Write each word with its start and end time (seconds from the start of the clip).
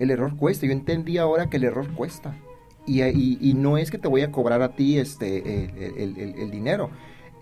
El 0.00 0.10
error 0.10 0.36
cuesta. 0.36 0.66
Yo 0.66 0.72
entendí 0.72 1.18
ahora 1.18 1.48
que 1.48 1.58
el 1.58 1.64
error 1.64 1.88
cuesta. 1.94 2.36
Y, 2.86 3.02
y, 3.02 3.54
no 3.54 3.78
es 3.78 3.90
que 3.90 3.98
te 3.98 4.08
voy 4.08 4.22
a 4.22 4.32
cobrar 4.32 4.62
a 4.62 4.74
ti 4.74 4.98
este, 4.98 6.02
el, 6.02 6.50
dinero. 6.50 6.90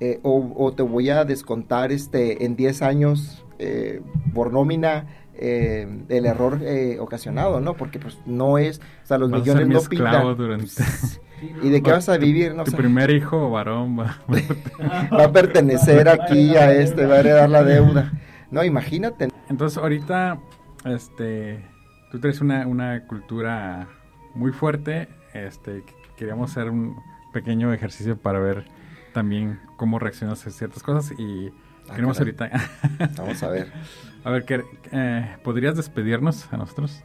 Eh, 0.00 0.21
o, 0.23 0.73
te 0.77 0.83
voy 0.83 1.09
a 1.09 1.25
descontar 1.25 1.91
este, 1.91 2.45
en 2.45 2.55
10 2.55 2.83
años 2.83 3.47
eh, 3.59 4.03
por 4.35 4.53
nómina 4.53 5.07
eh, 5.35 5.89
el 6.09 6.27
error 6.27 6.61
ocasionado, 7.01 7.61
¿no? 7.61 7.75
Porque 7.75 7.99
pues 7.99 8.19
no 8.27 8.59
es, 8.59 8.81
o 9.04 9.06
sea, 9.06 9.17
los 9.17 9.31
millones 9.31 9.69
no 9.69 9.81
pintan. 9.81 10.37
Durante... 10.37 10.67
¿Y 11.63 11.71
de 11.71 11.83
qué 11.83 11.90
vas 11.93 12.09
a 12.09 12.17
vivir? 12.19 12.54
No 12.54 12.65
tu 12.65 12.72
primer 12.72 13.11
hijo 13.11 13.51
varón 13.51 13.99
va, 13.99 14.19
va 15.17 15.25
a 15.25 15.33
pertenecer 15.33 16.09
aquí 16.09 16.56
a 16.56 16.73
este, 16.73 17.06
va 17.06 17.15
a 17.15 17.20
heredar 17.20 17.48
la 17.48 17.62
deuda. 17.62 18.12
No, 18.51 18.65
imagínate. 18.65 19.29
Entonces 19.48 19.79
ahorita, 19.79 20.41
este, 20.84 21.65
tú 22.11 22.19
tienes 22.19 22.41
una, 22.41 22.66
una 22.66 23.06
cultura 23.06 23.88
muy 24.34 24.52
fuerte, 24.52 25.09
este, 25.34 25.84
queríamos 26.16 26.51
hacer 26.51 26.70
un 26.70 26.96
pequeño 27.32 27.73
ejercicio 27.73 28.16
para 28.16 28.38
ver 28.38 28.65
también 29.12 29.60
cómo 29.77 29.98
reaccionas 29.98 30.46
a 30.46 30.51
ciertas 30.51 30.82
cosas 30.82 31.18
y 31.18 31.52
ah, 31.88 31.95
queremos 31.95 32.18
ahorita... 32.18 32.51
Vamos 33.16 33.42
a 33.42 33.48
ver. 33.48 33.73
A 34.24 34.30
ver, 34.30 34.45
eh, 34.91 35.37
¿podrías 35.45 35.77
despedirnos 35.77 36.52
a 36.52 36.56
nosotros? 36.56 37.02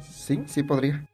Sí, 0.00 0.44
sí 0.46 0.62
podría. 0.62 1.04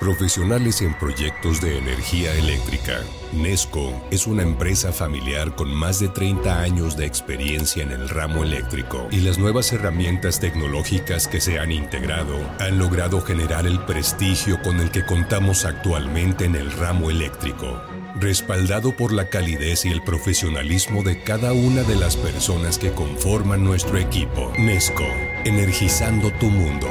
Profesionales 0.00 0.80
en 0.80 0.94
proyectos 0.94 1.60
de 1.60 1.76
energía 1.76 2.34
eléctrica. 2.34 3.00
Nesco 3.34 3.92
es 4.10 4.26
una 4.26 4.42
empresa 4.42 4.94
familiar 4.94 5.54
con 5.54 5.68
más 5.74 6.00
de 6.00 6.08
30 6.08 6.62
años 6.62 6.96
de 6.96 7.04
experiencia 7.04 7.82
en 7.82 7.90
el 7.90 8.08
ramo 8.08 8.42
eléctrico 8.42 9.08
y 9.10 9.20
las 9.20 9.38
nuevas 9.38 9.70
herramientas 9.74 10.40
tecnológicas 10.40 11.28
que 11.28 11.42
se 11.42 11.58
han 11.58 11.70
integrado 11.70 12.34
han 12.60 12.78
logrado 12.78 13.20
generar 13.20 13.66
el 13.66 13.78
prestigio 13.80 14.62
con 14.62 14.80
el 14.80 14.90
que 14.90 15.04
contamos 15.04 15.66
actualmente 15.66 16.46
en 16.46 16.54
el 16.54 16.72
ramo 16.72 17.10
eléctrico. 17.10 17.82
Respaldado 18.18 18.96
por 18.96 19.12
la 19.12 19.28
calidez 19.28 19.84
y 19.84 19.90
el 19.90 20.02
profesionalismo 20.02 21.02
de 21.02 21.22
cada 21.22 21.52
una 21.52 21.82
de 21.82 21.96
las 21.96 22.16
personas 22.16 22.78
que 22.78 22.92
conforman 22.92 23.62
nuestro 23.62 23.98
equipo. 23.98 24.50
Nesco, 24.58 25.04
energizando 25.44 26.32
tu 26.32 26.46
mundo. 26.46 26.88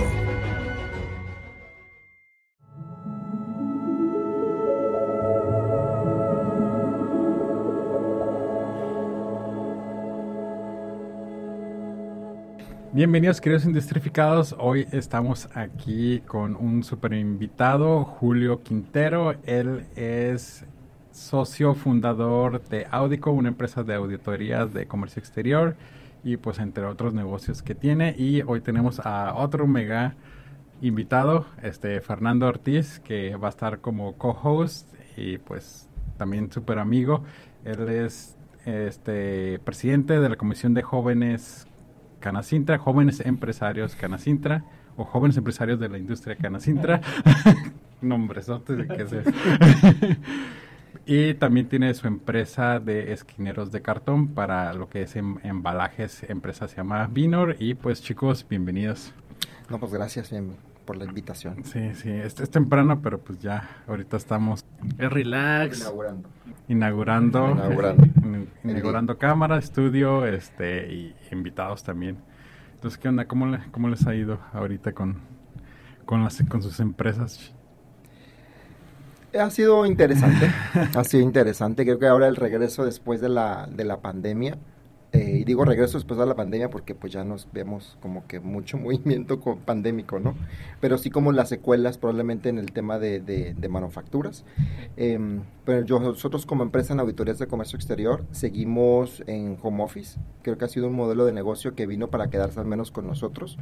Bienvenidos 12.92 13.40
queridos 13.40 13.66
industrificados, 13.66 14.56
hoy 14.58 14.88
estamos 14.92 15.48
aquí 15.54 16.22
con 16.22 16.56
un 16.56 16.84
super 16.84 17.14
invitado, 17.14 18.04
Julio 18.04 18.64
Quintero, 18.64 19.36
él 19.44 19.86
es 19.96 20.66
socio 21.12 21.76
fundador 21.76 22.64
de 22.68 22.88
Audico, 22.90 23.30
una 23.30 23.50
empresa 23.50 23.84
de 23.84 23.94
auditorías 23.94 24.74
de 24.74 24.88
comercio 24.88 25.20
exterior 25.20 25.76
y 26.24 26.38
pues 26.38 26.58
entre 26.58 26.86
otros 26.86 27.14
negocios 27.14 27.62
que 27.62 27.76
tiene. 27.76 28.16
Y 28.18 28.42
hoy 28.42 28.60
tenemos 28.62 29.00
a 29.06 29.36
otro 29.36 29.68
mega 29.68 30.16
invitado, 30.82 31.46
este 31.62 32.02
Fernando 32.02 32.48
Ortiz, 32.48 33.00
que 33.02 33.36
va 33.36 33.50
a 33.50 33.52
estar 33.52 33.82
como 33.82 34.18
co-host 34.18 34.92
y 35.16 35.38
pues 35.38 35.88
también 36.18 36.52
súper 36.52 36.80
amigo. 36.80 37.24
Él 37.66 37.88
es 37.88 38.36
este 38.66 39.60
presidente 39.60 40.20
de 40.20 40.28
la 40.28 40.38
Comisión 40.38 40.74
de 40.74 40.82
Jóvenes 40.82 41.68
Canacintra, 42.20 42.78
jóvenes 42.78 43.22
empresarios 43.22 43.96
Canacintra 43.96 44.64
o 44.98 45.06
jóvenes 45.06 45.38
empresarios 45.38 45.80
de 45.80 45.90
la 45.90 45.98
industria 45.98 46.36
Canacintra. 46.36 47.02
Nombresotes 48.02 48.78
de 48.78 48.88
qué 48.88 49.02
es 49.04 50.18
y 51.06 51.34
también 51.34 51.68
tiene 51.68 51.94
su 51.94 52.08
empresa 52.08 52.80
de 52.80 53.14
esquineros 53.14 53.72
de 53.72 53.82
cartón 53.82 54.30
para 54.30 54.74
lo 54.74 54.90
que 54.90 55.04
es 55.04 55.16
en, 55.16 55.40
embalajes. 55.44 56.24
Empresa 56.30 56.68
se 56.68 56.78
llama 56.78 57.08
Vinor. 57.12 57.56
Y 57.60 57.74
pues 57.74 58.02
chicos, 58.02 58.46
bienvenidos. 58.48 59.14
No, 59.70 59.80
pues 59.80 59.92
gracias 59.92 60.32
por 60.86 60.98
la 60.98 61.06
invitación. 61.06 61.64
Sí, 61.66 61.94
sí, 61.96 62.10
es, 62.10 62.40
es 62.40 62.50
temprano, 62.50 63.02
pero 63.02 63.20
pues 63.20 63.40
ya 63.40 63.70
ahorita 63.88 64.18
estamos... 64.18 64.66
Es 64.98 65.12
relax. 65.12 65.82
Inaugurando 65.82 66.30
inaugurando, 66.70 67.52
inaugurando, 67.52 68.08
inaugurando 68.64 69.18
cámara, 69.18 69.58
estudio, 69.58 70.26
este, 70.26 70.94
y 70.94 71.16
invitados 71.32 71.84
también. 71.84 72.18
Entonces, 72.76 72.98
¿qué 72.98 73.10
onda? 73.10 73.26
¿Cómo, 73.26 73.58
cómo 73.72 73.90
les 73.90 74.08
ha 74.08 74.16
ido 74.16 74.40
ahorita 74.54 74.94
con, 74.94 75.18
con, 76.06 76.24
las, 76.24 76.42
con 76.48 76.62
sus 76.62 76.80
empresas? 76.80 77.54
Ha 79.38 79.50
sido 79.50 79.86
interesante, 79.86 80.50
ha 80.96 81.04
sido 81.04 81.24
interesante. 81.24 81.84
Creo 81.84 82.00
que 82.00 82.08
ahora 82.08 82.28
el 82.28 82.36
regreso 82.36 82.86
después 82.86 83.20
de 83.20 83.30
la, 83.30 83.68
de 83.70 83.84
la 83.84 83.98
pandemia 83.98 84.58
eh, 85.12 85.38
y 85.40 85.44
digo 85.44 85.66
regreso 85.66 85.98
después 85.98 86.20
de 86.20 86.26
la 86.28 86.36
pandemia 86.36 86.70
porque 86.70 86.94
pues 86.94 87.12
ya 87.12 87.24
nos 87.24 87.48
vemos 87.52 87.98
como 88.00 88.28
que 88.28 88.40
mucho 88.40 88.78
movimiento 88.80 89.40
pandémico, 89.66 90.20
¿no? 90.20 90.36
Pero 90.82 91.00
sí 91.00 91.10
como 91.10 91.32
las 91.32 91.50
secuelas 91.50 91.98
probablemente 91.98 92.50
en 92.50 92.60
el 92.60 92.72
tema 92.72 93.00
de, 93.00 93.20
de, 93.20 93.70
manufacturas. 93.70 94.46
Em, 94.98 95.42
pero 95.66 95.84
yo, 95.84 96.00
nosotros 96.00 96.46
como 96.46 96.64
empresa 96.64 96.94
en 96.94 97.00
auditorías 97.00 97.40
de 97.40 97.48
comercio 97.48 97.76
exterior 97.76 98.24
seguimos 98.32 99.24
en 99.26 99.58
home 99.62 99.84
office. 99.84 100.20
Creo 100.44 100.58
que 100.58 100.66
ha 100.66 100.68
sido 100.68 100.88
un 100.88 100.94
modelo 100.94 101.26
de 101.26 101.32
negocio 101.32 101.74
que 101.74 101.88
vino 101.88 102.10
para 102.10 102.30
quedarse 102.30 102.60
al 102.60 102.66
menos 102.68 102.92
con 102.92 103.08
nosotros 103.08 103.58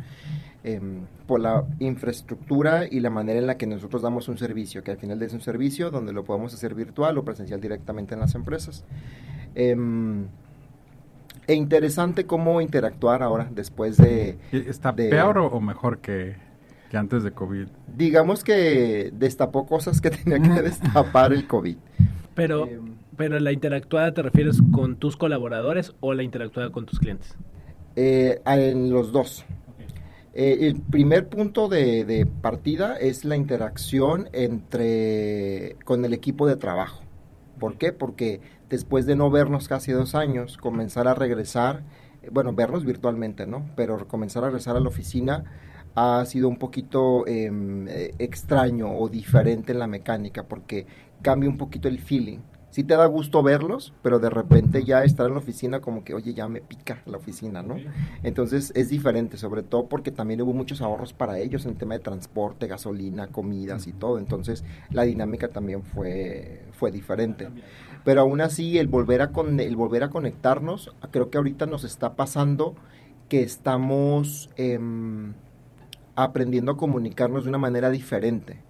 em, 0.65 1.05
por 1.27 1.39
la 1.39 1.65
infraestructura 1.79 2.87
y 2.89 2.99
la 2.99 3.09
manera 3.09 3.39
en 3.39 3.47
la 3.47 3.57
que 3.57 3.67
nosotros 3.67 4.01
damos 4.01 4.27
un 4.27 4.37
servicio, 4.37 4.83
que 4.83 4.91
al 4.91 4.97
final 4.97 5.21
es 5.21 5.33
un 5.33 5.41
servicio 5.41 5.91
donde 5.91 6.11
lo 6.11 6.25
podemos 6.25 6.53
hacer 6.53 6.75
virtual 6.75 7.17
o 7.17 7.23
presencial 7.23 7.61
directamente 7.61 8.15
en 8.15 8.19
las 8.19 8.35
empresas. 8.35 8.83
E 11.47 11.53
interesante 11.53 12.25
cómo 12.25 12.59
interactuar 12.59 13.23
ahora 13.23 13.47
después 13.49 13.95
de... 13.95 14.37
¿Está 14.51 14.93
peor 14.93 15.37
o, 15.37 15.61
mejor 15.61 15.99
que, 15.99 16.35
antes 16.91 17.23
de 17.23 17.31
COVID? 17.31 17.67
Digamos 17.95 18.43
que 18.43 19.11
destapó 19.13 19.65
cosas 19.65 20.01
que 20.01 20.09
tenía 20.11 20.39
que 20.39 20.61
destapar 20.61 21.31
el 21.31 21.47
COVID. 21.47 21.77
Pero, 22.35 22.67
eh, 22.67 22.81
pero 23.15 23.39
la 23.39 23.53
interactuada 23.53 24.13
te 24.13 24.21
refieres 24.23 24.61
con 24.73 24.97
tus 24.97 25.15
colaboradores 25.15 25.93
o 26.01 26.13
la 26.13 26.23
interactuada 26.23 26.69
con 26.69 26.85
tus 26.85 26.99
clientes? 26.99 27.37
Eh, 27.95 28.41
en 28.45 28.91
los 28.91 29.13
dos. 29.13 29.45
Eh, 30.33 30.67
el 30.67 30.81
primer 30.81 31.29
punto 31.29 31.69
de, 31.69 32.03
de, 32.03 32.25
partida 32.25 32.97
es 32.97 33.23
la 33.23 33.37
interacción 33.37 34.29
entre 34.33 35.77
con 35.85 36.03
el 36.03 36.13
equipo 36.13 36.45
de 36.45 36.57
trabajo. 36.57 37.03
¿Por 37.57 37.77
qué? 37.77 37.91
Porque 37.93 38.39
después 38.69 39.05
de 39.05 39.15
no 39.15 39.29
vernos 39.29 39.67
casi 39.67 39.91
dos 39.91 40.15
años, 40.15 40.57
comenzar 40.57 41.07
a 41.07 41.13
regresar, 41.13 41.83
bueno, 42.31 42.53
vernos 42.53 42.85
virtualmente, 42.85 43.47
¿no? 43.47 43.65
Pero 43.75 44.07
comenzar 44.07 44.43
a 44.43 44.47
regresar 44.47 44.75
a 44.75 44.79
la 44.79 44.89
oficina 44.89 45.43
ha 45.95 46.23
sido 46.25 46.47
un 46.47 46.57
poquito 46.57 47.25
em, 47.27 47.87
eh, 47.87 48.13
extraño 48.19 48.95
o 48.95 49.09
diferente 49.09 49.71
en 49.71 49.79
la 49.79 49.87
mecánica 49.87 50.43
porque 50.43 50.85
cambia 51.21 51.49
un 51.49 51.57
poquito 51.57 51.87
el 51.87 51.99
feeling. 51.99 52.39
Sí 52.69 52.83
te 52.83 52.95
da 52.95 53.07
gusto 53.07 53.41
verlos, 53.41 53.93
pero 54.03 54.19
de 54.19 54.29
repente 54.29 54.83
ya 54.83 55.03
estar 55.03 55.25
en 55.25 55.33
la 55.33 55.39
oficina 55.39 55.79
como 55.79 56.03
que, 56.03 56.13
oye, 56.13 56.35
ya 56.35 56.47
me 56.47 56.61
pica 56.61 57.01
la 57.07 57.17
oficina, 57.17 57.63
¿no? 57.63 57.77
Entonces 58.21 58.71
es 58.75 58.89
diferente, 58.89 59.37
sobre 59.37 59.63
todo 59.63 59.87
porque 59.87 60.11
también 60.11 60.41
hubo 60.41 60.53
muchos 60.53 60.81
ahorros 60.81 61.13
para 61.13 61.39
ellos 61.39 61.65
en 61.65 61.71
el 61.71 61.77
tema 61.77 61.95
de 61.95 62.01
transporte, 62.01 62.67
gasolina, 62.67 63.27
comidas 63.27 63.87
y 63.87 63.93
todo. 63.93 64.19
Entonces 64.19 64.63
la 64.91 65.03
dinámica 65.03 65.47
también 65.47 65.81
fue, 65.81 66.61
fue 66.73 66.91
diferente 66.91 67.47
pero 68.07 68.21
aún 68.21 68.39
así 68.39 68.77
el 68.77 68.87
volver 68.87 69.21
a 69.21 69.33
con, 69.33 69.59
el 69.59 69.75
volver 69.75 70.01
a 70.01 70.09
conectarnos 70.09 70.95
creo 71.11 71.29
que 71.29 71.39
ahorita 71.39 71.65
nos 71.65 71.83
está 71.83 72.15
pasando 72.15 72.73
que 73.27 73.41
estamos 73.41 74.49
em, 74.55 75.33
aprendiendo 76.15 76.71
a 76.71 76.77
comunicarnos 76.77 77.43
de 77.43 77.49
una 77.49 77.57
manera 77.57 77.89
diferente 77.89 78.61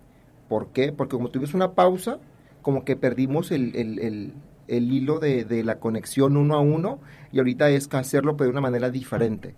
¿por 0.50 0.69
qué? 0.69 0.92
porque 0.92 1.18
como 1.18 1.30
tuvimos 1.30 1.54
una 1.54 1.74
pausa 1.74 2.18
como 2.63 2.84
que 2.84 2.95
perdimos 2.95 3.51
el, 3.51 3.75
el, 3.75 4.34
el, 4.68 4.92
hilo 4.92 5.19
de, 5.19 5.45
de, 5.45 5.63
la 5.63 5.78
conexión 5.78 6.36
uno 6.36 6.56
a 6.56 6.60
uno 6.60 7.00
y 7.31 7.38
ahorita 7.38 7.69
es 7.69 7.94
hacerlo 7.94 8.38
pero 8.38 8.48
de 8.48 8.54
una 8.54 8.62
manera 8.62 8.90
diferente 8.90 9.54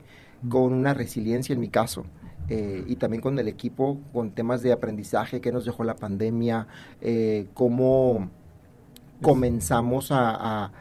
con 0.50 0.74
una 0.74 0.94
resiliencia 0.94 1.54
en 1.54 1.62
mi 1.62 1.70
caso 1.70 2.04
eh, 2.50 2.84
y 2.86 2.96
también 2.96 3.22
con 3.22 3.38
el 3.38 3.48
equipo, 3.48 4.00
con 4.12 4.32
temas 4.32 4.64
de 4.64 4.72
aprendizaje 4.72 5.40
que 5.40 5.52
nos 5.52 5.66
dejó 5.66 5.84
la 5.84 5.96
pandemia, 5.96 6.68
eh, 7.00 7.46
cómo 7.54 8.32
comenzamos 9.22 10.10
a, 10.12 10.72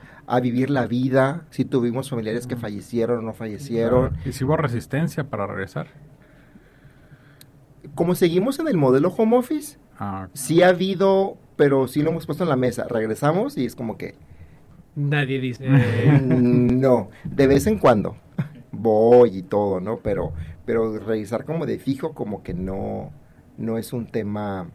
vivir 0.43 0.71
la 0.71 0.87
vida, 0.87 1.47
si 1.51 1.65
tuvimos 1.65 2.11
familiares 2.11 2.47
que 2.47 2.57
fallecieron 2.57 3.21
o 3.21 3.23
no 3.23 3.33
fallecieron. 3.33 4.17
¿Y 4.25 4.33
si 4.33 4.45
hubo 4.45 4.57
resistencia 4.57 5.25
para 5.25 5.47
regresar? 5.47 5.89
Como 7.95 8.15
seguimos 8.15 8.59
en 8.59 8.69
el 8.69 8.77
modelo 8.77 9.09
home 9.09 9.37
office, 9.39 9.79
ah, 9.99 10.29
sí 10.35 10.63
ha 10.63 10.69
habido, 10.69 11.39
pero 11.57 11.89
sí 11.89 12.03
lo 12.03 12.11
hemos 12.11 12.27
puesto 12.27 12.45
en 12.45 12.51
la 12.51 12.57
mesa. 12.57 12.87
Regresamos 12.89 13.57
y 13.57 13.65
es 13.65 13.75
como 13.75 13.97
que... 13.97 14.17
Nadie 14.95 15.41
dice... 15.41 15.67
no, 16.23 17.11
de 17.25 17.47
vez 17.47 17.67
en 17.67 17.79
cuando 17.79 18.17
voy 18.79 19.39
y 19.39 19.43
todo, 19.43 19.81
¿no? 19.81 19.99
Pero, 19.99 20.33
pero 20.65 20.99
revisar 20.99 21.45
como 21.45 21.67
de 21.67 21.79
fijo 21.79 22.15
como 22.15 22.43
que 22.43 22.55
no, 22.55 23.13
no 23.57 23.79
es 23.79 23.93
un 23.93 24.07
tema 24.07 24.71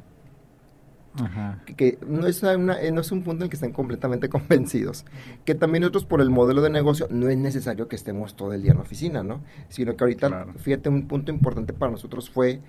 que, 1.77 1.99
no, 2.07 2.25
es 2.25 2.41
una, 2.41 2.81
eh, 2.81 2.91
no 2.91 3.01
es 3.01 3.11
un 3.11 3.23
punto 3.23 3.43
en 3.43 3.43
el 3.43 3.49
que 3.49 3.55
estén 3.55 3.71
completamente 3.71 4.29
convencidos. 4.29 5.05
Que 5.45 5.55
también 5.55 5.81
nosotros 5.81 6.05
por 6.05 6.21
el 6.21 6.29
modelo 6.29 6.61
de 6.61 6.69
negocio 6.69 7.07
no 7.09 7.29
es 7.29 7.37
necesario 7.37 7.87
que 7.87 7.95
estemos 7.95 8.35
todo 8.35 8.53
el 8.53 8.61
día 8.61 8.71
en 8.71 8.77
la 8.77 8.83
oficina, 8.83 9.23
¿no? 9.23 9.41
Sino 9.69 9.95
que 9.95 10.03
ahorita, 10.03 10.47
fíjate, 10.57 10.89
un 10.89 11.07
punto 11.07 11.31
importante 11.31 11.73
para 11.73 11.91
nosotros 11.91 12.29
fue 12.29 12.61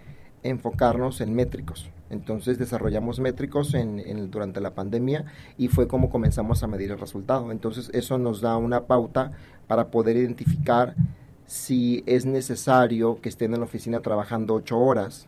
enfocarnos 0.43 1.21
en 1.21 1.35
métricos. 1.35 1.91
Entonces 2.11 2.59
desarrollamos 2.59 3.19
métricos 3.19 3.75
en, 3.75 4.31
durante 4.31 4.61
la 4.61 4.75
pandemia 4.75 5.25
y 5.57 5.69
fue 5.69 5.89
como 5.89 6.11
comenzamos 6.11 6.63
a 6.63 6.67
medir 6.67 6.93
el 6.93 7.01
resultado. 7.01 7.51
Entonces 7.51 7.91
eso 7.95 8.19
nos 8.19 8.41
da 8.41 8.57
una 8.59 8.83
pauta 8.83 9.33
para 9.67 9.89
poder 9.89 10.17
identificar 10.17 10.95
si 11.47 12.05
es 12.07 12.27
necesario 12.27 13.21
que 13.21 13.31
estén 13.31 13.55
en 13.55 13.61
la 13.61 13.67
oficina 13.67 14.01
trabajando 14.01 14.55
ocho 14.55 14.79
horas 14.79 15.27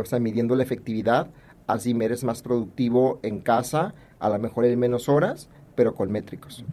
o 0.00 0.04
sea, 0.04 0.18
midiendo 0.18 0.54
la 0.56 0.62
efectividad, 0.62 1.28
así 1.66 1.96
eres 2.00 2.24
más 2.24 2.42
productivo 2.42 3.20
en 3.22 3.40
casa, 3.40 3.94
a 4.18 4.28
lo 4.28 4.38
mejor 4.38 4.64
en 4.64 4.78
menos 4.78 5.08
horas, 5.08 5.48
pero 5.74 5.94
con 5.94 6.10
métricos. 6.10 6.64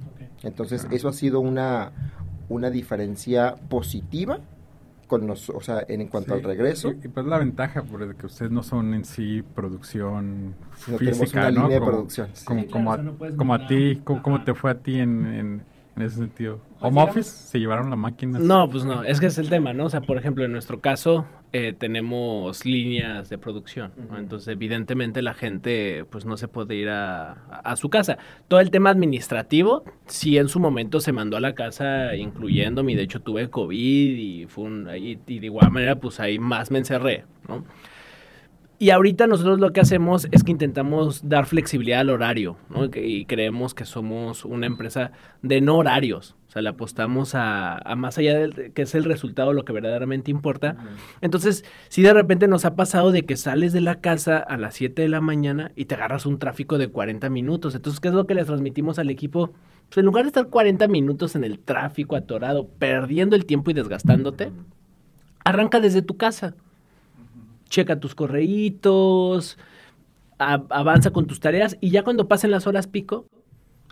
Entonces, 0.43 0.87
eso 0.91 1.09
ha 1.09 1.13
sido 1.13 1.39
una, 1.39 1.91
una 2.49 2.69
diferencia 2.69 3.55
positiva 3.69 4.39
con 5.07 5.27
los, 5.27 5.49
o 5.49 5.61
sea, 5.61 5.83
en, 5.87 6.07
cuanto 6.07 6.33
al 6.33 6.43
regreso. 6.43 6.91
Y, 6.91 7.07
pues 7.07 7.25
la 7.25 7.37
ventaja, 7.37 7.83
porque 7.83 8.25
ustedes 8.25 8.51
no 8.51 8.63
son 8.63 8.93
en 8.93 9.05
sí 9.05 9.43
producción 9.53 10.55
física, 10.97 11.41
una 11.41 11.51
línea 11.51 11.79
de 11.79 11.85
producción. 11.85 12.29
Como, 12.45 12.67
como, 13.37 13.53
a, 13.53 13.67
ti, 13.67 14.01
como, 14.03 14.43
te 14.43 14.53
fue 14.55 14.71
a 14.71 14.79
ti 14.79 14.99
en 14.99 15.25
en 15.27 15.61
ese 16.01 16.17
sentido. 16.17 16.59
¿Home 16.81 17.01
office? 17.01 17.29
¿Se 17.29 17.59
llevaron 17.59 17.89
la 17.89 17.95
máquina? 17.95 18.37
No, 18.39 18.69
pues 18.69 18.83
no, 18.83 19.03
es 19.03 19.19
que 19.19 19.27
es 19.27 19.37
el 19.37 19.49
tema, 19.49 19.73
¿no? 19.73 19.85
O 19.85 19.89
sea, 19.89 20.01
por 20.01 20.17
ejemplo, 20.17 20.43
en 20.43 20.51
nuestro 20.51 20.81
caso 20.81 21.25
eh, 21.53 21.73
tenemos 21.77 22.65
líneas 22.65 23.29
de 23.29 23.37
producción, 23.37 23.93
¿no? 24.09 24.17
Entonces, 24.17 24.49
evidentemente 24.49 25.21
la 25.21 25.33
gente 25.33 26.05
pues 26.09 26.25
no 26.25 26.35
se 26.37 26.47
puede 26.47 26.75
ir 26.75 26.89
a, 26.89 27.31
a, 27.31 27.75
su 27.77 27.89
casa. 27.89 28.17
Todo 28.47 28.59
el 28.59 28.71
tema 28.71 28.89
administrativo, 28.89 29.85
sí 30.05 30.37
en 30.37 30.49
su 30.49 30.59
momento 30.59 30.99
se 30.99 31.13
mandó 31.13 31.37
a 31.37 31.39
la 31.39 31.55
casa, 31.55 32.15
incluyéndome, 32.15 32.95
de 32.95 33.03
hecho 33.03 33.21
tuve 33.21 33.49
COVID 33.49 34.17
y 34.17 34.45
fue 34.47 34.65
un, 34.65 34.89
y, 34.95 35.19
y 35.25 35.39
de 35.39 35.45
igual 35.45 35.71
manera 35.71 35.95
pues 35.95 36.19
ahí 36.19 36.39
más 36.39 36.71
me 36.71 36.79
encerré, 36.79 37.25
¿no? 37.47 37.63
Y 38.77 38.89
ahorita 38.89 39.25
nosotros 39.27 39.59
lo 39.59 39.71
que 39.71 39.79
hacemos 39.79 40.27
es 40.31 40.43
que 40.43 40.51
intentamos 40.51 41.27
dar 41.29 41.45
flexibilidad 41.45 42.01
al 42.01 42.09
horario, 42.09 42.57
¿no? 42.69 42.85
Y 42.93 43.25
creemos 43.25 43.73
que 43.73 43.85
somos 43.85 44.43
una 44.43 44.65
empresa 44.65 45.11
de 45.41 45.61
no 45.61 45.77
horarios. 45.77 46.35
O 46.49 46.51
sea, 46.51 46.61
le 46.61 46.69
apostamos 46.69 47.35
a, 47.35 47.81
más 47.95 48.17
allá 48.17 48.37
de 48.37 48.71
que 48.71 48.81
es 48.81 48.93
el 48.93 49.05
resultado 49.05 49.53
lo 49.53 49.63
que 49.63 49.71
verdaderamente 49.71 50.29
importa. 50.29 50.75
Entonces, 51.21 51.63
si 51.87 52.01
de 52.01 52.13
repente 52.13 52.47
nos 52.47 52.65
ha 52.65 52.75
pasado 52.75 53.11
de 53.11 53.25
que 53.25 53.37
sales 53.37 53.71
de 53.71 53.81
la 53.81 54.01
casa 54.01 54.39
a 54.39 54.57
las 54.57 54.75
7 54.75 55.01
de 55.01 55.09
la 55.09 55.21
mañana 55.21 55.71
y 55.77 55.85
te 55.85 55.95
agarras 55.95 56.25
un 56.25 56.37
tráfico 56.37 56.77
de 56.77 56.89
40 56.89 57.29
minutos. 57.29 57.75
Entonces, 57.75 58.01
¿qué 58.01 58.09
es 58.09 58.13
lo 58.13 58.27
que 58.27 58.35
le 58.35 58.43
transmitimos 58.43 58.99
al 58.99 59.09
equipo? 59.09 59.53
Pues 59.87 59.99
en 59.99 60.05
lugar 60.05 60.23
de 60.23 60.29
estar 60.29 60.47
40 60.47 60.87
minutos 60.89 61.35
en 61.37 61.45
el 61.45 61.59
tráfico 61.59 62.17
atorado, 62.17 62.67
perdiendo 62.67 63.37
el 63.37 63.45
tiempo 63.45 63.71
y 63.71 63.73
desgastándote, 63.73 64.51
arranca 65.45 65.79
desde 65.79 66.01
tu 66.01 66.17
casa 66.17 66.55
checa 67.75 67.99
tus 67.99 68.15
correitos, 68.15 69.57
avanza 70.37 71.11
con 71.11 71.27
tus 71.27 71.41
tareas 71.41 71.77
y 71.81 71.89
ya 71.89 72.03
cuando 72.03 72.29
pasen 72.29 72.49
las 72.49 72.67
horas 72.67 72.87
pico, 72.87 73.25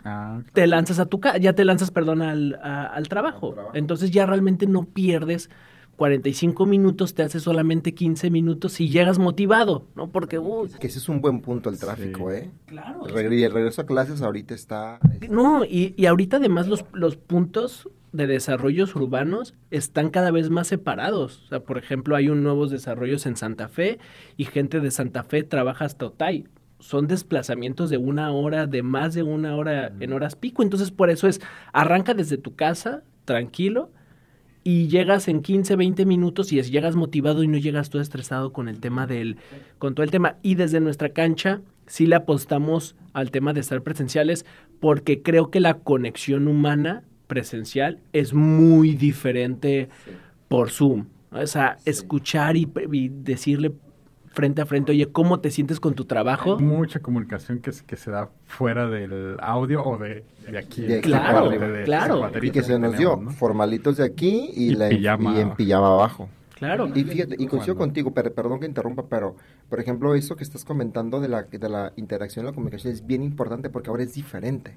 ah, 0.04 0.40
te 0.54 0.66
lanzas 0.66 0.98
a 1.00 1.06
tu 1.06 1.20
casa, 1.20 1.36
ya 1.36 1.52
te 1.52 1.66
lanzas, 1.66 1.90
perdón, 1.90 2.22
al, 2.22 2.58
al, 2.62 3.08
trabajo. 3.08 3.54
Entonces 3.74 4.10
ya 4.10 4.24
realmente 4.24 4.66
no 4.66 4.84
pierdes 4.84 5.50
45 5.96 6.64
minutos, 6.64 7.12
te 7.12 7.24
hace 7.24 7.40
solamente 7.40 7.92
15 7.92 8.30
minutos 8.30 8.80
y 8.80 8.88
llegas 8.88 9.18
motivado, 9.18 9.86
¿no? 9.94 10.08
Porque... 10.08 10.40
que 10.80 10.86
ese 10.86 10.98
es 10.98 11.08
un 11.10 11.20
buen 11.20 11.42
punto 11.42 11.68
el 11.68 11.78
tráfico, 11.78 12.32
¿eh? 12.32 12.50
Claro. 12.64 13.06
el 13.06 13.52
regreso 13.52 13.82
a 13.82 13.86
clases 13.86 14.22
ahorita 14.22 14.54
está... 14.54 14.98
No, 15.28 15.62
y, 15.66 15.92
y 15.98 16.06
ahorita 16.06 16.38
además 16.38 16.68
los, 16.68 16.86
los 16.94 17.16
puntos 17.16 17.86
de 18.14 18.28
desarrollos 18.28 18.94
urbanos 18.94 19.54
están 19.72 20.10
cada 20.10 20.30
vez 20.30 20.48
más 20.48 20.68
separados. 20.68 21.42
O 21.44 21.48
sea, 21.48 21.60
por 21.60 21.78
ejemplo, 21.78 22.14
hay 22.14 22.28
un 22.28 22.44
nuevos 22.44 22.70
desarrollos 22.70 23.26
en 23.26 23.36
Santa 23.36 23.68
Fe 23.68 23.98
y 24.36 24.44
gente 24.44 24.78
de 24.78 24.92
Santa 24.92 25.24
Fe 25.24 25.42
trabaja 25.42 25.84
hasta 25.84 26.06
Otay. 26.06 26.44
Son 26.78 27.08
desplazamientos 27.08 27.90
de 27.90 27.96
una 27.96 28.30
hora, 28.30 28.66
de 28.66 28.82
más 28.84 29.14
de 29.14 29.24
una 29.24 29.56
hora 29.56 29.92
en 29.98 30.12
horas 30.12 30.36
pico. 30.36 30.62
Entonces, 30.62 30.92
por 30.92 31.10
eso 31.10 31.26
es, 31.26 31.40
arranca 31.72 32.14
desde 32.14 32.38
tu 32.38 32.54
casa, 32.54 33.02
tranquilo, 33.24 33.90
y 34.62 34.86
llegas 34.86 35.26
en 35.26 35.42
15, 35.42 35.74
20 35.74 36.06
minutos 36.06 36.52
y 36.52 36.60
es, 36.60 36.70
llegas 36.70 36.94
motivado 36.94 37.42
y 37.42 37.48
no 37.48 37.58
llegas 37.58 37.90
todo 37.90 38.00
estresado 38.00 38.52
con 38.52 38.68
el 38.68 38.78
tema 38.78 39.08
del, 39.08 39.38
con 39.78 39.94
todo 39.96 40.04
el 40.04 40.12
tema. 40.12 40.36
Y 40.40 40.54
desde 40.54 40.78
nuestra 40.78 41.08
cancha 41.08 41.62
sí 41.86 42.06
le 42.06 42.14
apostamos 42.14 42.94
al 43.12 43.32
tema 43.32 43.52
de 43.52 43.60
estar 43.60 43.82
presenciales 43.82 44.46
porque 44.78 45.20
creo 45.20 45.50
que 45.50 45.58
la 45.58 45.78
conexión 45.78 46.46
humana 46.46 47.02
presencial 47.26 48.00
es 48.12 48.34
muy 48.34 48.94
diferente 48.94 49.88
por 50.48 50.70
Zoom. 50.70 51.06
O 51.30 51.46
sea, 51.46 51.78
escuchar 51.84 52.56
y, 52.56 52.68
decirle 53.08 53.72
frente 54.26 54.62
a 54.62 54.66
frente, 54.66 54.92
oye, 54.92 55.10
¿cómo 55.10 55.40
te 55.40 55.50
sientes 55.50 55.80
con 55.80 55.94
tu 55.94 56.04
trabajo? 56.04 56.58
mucha 56.58 57.00
comunicación 57.00 57.60
que, 57.60 57.72
que 57.86 57.96
se 57.96 58.10
da 58.10 58.30
fuera 58.46 58.88
del 58.88 59.36
audio 59.40 59.82
o 59.84 59.96
de, 59.96 60.24
aquí. 60.56 60.86
claro, 61.02 61.50
claro. 61.84 62.30
y 62.42 62.50
que 62.50 62.62
se 62.62 62.78
nos 62.78 62.96
dio 62.96 63.18
formalitos 63.30 63.96
de 63.96 64.04
aquí 64.04 64.50
y, 64.54 64.74
la, 64.74 64.92
y 64.92 65.06
en 65.06 65.54
pijama 65.54 65.88
abajo. 65.88 66.28
Claro. 66.56 66.88
Y 66.94 67.04
fíjate, 67.04 67.36
y 67.38 67.46
coincido 67.46 67.76
contigo, 67.76 68.14
pero, 68.14 68.32
perdón 68.32 68.60
que 68.60 68.66
interrumpa, 68.66 69.06
pero, 69.08 69.36
por 69.68 69.80
ejemplo, 69.80 70.14
eso 70.14 70.36
que 70.36 70.44
estás 70.44 70.64
comentando 70.64 71.20
de 71.20 71.28
la, 71.28 71.42
de 71.42 71.68
la 71.68 71.92
interacción, 71.96 72.46
la 72.46 72.52
comunicación 72.52 72.92
es 72.92 73.04
bien 73.06 73.22
importante 73.22 73.70
porque 73.70 73.90
ahora 73.90 74.04
es 74.04 74.14
diferente 74.14 74.76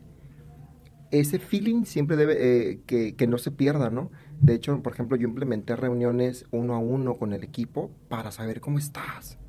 ese 1.12 1.40
feeling 1.40 1.86
siempre 1.86 2.18
debe 2.18 2.72
eh, 2.72 2.80
que, 2.86 3.28
no 3.28 3.38
se 3.38 3.52
pierda, 3.52 3.90
¿no? 3.90 4.12
De 4.42 4.54
hecho, 4.54 4.82
por 4.84 4.94
ejemplo, 4.94 5.18
yo 5.18 5.28
implementé 5.28 5.76
reuniones 5.76 6.46
uno 6.52 6.76
a 6.76 6.80
uno 6.80 7.16
con 7.16 7.34
el 7.34 7.44
equipo 7.44 7.92
para 8.08 8.32
saber 8.32 8.62
cómo 8.62 8.78
estás, 8.78 9.40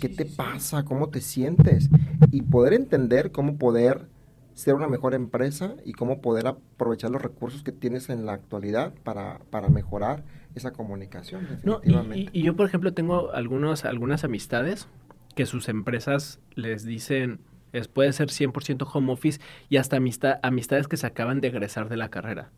qué 0.00 0.08
te 0.08 0.24
pasa, 0.24 0.84
cómo 0.84 1.10
te 1.10 1.20
sientes 1.20 1.90
y 2.30 2.42
poder 2.42 2.72
entender 2.72 3.30
cómo 3.30 3.56
poder 3.56 4.08
ser 4.54 4.74
una 4.74 4.88
mejor 4.88 5.14
empresa 5.14 5.76
y 5.84 5.92
cómo 5.92 6.20
poder 6.20 6.46
aprovechar 6.46 7.10
los 7.10 7.22
recursos 7.22 7.62
que 7.62 7.72
tienes 7.72 8.10
en 8.10 8.26
la 8.26 8.32
actualidad 8.32 8.92
para, 9.02 9.40
para 9.50 9.68
mejorar 9.68 10.24
esa 10.54 10.72
comunicación. 10.72 11.46
Definitivamente. 11.48 12.30
y, 12.32 12.40
y, 12.40 12.42
yo, 12.42 12.56
por 12.56 12.66
ejemplo, 12.66 12.92
tengo 12.92 13.32
algunos, 13.32 13.84
algunas 13.84 14.24
amistades 14.24 14.88
que 15.34 15.46
sus 15.46 15.68
empresas 15.68 16.40
les 16.54 16.84
dicen, 16.84 17.40
es, 17.72 17.88
puede 17.88 18.12
ser 18.12 18.28
100% 18.28 18.88
home 18.92 19.12
office 19.12 19.40
y 19.68 19.76
hasta 19.76 19.96
amistad, 19.96 20.38
amistades 20.42 20.88
que 20.88 20.96
se 20.96 21.06
acaban 21.06 21.40
de 21.40 21.48
egresar 21.48 21.88
de 21.88 21.96
la 21.96 22.08
carrera. 22.08 22.50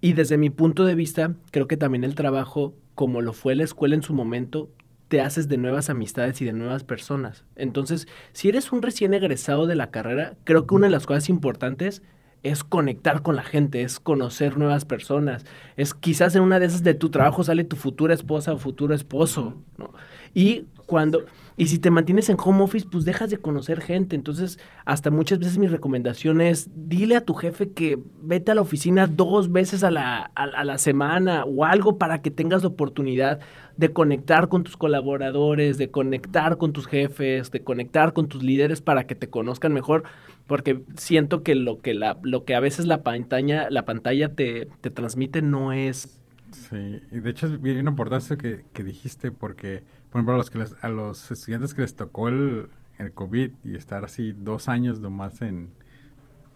Y 0.00 0.14
desde 0.14 0.36
mi 0.36 0.50
punto 0.50 0.84
de 0.84 0.94
vista, 0.94 1.34
creo 1.50 1.68
que 1.68 1.76
también 1.76 2.04
el 2.04 2.14
trabajo, 2.14 2.74
como 2.94 3.20
lo 3.20 3.32
fue 3.32 3.54
la 3.54 3.64
escuela 3.64 3.94
en 3.94 4.02
su 4.02 4.14
momento, 4.14 4.68
te 5.08 5.20
haces 5.20 5.46
de 5.48 5.58
nuevas 5.58 5.90
amistades 5.90 6.40
y 6.40 6.44
de 6.44 6.52
nuevas 6.54 6.84
personas. 6.84 7.44
Entonces, 7.54 8.08
si 8.32 8.48
eres 8.48 8.72
un 8.72 8.82
recién 8.82 9.14
egresado 9.14 9.66
de 9.66 9.76
la 9.76 9.90
carrera, 9.90 10.36
creo 10.44 10.66
que 10.66 10.74
una 10.74 10.86
de 10.86 10.92
las 10.92 11.06
cosas 11.06 11.28
importantes 11.28 12.02
es 12.42 12.64
conectar 12.64 13.22
con 13.22 13.36
la 13.36 13.42
gente, 13.42 13.82
es 13.82 14.00
conocer 14.00 14.58
nuevas 14.58 14.84
personas. 14.84 15.44
Es 15.76 15.94
quizás 15.94 16.34
en 16.34 16.42
una 16.42 16.58
de 16.58 16.66
esas 16.66 16.82
de 16.82 16.94
tu 16.94 17.10
trabajo 17.10 17.44
sale 17.44 17.64
tu 17.64 17.76
futura 17.76 18.14
esposa 18.14 18.52
o 18.52 18.58
futuro 18.58 18.94
esposo, 18.94 19.54
¿no? 19.78 19.92
Y 20.34 20.64
cuando 20.86 21.24
y 21.56 21.66
si 21.66 21.78
te 21.78 21.90
mantienes 21.90 22.28
en 22.30 22.36
home 22.42 22.62
office, 22.62 22.86
pues 22.90 23.04
dejas 23.04 23.30
de 23.30 23.36
conocer 23.36 23.80
gente. 23.80 24.16
Entonces, 24.16 24.58
hasta 24.84 25.10
muchas 25.10 25.38
veces 25.38 25.58
mi 25.58 25.66
recomendación 25.66 26.40
es, 26.40 26.70
dile 26.74 27.16
a 27.16 27.24
tu 27.24 27.34
jefe 27.34 27.70
que 27.70 27.98
vete 28.22 28.52
a 28.52 28.54
la 28.54 28.62
oficina 28.62 29.06
dos 29.06 29.52
veces 29.52 29.84
a 29.84 29.90
la, 29.90 30.30
a, 30.34 30.64
la 30.64 30.78
semana 30.78 31.44
o 31.44 31.64
algo 31.64 31.98
para 31.98 32.22
que 32.22 32.30
tengas 32.30 32.62
la 32.62 32.68
oportunidad 32.68 33.40
de 33.76 33.92
conectar 33.92 34.48
con 34.48 34.64
tus 34.64 34.76
colaboradores, 34.76 35.78
de 35.78 35.90
conectar 35.90 36.56
con 36.56 36.72
tus 36.72 36.86
jefes, 36.86 37.50
de 37.50 37.62
conectar 37.62 38.12
con 38.12 38.28
tus 38.28 38.42
líderes 38.42 38.80
para 38.80 39.06
que 39.06 39.14
te 39.14 39.28
conozcan 39.28 39.72
mejor, 39.72 40.04
porque 40.46 40.82
siento 40.96 41.42
que 41.42 41.54
lo 41.54 41.80
que, 41.80 41.94
la, 41.94 42.18
lo 42.22 42.44
que 42.44 42.54
a 42.54 42.60
veces 42.60 42.86
la 42.86 43.02
pantalla, 43.02 43.68
la 43.70 43.84
pantalla 43.84 44.34
te, 44.34 44.68
te 44.80 44.90
transmite 44.90 45.42
no 45.42 45.72
es... 45.72 46.18
Sí, 46.52 47.00
y 47.10 47.20
de 47.20 47.30
hecho 47.30 47.46
es 47.46 47.62
bien 47.62 47.88
importante 47.88 48.36
que, 48.36 48.64
que 48.74 48.84
dijiste 48.84 49.32
porque 49.32 49.82
por 50.12 50.18
ejemplo, 50.18 50.34
a 50.34 50.36
los, 50.36 50.50
que 50.50 50.62
a 50.82 50.88
los 50.90 51.30
estudiantes 51.30 51.72
que 51.72 51.80
les 51.80 51.96
tocó 51.96 52.28
el, 52.28 52.68
el 52.98 53.12
COVID 53.12 53.50
y 53.64 53.76
estar 53.76 54.04
así 54.04 54.32
dos 54.32 54.68
años 54.68 55.00
nomás 55.00 55.40
en 55.40 55.70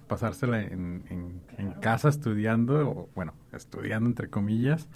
pasársela 0.06 0.60
en, 0.60 1.02
en, 1.56 1.70
casa 1.80 2.10
estudiando, 2.10 2.88
o, 2.88 3.08
bueno, 3.14 3.32
estudiando 3.52 4.10
entre 4.10 4.28
comillas, 4.28 4.88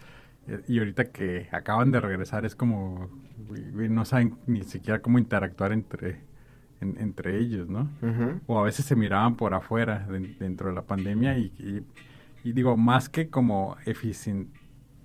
eh, 0.47 0.61
y 0.69 0.79
ahorita 0.79 1.07
que 1.07 1.49
acaban 1.53 1.91
de 1.91 2.01
regresar 2.01 2.45
es 2.45 2.55
como, 2.55 3.09
no 3.75 4.05
saben 4.05 4.37
ni 4.47 4.63
siquiera 4.63 5.01
cómo 5.01 5.19
interactuar 5.19 5.73
entre, 5.73 6.21
entre 6.83 7.39
ellos, 7.39 7.67
¿no? 7.69 7.89
O 8.47 8.59
a 8.59 8.63
veces 8.63 8.85
se 8.85 8.95
miraban 8.95 9.37
por 9.37 9.55
afuera 9.55 10.07
dentro 10.39 10.69
de 10.69 10.75
la 10.75 10.83
pandemia 10.83 11.39
y, 11.39 11.85
y, 12.45 12.53
digo, 12.53 12.77
más 12.77 13.09
que 13.09 13.31
como 13.31 13.79
eficiente 13.87 14.60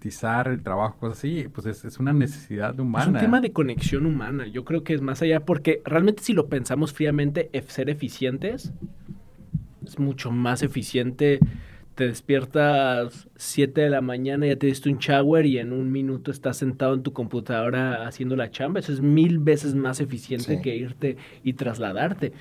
automatizar 0.05 0.47
el 0.47 0.61
trabajo, 0.61 0.97
cosas 0.99 1.17
así, 1.19 1.47
pues 1.53 1.67
es, 1.67 1.85
es, 1.85 1.99
una 1.99 2.13
necesidad 2.13 2.79
humana. 2.79 3.05
Es 3.05 3.09
un 3.09 3.19
tema 3.19 3.41
de 3.41 3.51
conexión 3.51 4.05
humana. 4.05 4.47
Yo 4.47 4.63
creo 4.63 4.83
que 4.83 4.93
es 4.93 5.01
más 5.01 5.21
allá, 5.21 5.41
porque 5.41 5.81
realmente 5.85 6.23
si 6.23 6.33
lo 6.33 6.47
pensamos 6.47 6.93
fríamente, 6.93 7.49
ser 7.67 7.89
eficientes 7.89 8.73
es 9.85 9.99
mucho 9.99 10.31
más 10.31 10.63
eficiente. 10.63 11.39
Te 11.95 12.07
despiertas 12.07 13.29
7 13.37 13.81
de 13.81 13.89
la 13.89 14.01
mañana, 14.01 14.47
ya 14.47 14.57
te 14.57 14.67
diste 14.67 14.89
un 14.89 14.97
shower 14.97 15.45
y 15.45 15.59
en 15.59 15.71
un 15.71 15.91
minuto 15.91 16.29
estás 16.29 16.57
sentado 16.57 16.93
en 16.93 17.03
tu 17.03 17.13
computadora 17.13 18.05
haciendo 18.05 18.35
la 18.35 18.51
chamba. 18.51 18.81
Eso 18.81 18.91
es 18.91 19.01
mil 19.01 19.39
veces 19.39 19.75
más 19.75 20.01
eficiente 20.01 20.61
que 20.61 20.75
irte 20.75 21.17
y 21.43 21.53
trasladarte. 21.53 22.33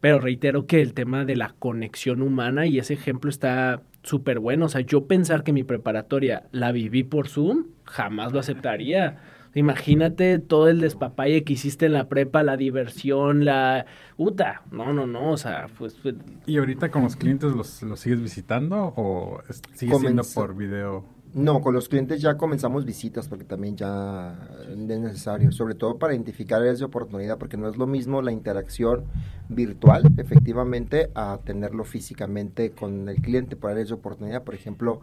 Pero 0.00 0.18
reitero 0.18 0.66
que 0.66 0.82
el 0.82 0.94
tema 0.94 1.24
de 1.24 1.36
la 1.36 1.54
conexión 1.60 2.22
humana 2.22 2.66
y 2.66 2.78
ese 2.78 2.94
ejemplo 2.94 3.30
está 3.30 3.82
súper 4.02 4.38
bueno. 4.38 4.66
O 4.66 4.68
sea, 4.68 4.80
yo 4.80 5.06
pensar 5.06 5.44
que 5.44 5.52
mi 5.52 5.64
preparatoria 5.64 6.44
la 6.52 6.72
viví 6.72 7.04
por 7.04 7.28
Zoom, 7.28 7.66
jamás 7.84 8.32
lo 8.32 8.40
aceptaría. 8.40 9.18
Imagínate 9.54 10.38
todo 10.38 10.68
el 10.68 10.80
despapalle 10.80 11.44
que 11.44 11.52
hiciste 11.52 11.86
en 11.86 11.92
la 11.92 12.08
prepa, 12.08 12.42
la 12.42 12.56
diversión, 12.56 13.44
la... 13.44 13.84
Uta, 14.16 14.62
no, 14.70 14.94
no, 14.94 15.06
no, 15.06 15.30
o 15.30 15.36
sea, 15.36 15.66
pues... 15.78 15.94
pues 16.02 16.14
¿Y 16.46 16.56
ahorita 16.56 16.90
con 16.90 17.02
los 17.02 17.16
clientes 17.16 17.52
los, 17.52 17.82
los 17.82 18.00
sigues 18.00 18.22
visitando 18.22 18.94
o 18.96 19.42
sigues 19.74 19.98
siendo 19.98 20.22
por 20.34 20.56
video? 20.56 21.04
No, 21.34 21.62
con 21.62 21.72
los 21.72 21.88
clientes 21.88 22.20
ya 22.20 22.36
comenzamos 22.36 22.84
visitas 22.84 23.26
porque 23.26 23.44
también 23.44 23.74
ya 23.74 24.36
es 24.68 24.76
necesario, 24.76 25.50
sobre 25.50 25.74
todo 25.74 25.98
para 25.98 26.12
identificar 26.12 26.60
áreas 26.60 26.78
de 26.78 26.84
oportunidad, 26.84 27.38
porque 27.38 27.56
no 27.56 27.70
es 27.70 27.78
lo 27.78 27.86
mismo 27.86 28.20
la 28.20 28.32
interacción 28.32 29.04
virtual, 29.48 30.02
efectivamente, 30.18 31.10
a 31.14 31.38
tenerlo 31.42 31.84
físicamente 31.84 32.72
con 32.72 33.08
el 33.08 33.22
cliente 33.22 33.56
por 33.56 33.70
áreas 33.70 33.88
de 33.88 33.94
oportunidad. 33.94 34.42
Por 34.42 34.54
ejemplo, 34.54 35.00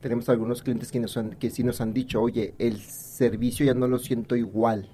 tenemos 0.00 0.28
algunos 0.28 0.62
clientes 0.62 0.92
que, 0.92 1.00
nos 1.00 1.16
han, 1.16 1.30
que 1.30 1.50
sí 1.50 1.64
nos 1.64 1.80
han 1.80 1.92
dicho, 1.92 2.22
oye, 2.22 2.54
el 2.58 2.78
servicio 2.78 3.66
ya 3.66 3.74
no 3.74 3.88
lo 3.88 3.98
siento 3.98 4.36
igual 4.36 4.88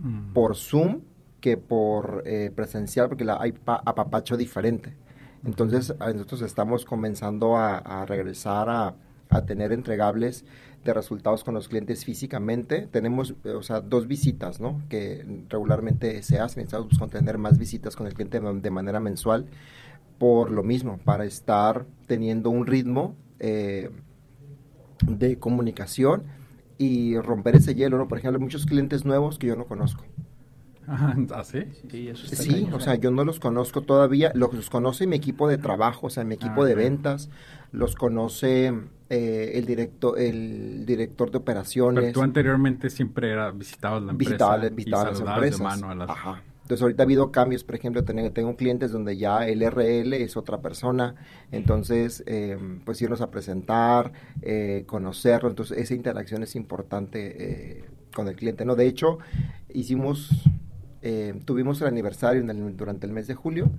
mm. 0.00 0.32
por 0.32 0.56
Zoom 0.56 1.02
que 1.42 1.58
por 1.58 2.22
eh, 2.24 2.50
presencial, 2.54 3.08
porque 3.08 3.26
la 3.26 3.36
hay 3.38 3.52
apapacho 3.66 4.38
diferente. 4.38 4.96
Entonces, 5.44 5.94
nosotros 6.00 6.40
estamos 6.42 6.86
comenzando 6.86 7.56
a 7.56 8.04
regresar 8.06 8.68
a 8.70 8.94
a 9.28 9.44
tener 9.44 9.72
entregables 9.72 10.44
de 10.84 10.94
resultados 10.94 11.44
con 11.44 11.54
los 11.54 11.68
clientes 11.68 12.04
físicamente. 12.04 12.88
Tenemos, 12.90 13.34
eh, 13.44 13.50
o 13.50 13.62
sea, 13.62 13.80
dos 13.80 14.06
visitas, 14.06 14.60
¿no? 14.60 14.82
Que 14.88 15.24
regularmente 15.48 16.22
se 16.22 16.38
hacen. 16.38 16.62
Estamos 16.62 16.88
buscando 16.88 17.18
tener 17.18 17.38
más 17.38 17.58
visitas 17.58 17.96
con 17.96 18.06
el 18.06 18.14
cliente 18.14 18.40
de 18.40 18.70
manera 18.70 19.00
mensual 19.00 19.46
por 20.18 20.50
lo 20.50 20.62
mismo, 20.62 20.98
para 21.04 21.24
estar 21.24 21.86
teniendo 22.06 22.50
un 22.50 22.66
ritmo 22.66 23.14
eh, 23.38 23.90
de 25.06 25.38
comunicación 25.38 26.24
y 26.76 27.18
romper 27.18 27.56
ese 27.56 27.74
hielo, 27.74 27.98
¿no? 27.98 28.08
Por 28.08 28.18
ejemplo, 28.18 28.40
muchos 28.40 28.66
clientes 28.66 29.04
nuevos 29.04 29.38
que 29.38 29.46
yo 29.46 29.56
no 29.56 29.66
conozco. 29.66 30.04
¿Ah, 30.86 31.14
sí? 31.44 31.64
Sí, 32.16 32.68
o 32.72 32.80
sea, 32.80 32.96
yo 32.96 33.10
no 33.10 33.24
los 33.24 33.38
conozco 33.38 33.82
todavía, 33.82 34.32
los, 34.34 34.70
conoce 34.70 35.06
mi 35.06 35.16
equipo 35.16 35.48
de 35.48 35.58
trabajo, 35.58 36.08
o 36.08 36.10
sea, 36.10 36.24
mi 36.24 36.34
equipo 36.34 36.62
ah, 36.62 36.66
de 36.66 36.74
ventas, 36.74 37.30
los 37.70 37.94
conoce 37.94 38.72
eh, 39.10 39.52
el, 39.54 39.64
director, 39.64 40.18
el 40.18 40.84
director 40.84 41.30
de 41.30 41.38
operaciones. 41.38 42.02
Pero 42.02 42.12
tú 42.12 42.22
anteriormente 42.22 42.90
siempre 42.90 43.30
era, 43.30 43.50
visitabas 43.50 44.02
la 44.02 44.12
empresa. 44.12 44.30
Visitaba, 44.70 45.10
las 45.10 45.20
empresas. 45.20 45.60
mano 45.60 45.90
a 45.90 45.94
las... 45.94 46.10
Ajá. 46.10 46.42
Entonces 46.62 46.82
ahorita 46.82 47.02
ha 47.02 47.06
habido 47.06 47.32
cambios, 47.32 47.64
por 47.64 47.76
ejemplo, 47.76 48.04
tengo, 48.04 48.30
tengo 48.30 48.54
clientes 48.54 48.92
donde 48.92 49.16
ya 49.16 49.46
el 49.46 49.62
RL 49.62 50.12
es 50.12 50.36
otra 50.36 50.60
persona, 50.60 51.14
entonces 51.50 52.22
em, 52.26 52.80
pues 52.80 53.00
irnos 53.00 53.22
a 53.22 53.30
presentar, 53.30 54.12
eh, 54.42 54.84
conocerlo, 54.86 55.48
entonces 55.48 55.78
esa 55.78 55.94
interacción 55.94 56.42
es 56.42 56.54
importante 56.56 57.78
eh, 57.78 57.84
con 58.14 58.28
el 58.28 58.36
cliente, 58.36 58.66
¿no? 58.66 58.76
De 58.76 58.86
hecho, 58.86 59.18
hicimos, 59.72 60.28
tuvimos 61.46 61.80
el 61.80 61.86
aniversario 61.86 62.44
durante 62.76 63.06
el 63.06 63.14
mes 63.14 63.26
de 63.28 63.34
julio, 63.34 63.70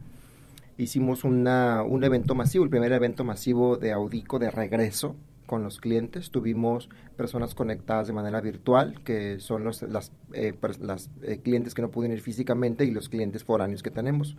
hicimos 0.79 1.23
una, 1.25 1.83
un 1.83 2.03
evento 2.03 2.35
masivo, 2.35 2.63
el 2.63 2.69
primer 2.69 2.93
evento 2.93 3.23
masivo 3.23 3.75
de 3.77 3.91
Audico 3.91 4.39
de 4.39 4.49
regreso 4.49 5.15
con 5.45 5.61
los 5.61 5.79
clientes. 5.79 6.31
Tuvimos 6.31 6.89
personas 7.17 7.53
conectadas 7.53 8.07
de 8.07 8.13
manera 8.13 8.39
virtual, 8.39 9.01
que 9.03 9.39
son 9.39 9.65
los, 9.65 9.81
las, 9.81 10.13
eh, 10.33 10.53
las 10.79 11.09
eh, 11.21 11.39
clientes 11.43 11.73
que 11.73 11.81
no 11.81 11.91
pudieron 11.91 12.15
ir 12.15 12.23
físicamente 12.23 12.85
y 12.85 12.91
los 12.91 13.09
clientes 13.09 13.43
foráneos 13.43 13.83
que 13.83 13.91
tenemos. 13.91 14.37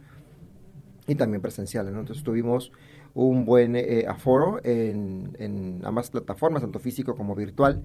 Y 1.07 1.15
también 1.17 1.43
presenciales. 1.43 1.93
Entonces 1.93 2.25
tuvimos 2.25 2.73
un 3.13 3.45
buen 3.45 3.77
eh, 3.77 4.07
aforo 4.09 4.61
en, 4.65 5.37
en, 5.39 5.81
ambas 5.85 6.11
plataformas, 6.11 6.63
tanto 6.63 6.79
físico 6.79 7.17
como 7.17 7.35
virtual. 7.35 7.83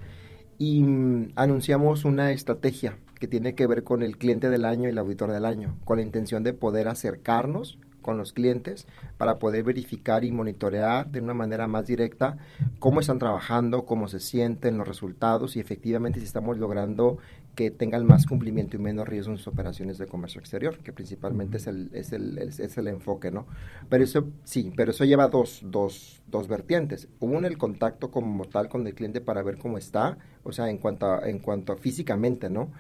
Y 0.58 0.82
mm, 0.82 1.34
anunciamos 1.36 2.06
una 2.06 2.32
estrategia 2.32 2.98
que 3.20 3.28
tiene 3.28 3.54
que 3.54 3.68
ver 3.68 3.84
con 3.84 4.02
el 4.02 4.18
cliente 4.18 4.50
del 4.50 4.64
año 4.64 4.88
y 4.88 4.92
el 4.92 4.98
auditor 4.98 5.32
del 5.32 5.44
año, 5.44 5.78
con 5.84 5.98
la 5.98 6.04
intención 6.04 6.44
de 6.44 6.54
poder 6.54 6.88
acercarnos 6.88 7.80
con 8.06 8.20
los 8.20 8.34
clientes 8.34 8.86
para 9.18 9.40
poder 9.40 9.64
verificar 9.64 10.24
y 10.24 10.32
monitorear 10.32 11.10
de 11.10 11.22
una 11.22 11.34
manera 11.34 11.66
más 11.66 11.88
directa 11.88 12.38
cómo 12.78 13.00
están 13.00 13.18
trabajando, 13.18 13.88
cómo 13.88 14.08
se 14.08 14.20
sienten 14.20 14.78
los 14.78 14.88
resultados 14.88 15.56
y 15.56 15.60
efectivamente 15.60 16.20
si 16.20 16.28
estamos 16.28 16.60
logrando 16.60 17.18
que 17.56 17.72
tengan 17.72 18.06
más 18.06 18.28
cumplimiento 18.28 18.76
y 18.76 18.80
menos 18.80 19.08
riesgo 19.08 19.32
en 19.32 19.38
sus 19.38 19.48
operaciones 19.48 19.98
de 19.98 20.06
comercio 20.06 20.40
exterior, 20.40 20.78
que 20.80 20.94
principalmente 20.94 21.58
es 21.58 21.66
el, 21.66 21.90
es 21.94 22.12
el, 22.12 22.38
es 22.38 22.78
el 22.78 22.88
enfoque, 22.88 23.32
¿no? 23.32 23.48
Pero 23.90 24.04
eso, 24.04 24.28
sí, 24.44 24.72
pero 24.76 24.92
eso 24.92 25.06
lleva 25.06 25.30
dos, 25.30 25.62
dos, 25.64 26.22
dos 26.28 26.48
vertientes. 26.48 27.08
Uno, 27.20 27.48
el 27.48 27.58
contacto 27.58 28.12
como 28.12 28.46
tal 28.46 28.68
con 28.68 28.86
el 28.86 28.94
cliente 28.94 29.22
para 29.22 29.42
ver 29.42 29.58
cómo 29.58 29.78
está, 29.78 30.18
o 30.44 30.52
sea, 30.52 30.70
en 30.70 30.78
cuanto 30.78 31.08
a, 31.08 31.30
en 31.30 31.40
cuanto 31.40 31.74
a 31.74 31.78
físicamente, 31.78 32.50
¿no? 32.50 32.72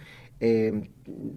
Eh, 0.41 0.89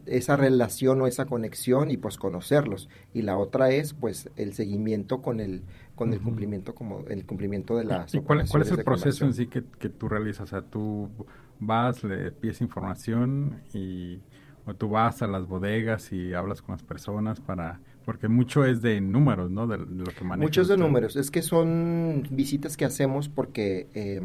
esa 0.06 0.36
relación 0.36 1.00
o 1.02 1.06
esa 1.06 1.26
conexión 1.26 1.92
y 1.92 1.96
pues 1.96 2.16
conocerlos 2.16 2.88
y 3.14 3.22
la 3.22 3.38
otra 3.38 3.70
es 3.70 3.94
pues 3.94 4.28
el 4.34 4.54
seguimiento 4.54 5.22
con 5.22 5.38
el 5.38 5.62
con 5.94 6.12
el 6.12 6.20
cumplimiento 6.20 6.74
como 6.74 7.04
el 7.06 7.24
cumplimiento 7.24 7.76
de 7.76 7.84
las 7.84 8.12
¿Y 8.12 8.20
cuál, 8.20 8.44
cuál 8.48 8.62
es 8.62 8.72
el 8.72 8.82
proceso 8.82 9.24
en 9.24 9.34
sí 9.34 9.46
que, 9.46 9.62
que, 9.78 9.88
tú 9.88 10.08
realizas? 10.08 10.42
O 10.42 10.46
sea, 10.48 10.62
tú 10.62 11.08
vas, 11.60 12.02
le 12.02 12.32
pides 12.32 12.60
información 12.60 13.60
y 13.72 14.20
o 14.66 14.74
tú 14.74 14.88
vas 14.88 15.22
a 15.22 15.28
las 15.28 15.46
bodegas 15.46 16.12
y 16.12 16.34
hablas 16.34 16.60
con 16.60 16.72
las 16.72 16.82
personas 16.82 17.40
para 17.40 17.80
porque 18.04 18.26
mucho 18.26 18.64
es 18.64 18.80
de 18.80 19.00
números, 19.00 19.50
¿no? 19.50 19.66
De, 19.66 19.76
lo 19.76 20.04
que 20.04 20.24
manejas. 20.24 20.38
Muchos 20.38 20.68
de 20.68 20.78
números. 20.78 21.14
Es 21.16 21.30
que 21.30 21.42
son 21.42 22.26
visitas 22.30 22.76
que 22.76 22.86
hacemos 22.86 23.28
porque 23.28 23.86
eh, 23.92 24.20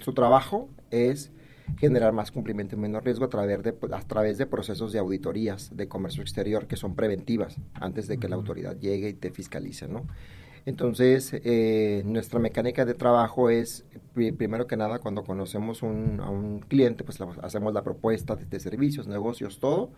su 0.00 0.12
trabajo 0.14 0.68
es 0.90 1.32
generar 1.78 2.12
más 2.12 2.30
cumplimiento 2.30 2.76
y 2.76 2.78
menos 2.78 3.04
riesgo 3.04 3.24
a 3.24 3.28
través, 3.28 3.62
de, 3.62 3.74
a 3.92 4.00
través 4.02 4.38
de 4.38 4.46
procesos 4.46 4.92
de 4.92 4.98
auditorías 4.98 5.76
de 5.76 5.88
comercio 5.88 6.22
exterior 6.22 6.66
que 6.66 6.76
son 6.76 6.94
preventivas 6.94 7.56
antes 7.74 8.08
de 8.08 8.18
que 8.18 8.28
la 8.28 8.36
autoridad 8.36 8.76
llegue 8.78 9.10
y 9.10 9.14
te 9.14 9.30
fiscalice, 9.30 9.88
¿no? 9.88 10.06
Entonces, 10.66 11.32
eh, 11.32 12.02
nuestra 12.04 12.38
mecánica 12.38 12.84
de 12.84 12.94
trabajo 12.94 13.48
es, 13.48 13.84
primero 14.14 14.66
que 14.66 14.76
nada, 14.76 14.98
cuando 14.98 15.24
conocemos 15.24 15.82
un, 15.82 16.20
a 16.20 16.28
un 16.28 16.60
cliente, 16.60 17.02
pues 17.02 17.18
hacemos 17.42 17.72
la 17.72 17.82
propuesta 17.82 18.36
de, 18.36 18.60
servicios, 18.60 19.06
negocios, 19.08 19.58
todo. 19.58 19.90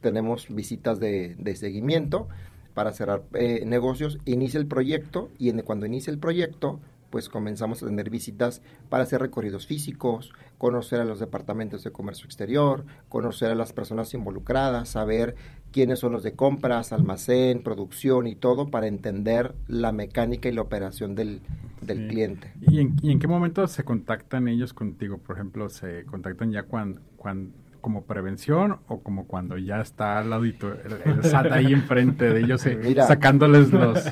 Tenemos 0.00 0.46
visitas 0.54 1.00
de, 1.00 1.34
de 1.36 1.56
seguimiento 1.56 2.28
para 2.74 2.92
cerrar 2.92 3.22
eh, 3.34 3.64
negocios. 3.66 4.18
Inicia 4.24 4.60
el 4.60 4.66
proyecto 4.66 5.30
y 5.38 5.48
en, 5.48 5.62
cuando 5.62 5.86
inicia 5.86 6.12
el 6.12 6.18
proyecto, 6.18 6.80
pues 7.14 7.28
comenzamos 7.28 7.80
a 7.80 7.86
tener 7.86 8.10
visitas 8.10 8.60
para 8.88 9.04
hacer 9.04 9.20
recorridos 9.20 9.68
físicos, 9.68 10.32
conocer 10.58 11.00
a 11.00 11.04
los 11.04 11.20
departamentos 11.20 11.84
de 11.84 11.92
comercio 11.92 12.24
exterior, 12.24 12.84
conocer 13.08 13.52
a 13.52 13.54
las 13.54 13.72
personas 13.72 14.12
involucradas, 14.14 14.88
saber 14.88 15.36
quiénes 15.70 16.00
son 16.00 16.10
los 16.10 16.24
de 16.24 16.32
compras, 16.32 16.92
almacén, 16.92 17.62
producción 17.62 18.26
y 18.26 18.34
todo 18.34 18.66
para 18.66 18.88
entender 18.88 19.54
la 19.68 19.92
mecánica 19.92 20.48
y 20.48 20.52
la 20.54 20.62
operación 20.62 21.14
del, 21.14 21.40
cliente. 21.86 22.52
¿Y 22.60 22.80
en, 22.80 22.96
¿Y 23.00 23.12
en, 23.12 23.20
qué 23.20 23.28
momento 23.28 23.64
se 23.68 23.84
contactan 23.84 24.48
ellos 24.48 24.74
contigo? 24.74 25.18
Por 25.18 25.36
ejemplo, 25.36 25.68
¿se 25.68 26.02
contactan 26.06 26.50
ya 26.50 26.64
cuando, 26.64 27.00
cuando 27.16 27.52
como 27.84 28.06
prevención 28.06 28.78
o 28.88 29.02
como 29.02 29.26
cuando 29.26 29.58
ya 29.58 29.82
está 29.82 30.22
el 30.22 30.32
auditor, 30.32 30.80
el, 31.04 31.22
SAT 31.22 31.52
ahí 31.52 31.70
enfrente 31.70 32.30
de 32.30 32.40
ellos, 32.40 32.64
eh, 32.64 32.94
sacándoles 33.06 33.70
los, 33.72 34.02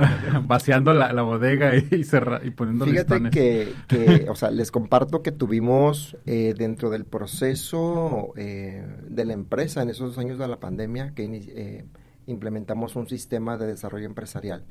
vaciando 0.46 0.94
la, 0.94 1.22
bodega 1.22 1.74
y, 1.74 1.88
y 1.90 2.50
poniendo 2.52 2.84
Fíjate 2.84 3.30
que, 3.30 3.74
que, 3.88 4.26
o 4.30 4.36
sea, 4.36 4.52
les 4.52 4.70
comparto 4.70 5.24
que 5.24 5.32
tuvimos 5.32 6.16
eh, 6.24 6.54
dentro 6.56 6.88
del 6.88 7.04
proceso 7.04 8.32
eh, 8.36 8.86
de 9.08 9.24
la 9.24 9.32
empresa 9.32 9.82
en 9.82 9.90
esos 9.90 10.16
años 10.16 10.38
de 10.38 10.46
la 10.46 10.60
pandemia 10.60 11.14
que 11.16 11.84
implementamos 12.26 12.94
un 12.94 13.08
sistema 13.08 13.58
de 13.58 13.66
desarrollo 13.66 14.06
empresarial 14.06 14.62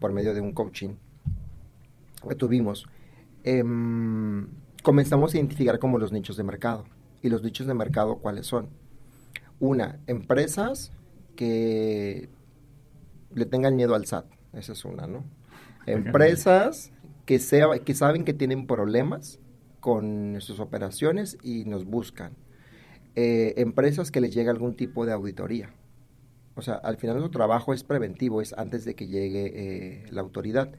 por 0.00 0.12
medio 0.12 0.34
de 0.34 0.40
un 0.40 0.50
coaching 0.50 0.96
que 2.28 2.34
tuvimos. 2.34 2.88
Comenzamos 4.82 5.34
a 5.34 5.36
identificar 5.36 5.78
como 5.78 5.98
los 5.98 6.12
nichos 6.12 6.36
de 6.36 6.42
mercado. 6.42 6.84
¿Y 7.22 7.28
los 7.28 7.42
nichos 7.42 7.66
de 7.66 7.74
mercado 7.74 8.18
cuáles 8.18 8.46
son? 8.46 8.70
Una, 9.58 10.00
empresas 10.06 10.92
que 11.36 12.30
le 13.34 13.46
tengan 13.46 13.76
miedo 13.76 13.94
al 13.94 14.06
SAT. 14.06 14.26
Esa 14.54 14.72
es 14.72 14.84
una, 14.84 15.06
¿no? 15.06 15.24
Empresas 15.86 16.92
que, 17.26 17.38
sea, 17.38 17.66
que 17.84 17.94
saben 17.94 18.24
que 18.24 18.32
tienen 18.32 18.66
problemas 18.66 19.38
con 19.80 20.40
sus 20.40 20.60
operaciones 20.60 21.38
y 21.42 21.64
nos 21.64 21.84
buscan. 21.84 22.32
Eh, 23.16 23.54
empresas 23.56 24.10
que 24.10 24.20
les 24.20 24.32
llega 24.32 24.50
algún 24.50 24.76
tipo 24.76 25.04
de 25.04 25.12
auditoría. 25.12 25.70
O 26.54 26.62
sea, 26.62 26.74
al 26.74 26.96
final 26.96 27.16
nuestro 27.16 27.38
trabajo 27.38 27.72
es 27.72 27.84
preventivo, 27.84 28.40
es 28.40 28.52
antes 28.52 28.84
de 28.84 28.94
que 28.94 29.06
llegue 29.06 29.52
eh, 29.54 30.04
la 30.10 30.20
autoridad. 30.20 30.70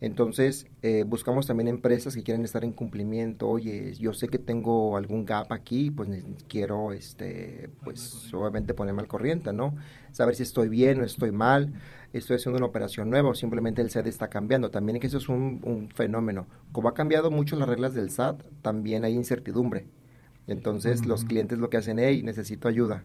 Entonces, 0.00 0.66
eh, 0.82 1.04
buscamos 1.04 1.46
también 1.46 1.66
empresas 1.66 2.14
que 2.14 2.22
quieren 2.22 2.44
estar 2.44 2.62
en 2.62 2.72
cumplimiento. 2.72 3.48
Oye, 3.48 3.94
yo 3.94 4.12
sé 4.14 4.28
que 4.28 4.38
tengo 4.38 4.96
algún 4.96 5.24
gap 5.24 5.52
aquí, 5.52 5.90
pues 5.90 6.08
quiero, 6.48 6.92
este, 6.92 7.68
pues 7.82 8.32
obviamente 8.32 8.74
ponerme 8.74 9.02
al 9.02 9.08
corriente, 9.08 9.52
¿no? 9.52 9.74
Saber 10.12 10.36
si 10.36 10.44
estoy 10.44 10.68
bien 10.68 11.00
o 11.00 11.04
estoy 11.04 11.32
mal, 11.32 11.72
estoy 12.12 12.36
haciendo 12.36 12.58
una 12.58 12.66
operación 12.66 13.10
nueva 13.10 13.30
o 13.30 13.34
simplemente 13.34 13.82
el 13.82 13.90
SAT 13.90 14.06
está 14.06 14.28
cambiando. 14.28 14.70
También 14.70 15.00
que 15.00 15.08
eso 15.08 15.18
es 15.18 15.28
un, 15.28 15.88
fenómeno. 15.94 16.46
Como 16.70 16.88
ha 16.88 16.94
cambiado 16.94 17.32
mucho 17.32 17.56
las 17.56 17.68
reglas 17.68 17.92
del 17.94 18.10
SAT, 18.10 18.42
también 18.62 19.04
hay 19.04 19.14
incertidumbre. 19.14 19.88
Entonces, 20.46 21.06
los 21.06 21.24
clientes 21.24 21.58
lo 21.58 21.70
que 21.70 21.76
hacen, 21.76 21.98
hey, 21.98 22.22
necesito 22.22 22.68
ayuda. 22.68 23.04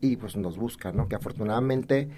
Y 0.00 0.16
pues 0.16 0.36
nos 0.36 0.58
buscan, 0.58 0.96
¿no? 0.96 1.08
Que 1.08 1.16
afortunadamente 1.16 2.10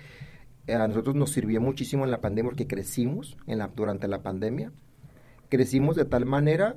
a 0.69 0.89
nosotros 0.89 1.15
nos 1.15 1.31
sirvió 1.31 1.61
muchísimo 1.61 2.05
en 2.05 2.11
la 2.11 2.21
pandemia 2.21 2.51
porque 2.51 2.67
crecimos 2.67 3.37
en 3.47 3.59
la, 3.59 3.69
durante 3.69 4.09
la 4.09 4.23
pandemia. 4.23 4.73
Crecimos 5.49 5.97
de 5.97 6.05
tal 6.05 6.27
manera 6.27 6.77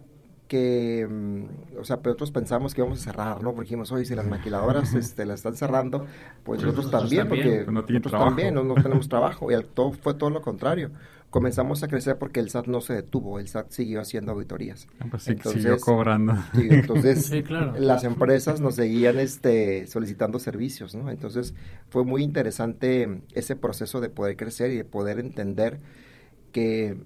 que, 0.49 1.07
mm, 1.09 1.79
o 1.79 1.85
sea, 1.85 1.97
nosotros 1.97 2.31
pensamos 2.31 2.73
que 2.73 2.81
íbamos 2.81 2.99
a 2.99 3.03
cerrar, 3.03 3.41
¿no? 3.41 3.53
Porque 3.53 3.67
dijimos, 3.67 3.91
oye, 3.91 4.03
si 4.03 4.15
las 4.15 4.27
maquiladoras 4.27 4.93
este, 4.95 5.25
la 5.25 5.35
están 5.35 5.55
cerrando, 5.55 5.99
pues, 5.99 6.61
pues 6.61 6.63
nosotros 6.63 6.91
también, 6.91 7.29
porque 7.29 7.65
no 7.67 7.81
nosotros 7.81 8.11
también 8.11 8.55
no, 8.55 8.73
tenemos 8.75 9.07
trabajo. 9.07 9.51
Y 9.51 9.63
todo, 9.73 9.91
fue 9.93 10.15
todo 10.15 10.29
lo 10.29 10.41
contrario. 10.41 10.91
Comenzamos 11.29 11.83
a 11.83 11.87
crecer 11.87 12.17
porque 12.17 12.39
el 12.39 12.49
SAT 12.49 12.65
no 12.65 12.81
se 12.81 12.93
detuvo, 12.93 13.39
el 13.39 13.47
SAT 13.47 13.69
siguió 13.69 14.01
haciendo 14.01 14.31
auditorías. 14.31 14.87
Ah, 14.99 15.05
pues 15.11 15.23
siguió 15.23 15.79
cobrando. 15.79 16.33
entonces, 16.53 17.31
las 17.79 18.03
empresas 18.03 18.61
nos 18.61 18.75
seguían 18.75 19.19
este, 19.19 19.85
solicitando 19.85 20.39
servicios, 20.39 20.95
¿no? 20.95 21.11
Entonces, 21.11 21.53
fue 21.89 22.03
muy 22.03 22.23
interesante 22.23 23.21
ese 23.33 23.55
proceso 23.55 24.01
de 24.01 24.09
poder 24.09 24.37
crecer 24.37 24.71
y 24.71 24.77
de 24.77 24.85
poder 24.85 25.19
entender 25.19 25.79
que 26.51 26.97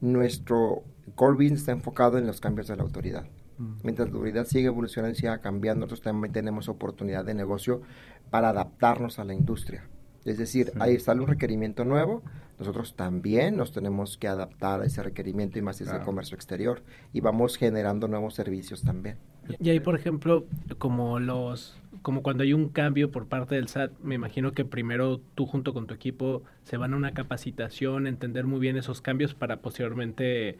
nuestro 0.00 0.84
core 1.16 1.34
business 1.34 1.60
está 1.60 1.72
enfocado 1.72 2.18
en 2.18 2.26
los 2.26 2.40
cambios 2.40 2.68
de 2.68 2.76
la 2.76 2.84
autoridad. 2.84 3.26
Mm. 3.58 3.72
Mientras 3.82 4.08
la 4.08 4.14
autoridad 4.14 4.46
sigue 4.46 4.66
evolucionando 4.66 5.16
y 5.16 5.20
siga 5.20 5.38
cambiando, 5.38 5.86
nosotros 5.86 6.02
también 6.02 6.32
tenemos 6.32 6.68
oportunidad 6.68 7.24
de 7.24 7.34
negocio 7.34 7.82
para 8.30 8.50
adaptarnos 8.50 9.18
a 9.18 9.24
la 9.24 9.34
industria. 9.34 9.88
Es 10.24 10.38
decir, 10.38 10.72
ahí 10.80 10.98
sale 10.98 11.20
un 11.20 11.26
requerimiento 11.26 11.84
nuevo, 11.84 12.22
nosotros 12.58 12.94
también 12.94 13.56
nos 13.56 13.72
tenemos 13.72 14.16
que 14.16 14.28
adaptar 14.28 14.80
a 14.80 14.86
ese 14.86 15.02
requerimiento 15.02 15.58
y 15.58 15.62
más 15.62 15.80
ese 15.80 16.00
comercio 16.00 16.34
exterior 16.34 16.82
y 17.12 17.20
vamos 17.20 17.56
generando 17.56 18.08
nuevos 18.08 18.34
servicios 18.34 18.82
también. 18.82 19.16
Y 19.58 19.70
ahí, 19.70 19.80
por 19.80 19.94
ejemplo, 19.94 20.46
como 20.78 21.18
los 21.20 21.76
como 22.02 22.22
cuando 22.22 22.42
hay 22.42 22.52
un 22.52 22.68
cambio 22.68 23.10
por 23.10 23.28
parte 23.28 23.54
del 23.54 23.68
SAT, 23.68 23.92
me 24.02 24.14
imagino 24.14 24.52
que 24.52 24.66
primero 24.66 25.20
tú 25.34 25.46
junto 25.46 25.72
con 25.72 25.86
tu 25.86 25.94
equipo 25.94 26.42
se 26.62 26.76
van 26.76 26.92
a 26.92 26.96
una 26.96 27.14
capacitación, 27.14 28.06
entender 28.06 28.44
muy 28.44 28.60
bien 28.60 28.76
esos 28.76 29.00
cambios 29.00 29.34
para 29.34 29.62
posteriormente 29.62 30.58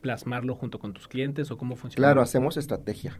plasmarlo 0.00 0.54
junto 0.54 0.78
con 0.78 0.94
tus 0.94 1.06
clientes 1.06 1.50
o 1.50 1.58
cómo 1.58 1.76
funciona? 1.76 2.06
Claro, 2.06 2.22
hacemos 2.22 2.56
estrategia. 2.56 3.18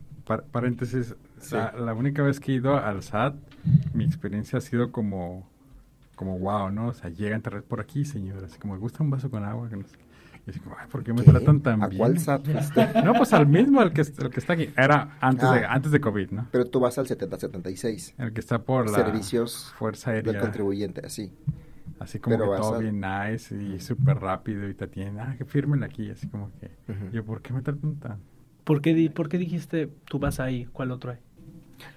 paréntesis, 0.53 1.17
la, 1.53 1.95
única 1.95 2.23
vez 2.23 2.41
que 2.41 2.53
he 2.53 2.55
ido 2.55 2.77
al 2.77 3.03
SAT, 3.03 3.35
mi 3.93 4.05
experiencia 4.05 4.59
ha 4.59 4.63
sido 4.63 4.91
como, 4.91 5.47
como 6.17 6.39
wow, 6.39 6.71
¿no? 6.71 6.89
O 6.89 6.95
sea, 6.95 7.11
llegan 7.11 7.43
por 7.43 7.81
aquí, 7.81 8.05
señor, 8.05 8.45
así 8.45 8.59
como, 8.59 8.75
me 8.75 8.81
gusta 8.81 9.05
un 9.05 9.11
vaso 9.11 9.31
con 9.31 9.45
agua? 9.45 9.69
Que 9.69 9.77
no 9.77 9.87
sé. 9.87 9.97
Y 10.47 10.51
así 10.51 10.61
como, 10.61 10.77
¿por 10.91 11.05
qué 11.05 11.13
me 11.13 11.23
tratan 11.23 11.61
tan 11.61 11.83
¿A 11.83 11.91
cuál 11.91 12.19
SAT 12.19 12.47
No, 13.05 13.15
pues 13.15 13.33
al 13.33 13.47
mismo, 13.47 13.83
el 13.83 13.93
que, 13.93 14.03
el 14.03 14.31
que 14.31 14.41
está 14.41 14.55
aquí. 14.55 14.71
Era 14.77 15.19
antes, 15.21 15.51
de, 15.51 15.65
ah. 15.65 15.73
antes 15.73 15.93
de 15.93 16.01
COVID, 16.01 16.31
¿no? 16.31 16.49
Pero 16.53 16.67
tú 16.67 16.81
vas 16.81 16.99
al 16.99 17.07
7076. 17.07 18.15
El 18.19 18.33
que 18.33 18.41
está 18.41 18.63
por 18.63 18.89
la 18.89 18.97
Servicios 18.97 19.73
Fuerza 19.77 20.13
Aérea. 20.13 20.33
del 20.33 20.41
contribuyente, 20.41 21.05
así. 21.05 21.33
Así 21.99 22.19
como 22.19 22.37
que 22.37 22.45
todo 22.45 22.79
bien 22.79 23.01
nice 23.01 23.55
y 23.55 23.81
súper 23.81 24.19
rápido 24.19 24.69
y 24.69 24.75
te 24.75 24.87
tienen, 24.87 25.19
ah, 25.19 25.35
que 25.37 25.45
firmen 25.45 25.83
aquí, 25.83 26.11
así 26.11 26.29
como 26.29 26.51
que, 26.61 26.71
yo, 27.13 27.25
¿por 27.25 27.41
qué 27.43 27.53
me 27.53 27.63
tratan 27.63 27.97
tan? 27.97 28.19
¿Por 28.65 28.83
qué, 28.83 29.11
¿Por 29.15 29.29
qué 29.29 29.39
dijiste, 29.39 29.89
tú 30.05 30.19
vas 30.19 30.39
ahí, 30.39 30.67
cuál 30.67 30.91
otro 30.91 31.13
hay? 31.13 31.19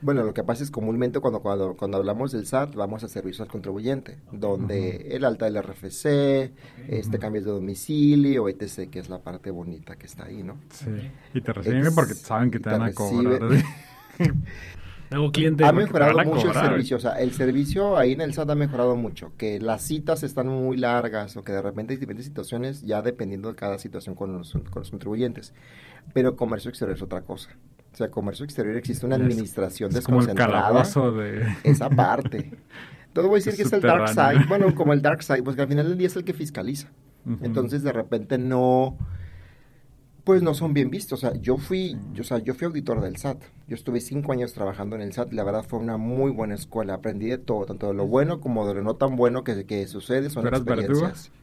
Bueno, 0.02 0.24
lo 0.24 0.34
que 0.34 0.44
pasa 0.44 0.64
es 0.64 0.72
comúnmente 0.72 1.20
cuando, 1.20 1.42
cuando, 1.42 1.76
cuando 1.76 1.98
hablamos 1.98 2.32
del 2.32 2.46
SAT 2.46 2.76
vamos 2.76 3.04
a 3.04 3.08
servicios 3.08 3.42
al 3.42 3.48
contribuyente, 3.48 4.18
donde 4.32 5.08
el 5.12 5.26
alta 5.26 5.46
del 5.46 5.62
RFC, 5.62 6.52
este 6.88 7.20
cambios 7.20 7.46
de 7.46 7.52
domicilio, 7.52 8.48
etc., 8.50 8.90
que 8.90 9.00
es 9.00 9.10
la 9.10 9.20
parte 9.20 9.52
bonita 9.52 9.96
que 9.96 10.06
está 10.06 10.26
ahí, 10.26 10.44
¿no? 10.44 10.58
Sí, 10.72 10.90
y 11.34 11.42
te 11.42 11.54
reciben 11.54 11.94
porque 11.94 12.14
saben 12.14 12.52
que 12.52 12.60
te, 12.60 12.70
van 12.70 12.84
a 12.84 12.94
cobrar. 12.94 13.42
cliente 15.34 15.66
ha 15.66 15.72
mejorado 15.72 16.18
mucho 16.24 16.50
el 16.50 16.54
servicio, 16.54 16.98
o 16.98 17.00
sea, 17.00 17.14
el 17.14 17.32
servicio 17.34 17.98
ahí 17.98 18.14
en 18.14 18.22
el 18.22 18.34
SAT 18.34 18.52
ha 18.52 18.56
mejorado 18.56 18.96
mucho, 18.96 19.32
que 19.38 19.60
las 19.60 19.82
citas 19.82 20.24
están 20.24 20.48
muy 20.48 20.78
largas 20.78 21.36
o 21.36 21.44
que 21.44 21.52
de 21.52 21.62
repente 21.62 21.94
hay 21.94 21.98
diferentes 21.98 22.26
situaciones, 22.26 22.84
ya 22.84 23.02
dependiendo 23.02 23.50
de 23.50 23.56
cada 23.56 23.80
situación 23.80 24.16
con 24.16 24.34
los, 24.34 24.52
con 24.52 24.82
los 24.82 24.92
contribuyentes. 24.92 25.54
Pero 26.14 26.36
comercio 26.36 26.70
exterior 26.70 26.96
es 26.96 27.02
otra 27.04 27.22
cosa. 27.22 27.50
O 28.00 28.02
sea, 28.04 28.10
comercio 28.10 28.46
exterior 28.46 28.78
existe 28.78 29.06
una 29.06 29.18
administración 29.18 29.92
desconcentrada. 29.92 30.84
de... 31.12 31.46
Esa 31.66 31.90
parte. 31.90 32.50
Todo 33.12 33.28
voy 33.28 33.42
a 33.42 33.44
decir 33.44 33.58
que 33.58 33.64
es 33.64 33.74
el 33.74 33.82
dark 33.82 34.08
side. 34.08 34.46
Bueno, 34.48 34.74
como 34.74 34.94
el 34.94 35.02
dark 35.02 35.22
side, 35.22 35.44
pues 35.44 35.58
que 35.58 35.64
al 35.64 35.68
final 35.68 35.86
del 35.86 35.98
día 35.98 36.08
es 36.08 36.16
el 36.16 36.24
que 36.24 36.34
fiscaliza. 36.34 36.88
Entonces, 37.42 37.84
de 37.84 37.92
repente 37.92 38.38
no 38.38 38.98
pues 40.24 40.42
no 40.42 40.54
son 40.54 40.74
bien 40.74 40.90
vistos. 40.90 41.26
O 41.26 41.30
sea, 41.30 41.38
yo 41.42 41.58
fui, 41.58 41.98
yo, 42.14 42.22
o 42.22 42.24
sea, 42.24 42.38
yo 42.38 42.54
fui 42.54 42.68
auditor 42.68 43.02
del 43.02 43.18
SAT. 43.18 43.42
Yo 43.68 43.76
estuve 43.76 44.00
cinco 44.00 44.32
años 44.32 44.54
trabajando 44.54 44.96
en 44.96 45.02
el 45.02 45.12
SAT. 45.12 45.34
La 45.34 45.44
verdad 45.44 45.66
fue 45.68 45.80
una 45.80 45.98
muy 45.98 46.32
buena 46.32 46.56
escuela. 46.56 46.94
Aprendí 46.94 47.28
de 47.28 47.38
todo, 47.38 47.66
tanto 47.66 47.88
de 47.88 47.96
lo 47.96 48.08
bueno 48.08 48.40
como 48.40 48.66
de 48.66 48.76
lo 48.76 48.82
no 48.82 48.96
tan 48.96 49.18
bueno 49.18 49.44
que, 49.44 49.66
que 49.66 49.88
sucede. 49.88 50.30
Son 50.30 50.48
experiencias. 50.48 51.34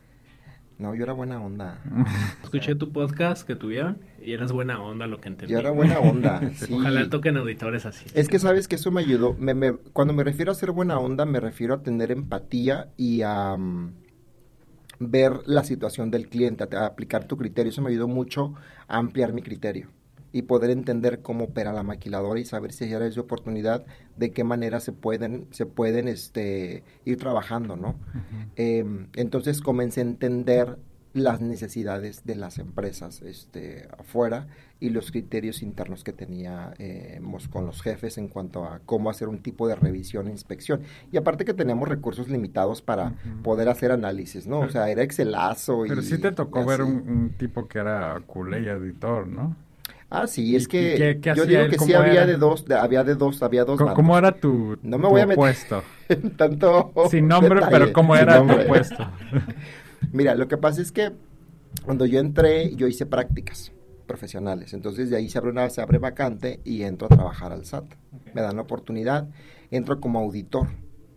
No, 0.79 0.95
yo 0.95 1.05
era 1.05 1.12
buena 1.12 1.41
onda. 1.41 1.83
Escuché 2.43 2.75
tu 2.75 2.93
podcast 2.93 3.47
que 3.47 3.57
tuvieron 3.57 3.99
y 4.23 4.33
eras 4.33 4.53
buena 4.53 4.83
onda 4.83 5.07
lo 5.07 5.21
que 5.21 5.29
entendí. 5.29 5.53
Yo 5.53 5.59
era 5.59 5.71
buena 5.71 5.99
onda. 5.99 6.41
Ojalá 6.71 7.09
toquen 7.09 7.37
auditores 7.39 7.87
así. 7.87 8.07
Es 8.15 8.29
que 8.29 8.39
sabes 8.39 8.69
que 8.69 8.75
eso 8.75 8.91
me 8.91 9.01
ayudó. 9.01 9.35
Me, 9.39 9.73
cuando 9.93 10.12
me 10.12 10.23
refiero 10.23 10.53
a 10.53 10.55
ser 10.55 10.73
buena 10.73 10.99
onda, 10.99 11.25
me 11.25 11.41
refiero 11.41 11.75
a 11.75 11.83
tener 11.83 12.11
empatía 12.11 12.89
y 12.97 13.23
a... 13.23 13.57
Mm, 13.57 14.07
ver 14.99 15.43
la 15.45 15.62
situación 15.62 16.11
del 16.11 16.27
cliente, 16.27 16.65
a, 16.75 16.87
aplicar 16.87 17.27
tu 17.27 17.37
criterio. 17.37 17.71
Eso 17.71 17.83
me 17.83 17.91
ayudó 17.91 18.09
mucho 18.09 18.55
a 18.89 18.97
ampliar 18.97 19.35
mi 19.35 19.43
criterio 19.43 19.91
y 20.37 20.42
poder 20.42 20.68
entender 20.68 21.22
cómo 21.22 21.44
opera 21.44 21.72
la 21.72 21.83
maquiladora 21.83 22.38
y 22.38 22.44
saber 22.44 22.70
si 22.70 22.85
hay 22.85 22.92
áreas 22.92 23.14
de 23.14 23.22
oportunidad, 23.22 23.87
de 24.18 24.33
qué 24.33 24.44
manera 24.44 24.81
se 24.81 24.92
pueden, 24.92 25.46
se 25.51 25.64
pueden 25.64 26.09
este, 26.09 26.85
ir 27.07 27.16
trabajando, 27.16 27.75
¿no? 27.77 27.94
Em, 28.55 29.09
entonces 29.14 29.62
comencé 29.62 30.01
a 30.01 30.05
entender 30.05 30.77
las 31.14 31.40
necesidades 31.40 32.27
de 32.27 32.35
las 32.35 32.59
empresas 32.59 33.22
este, 33.22 33.88
afuera 33.99 34.49
y 34.79 34.90
los 34.90 35.11
criterios 35.11 35.62
internos 35.62 36.05
que 36.05 36.12
teníamos 36.12 36.75
eh, 36.79 37.49
con 37.51 37.64
los 37.64 37.81
jefes 37.81 38.18
en 38.18 38.29
cuanto 38.29 38.66
a 38.66 38.81
cómo 38.81 39.09
hacer 39.09 39.29
un 39.29 39.38
tipo 39.38 39.66
de 39.66 39.75
revisión 39.75 40.29
e 40.29 40.33
inspección. 40.33 40.83
Y 41.11 41.16
aparte 41.16 41.46
que 41.46 41.55
teníamos 41.55 41.88
recursos 41.88 42.29
limitados 42.29 42.83
para 42.83 43.14
poder 43.42 43.70
hacer 43.70 43.90
análisis, 43.90 44.46
¿no? 44.46 44.61
o 44.61 44.68
sea, 44.68 44.90
era 44.90 45.03
Excelazo. 45.03 45.85
Pero 45.88 46.03
sí 46.03 46.18
te 46.18 46.33
tocó 46.33 46.62
ver 46.66 46.83
un, 46.83 47.31
tipo 47.38 47.66
que 47.66 47.79
era 47.79 48.20
culé 48.27 48.61
y 48.61 48.68
editor, 48.68 49.27
¿no? 49.27 49.57
Ah, 50.09 50.27
sí, 50.27 50.55
es 50.55 50.69
que 50.69 51.21
yo 51.35 51.47
digo 51.47 51.69
que 51.69 51.79
sí 51.79 51.92
había 51.92 52.27
de 52.27 52.37
dos, 52.37 52.64
había 52.71 53.03
de 53.03 53.16
dos, 53.16 53.42
había 53.42 53.64
dos. 53.64 53.81
¿Cómo, 53.81 54.16
era 54.16 54.33
tu, 54.33 54.79
no 54.83 54.99
me 54.99 55.09
voy 55.09 55.21
a 55.21 55.27
meter 55.27 55.37
puesto? 55.37 55.83
tanto 56.37 56.92
Sin 57.11 57.27
nombre, 57.27 57.61
pero 57.69 57.92
¿cómo 57.92 58.14
era 58.14 58.40
tu 58.40 58.66
puesto? 58.69 59.11
Mira, 60.12 60.35
lo 60.35 60.47
que 60.47 60.57
pasa 60.57 60.81
es 60.81 60.92
que 60.92 61.12
cuando 61.85 62.07
yo 62.07 62.21
entré, 62.21 62.75
yo 62.77 62.87
hice 62.87 63.07
prácticas 63.07 63.73
profesionales. 64.07 64.73
Entonces 64.73 65.11
de 65.11 65.16
ahí 65.16 65.29
se 65.29 65.38
abre 65.38 65.51
una 65.51 65.69
se 65.71 65.81
abre 65.81 65.99
vacante 65.99 66.61
y 66.64 66.83
entro 66.83 67.07
a 67.07 67.09
trabajar 67.09 67.53
al 67.53 67.64
SAT. 67.64 67.87
Me 68.33 68.42
dan 68.42 68.57
la 68.57 68.62
oportunidad, 68.62 69.29
entro 69.71 70.01
como 70.01 70.21
auditor. 70.21 70.69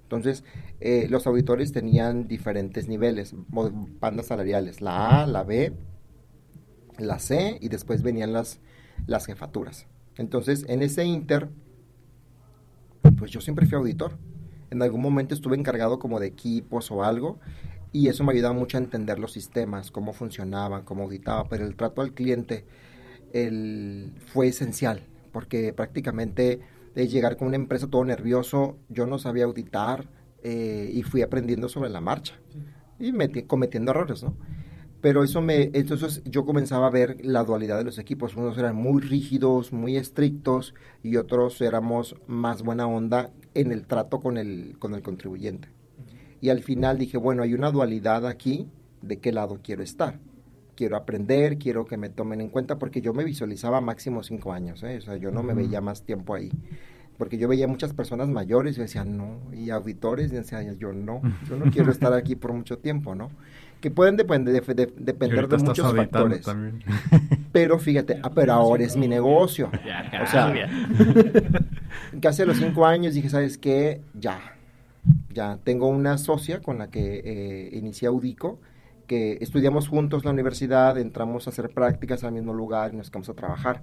Entonces, 0.04 0.43
eh, 0.80 1.06
los 1.08 1.28
auditores 1.28 1.71
tenían 1.71 2.28
diferentes 2.28 2.88
niveles, 2.88 3.36
bandas 3.47 4.25
salariales, 4.25 4.82
la 4.82 5.21
A, 5.21 5.28
la 5.28 5.43
B, 5.43 5.71
la 6.97 7.19
C 7.19 7.60
y 7.62 7.69
después 7.69 8.02
venían 8.02 8.34
las, 8.34 8.60
las 9.07 9.25
jefaturas. 9.25 9.88
Entonces, 10.17 10.65
en 10.67 10.81
ese 10.81 11.05
inter, 11.05 11.49
pues 13.17 13.31
yo 13.31 13.41
siempre 13.41 13.65
fui 13.65 13.77
auditor. 13.77 14.17
En 14.69 14.81
algún 14.81 15.01
momento 15.01 15.33
estuve 15.33 15.55
encargado 15.55 15.99
como 15.99 16.19
de 16.19 16.27
equipos 16.27 16.91
o 16.91 17.03
algo 17.03 17.39
y 17.91 18.07
eso 18.07 18.23
me 18.23 18.33
ayudaba 18.33 18.53
mucho 18.53 18.77
a 18.77 18.81
entender 18.81 19.17
los 19.17 19.31
sistemas, 19.31 19.91
cómo 19.91 20.13
funcionaban, 20.13 20.83
cómo 20.83 21.03
auditaba, 21.03 21.49
pero 21.49 21.65
el 21.65 21.75
trato 21.75 22.01
al 22.01 22.13
cliente 22.13 22.65
el, 23.33 24.13
fue 24.27 24.47
esencial, 24.47 25.03
porque 25.31 25.73
prácticamente 25.73 26.59
de 26.93 27.07
llegar 27.07 27.38
con 27.38 27.47
una 27.47 27.55
empresa 27.55 27.88
todo 27.88 28.03
nervioso, 28.05 28.77
yo 28.89 29.07
no 29.07 29.17
sabía 29.17 29.45
auditar 29.45 30.07
eh, 30.43 30.89
y 30.93 31.03
fui 31.03 31.21
aprendiendo 31.21 31.69
sobre 31.69 31.89
la 31.89 32.01
marcha 32.01 32.35
y 32.99 33.13
cometiendo 33.43 33.91
errores, 33.91 34.23
¿no? 34.23 34.35
Pero 35.01 35.23
eso 35.23 35.41
me, 35.41 35.71
entonces 35.73 36.21
yo 36.25 36.45
comenzaba 36.45 36.88
a 36.88 36.91
ver 36.91 37.17
la 37.23 37.43
dualidad 37.43 37.77
de 37.77 37.85
los 37.85 37.99
equipos. 37.99 38.35
Unos 38.35 38.57
eran 38.57 38.75
muy 38.75 39.01
rígidos, 39.01 39.71
muy 39.71 39.95
estrictos 39.95 40.73
y 41.03 41.15
otros 41.15 41.62
éramos 41.62 42.15
más 42.27 42.63
buena 42.63 42.85
onda 42.85 43.31
en 43.53 43.71
el 43.71 43.88
trato 43.88 44.19
con 44.19 44.38
el, 44.38 44.75
con 44.77 44.93
el 44.93 45.01
contribuyente. 45.01 45.69
Y 46.41 46.49
al 46.49 46.62
final 46.62 46.97
dije, 46.97 47.17
bueno, 47.17 47.43
hay 47.43 47.53
una 47.53 47.71
dualidad 47.71 48.25
aquí, 48.25 48.67
¿de 49.01 49.17
qué 49.17 49.31
lado 49.31 49.59
quiero 49.63 49.83
estar? 49.83 50.19
Quiero 50.75 50.95
aprender, 50.95 51.57
quiero 51.57 51.85
que 51.85 51.97
me 51.97 52.09
tomen 52.09 52.39
en 52.41 52.49
cuenta, 52.49 52.79
porque 52.79 53.01
yo 53.01 53.13
me 53.13 53.25
visualizaba 53.25 53.81
máximo 53.81 54.23
cinco 54.23 54.53
años, 54.53 54.81
¿eh? 54.83 54.97
o 54.97 55.01
sea, 55.01 55.17
yo 55.17 55.31
no 55.31 55.43
me 55.43 55.53
veía 55.53 55.81
más 55.81 56.03
tiempo 56.03 56.33
ahí. 56.33 56.51
Porque 57.17 57.38
yo 57.38 57.49
veía 57.49 57.67
muchas 57.67 57.91
personas 57.91 58.29
mayores 58.29 58.77
y 58.77 58.81
decía, 58.81 59.03
no, 59.03 59.41
y 59.53 59.71
auditores, 59.71 60.31
y 60.31 60.35
decía, 60.35 60.62
yo 60.73 60.93
no, 60.93 61.21
yo 61.49 61.57
no 61.57 61.65
quiero 61.71 61.91
estar 61.91 62.13
aquí 62.13 62.38
por 62.38 62.53
mucho 62.53 62.77
tiempo, 62.77 63.13
¿no? 63.13 63.29
Que 63.81 63.91
pueden 63.91 64.17
depender 64.17 64.65
de, 64.65 64.93
depender 64.97 65.47
de 65.47 65.57
muchos 65.57 65.95
factores. 65.95 66.45
Pero 67.51 67.79
fíjate, 67.79 68.19
ah, 68.21 68.31
pero 68.33 68.53
ahora 68.53 68.83
es 68.83 68.97
mi 68.97 69.07
negocio. 69.07 69.71
o 70.23 70.27
sea, 70.27 70.53
casi 72.21 72.41
a 72.41 72.45
los 72.45 72.57
cinco 72.57 72.85
años 72.85 73.13
dije, 73.13 73.29
¿sabes 73.29 73.57
qué? 73.57 74.01
Ya, 74.13 74.55
ya 75.33 75.57
tengo 75.63 75.87
una 75.87 76.17
socia 76.17 76.61
con 76.61 76.77
la 76.77 76.89
que 76.89 77.21
eh, 77.23 77.69
inicié 77.77 78.07
Audico, 78.07 78.59
que 79.07 79.37
estudiamos 79.41 79.87
juntos 79.87 80.25
la 80.25 80.31
universidad, 80.31 80.97
entramos 80.97 81.47
a 81.47 81.51
hacer 81.51 81.69
prácticas 81.69 82.23
al 82.23 82.33
mismo 82.33 82.53
lugar 82.53 82.93
y 82.93 82.97
nos 82.97 83.09
quedamos 83.09 83.29
a 83.29 83.33
trabajar. 83.33 83.81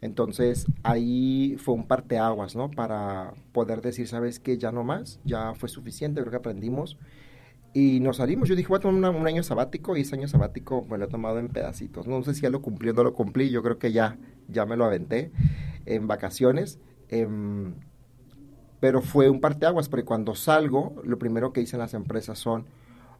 Entonces 0.00 0.66
ahí 0.82 1.56
fue 1.58 1.74
un 1.74 1.86
parteaguas, 1.86 2.54
¿no? 2.54 2.70
Para 2.70 3.32
poder 3.52 3.80
decir, 3.80 4.06
¿sabes 4.06 4.38
qué? 4.38 4.58
Ya 4.58 4.70
no 4.70 4.84
más, 4.84 5.18
ya 5.24 5.54
fue 5.54 5.68
suficiente, 5.68 6.20
creo 6.20 6.30
que 6.30 6.36
aprendimos 6.36 6.98
y 7.74 7.98
nos 8.00 8.18
salimos. 8.18 8.48
Yo 8.48 8.54
dije, 8.54 8.68
voy 8.68 8.78
a 8.78 8.80
tomar 8.80 9.10
un 9.14 9.26
año 9.26 9.42
sabático 9.42 9.96
y 9.96 10.02
ese 10.02 10.14
año 10.14 10.28
sabático 10.28 10.86
me 10.88 10.96
lo 10.96 11.04
he 11.04 11.08
tomado 11.08 11.40
en 11.40 11.48
pedacitos. 11.48 12.06
No 12.06 12.22
sé 12.22 12.34
si 12.34 12.42
ya 12.42 12.50
lo 12.50 12.62
cumplí 12.62 12.90
o 12.90 12.92
no 12.94 13.02
lo 13.02 13.12
cumplí. 13.12 13.50
Yo 13.50 13.62
creo 13.62 13.78
que 13.78 13.92
ya, 13.92 14.16
ya 14.48 14.64
me 14.64 14.76
lo 14.76 14.84
aventé 14.84 15.32
en 15.84 16.06
vacaciones. 16.06 16.78
Em, 17.08 17.74
pero 18.78 19.02
fue 19.02 19.28
un 19.28 19.40
parteaguas, 19.40 19.88
porque 19.88 20.04
cuando 20.04 20.34
salgo, 20.34 20.94
lo 21.04 21.18
primero 21.18 21.52
que 21.52 21.60
dicen 21.60 21.80
las 21.80 21.94
empresas 21.94 22.38
son, 22.38 22.66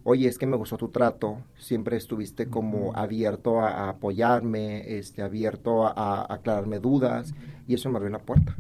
oye, 0.04 0.28
es 0.28 0.38
que 0.38 0.46
me 0.46 0.56
gustó 0.56 0.76
tu 0.76 0.88
trato, 0.88 1.38
siempre 1.56 1.96
estuviste 1.96 2.46
como 2.46 2.94
abierto 2.94 3.60
a, 3.60 3.88
apoyarme, 3.88 4.98
este, 4.98 5.22
abierto 5.22 5.86
a, 5.86 6.32
aclararme 6.32 6.78
dudas, 6.78 7.34
y 7.66 7.74
eso 7.74 7.90
me 7.90 7.96
abrió 7.96 8.10
la 8.10 8.18
puerta. 8.18 8.54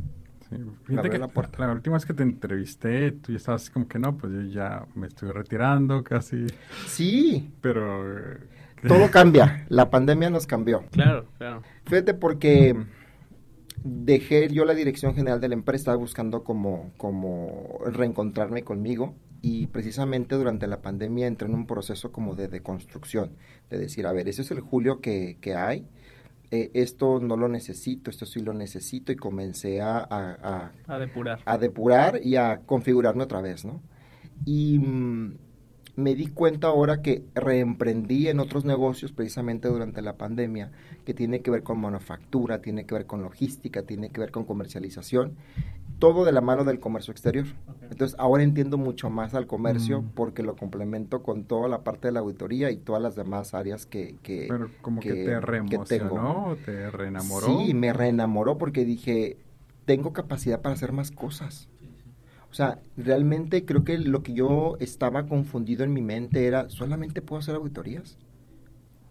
Fíjate 0.84 1.10
que 1.10 1.18
la, 1.18 1.30
la, 1.58 1.72
última 1.72 1.94
vez 1.94 2.06
que 2.06 2.14
te 2.14 2.22
entrevisté, 2.22 3.12
tú 3.12 3.32
ya 3.32 3.38
estabas 3.38 3.70
como 3.70 3.88
que 3.88 3.98
no, 3.98 4.16
pues 4.16 4.32
yo 4.32 4.42
ya 4.42 4.86
me 4.94 5.06
estoy 5.06 5.30
retirando 5.30 6.02
casi. 6.04 6.46
Sí. 6.86 7.52
Pero... 7.60 8.38
Todo 8.86 9.10
cambia. 9.10 9.64
La 9.70 9.88
pandemia 9.88 10.28
nos 10.28 10.46
cambió. 10.46 10.84
Claro, 10.90 11.26
claro. 11.38 11.62
Fíjate 11.86 12.12
porque 12.12 12.76
dejé 13.82 14.48
yo 14.48 14.64
la 14.64 14.74
dirección 14.74 15.14
general 15.14 15.40
de 15.40 15.48
la 15.48 15.54
empresa, 15.54 15.82
estaba 15.82 15.96
buscando 15.96 16.44
como, 16.44 16.92
como 16.96 17.78
reencontrarme 17.86 18.62
conmigo 18.62 19.14
y 19.42 19.66
precisamente 19.66 20.36
durante 20.36 20.66
la 20.66 20.80
pandemia 20.80 21.26
entré 21.26 21.48
en 21.48 21.54
un 21.54 21.66
proceso 21.66 22.10
como 22.10 22.34
de 22.34 22.48
deconstrucción, 22.48 23.36
de 23.68 23.78
decir, 23.78 24.06
a 24.06 24.12
ver, 24.12 24.26
ese 24.26 24.40
es 24.40 24.50
el 24.50 24.60
Julio 24.60 25.02
que, 25.02 25.36
que 25.42 25.54
hay, 25.54 25.86
eh, 26.54 26.70
esto 26.74 27.18
no 27.18 27.36
lo 27.36 27.48
necesito, 27.48 28.10
esto 28.10 28.26
sí 28.26 28.38
lo 28.38 28.52
necesito 28.54 29.10
y 29.10 29.16
comencé 29.16 29.80
a, 29.80 30.06
a, 30.08 30.98
depurar. 31.00 31.40
A 31.44 31.58
depurar 31.58 32.20
y 32.22 32.36
a 32.36 32.60
configurarme 32.64 33.24
otra 33.24 33.40
vez, 33.40 33.64
¿no? 33.64 33.82
Y 34.44 34.78
mm, 34.78 35.38
me 35.96 36.14
di 36.14 36.26
cuenta 36.26 36.68
ahora 36.68 37.02
que 37.02 37.24
reemprendí 37.34 38.28
en 38.28 38.40
otros 38.40 38.64
negocios 38.64 39.12
precisamente 39.12 39.68
durante 39.68 40.02
la 40.02 40.16
pandemia, 40.16 40.72
que 41.04 41.14
tiene 41.14 41.40
que 41.40 41.50
ver 41.50 41.62
con 41.62 41.80
manufactura, 41.80 42.60
tiene 42.60 42.84
que 42.84 42.94
ver 42.94 43.06
con 43.06 43.22
logística, 43.22 43.82
tiene 43.82 44.10
que 44.10 44.20
ver 44.20 44.30
con 44.30 44.44
comercialización 44.44 45.36
todo 45.98 46.24
de 46.24 46.32
la 46.32 46.40
mano 46.40 46.64
del 46.64 46.80
comercio 46.80 47.12
exterior. 47.12 47.46
Entonces, 47.90 48.16
ahora 48.18 48.42
entiendo 48.42 48.78
mucho 48.78 49.10
más 49.10 49.34
al 49.34 49.46
comercio 49.46 50.02
mm. 50.02 50.10
porque 50.14 50.42
lo 50.42 50.56
complemento 50.56 51.22
con 51.22 51.44
toda 51.44 51.68
la 51.68 51.82
parte 51.82 52.08
de 52.08 52.12
la 52.12 52.20
auditoría 52.20 52.70
y 52.70 52.76
todas 52.76 53.02
las 53.02 53.14
demás 53.14 53.54
áreas 53.54 53.86
que, 53.86 54.16
que 54.22 54.46
Pero 54.48 54.70
como 54.82 55.00
que, 55.00 55.12
te 55.12 55.40
reemocionó, 55.40 56.56
te 56.64 56.90
reenamoró. 56.90 57.46
Sí, 57.46 57.74
me 57.74 57.92
reenamoró 57.92 58.58
porque 58.58 58.84
dije, 58.84 59.38
tengo 59.84 60.12
capacidad 60.12 60.60
para 60.60 60.74
hacer 60.74 60.92
más 60.92 61.10
cosas. 61.10 61.68
O 62.54 62.56
sea, 62.56 62.78
realmente 62.96 63.64
creo 63.64 63.82
que 63.82 63.98
lo 63.98 64.22
que 64.22 64.32
yo 64.32 64.76
estaba 64.78 65.26
confundido 65.26 65.82
en 65.82 65.92
mi 65.92 66.02
mente 66.02 66.46
era, 66.46 66.70
¿solamente 66.70 67.20
puedo 67.20 67.40
hacer 67.40 67.56
auditorías? 67.56 68.16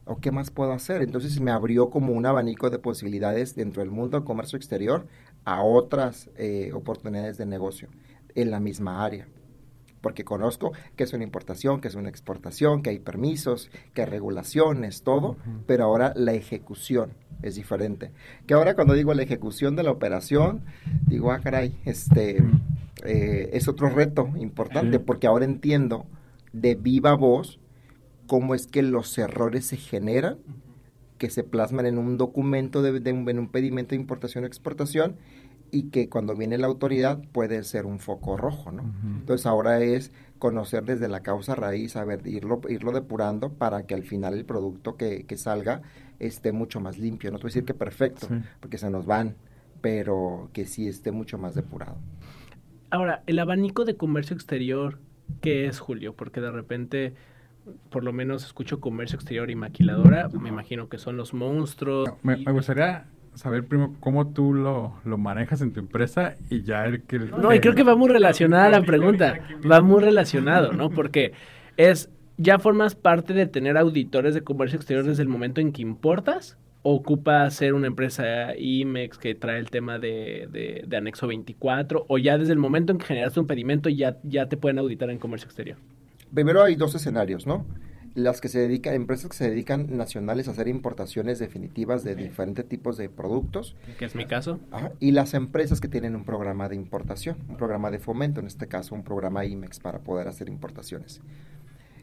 ¿O 0.06 0.16
qué 0.22 0.32
más 0.32 0.50
puedo 0.50 0.72
hacer? 0.72 1.02
Entonces 1.02 1.42
me 1.42 1.52
abrió 1.52 1.90
como 1.90 2.14
un 2.14 2.26
abanico 2.26 2.70
de 2.70 2.80
posibilidades 2.80 3.54
dentro 3.54 3.82
del 3.82 3.92
mundo 3.92 4.16
del 4.16 4.26
comercio 4.26 4.56
exterior 4.56 5.08
a 5.44 5.62
otras 5.62 6.30
eh, 6.38 6.72
oportunidades 6.74 7.38
de 7.38 7.46
negocio 7.46 7.90
en 8.34 8.50
la 8.50 8.62
misma 8.62 9.04
área. 9.04 9.28
Porque 10.00 10.24
conozco 10.24 10.72
que 10.96 11.04
es 11.04 11.12
una 11.12 11.26
importación, 11.26 11.82
que 11.82 11.90
es 11.90 11.96
una 11.96 12.08
exportación, 12.08 12.82
que 12.82 12.92
hay 12.92 13.00
permisos, 13.00 13.70
que 13.94 14.04
hay 14.04 14.08
regulaciones, 14.08 15.04
todo, 15.04 15.36
pero 15.68 15.84
ahora 15.84 16.14
la 16.16 16.34
ejecución 16.34 17.12
es 17.42 17.56
diferente. 17.56 18.12
Que 18.48 18.54
ahora 18.54 18.74
cuando 18.74 18.94
digo 18.94 19.14
la 19.14 19.24
ejecución 19.24 19.76
de 19.76 19.84
la 19.84 19.92
operación, 19.92 20.64
digo, 21.08 21.34
ah, 21.34 21.42
caray, 21.42 21.78
este, 21.84 22.42
eh, 23.06 23.50
es 23.54 23.68
otro 23.68 23.90
reto 23.90 24.30
importante, 24.38 25.00
porque 25.00 25.28
ahora 25.28 25.46
entiendo 25.46 26.06
de 26.52 26.76
viva 26.76 27.16
voz 27.16 27.60
cómo 28.28 28.56
es 28.56 28.68
que 28.68 28.82
los 28.82 29.18
errores 29.18 29.66
se 29.66 29.78
generan, 29.78 30.38
que 31.18 31.30
se 31.30 31.44
plasman 31.44 31.86
en 31.86 31.98
un 31.98 32.18
documento, 32.18 32.82
de, 32.82 33.12
un, 33.12 33.30
en 33.30 33.40
un 33.40 33.48
pedimento 33.50 33.92
de 33.92 34.02
importación 34.02 34.44
o 34.44 34.48
exportación, 34.48 35.18
y 35.72 35.90
que 35.90 36.08
cuando 36.08 36.36
viene 36.36 36.60
la 36.60 36.68
autoridad 36.68 37.20
puede 37.32 37.64
ser 37.64 37.88
un 37.88 37.98
foco 37.98 38.38
rojo, 38.38 38.72
¿no? 38.72 38.84
Entonces 39.20 39.48
ahora 39.48 39.82
es 39.82 40.12
conocer 40.38 40.84
desde 40.84 41.08
la 41.08 41.22
causa 41.22 41.56
raíz, 41.56 41.96
a 41.96 42.06
ver, 42.06 42.28
irlo, 42.28 42.62
irlo 42.70 42.92
depurando 42.92 43.54
para 43.54 43.88
que 43.88 43.96
al 43.96 44.04
final 44.04 44.36
el 44.36 44.46
producto 44.46 44.98
que, 44.98 45.24
que 45.26 45.36
salga 45.36 45.82
esté 46.20 46.52
mucho 46.52 46.80
más 46.80 47.00
limpio. 47.00 47.32
No 47.32 47.38
te 47.38 47.44
voy 47.44 47.48
a 47.48 47.54
decir 47.54 47.66
que 47.66 47.74
perfecto, 47.74 48.28
porque 48.60 48.78
se 48.78 48.92
nos 48.92 49.08
van, 49.08 49.36
pero 49.82 50.50
que 50.54 50.66
sí 50.66 50.88
esté 50.88 51.12
mucho 51.12 51.40
más 51.40 51.56
depurado. 51.56 51.98
Ahora, 52.94 53.24
el 53.26 53.40
abanico 53.40 53.86
de 53.86 53.96
comercio 53.96 54.36
exterior, 54.36 55.00
¿qué 55.42 55.66
es, 55.66 55.80
Julio? 55.80 56.14
Porque 56.14 56.42
de 56.42 56.52
repente 56.52 57.16
por 57.90 58.04
lo 58.04 58.14
menos 58.14 58.46
escucho 58.46 58.80
comercio 58.80 59.16
exterior 59.16 59.50
y 59.50 59.56
maquiladora, 59.56 60.30
me 60.30 60.50
imagino 60.50 60.90
que 60.90 61.00
son 61.00 61.18
los 61.18 61.34
monstruos. 61.34 62.08
Me, 62.22 62.36
gustaría 62.52 63.06
saber 63.34 63.66
primero 63.66 63.96
cómo 64.00 64.28
tú 64.28 64.54
lo, 64.54 64.94
lo, 65.06 65.18
manejas 65.18 65.62
en 65.62 65.74
tu 65.74 65.80
empresa 65.80 66.36
y 66.52 66.62
ya 66.62 66.86
el 66.86 67.02
que... 67.02 67.18
No, 67.18 67.52
y 67.52 67.62
creo 67.62 67.74
que 67.74 67.82
va 67.82 67.96
muy 67.96 68.10
relacionada 68.10 68.70
la 68.70 68.84
pregunta, 68.84 69.40
va 69.68 69.82
muy 69.82 70.04
relacionado, 70.04 70.72
¿no? 70.72 70.92
Porque 70.92 71.34
es, 71.78 72.12
¿ya 72.38 72.60
formas 72.60 72.94
parte 72.94 73.34
de 73.34 73.48
tener 73.48 73.76
auditores 73.76 74.36
de 74.36 74.44
comercio 74.44 74.78
exterior 74.78 75.04
desde 75.04 75.24
el 75.24 75.30
momento 75.30 75.62
en 75.62 75.72
que 75.72 75.82
importas? 75.82 76.60
¿O 76.84 76.96
ocupa 76.96 77.50
ser 77.50 77.74
una 77.74 77.88
empresa 77.88 78.56
IMEX 78.58 79.18
que 79.18 79.34
trae 79.36 79.58
el 79.58 79.70
tema 79.70 80.00
de, 80.00 80.84
de, 80.86 80.98
anexo 80.98 81.28
24? 81.28 82.06
¿O 82.08 82.18
ya 82.18 82.38
desde 82.38 82.54
el 82.54 82.60
momento 82.60 82.92
en 82.92 83.00
que 83.00 83.06
generaste 83.06 83.40
un 83.40 83.48
pedimento 83.48 83.90
ya, 83.90 84.18
ya 84.24 84.48
te 84.48 84.58
pueden 84.58 84.78
auditar 84.80 85.10
en 85.10 85.18
comercio 85.18 85.46
exterior? 85.46 85.78
primero 86.34 86.64
hay 86.64 86.76
dos 86.76 86.96
escenarios, 86.96 87.46
¿no? 87.46 87.66
Las 88.16 88.42
que 88.42 88.48
se 88.48 88.60
dedican, 88.60 88.94
empresas 88.94 89.30
que 89.32 89.38
se 89.38 89.50
dedican 89.50 89.98
nacionales 89.98 90.48
a 90.48 90.52
hacer 90.52 90.68
importaciones 90.68 91.40
definitivas 91.40 92.04
de 92.04 92.16
diferentes 92.16 92.68
tipos 92.68 92.96
de 92.96 93.10
productos. 93.10 93.76
Que 93.98 94.06
es 94.06 94.14
mi 94.14 94.26
caso. 94.26 94.60
y 95.00 95.12
las 95.12 95.34
empresas 95.34 95.82
que 95.82 95.88
tienen 95.88 96.16
un 96.16 96.24
programa 96.24 96.70
de 96.70 96.76
importación, 96.76 97.38
un 97.50 97.58
programa 97.58 97.90
de 97.90 97.98
fomento, 97.98 98.40
en 98.40 98.46
este 98.46 98.68
caso 98.68 98.94
un 98.94 99.04
programa 99.04 99.46
IMEX 99.46 99.80
para 99.80 100.00
poder 100.00 100.28
hacer 100.28 100.48
importaciones. 100.48 101.22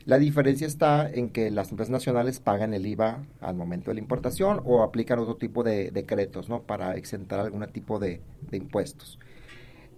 La 0.07 0.19
diferencia 0.19 0.67
está 0.67 1.11
en 1.11 1.31
que 1.31 1.51
las 1.51 1.71
empresas 1.71 1.91
nacionales 1.91 2.41
pagan 2.41 2.75
el 2.75 2.87
IVA 2.87 3.25
al 3.41 3.55
momento 3.55 3.91
de 3.91 3.95
la 3.95 4.01
importación 4.01 4.61
o 4.65 4.83
aplican 4.83 5.19
otro 5.19 5.37
tipo 5.37 5.63
de 5.63 5.91
decretos, 5.91 6.49
¿no? 6.49 6.63
Para 6.63 6.97
exentar 6.97 7.41
algún 7.41 7.67
tipo 7.73 7.99
de 7.99 8.21
impuestos. 8.53 9.19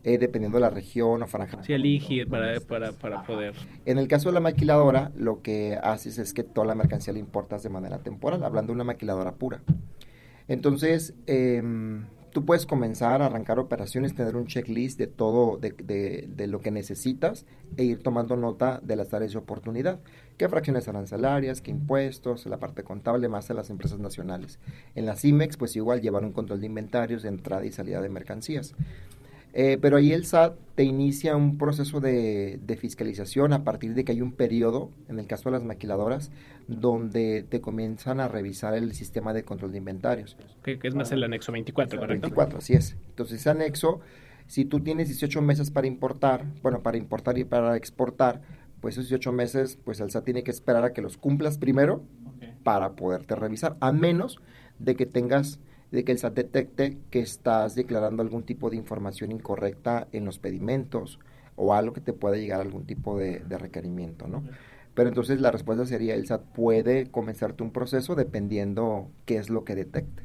Eh, 0.04 0.18
dependiendo 0.18 0.58
de 0.58 0.62
la 0.62 0.70
región 0.70 1.22
o 1.22 1.26
franja. 1.28 1.62
Sí, 1.62 1.72
elige 1.72 2.26
para, 2.26 2.58
para, 2.58 2.90
para, 2.90 3.22
poder. 3.22 3.54
En 3.84 3.98
el 3.98 4.08
caso 4.08 4.30
de 4.30 4.34
la 4.34 4.40
maquiladora, 4.40 5.12
lo 5.16 5.42
que 5.42 5.78
haces 5.80 6.18
es 6.18 6.34
que 6.34 6.42
toda 6.42 6.66
la 6.66 6.74
mercancía 6.74 7.12
la 7.12 7.20
importas 7.20 7.62
de 7.62 7.68
manera 7.68 7.98
temporal, 7.98 8.42
hablando 8.42 8.72
de 8.72 8.74
una 8.74 8.84
maquiladora 8.84 9.36
pura. 9.36 9.62
Entonces, 10.48 11.14
em, 11.26 12.06
tú 12.32 12.44
puedes 12.44 12.66
comenzar 12.66 13.22
a 13.22 13.26
arrancar 13.26 13.58
operaciones, 13.58 14.14
tener 14.14 14.36
un 14.36 14.46
checklist 14.46 14.98
de 14.98 15.06
todo, 15.06 15.58
de, 15.58 16.46
lo 16.48 16.60
que 16.60 16.70
necesitas 16.70 17.44
e 17.76 17.84
ir 17.84 18.02
tomando 18.02 18.36
nota 18.36 18.80
de 18.82 18.96
las 18.96 19.12
áreas 19.14 19.32
de 19.32 19.38
oportunidad. 19.38 20.00
¿Qué 20.38 20.48
fracciones 20.48 20.88
arancelarias, 20.88 21.60
qué 21.60 21.70
impuestos, 21.70 22.46
la 22.46 22.58
parte 22.58 22.82
contable 22.82 23.28
más 23.28 23.48
de 23.48 23.54
las 23.54 23.70
empresas 23.70 23.98
nacionales? 23.98 24.58
En 24.94 25.06
las 25.06 25.24
IMEX, 25.24 25.56
pues 25.56 25.76
igual 25.76 26.00
llevar 26.00 26.24
un 26.24 26.32
control 26.32 26.60
de 26.60 26.66
inventarios 26.66 27.22
de 27.22 27.28
entrada 27.28 27.64
y 27.64 27.72
salida 27.72 28.00
de 28.00 28.08
mercancías. 28.08 28.74
Eh, 29.54 29.78
pero 29.80 29.98
ahí 29.98 30.12
el 30.12 30.24
SAT 30.24 30.54
te 30.74 30.84
inicia 30.84 31.36
un 31.36 31.58
proceso 31.58 32.00
de, 32.00 32.58
fiscalización 32.80 33.52
a 33.52 33.64
partir 33.64 33.94
de 33.94 34.04
que 34.04 34.12
hay 34.12 34.22
un 34.22 34.32
periodo, 34.32 34.90
en 35.08 35.18
el 35.18 35.26
caso 35.26 35.50
de 35.50 35.52
las 35.52 35.64
maquiladoras, 35.64 36.30
donde 36.68 37.44
te 37.48 37.60
comienzan 37.60 38.20
a 38.20 38.28
revisar 38.28 38.74
el 38.74 38.94
sistema 38.94 39.34
de 39.34 39.44
control 39.44 39.72
de 39.72 39.78
inventarios. 39.78 40.36
Que, 40.62 40.78
es 40.82 40.94
más 40.94 41.12
el 41.12 41.22
anexo 41.22 41.52
24, 41.52 42.00
¿correcto? 42.00 42.22
24, 42.22 42.58
así 42.58 42.72
es. 42.72 42.96
Entonces, 43.10 43.40
ese 43.40 43.50
anexo, 43.50 44.00
si 44.46 44.64
tú 44.64 44.80
tienes 44.80 45.08
18 45.08 45.42
meses 45.42 45.70
para 45.70 45.86
importar, 45.86 46.46
bueno, 46.62 46.82
para 46.82 46.96
importar 46.96 47.36
y 47.36 47.44
para 47.44 47.76
exportar, 47.76 48.40
pues 48.80 48.94
esos 48.94 49.10
18 49.10 49.32
meses, 49.32 49.78
pues 49.84 50.00
el 50.00 50.10
SAT 50.10 50.24
tiene 50.24 50.42
que 50.42 50.50
esperar 50.50 50.84
a 50.84 50.92
que 50.94 51.02
los 51.02 51.18
cumplas 51.18 51.58
primero 51.58 52.02
para 52.64 52.92
poderte 52.92 53.36
revisar, 53.36 53.76
a 53.80 53.92
menos 53.92 54.40
de 54.78 54.96
que 54.96 55.06
tengas 55.06 55.60
de 55.92 56.04
que 56.04 56.12
el 56.12 56.18
SAT 56.18 56.34
detecte 56.34 56.98
que 57.10 57.20
estás 57.20 57.74
declarando 57.74 58.22
algún 58.22 58.42
tipo 58.42 58.70
de 58.70 58.76
información 58.76 59.30
incorrecta 59.30 60.08
en 60.12 60.24
los 60.24 60.38
pedimentos 60.38 61.20
o 61.54 61.74
algo 61.74 61.92
que 61.92 62.00
te 62.00 62.14
pueda 62.14 62.36
llegar 62.36 62.60
a 62.60 62.62
algún 62.62 62.86
tipo 62.86 63.18
de, 63.18 63.42
requerimiento, 63.48 64.26
¿no? 64.26 64.42
Pero 64.94 65.10
entonces 65.10 65.40
la 65.40 65.50
respuesta 65.50 65.84
sería, 65.84 66.14
el 66.14 66.26
SAT 66.26 66.42
puede 66.54 67.10
comenzarte 67.10 67.62
un 67.62 67.72
proceso 67.72 68.14
dependiendo 68.14 69.10
qué 69.26 69.36
es 69.36 69.50
lo 69.50 69.64
que 69.64 69.74
detecte. 69.74 70.22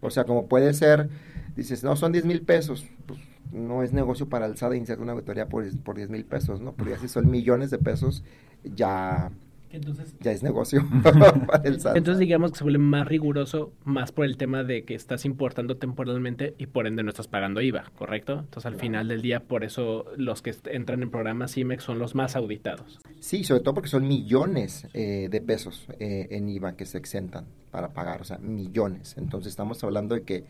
O 0.00 0.10
sea, 0.10 0.24
como 0.24 0.48
puede 0.48 0.74
ser, 0.74 1.08
dices, 1.56 1.84
no, 1.84 1.94
son 1.94 2.10
10 2.12 2.24
mil 2.24 2.42
pesos, 2.42 2.86
pues 3.06 3.20
no 3.52 3.82
es 3.82 3.92
negocio 3.92 4.28
para 4.28 4.46
el 4.46 4.56
SAT 4.56 4.74
iniciar 4.74 5.00
una 5.00 5.12
auditoría 5.12 5.48
por, 5.48 5.64
por 5.82 5.96
10 5.96 6.10
mil 6.10 6.24
pesos, 6.24 6.60
¿no? 6.60 6.72
Pero 6.72 6.90
ya 6.90 6.98
si 6.98 7.06
son 7.06 7.30
millones 7.30 7.70
de 7.70 7.78
pesos, 7.78 8.24
ya 8.64 9.30
entonces, 9.72 10.16
ya 10.20 10.32
es 10.32 10.42
negocio 10.42 10.80
Entonces 11.64 12.18
digamos 12.18 12.52
que 12.52 12.58
se 12.58 12.64
vuelve 12.64 12.78
más 12.78 13.06
riguroso, 13.06 13.72
más 13.84 14.12
por 14.12 14.24
el 14.24 14.36
tema 14.36 14.64
de 14.64 14.84
que 14.84 14.94
estás 14.94 15.24
importando 15.24 15.76
temporalmente 15.76 16.54
y 16.58 16.66
por 16.66 16.86
ende 16.86 17.02
no 17.02 17.10
estás 17.10 17.28
pagando 17.28 17.60
IVA, 17.60 17.84
¿correcto? 17.96 18.40
Entonces 18.40 18.66
al 18.66 18.76
final 18.76 19.08
del 19.08 19.22
día, 19.22 19.40
por 19.40 19.64
eso 19.64 20.06
los 20.16 20.42
que 20.42 20.54
entran 20.66 21.02
en 21.02 21.10
programas 21.10 21.56
IMEX 21.56 21.84
son 21.84 21.98
los 21.98 22.14
más 22.14 22.36
auditados. 22.36 22.98
Sí, 23.20 23.44
sobre 23.44 23.62
todo 23.62 23.74
porque 23.74 23.88
son 23.88 24.08
millones 24.08 24.88
eh, 24.92 25.28
de 25.30 25.40
pesos 25.40 25.86
eh, 25.98 26.28
en 26.30 26.48
IVA 26.48 26.76
que 26.76 26.86
se 26.86 26.98
exentan 26.98 27.46
para 27.70 27.92
pagar, 27.92 28.20
o 28.20 28.24
sea, 28.24 28.38
millones. 28.38 29.14
Entonces 29.16 29.50
estamos 29.50 29.82
hablando 29.84 30.14
de 30.14 30.22
que, 30.22 30.44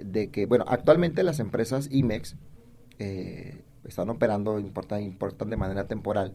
de 0.00 0.30
que 0.30 0.46
bueno, 0.46 0.64
actualmente 0.68 1.22
las 1.22 1.40
empresas 1.40 1.88
IMEX 1.90 2.36
eh, 2.98 3.62
están 3.84 4.08
operando 4.08 4.58
importan, 4.58 5.02
importan 5.02 5.50
de 5.50 5.56
manera 5.56 5.86
temporal 5.86 6.34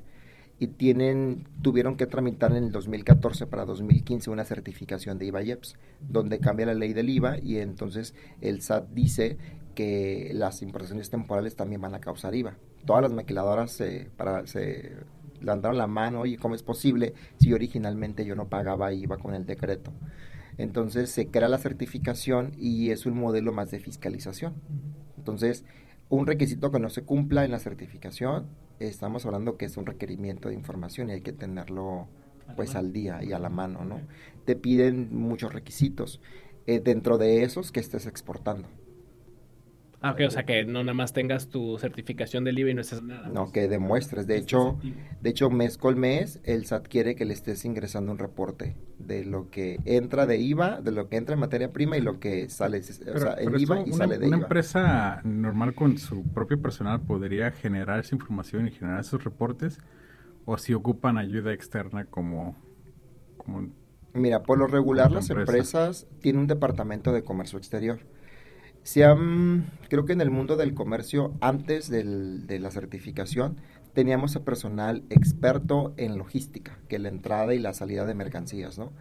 y 0.59 0.67
tienen, 0.67 1.47
tuvieron 1.61 1.95
que 1.95 2.05
tramitar 2.05 2.51
en 2.51 2.65
el 2.65 2.71
2014 2.71 3.47
para 3.47 3.65
2015 3.65 4.29
una 4.29 4.43
certificación 4.43 5.17
de 5.17 5.25
IVA-IEPS, 5.27 5.75
donde 6.01 6.39
cambia 6.39 6.65
la 6.65 6.73
ley 6.73 6.91
del 6.91 7.09
IVA 7.09 7.39
y 7.41 7.57
entonces 7.57 8.13
el 8.41 8.61
SAT 8.61 8.89
dice 8.89 9.37
que 9.73 10.31
las 10.33 10.61
importaciones 10.61 11.09
temporales 11.09 11.55
también 11.55 11.79
van 11.79 11.95
a 11.95 12.01
causar 12.01 12.35
IVA. 12.35 12.57
Todas 12.85 13.01
las 13.01 13.13
maquiladoras 13.13 13.71
se, 13.71 14.09
para, 14.17 14.45
se 14.47 14.97
levantaron 15.39 15.77
la 15.77 15.87
mano, 15.87 16.25
y 16.25 16.35
¿cómo 16.35 16.55
es 16.55 16.63
posible 16.63 17.13
si 17.37 17.53
originalmente 17.53 18.25
yo 18.25 18.35
no 18.35 18.49
pagaba 18.49 18.91
IVA 18.91 19.17
con 19.17 19.33
el 19.33 19.45
decreto? 19.45 19.93
Entonces 20.57 21.09
se 21.09 21.27
crea 21.27 21.47
la 21.47 21.57
certificación 21.57 22.51
y 22.57 22.89
es 22.91 23.05
un 23.05 23.17
modelo 23.17 23.53
más 23.53 23.71
de 23.71 23.79
fiscalización. 23.79 24.55
Entonces, 25.17 25.63
un 26.09 26.27
requisito 26.27 26.69
que 26.69 26.79
no 26.79 26.89
se 26.89 27.03
cumpla 27.03 27.45
en 27.45 27.51
la 27.51 27.59
certificación 27.59 28.47
estamos 28.79 29.25
hablando 29.25 29.57
que 29.57 29.65
es 29.65 29.77
un 29.77 29.85
requerimiento 29.85 30.49
de 30.49 30.55
información 30.55 31.09
y 31.09 31.13
hay 31.13 31.21
que 31.21 31.33
tenerlo 31.33 32.07
pues 32.55 32.75
al 32.75 32.91
día 32.91 33.23
y 33.23 33.31
a 33.31 33.39
la 33.39 33.49
mano, 33.49 33.85
¿no? 33.85 34.01
Te 34.45 34.55
piden 34.55 35.15
muchos 35.15 35.53
requisitos. 35.53 36.19
Eh, 36.65 36.79
dentro 36.79 37.17
de 37.17 37.43
esos 37.43 37.71
que 37.71 37.79
estés 37.79 38.05
exportando. 38.05 38.67
Ah, 40.01 40.11
ok, 40.11 40.21
o 40.27 40.31
sea 40.31 40.45
que 40.45 40.63
no 40.63 40.81
nada 40.81 40.93
más 40.93 41.11
tengas 41.11 41.49
tu 41.49 41.77
certificación 41.77 42.45
del 42.45 42.57
IVA 42.57 42.69
y 42.69 42.73
no 42.73 42.81
estés 42.81 43.03
nada. 43.03 43.27
No, 43.27 43.51
que 43.51 43.67
demuestres. 43.67 44.27
De 44.27 44.37
hecho, 44.37 44.79
de 45.21 45.29
hecho, 45.29 45.49
mes 45.49 45.77
con 45.77 45.99
mes, 45.99 46.39
el 46.45 46.65
SAT 46.65 46.87
quiere 46.87 47.15
que 47.15 47.25
le 47.25 47.33
estés 47.33 47.65
ingresando 47.65 48.13
un 48.13 48.17
reporte 48.17 48.77
de 48.97 49.25
lo 49.25 49.49
que 49.49 49.77
entra 49.83 50.25
de 50.25 50.37
IVA, 50.37 50.79
de 50.79 50.93
lo 50.93 51.09
que 51.09 51.17
entra 51.17 51.33
en 51.33 51.41
materia 51.41 51.73
prima 51.73 51.97
y 51.97 52.01
lo 52.01 52.19
que 52.21 52.47
sale, 52.47 52.79
o 52.79 53.19
sea, 53.19 53.35
en 53.39 53.59
IVA 53.59 53.81
y 53.85 53.91
sale 53.91 54.17
de 54.17 54.27
IVA. 54.27 54.37
Una 54.37 54.45
empresa 54.45 55.21
normal 55.25 55.75
con 55.75 55.97
su 55.97 56.23
propio 56.23 56.61
personal 56.61 57.01
podría 57.01 57.51
generar 57.51 57.99
esa 57.99 58.15
información 58.15 58.67
y 58.67 58.71
generar 58.71 59.01
esos 59.01 59.21
reportes, 59.25 59.79
o 60.45 60.57
si 60.57 60.73
ocupan 60.73 61.17
ayuda 61.17 61.51
externa 61.51 62.05
como, 62.05 62.55
como 63.35 63.67
Mira, 64.13 64.43
por 64.43 64.57
lo 64.57 64.65
regular 64.65 65.11
las 65.11 65.29
empresas 65.29 66.07
tienen 66.21 66.41
un 66.41 66.47
departamento 66.47 67.11
de 67.11 67.23
comercio 67.23 67.59
exterior 67.59 67.99
creo 69.87 70.05
que 70.05 70.13
en 70.13 70.21
el 70.21 70.31
mundo 70.31 70.55
del 70.55 70.73
comercio, 70.73 71.33
antes 71.41 71.89
de 71.89 72.59
la 72.59 72.71
certificación, 72.71 73.57
teníamos 73.93 74.35
a 74.35 74.43
personal 74.43 75.03
experto 75.09 75.93
en 75.97 76.17
logística, 76.17 76.79
que 76.87 76.99
la 76.99 77.09
entrada 77.09 77.53
y 77.53 77.59
la 77.59 77.73
salida 77.73 78.05
de 78.05 78.15
mercancías, 78.15 78.77
¿no? 78.77 78.91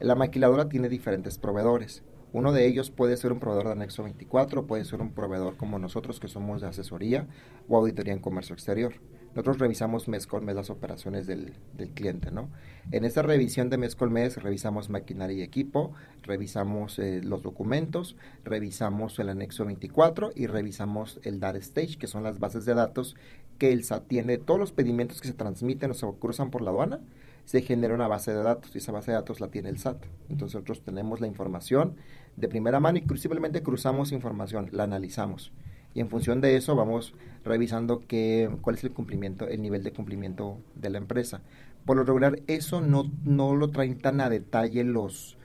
La 0.00 0.14
maquiladora 0.14 0.68
tiene 0.68 0.88
diferentes 0.88 1.38
proveedores. 1.38 2.02
Uno 2.32 2.52
de 2.52 2.66
ellos 2.66 2.90
puede 2.90 3.16
ser 3.16 3.32
un 3.32 3.38
proveedor 3.38 3.66
de 3.66 3.72
anexo 3.72 4.02
24, 4.02 4.66
puede 4.66 4.84
ser 4.84 5.00
un 5.00 5.12
proveedor 5.12 5.56
como 5.56 5.78
nosotros 5.78 6.18
que 6.18 6.28
somos 6.28 6.60
de 6.60 6.66
asesoría 6.66 7.28
o 7.68 7.76
auditoría 7.76 8.12
en 8.12 8.18
comercio 8.18 8.54
exterior. 8.54 8.94
Nosotros 9.34 9.58
revisamos 9.58 10.06
mes 10.06 10.28
con 10.28 10.44
mes 10.44 10.54
las 10.54 10.70
operaciones 10.70 11.26
del, 11.26 11.52
cliente, 11.94 12.30
¿no? 12.30 12.50
En 12.92 13.04
esta 13.04 13.20
revisión 13.20 13.68
de 13.68 13.78
mes 13.78 13.96
con 13.96 14.12
mes 14.12 14.40
revisamos 14.40 14.90
maquinaria 14.90 15.38
y 15.38 15.42
equipo, 15.42 15.92
revisamos 16.22 17.00
eh, 17.00 17.20
los 17.20 17.42
documentos, 17.42 18.16
revisamos 18.44 19.18
el 19.18 19.28
anexo 19.28 19.64
24 19.64 20.30
y 20.36 20.46
revisamos 20.46 21.18
el 21.24 21.40
data 21.40 21.58
stage, 21.58 21.98
que 21.98 22.06
son 22.06 22.22
las 22.22 22.38
bases 22.38 22.64
de 22.64 22.74
datos 22.74 23.16
que 23.58 23.72
el 23.72 23.82
SAT 23.82 24.06
tiene. 24.06 24.38
Todos 24.38 24.60
los 24.60 24.70
pedimentos 24.70 25.20
que 25.20 25.26
se 25.26 25.34
transmiten 25.34 25.90
o 25.90 25.94
se 25.94 26.06
cruzan 26.20 26.52
por 26.52 26.62
la 26.62 26.70
aduana, 26.70 27.00
se 27.44 27.60
genera 27.60 27.92
una 27.92 28.06
base 28.06 28.32
de 28.32 28.42
datos 28.42 28.72
y 28.74 28.78
esa 28.78 28.92
base 28.92 29.10
de 29.10 29.16
datos 29.16 29.40
la 29.40 29.48
tiene 29.48 29.68
el 29.68 29.78
SAT. 29.78 30.04
Entonces 30.30 30.54
nosotros 30.54 30.82
tenemos 30.82 31.20
la 31.20 31.26
información 31.26 31.96
de 32.36 32.46
primera 32.46 32.78
mano 32.78 32.98
y 32.98 33.18
simplemente 33.18 33.64
cruzamos 33.64 34.12
información, 34.12 34.68
la 34.70 34.84
analizamos 34.84 35.52
y 35.94 36.00
en 36.00 36.08
función 36.08 36.40
de 36.40 36.56
eso 36.56 36.74
vamos 36.74 37.14
revisando 37.44 38.02
qué, 38.06 38.50
cuál 38.60 38.76
es 38.76 38.84
el 38.84 38.92
cumplimiento, 38.92 39.46
el 39.46 39.62
nivel 39.62 39.82
de 39.82 39.92
cumplimiento 39.92 40.58
de 40.74 40.90
la 40.90 40.98
empresa. 40.98 41.42
Por 41.84 41.96
lo 41.96 42.04
regular, 42.04 42.40
eso 42.46 42.80
no, 42.80 43.10
no 43.24 43.54
lo 43.54 43.70
traen 43.70 43.98
tan 43.98 44.20
a 44.20 44.30
detalle 44.30 44.84
los, 44.84 45.36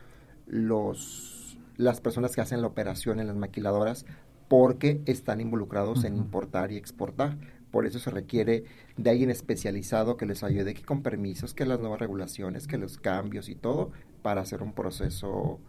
los, 0.47 1.57
las 1.77 2.01
personas 2.01 2.35
que 2.35 2.41
hacen 2.41 2.61
la 2.61 2.67
operación 2.67 3.19
en 3.19 3.27
las 3.27 3.35
maquiladoras 3.35 4.05
porque 4.47 5.01
están 5.05 5.41
involucrados 5.41 6.03
en 6.05 6.17
importar 6.17 6.71
y 6.71 6.77
exportar. 6.77 7.37
Por 7.71 7.85
eso 7.85 7.99
se 7.99 8.09
requiere 8.09 8.63
de 8.97 9.09
alguien 9.11 9.29
especializado 9.29 10.17
que 10.17 10.25
les 10.25 10.43
ayude 10.43 10.73
que 10.73 10.81
con 10.81 11.03
permisos, 11.03 11.53
que 11.53 11.65
las 11.65 11.79
nuevas 11.79 11.99
regulaciones, 11.99 12.65
que 12.65 12.77
los 12.77 12.97
cambios 12.97 13.47
y 13.47 13.55
todo, 13.55 13.91
para 14.23 14.41
hacer 14.41 14.63
un 14.63 14.73
proceso 14.73 15.59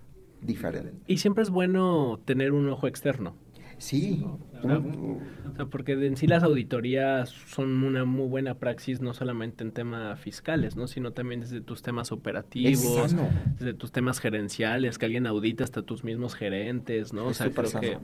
diferente. 0.41 0.95
Y 1.07 1.19
siempre 1.19 1.43
es 1.43 1.51
bueno 1.51 2.19
tener 2.25 2.53
un 2.53 2.69
ojo 2.71 2.87
externo. 2.87 3.35
Sí. 3.81 4.23
O 4.63 5.55
sea, 5.57 5.65
porque 5.67 5.93
en 5.93 6.17
sí 6.17 6.27
las 6.27 6.43
auditorías 6.43 7.31
son 7.31 7.83
una 7.83 8.05
muy 8.05 8.29
buena 8.29 8.55
praxis, 8.57 9.01
no 9.01 9.15
solamente 9.15 9.65
en 9.65 9.73
temas 9.73 10.21
fiscales, 10.21 10.77
¿no? 10.77 10.87
Sino 10.87 11.13
también 11.13 11.41
desde 11.41 11.63
tus 11.63 11.83
temas 11.83 12.13
operativos, 12.13 13.17
desde 13.59 13.73
tus 13.73 13.91
temas 13.91 14.21
gerenciales, 14.21 14.99
que 14.99 15.07
alguien 15.07 15.27
audita 15.27 15.65
hasta 15.65 15.81
tus 15.81 16.05
mismos 16.05 16.35
gerentes, 16.35 17.15
¿no? 17.15 17.29
O 17.29 17.35
sea, 17.35 17.51
creo 17.51 17.81
que... 17.81 17.99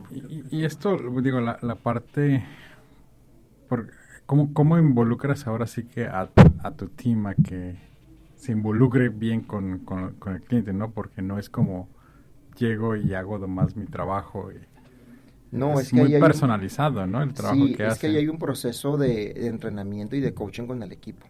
y, 0.50 0.64
esto, 0.64 0.96
digo, 1.20 1.40
la, 1.40 1.58
la 1.60 1.74
parte... 1.74 2.42
Por, 3.68 3.90
¿cómo, 4.24 4.54
¿Cómo 4.54 4.78
involucras 4.78 5.46
ahora 5.46 5.66
sí 5.66 5.84
que 5.84 6.06
a, 6.06 6.30
a 6.62 6.70
tu 6.70 6.88
team 6.88 7.26
a 7.26 7.34
que 7.34 7.76
se 8.36 8.52
involucre 8.52 9.10
bien 9.10 9.42
con, 9.42 9.80
con, 9.80 10.14
con 10.14 10.36
el 10.36 10.40
cliente, 10.40 10.72
¿no? 10.72 10.90
Porque 10.90 11.20
no 11.20 11.38
es 11.38 11.50
como 11.50 11.88
llego 12.58 12.96
y 12.96 13.12
hago 13.12 13.38
más 13.46 13.76
mi 13.76 13.84
trabajo 13.84 14.50
y 14.52 14.75
no, 15.50 15.78
es, 15.78 15.90
que 15.90 15.96
muy 15.96 16.10
personalizado, 16.18 17.06
¿no? 17.06 17.22
El 17.22 17.32
trabajo 17.32 17.66
que 17.76 17.86
es 17.86 17.98
que 17.98 18.06
ahí 18.08 18.16
hay 18.16 18.28
un 18.28 18.38
proceso 18.38 18.96
de, 18.96 19.46
entrenamiento 19.46 20.16
y 20.16 20.20
de 20.20 20.34
coaching 20.34 20.66
con 20.66 20.82
el 20.82 20.92
equipo. 20.92 21.26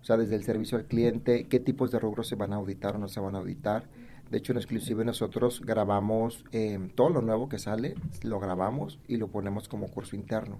O 0.00 0.04
sea, 0.04 0.16
desde 0.16 0.36
el 0.36 0.44
servicio 0.44 0.78
al 0.78 0.84
cliente, 0.84 1.46
qué 1.48 1.58
tipos 1.58 1.90
de 1.90 1.98
rubros 1.98 2.28
se 2.28 2.36
van 2.36 2.52
a 2.52 2.56
auditar 2.56 2.94
o 2.94 2.98
no 2.98 3.08
se 3.08 3.18
van 3.18 3.34
a 3.34 3.38
auditar, 3.38 3.84
de 4.30 4.38
hecho, 4.38 4.52
en 4.52 4.58
exclusivo 4.58 5.04
nosotros 5.04 5.62
grabamos 5.64 6.44
eh, 6.50 6.90
todo 6.96 7.10
lo 7.10 7.22
nuevo 7.22 7.48
que 7.48 7.58
sale, 7.58 7.94
lo 8.22 8.40
grabamos 8.40 8.98
y 9.06 9.18
lo 9.18 9.28
ponemos 9.28 9.68
como 9.68 9.88
curso 9.88 10.16
interno 10.16 10.58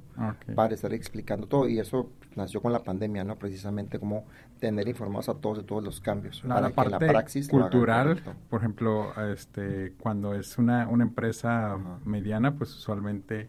para 0.55 0.75
estar 0.75 0.93
explicando 0.95 1.49
todo. 1.49 1.69
Y 1.69 1.81
eso 1.81 2.11
nació 2.37 2.63
con 2.63 2.73
la 2.73 2.85
pandemia, 2.85 3.25
¿no? 3.25 3.37
Precisamente 3.37 3.99
como 3.99 4.25
tener 4.61 4.87
informados 4.87 5.29
a 5.29 5.35
todos 5.35 5.59
de 5.59 5.65
todos 5.65 5.83
los 5.83 6.01
cambios. 6.01 6.43
para 6.47 6.71
que 6.71 6.91
la 6.91 6.99
praxis 6.99 7.49
cultural, 7.49 8.23
por 8.49 8.61
ejemplo, 8.61 9.13
este, 9.33 9.95
cuando 9.99 10.35
es 10.35 10.59
una, 10.59 10.89
una 10.89 11.03
empresa 11.03 11.77
mediana, 12.05 12.55
pues 12.57 12.75
usualmente 12.75 13.49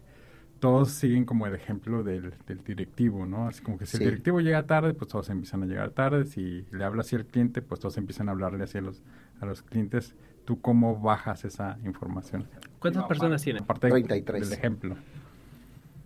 todos 0.58 0.90
siguen 0.90 1.24
como 1.24 1.46
el 1.46 1.54
ejemplo 1.54 2.02
del, 2.02 2.34
del 2.46 2.64
directivo, 2.64 3.26
¿no? 3.26 3.46
Así 3.46 3.62
como 3.62 3.78
que 3.78 3.86
si 3.86 3.96
el 3.98 4.04
directivo 4.04 4.40
llega 4.40 4.66
tarde, 4.66 4.94
pues 4.94 5.08
todos 5.08 5.30
empiezan 5.30 5.62
a 5.62 5.66
llegar 5.66 5.90
tarde. 5.90 6.24
Si 6.24 6.66
le 6.72 6.84
habla 6.84 7.02
así 7.02 7.16
al 7.16 7.26
cliente, 7.26 7.62
pues 7.62 7.80
todos 7.80 7.96
empiezan 7.98 8.28
a 8.28 8.32
hablarle 8.32 8.64
así 8.64 8.78
a 8.78 8.80
los 8.80 9.02
a 9.40 9.46
los 9.46 9.62
clientes, 9.62 10.14
¿tú 10.44 10.60
cómo 10.60 11.00
bajas 11.00 11.44
esa 11.44 11.78
información? 11.84 12.48
¿Cuántas 12.78 13.04
personas 13.04 13.42
tienen? 13.42 13.62
Aparte 13.62 13.88
33. 13.88 14.48
del 14.48 14.58
ejemplo. 14.58 14.96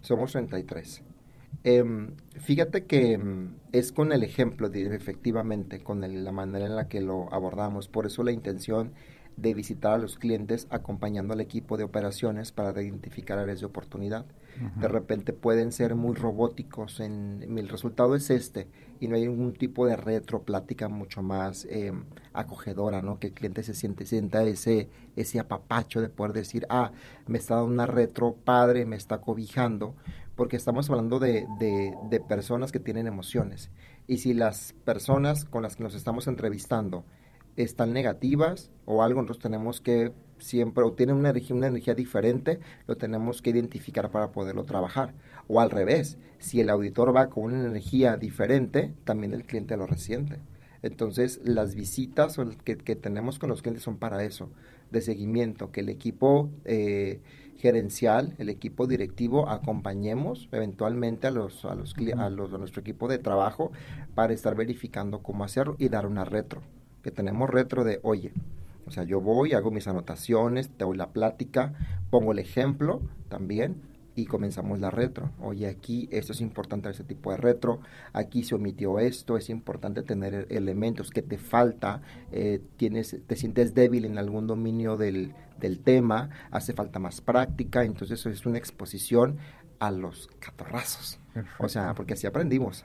Somos 0.00 0.32
33. 0.32 1.02
Em, 1.64 2.14
fíjate 2.40 2.86
que 2.86 3.12
em, 3.12 3.54
es 3.72 3.92
con 3.92 4.12
el 4.12 4.24
ejemplo, 4.24 4.70
efectivamente, 4.72 5.82
con 5.82 6.00
la 6.00 6.32
manera 6.32 6.66
en 6.66 6.76
la 6.76 6.88
que 6.88 7.00
lo 7.00 7.32
abordamos. 7.32 7.88
Por 7.88 8.06
eso 8.06 8.22
la 8.24 8.32
intención 8.32 8.92
de 9.42 9.54
visitar 9.54 9.94
a 9.94 9.98
los 9.98 10.18
clientes 10.18 10.68
acompañando 10.70 11.34
al 11.34 11.40
equipo 11.40 11.76
de 11.76 11.82
operaciones 11.82 12.52
para 12.52 12.80
identificar 12.80 13.38
áreas 13.38 13.58
de 13.60 13.66
oportunidad. 13.66 14.24
De 14.76 14.86
repente 14.86 15.32
pueden 15.32 15.72
ser 15.72 15.96
muy 15.96 16.14
robóticos, 16.14 17.00
en, 17.00 17.42
el 17.58 17.68
resultado 17.68 18.14
es 18.14 18.30
este, 18.30 18.68
y 19.00 19.08
no 19.08 19.16
hay 19.16 19.22
ningún 19.26 19.54
tipo 19.54 19.86
de 19.86 19.96
retro 19.96 20.42
plática 20.42 20.88
mucho 20.88 21.22
más 21.22 21.66
em, 21.70 22.04
acogedora, 22.32 23.02
¿no? 23.02 23.18
Que 23.18 23.28
el 23.28 23.32
cliente 23.32 23.62
se 23.64 23.74
siente, 23.74 24.06
sienta 24.06 24.44
ese, 24.44 24.88
ese 25.16 25.40
apapacho 25.40 26.00
de 26.00 26.10
poder 26.10 26.34
decir, 26.34 26.66
ah, 26.68 26.92
me 27.26 27.38
está 27.38 27.56
dando 27.56 27.72
una 27.72 27.86
retro 27.86 28.34
padre, 28.34 28.84
me 28.84 28.96
está 28.96 29.22
cobijando, 29.22 29.96
porque 30.36 30.56
estamos 30.56 30.88
hablando 30.88 31.18
de, 31.18 31.46
de 31.58 32.20
personas 32.20 32.70
que 32.70 32.78
tienen 32.78 33.06
emociones. 33.06 33.70
Y 34.06 34.18
si 34.18 34.34
las 34.34 34.74
personas 34.84 35.44
con 35.44 35.62
las 35.62 35.76
que 35.76 35.82
nos 35.82 35.94
estamos 35.94 36.28
entrevistando, 36.28 37.04
están 37.56 37.92
negativas 37.92 38.70
o 38.84 39.02
algo, 39.02 39.20
nosotros 39.22 39.42
tenemos 39.42 39.80
que 39.80 40.12
siempre, 40.38 40.84
o 40.84 40.92
tienen 40.92 41.16
una 41.16 41.30
energía, 41.30 41.56
una 41.56 41.68
energía 41.68 41.94
diferente, 41.94 42.60
lo 42.86 42.96
tenemos 42.96 43.42
que 43.42 43.50
identificar 43.50 44.10
para 44.10 44.32
poderlo 44.32 44.64
trabajar. 44.64 45.14
O 45.48 45.60
al 45.60 45.70
revés, 45.70 46.18
si 46.38 46.60
el 46.60 46.70
auditor 46.70 47.14
va 47.14 47.30
con 47.30 47.44
una 47.44 47.64
energía 47.64 48.16
diferente, 48.16 48.92
también 49.04 49.32
el 49.32 49.44
cliente 49.44 49.76
lo 49.76 49.86
resiente. 49.86 50.38
Entonces, 50.82 51.40
las 51.44 51.74
visitas 51.74 52.36
que, 52.64 52.76
que 52.76 52.96
tenemos 52.96 53.38
con 53.38 53.50
los 53.50 53.62
clientes 53.62 53.84
son 53.84 53.98
para 53.98 54.24
eso, 54.24 54.50
de 54.90 55.00
seguimiento, 55.00 55.70
que 55.70 55.80
el 55.80 55.88
equipo 55.88 56.50
eh, 56.64 57.20
gerencial, 57.56 58.34
el 58.38 58.48
equipo 58.48 58.88
directivo, 58.88 59.48
acompañemos 59.48 60.48
eventualmente 60.50 61.28
a 61.28 61.30
los, 61.30 61.64
a 61.64 61.76
los, 61.76 61.94
a 62.16 62.30
los 62.30 62.52
a 62.52 62.58
nuestro 62.58 62.80
equipo 62.80 63.06
de 63.06 63.18
trabajo 63.18 63.70
para 64.16 64.32
estar 64.32 64.56
verificando 64.56 65.22
cómo 65.22 65.44
hacerlo 65.44 65.76
y 65.78 65.88
dar 65.88 66.06
una 66.06 66.24
retro 66.24 66.62
que 67.02 67.10
tenemos 67.10 67.50
retro 67.50 67.84
de, 67.84 68.00
oye, 68.02 68.32
o 68.86 68.90
sea, 68.90 69.04
yo 69.04 69.20
voy, 69.20 69.52
hago 69.52 69.70
mis 69.70 69.88
anotaciones, 69.88 70.68
te 70.70 70.84
doy 70.84 70.96
la 70.96 71.10
plática, 71.10 71.72
pongo 72.10 72.32
el 72.32 72.38
ejemplo 72.38 73.00
también 73.28 73.76
y 74.14 74.26
comenzamos 74.26 74.80
la 74.80 74.90
retro. 74.90 75.30
Oye, 75.40 75.66
aquí 75.66 76.08
esto 76.12 76.32
es 76.32 76.40
importante 76.40 76.90
ese 76.90 77.04
tipo 77.04 77.30
de 77.30 77.36
retro, 77.36 77.80
aquí 78.12 78.42
se 78.42 78.54
omitió 78.54 78.98
esto, 78.98 79.36
es 79.36 79.48
importante 79.50 80.02
tener 80.02 80.46
elementos 80.50 81.10
que 81.10 81.22
te 81.22 81.38
falta, 81.38 82.02
eh, 82.32 82.60
tienes, 82.76 83.16
te 83.26 83.36
sientes 83.36 83.74
débil 83.74 84.04
en 84.04 84.18
algún 84.18 84.46
dominio 84.46 84.96
del, 84.96 85.32
del 85.58 85.78
tema, 85.78 86.30
hace 86.50 86.72
falta 86.72 86.98
más 86.98 87.20
práctica, 87.20 87.84
entonces 87.84 88.20
eso 88.20 88.30
es 88.30 88.44
una 88.44 88.58
exposición 88.58 89.38
a 89.82 89.90
los 89.90 90.30
catorrazos. 90.38 91.18
O 91.58 91.68
sea, 91.68 91.92
porque 91.94 92.12
así 92.14 92.24
aprendimos. 92.28 92.84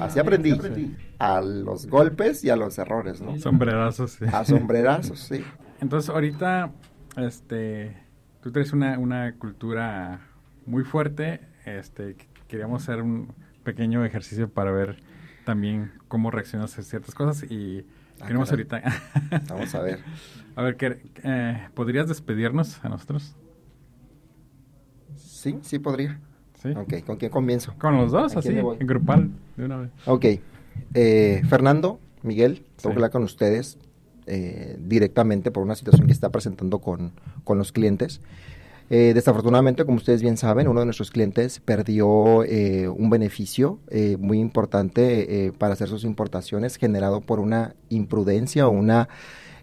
así 0.00 0.18
aprendí. 0.18 0.94
A 1.18 1.40
los 1.40 1.86
golpes 1.86 2.44
y 2.44 2.50
a 2.50 2.56
los 2.56 2.78
errores, 2.78 3.22
¿no? 3.22 3.38
Sombrerazos, 3.38 4.12
sí. 4.12 4.26
A 4.30 4.44
sombrerazos, 4.44 5.18
sí. 5.18 5.42
Entonces, 5.80 6.10
ahorita, 6.10 6.72
este, 7.16 7.96
tú 8.42 8.52
tienes 8.52 8.74
una, 8.74 8.98
una 8.98 9.34
cultura 9.38 10.20
muy 10.66 10.84
fuerte. 10.84 11.40
Este, 11.64 12.16
queríamos 12.48 12.82
hacer 12.82 13.00
un 13.00 13.32
pequeño 13.64 14.04
ejercicio 14.04 14.50
para 14.50 14.72
ver 14.72 15.02
también 15.46 15.90
cómo 16.08 16.30
reaccionas 16.30 16.78
a 16.78 16.82
ciertas 16.82 17.14
cosas 17.14 17.50
y 17.50 17.86
ah, 18.20 18.26
queremos 18.26 18.50
ahorita... 18.50 18.82
Vamos 19.48 19.74
a 19.74 19.80
ver. 19.80 20.00
A 20.54 20.62
ver, 20.62 21.00
eh, 21.24 21.68
¿podrías 21.72 22.08
despedirnos 22.08 22.84
a 22.84 22.90
nosotros? 22.90 23.34
Sí, 25.40 25.58
sí 25.62 25.78
podría. 25.78 26.20
¿Sí? 26.62 26.68
Ok, 26.76 27.02
¿con 27.06 27.16
quién 27.16 27.30
comienzo? 27.30 27.74
Con 27.78 27.96
los 27.96 28.12
dos, 28.12 28.36
así, 28.36 28.50
en 28.50 28.86
grupal, 28.86 29.30
de 29.56 29.64
una 29.64 29.78
vez. 29.78 29.90
Ok. 30.04 30.26
Eh, 30.92 31.40
Fernando, 31.48 31.98
Miguel, 32.22 32.66
tengo 32.76 32.90
que 32.90 32.98
hablar 32.98 33.10
con 33.10 33.22
ustedes 33.22 33.78
eh, 34.26 34.76
directamente 34.78 35.50
por 35.50 35.62
una 35.62 35.76
situación 35.76 36.06
que 36.06 36.12
está 36.12 36.28
presentando 36.28 36.80
con, 36.80 37.12
con 37.42 37.56
los 37.56 37.72
clientes. 37.72 38.20
Eh, 38.90 39.12
desafortunadamente, 39.14 39.86
como 39.86 39.96
ustedes 39.96 40.20
bien 40.20 40.36
saben, 40.36 40.68
uno 40.68 40.80
de 40.80 40.86
nuestros 40.86 41.10
clientes 41.10 41.58
perdió 41.60 42.06
un 42.06 43.08
beneficio 43.08 43.78
muy 44.18 44.40
importante 44.40 45.54
para 45.56 45.72
hacer 45.72 45.88
sus 45.88 46.04
importaciones 46.04 46.76
generado 46.76 47.22
por 47.22 47.40
una 47.40 47.74
imprudencia 47.88 48.68
o 48.68 48.72
una 48.72 49.08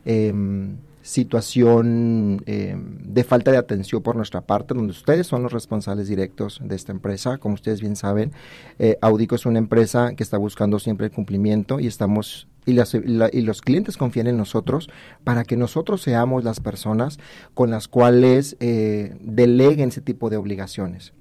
em, 0.05 0.77
situación 1.07 2.43
eh, 2.47 2.75
de 2.77 3.23
falta 3.23 3.51
de 3.51 3.57
atención 3.57 4.03
por 4.03 4.17
nuestra 4.17 4.41
parte, 4.41 4.73
donde 4.73 4.91
ustedes 4.91 5.25
son 5.25 5.41
los 5.41 5.53
responsables 5.53 6.09
directos 6.09 6.59
de 6.61 6.75
esta 6.75 6.91
empresa. 6.91 7.37
Como 7.37 7.55
ustedes 7.55 7.79
bien 7.79 7.95
saben, 7.95 8.33
eh, 8.77 8.97
Audico 9.01 9.35
es 9.35 9.45
una 9.45 9.57
empresa 9.57 10.15
que 10.15 10.23
está 10.23 10.37
buscando 10.37 10.79
siempre 10.79 11.07
el 11.07 11.13
cumplimiento 11.13 11.79
y 11.79 11.87
estamos 11.87 12.49
y, 12.65 12.73
los 12.73 13.61
clientes 13.61 13.95
confían 13.95 14.27
en 14.27 14.35
nosotros 14.35 14.89
para 15.23 15.45
que 15.45 15.55
nosotros 15.55 16.01
seamos 16.01 16.43
las 16.43 16.59
personas 16.59 17.17
con 17.53 17.69
las 17.69 17.87
cuales 17.87 18.57
eh, 18.59 19.15
deleguen 19.21 19.89
ese 19.89 20.01
tipo 20.01 20.29
de 20.29 20.35
obligaciones. 20.35 21.13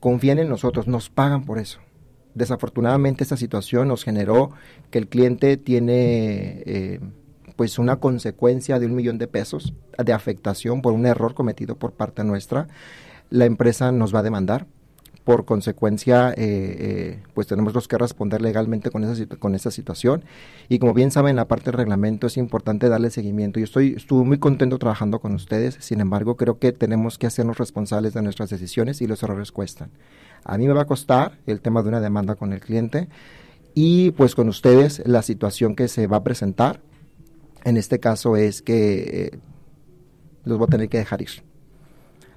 Confían 0.00 0.38
en 0.38 0.48
nosotros, 0.48 0.88
nos 0.88 1.10
pagan 1.10 1.44
por 1.44 1.58
eso. 1.58 1.80
Desafortunadamente 2.34 3.22
esta 3.22 3.36
situación 3.36 3.88
nos 3.88 4.04
generó 4.04 4.52
que 4.90 4.96
el 4.96 5.08
cliente 5.08 5.58
tiene 5.58 6.62
eh, 6.64 7.00
pues 7.56 7.78
una 7.78 7.96
consecuencia 7.96 8.78
de 8.78 8.86
un 8.86 8.94
millón 8.94 9.18
de 9.18 9.26
pesos 9.26 9.74
de 9.98 10.12
afectación 10.12 10.82
por 10.82 10.92
un 10.92 11.06
error 11.06 11.34
cometido 11.34 11.76
por 11.76 11.92
parte 11.92 12.22
nuestra. 12.22 12.68
La 13.30 13.46
empresa 13.46 13.90
nos 13.92 14.14
va 14.14 14.20
a 14.20 14.22
demandar. 14.22 14.66
Por 15.24 15.44
consecuencia, 15.44 16.30
eh, 16.30 16.34
eh, 16.38 17.22
pues 17.34 17.48
tenemos 17.48 17.88
que 17.88 17.98
responder 17.98 18.40
legalmente 18.40 18.92
con 18.92 19.02
esa, 19.02 19.26
con 19.26 19.56
esa 19.56 19.72
situación. 19.72 20.24
Y 20.68 20.78
como 20.78 20.94
bien 20.94 21.10
saben, 21.10 21.34
la 21.34 21.48
parte 21.48 21.64
del 21.64 21.78
reglamento 21.78 22.28
es 22.28 22.36
importante 22.36 22.88
darle 22.88 23.10
seguimiento. 23.10 23.58
Yo 23.58 23.64
estoy, 23.64 23.94
estuve 23.96 24.24
muy 24.24 24.38
contento 24.38 24.78
trabajando 24.78 25.18
con 25.18 25.34
ustedes. 25.34 25.78
Sin 25.80 26.00
embargo, 26.00 26.36
creo 26.36 26.60
que 26.60 26.70
tenemos 26.70 27.18
que 27.18 27.26
hacernos 27.26 27.58
responsables 27.58 28.14
de 28.14 28.22
nuestras 28.22 28.50
decisiones 28.50 29.02
y 29.02 29.08
los 29.08 29.20
errores 29.24 29.50
cuestan. 29.50 29.90
A 30.44 30.58
mí 30.58 30.68
me 30.68 30.74
va 30.74 30.82
a 30.82 30.86
costar 30.86 31.38
el 31.46 31.60
tema 31.60 31.82
de 31.82 31.88
una 31.88 32.00
demanda 32.00 32.36
con 32.36 32.52
el 32.52 32.60
cliente 32.60 33.08
y 33.74 34.12
pues 34.12 34.36
con 34.36 34.48
ustedes 34.48 35.02
la 35.06 35.22
situación 35.22 35.74
que 35.74 35.88
se 35.88 36.06
va 36.06 36.18
a 36.18 36.22
presentar 36.22 36.80
en 37.66 37.76
este 37.76 37.98
caso 37.98 38.36
es 38.36 38.62
que 38.62 39.32
eh, 39.32 39.38
los 40.44 40.56
voy 40.56 40.66
a 40.66 40.70
tener 40.70 40.88
que 40.88 40.98
dejar 40.98 41.20
ir. 41.20 41.42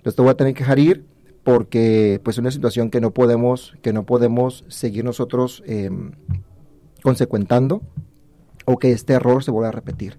Los 0.03 0.15
voy 0.15 0.29
a 0.29 0.33
tener 0.33 0.55
que 0.55 0.61
dejar 0.61 0.79
ir 0.79 1.05
porque 1.43 2.19
pues 2.23 2.35
es 2.35 2.39
una 2.39 2.49
situación 2.49 2.89
que 2.89 2.99
no 2.99 3.11
podemos, 3.11 3.77
que 3.83 3.93
no 3.93 4.07
podemos 4.07 4.65
seguir 4.69 5.05
nosotros 5.05 5.61
em, 5.67 6.13
consecuentando 7.03 7.83
o 8.65 8.79
que 8.79 8.91
este 8.91 9.13
error 9.13 9.43
se 9.43 9.51
vuelva 9.51 9.69
a 9.69 9.71
repetir. 9.71 10.17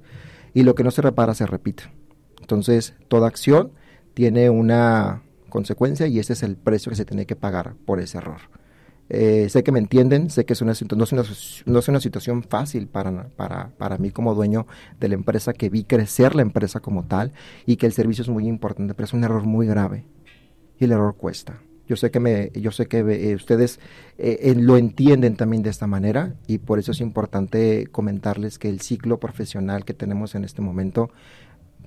Y 0.54 0.62
lo 0.62 0.76
que 0.76 0.84
no 0.84 0.92
se 0.92 1.02
repara 1.02 1.34
se 1.34 1.44
repite. 1.44 1.92
Entonces, 2.40 2.94
toda 3.08 3.26
acción 3.26 3.72
tiene 4.14 4.48
una 4.48 5.24
consecuencia 5.48 6.06
y 6.06 6.20
ese 6.20 6.34
es 6.34 6.44
el 6.44 6.56
precio 6.56 6.90
que 6.90 6.96
se 6.96 7.04
tiene 7.04 7.26
que 7.26 7.34
pagar 7.34 7.74
por 7.84 7.98
ese 7.98 8.18
error. 8.18 8.42
Eh, 9.10 9.48
sé 9.48 9.64
que 9.64 9.72
me 9.72 9.80
entienden, 9.80 10.30
sé 10.30 10.44
que 10.44 10.52
es 10.52 10.62
una, 10.62 10.72
no, 10.96 11.04
es 11.04 11.12
una, 11.12 11.24
no 11.66 11.78
es 11.80 11.88
una 11.88 12.00
situación 12.00 12.44
fácil 12.44 12.86
para, 12.86 13.28
para, 13.30 13.70
para 13.76 13.98
mí 13.98 14.12
como 14.12 14.34
dueño 14.34 14.68
de 15.00 15.08
la 15.08 15.14
empresa, 15.14 15.52
que 15.52 15.68
vi 15.68 15.82
crecer 15.82 16.36
la 16.36 16.42
empresa 16.42 16.78
como 16.78 17.04
tal 17.04 17.32
y 17.66 17.76
que 17.76 17.86
el 17.86 17.92
servicio 17.92 18.22
es 18.22 18.28
muy 18.28 18.46
importante, 18.46 18.94
pero 18.94 19.04
es 19.04 19.12
un 19.12 19.24
error 19.24 19.44
muy 19.44 19.66
grave 19.66 20.04
y 20.78 20.84
el 20.84 20.92
error 20.92 21.16
cuesta. 21.16 21.60
Yo 21.88 21.96
sé 21.96 22.12
que, 22.12 22.20
me, 22.20 22.52
yo 22.54 22.70
sé 22.70 22.86
que 22.86 22.98
eh, 22.98 23.34
ustedes 23.34 23.80
eh, 24.16 24.54
lo 24.56 24.76
entienden 24.76 25.34
también 25.34 25.64
de 25.64 25.70
esta 25.70 25.88
manera 25.88 26.36
y 26.46 26.58
por 26.58 26.78
eso 26.78 26.92
es 26.92 27.00
importante 27.00 27.88
comentarles 27.90 28.60
que 28.60 28.68
el 28.68 28.80
ciclo 28.80 29.18
profesional 29.18 29.84
que 29.84 29.92
tenemos 29.92 30.36
en 30.36 30.44
este 30.44 30.62
momento 30.62 31.10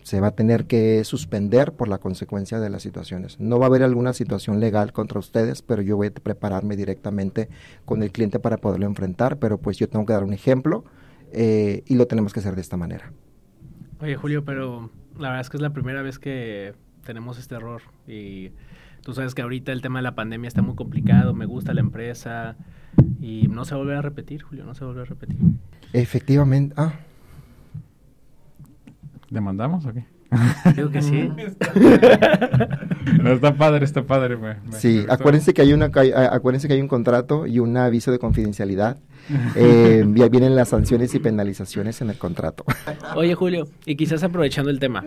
se 0.03 0.19
va 0.19 0.27
a 0.27 0.35
tener 0.35 0.65
que 0.65 1.03
suspender 1.03 1.73
por 1.73 1.87
la 1.87 1.97
consecuencia 1.97 2.59
de 2.59 2.69
las 2.69 2.83
situaciones. 2.83 3.39
No 3.39 3.57
va 3.57 3.65
a 3.65 3.69
haber 3.69 3.83
alguna 3.83 4.13
situación 4.13 4.59
legal 4.59 4.93
contra 4.93 5.19
ustedes, 5.19 5.61
pero 5.61 5.81
yo 5.81 5.97
voy 5.97 6.07
a 6.07 6.11
prepararme 6.11 6.75
directamente 6.75 7.49
con 7.85 8.03
el 8.03 8.11
cliente 8.11 8.39
para 8.39 8.57
poderlo 8.57 8.85
enfrentar, 8.85 9.39
pero 9.39 9.57
pues 9.57 9.77
yo 9.77 9.89
tengo 9.89 10.05
que 10.05 10.13
dar 10.13 10.23
un 10.23 10.33
ejemplo 10.33 10.83
eh, 11.31 11.83
y 11.87 11.95
lo 11.95 12.05
tenemos 12.07 12.33
que 12.33 12.41
hacer 12.41 12.55
de 12.55 12.61
esta 12.61 12.77
manera. 12.77 13.11
Oye 14.01 14.15
Julio, 14.15 14.43
pero 14.43 14.89
la 15.17 15.29
verdad 15.29 15.41
es 15.41 15.49
que 15.49 15.57
es 15.57 15.61
la 15.61 15.71
primera 15.71 16.01
vez 16.01 16.19
que 16.19 16.73
tenemos 17.05 17.39
este 17.39 17.55
error 17.55 17.81
y 18.07 18.51
tú 19.01 19.13
sabes 19.13 19.33
que 19.33 19.41
ahorita 19.41 19.71
el 19.71 19.81
tema 19.81 19.99
de 19.99 20.03
la 20.03 20.15
pandemia 20.15 20.47
está 20.47 20.61
muy 20.61 20.75
complicado, 20.75 21.33
me 21.33 21.45
gusta 21.45 21.73
la 21.73 21.81
empresa 21.81 22.57
y 23.21 23.47
no 23.47 23.65
se 23.65 23.75
vuelve 23.75 23.95
a 23.95 24.01
repetir, 24.01 24.41
Julio, 24.41 24.65
no 24.65 24.75
se 24.75 24.83
vuelve 24.83 25.01
a 25.01 25.05
repetir. 25.05 25.37
Efectivamente, 25.93 26.73
ah, 26.77 26.93
¿Demandamos 29.33 29.83
o 29.87 29.93
qué? 29.93 30.05
Creo 30.75 30.91
que 30.91 31.01
sí. 31.01 31.29
está 33.25 33.55
padre, 33.55 33.83
está 33.83 34.03
padre. 34.03 34.37
sí, 34.71 35.03
acuérdense 35.09 35.53
que 35.55 35.63
hay 35.63 35.73
una, 35.73 35.85
acuérdense 36.31 36.67
que 36.67 36.75
hay 36.75 36.81
un 36.81 36.87
contrato 36.87 37.47
y 37.47 37.57
un 37.57 37.75
aviso 37.75 38.11
de 38.11 38.19
confidencialidad. 38.19 38.97
eh, 39.55 40.05
ya 40.15 40.27
vienen 40.29 40.55
las 40.55 40.69
sanciones 40.69 41.15
y 41.15 41.19
penalizaciones 41.19 42.01
en 42.01 42.11
el 42.11 42.17
contrato. 42.17 42.63
Oye, 43.15 43.33
Julio, 43.33 43.67
y 43.85 43.95
quizás 43.95 44.21
aprovechando 44.23 44.69
el 44.69 44.79
tema, 44.79 45.03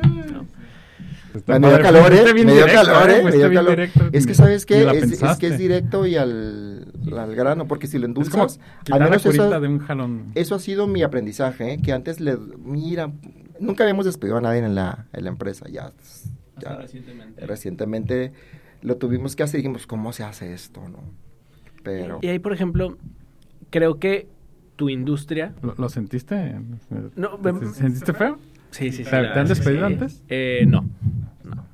me 1.47 1.69
dio 1.69 1.81
calor, 1.81 2.13
¿eh? 2.13 2.35
Me 2.35 2.53
dio 2.53 2.67
calor, 2.67 3.11
¿eh? 3.11 3.23
Me 3.23 3.33
dio 3.33 3.53
calor. 3.53 3.89
Es 4.13 4.27
que, 4.27 4.35
¿sabes 4.35 4.67
qué? 4.67 4.83
Es, 4.91 5.23
es, 5.23 5.39
que 5.39 5.49
es 5.49 5.59
directo 5.59 6.07
y 6.07 6.17
al, 6.17 6.93
al 7.17 7.35
grano, 7.35 7.67
porque 7.67 7.87
si 7.87 7.99
lo 7.99 8.07
endulzas, 8.07 8.59
al 8.91 9.01
menos 9.01 9.25
eso, 9.25 9.61
de 9.61 9.69
un 9.69 9.79
jalón. 9.79 10.33
eso 10.35 10.55
ha 10.55 10.59
sido 10.59 10.87
mi 10.87 11.03
aprendizaje, 11.03 11.75
¿eh? 11.75 11.79
que 11.83 11.93
antes 11.93 12.21
le, 12.21 12.37
mira, 12.65 13.13
nunca 13.61 13.85
habíamos 13.85 14.05
despedido 14.05 14.37
a 14.37 14.41
nadie 14.41 14.61
en 14.61 14.75
la, 14.75 15.07
en 15.13 15.25
la 15.25 15.31
empresa, 15.31 15.67
ya, 15.69 15.93
ya 16.59 16.77
recientemente. 16.77 17.47
recientemente 17.47 18.33
lo 18.83 18.97
tuvimos 18.97 19.37
que 19.37 19.43
hacer 19.43 19.61
y 19.61 19.63
dijimos, 19.63 19.87
¿cómo 19.87 20.13
se 20.13 20.25
hace 20.25 20.53
esto, 20.53 20.89
no? 20.89 20.99
Pero... 21.83 22.19
Y 22.23 22.29
ahí, 22.29 22.39
por 22.39 22.53
ejemplo, 22.53 22.97
creo 23.71 23.99
que 23.99 24.29
tu 24.77 24.89
industria... 24.89 25.55
¿Lo, 25.63 25.89
sentiste? 25.89 26.55
No, 27.17 27.39
¿Sentiste 27.73 28.13
feo? 28.13 28.39
Sí, 28.71 28.93
sí, 28.93 29.05
sí. 29.05 29.11
¿Te 29.11 29.17
han 29.17 29.49
despedido 29.49 29.87
antes? 29.87 30.23
Eh, 30.29 30.65
no. 30.69 30.85
no. 31.45 31.65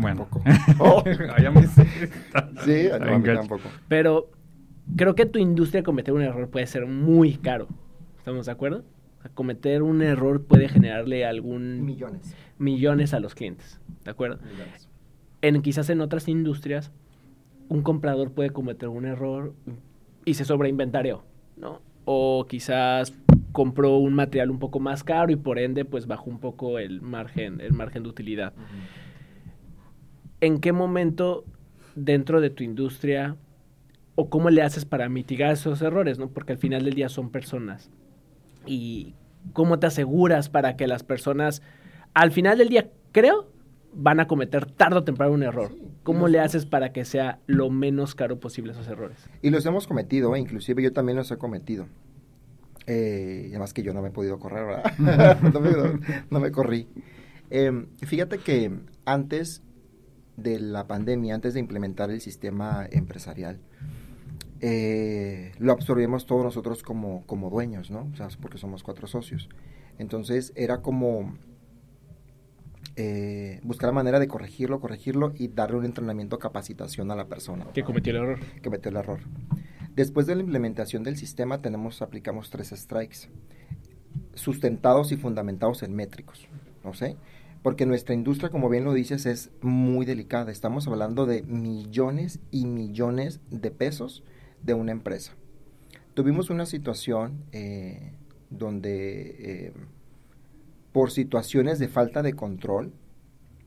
Bueno. 0.00 0.28
Oh. 0.78 1.02
sí, 2.64 2.88
no, 3.00 3.22
tampoco. 3.34 3.68
Pero 3.88 4.30
creo 4.96 5.14
que 5.14 5.26
tu 5.26 5.38
industria 5.38 5.82
cometer 5.82 6.14
un 6.14 6.22
error 6.22 6.48
puede 6.48 6.66
ser 6.66 6.86
muy 6.86 7.34
caro. 7.34 7.68
¿Estamos 8.18 8.46
de 8.46 8.52
acuerdo? 8.52 8.84
Cometer 9.28 9.82
un 9.82 10.02
error 10.02 10.44
puede 10.44 10.68
generarle 10.68 11.24
algún... 11.24 11.84
Millones. 11.84 12.34
Millones 12.58 13.14
a 13.14 13.20
los 13.20 13.34
clientes. 13.34 13.80
¿De 14.04 14.10
acuerdo? 14.10 14.38
En, 15.42 15.62
quizás 15.62 15.90
en 15.90 16.00
otras 16.00 16.28
industrias, 16.28 16.92
un 17.68 17.82
comprador 17.82 18.32
puede 18.32 18.50
cometer 18.50 18.88
un 18.88 19.04
error 19.04 19.54
y 20.24 20.34
se 20.34 20.44
sobreinventarió, 20.44 21.24
¿no? 21.56 21.80
O 22.04 22.46
quizás 22.48 23.12
compró 23.52 23.96
un 23.96 24.14
material 24.14 24.50
un 24.50 24.58
poco 24.58 24.80
más 24.80 25.02
caro 25.02 25.32
y 25.32 25.36
por 25.36 25.58
ende 25.58 25.84
pues 25.84 26.06
bajó 26.06 26.30
un 26.30 26.38
poco 26.38 26.78
el 26.78 27.00
margen, 27.00 27.60
el 27.60 27.72
margen 27.72 28.02
de 28.02 28.08
utilidad. 28.08 28.52
¿En 30.40 30.60
qué 30.60 30.72
momento 30.72 31.44
dentro 31.94 32.40
de 32.40 32.50
tu 32.50 32.62
industria 32.62 33.36
o 34.14 34.30
cómo 34.30 34.50
le 34.50 34.62
haces 34.62 34.84
para 34.84 35.08
mitigar 35.08 35.52
esos 35.52 35.82
errores, 35.82 36.18
¿no? 36.18 36.28
Porque 36.28 36.52
al 36.52 36.58
final 36.58 36.84
del 36.84 36.94
día 36.94 37.08
son 37.08 37.30
personas. 37.30 37.90
Y 38.66 39.14
cómo 39.52 39.78
te 39.78 39.86
aseguras 39.86 40.48
para 40.48 40.76
que 40.76 40.86
las 40.86 41.02
personas 41.02 41.62
al 42.16 42.32
final 42.32 42.56
del 42.56 42.70
día, 42.70 42.90
creo, 43.12 43.50
van 43.92 44.20
a 44.20 44.26
cometer 44.26 44.64
tarde 44.64 44.96
o 44.96 45.04
temprano 45.04 45.34
un 45.34 45.42
error. 45.42 45.70
¿Cómo 46.02 46.28
le 46.28 46.40
haces 46.40 46.64
para 46.64 46.92
que 46.92 47.04
sea 47.04 47.40
lo 47.46 47.68
menos 47.68 48.14
caro 48.14 48.40
posible 48.40 48.72
esos 48.72 48.88
errores? 48.88 49.18
Y 49.42 49.50
los 49.50 49.66
hemos 49.66 49.86
cometido, 49.86 50.34
¿eh? 50.34 50.38
inclusive 50.38 50.82
yo 50.82 50.94
también 50.94 51.16
los 51.16 51.30
he 51.30 51.36
cometido. 51.36 51.88
Eh, 52.86 53.48
además 53.50 53.74
que 53.74 53.82
yo 53.82 53.92
no 53.92 54.00
me 54.00 54.08
he 54.08 54.12
podido 54.12 54.38
correr, 54.38 54.64
¿verdad? 54.64 55.40
no, 56.30 56.40
me, 56.40 56.52
corrí. 56.52 56.88
Em, 57.50 57.88
fíjate 57.98 58.38
que 58.38 58.70
antes 59.04 59.62
de 60.36 60.58
la 60.58 60.86
pandemia, 60.86 61.34
antes 61.34 61.52
de 61.52 61.60
implementar 61.60 62.10
el 62.10 62.22
sistema 62.22 62.86
empresarial, 62.90 63.58
eh, 64.60 65.52
lo 65.58 65.72
absorbimos 65.72 66.26
todos 66.26 66.44
nosotros 66.44 66.82
como, 66.82 67.24
como 67.26 67.50
dueños, 67.50 67.90
¿no? 67.90 68.08
O 68.12 68.16
sea, 68.16 68.28
porque 68.40 68.58
somos 68.58 68.82
cuatro 68.82 69.06
socios. 69.06 69.48
Entonces 69.98 70.52
era 70.56 70.82
como 70.82 71.34
eh, 72.96 73.60
buscar 73.62 73.88
la 73.88 73.94
manera 73.94 74.18
de 74.18 74.28
corregirlo, 74.28 74.80
corregirlo 74.80 75.32
y 75.36 75.48
darle 75.48 75.78
un 75.78 75.84
entrenamiento, 75.84 76.38
capacitación 76.38 77.10
a 77.10 77.16
la 77.16 77.26
persona. 77.26 77.66
Que 77.74 77.84
cometió 77.84 78.12
el 78.12 78.22
error. 78.22 78.40
Que 78.40 78.62
cometió 78.62 78.90
el 78.90 78.96
error. 78.96 79.20
Después 79.94 80.26
de 80.26 80.34
la 80.34 80.42
implementación 80.42 81.02
del 81.02 81.16
sistema 81.16 81.60
tenemos, 81.60 82.02
aplicamos 82.02 82.50
tres 82.50 82.68
strikes, 82.68 83.28
sustentados 84.34 85.12
y 85.12 85.16
fundamentados 85.16 85.82
en 85.82 85.94
métricos, 85.94 86.48
¿no 86.84 86.94
sé? 86.94 87.16
Porque 87.62 87.86
nuestra 87.86 88.14
industria, 88.14 88.50
como 88.50 88.68
bien 88.68 88.84
lo 88.84 88.92
dices, 88.92 89.26
es 89.26 89.50
muy 89.60 90.06
delicada. 90.06 90.52
Estamos 90.52 90.86
hablando 90.86 91.26
de 91.26 91.42
millones 91.42 92.40
y 92.50 92.66
millones 92.66 93.40
de 93.50 93.70
pesos 93.70 94.22
de 94.66 94.74
una 94.74 94.92
empresa. 94.92 95.32
Tuvimos 96.14 96.50
una 96.50 96.66
situación 96.66 97.44
eh, 97.52 98.12
donde 98.50 99.36
eh, 99.38 99.72
por 100.92 101.10
situaciones 101.10 101.78
de 101.78 101.88
falta 101.88 102.22
de 102.22 102.34
control, 102.34 102.92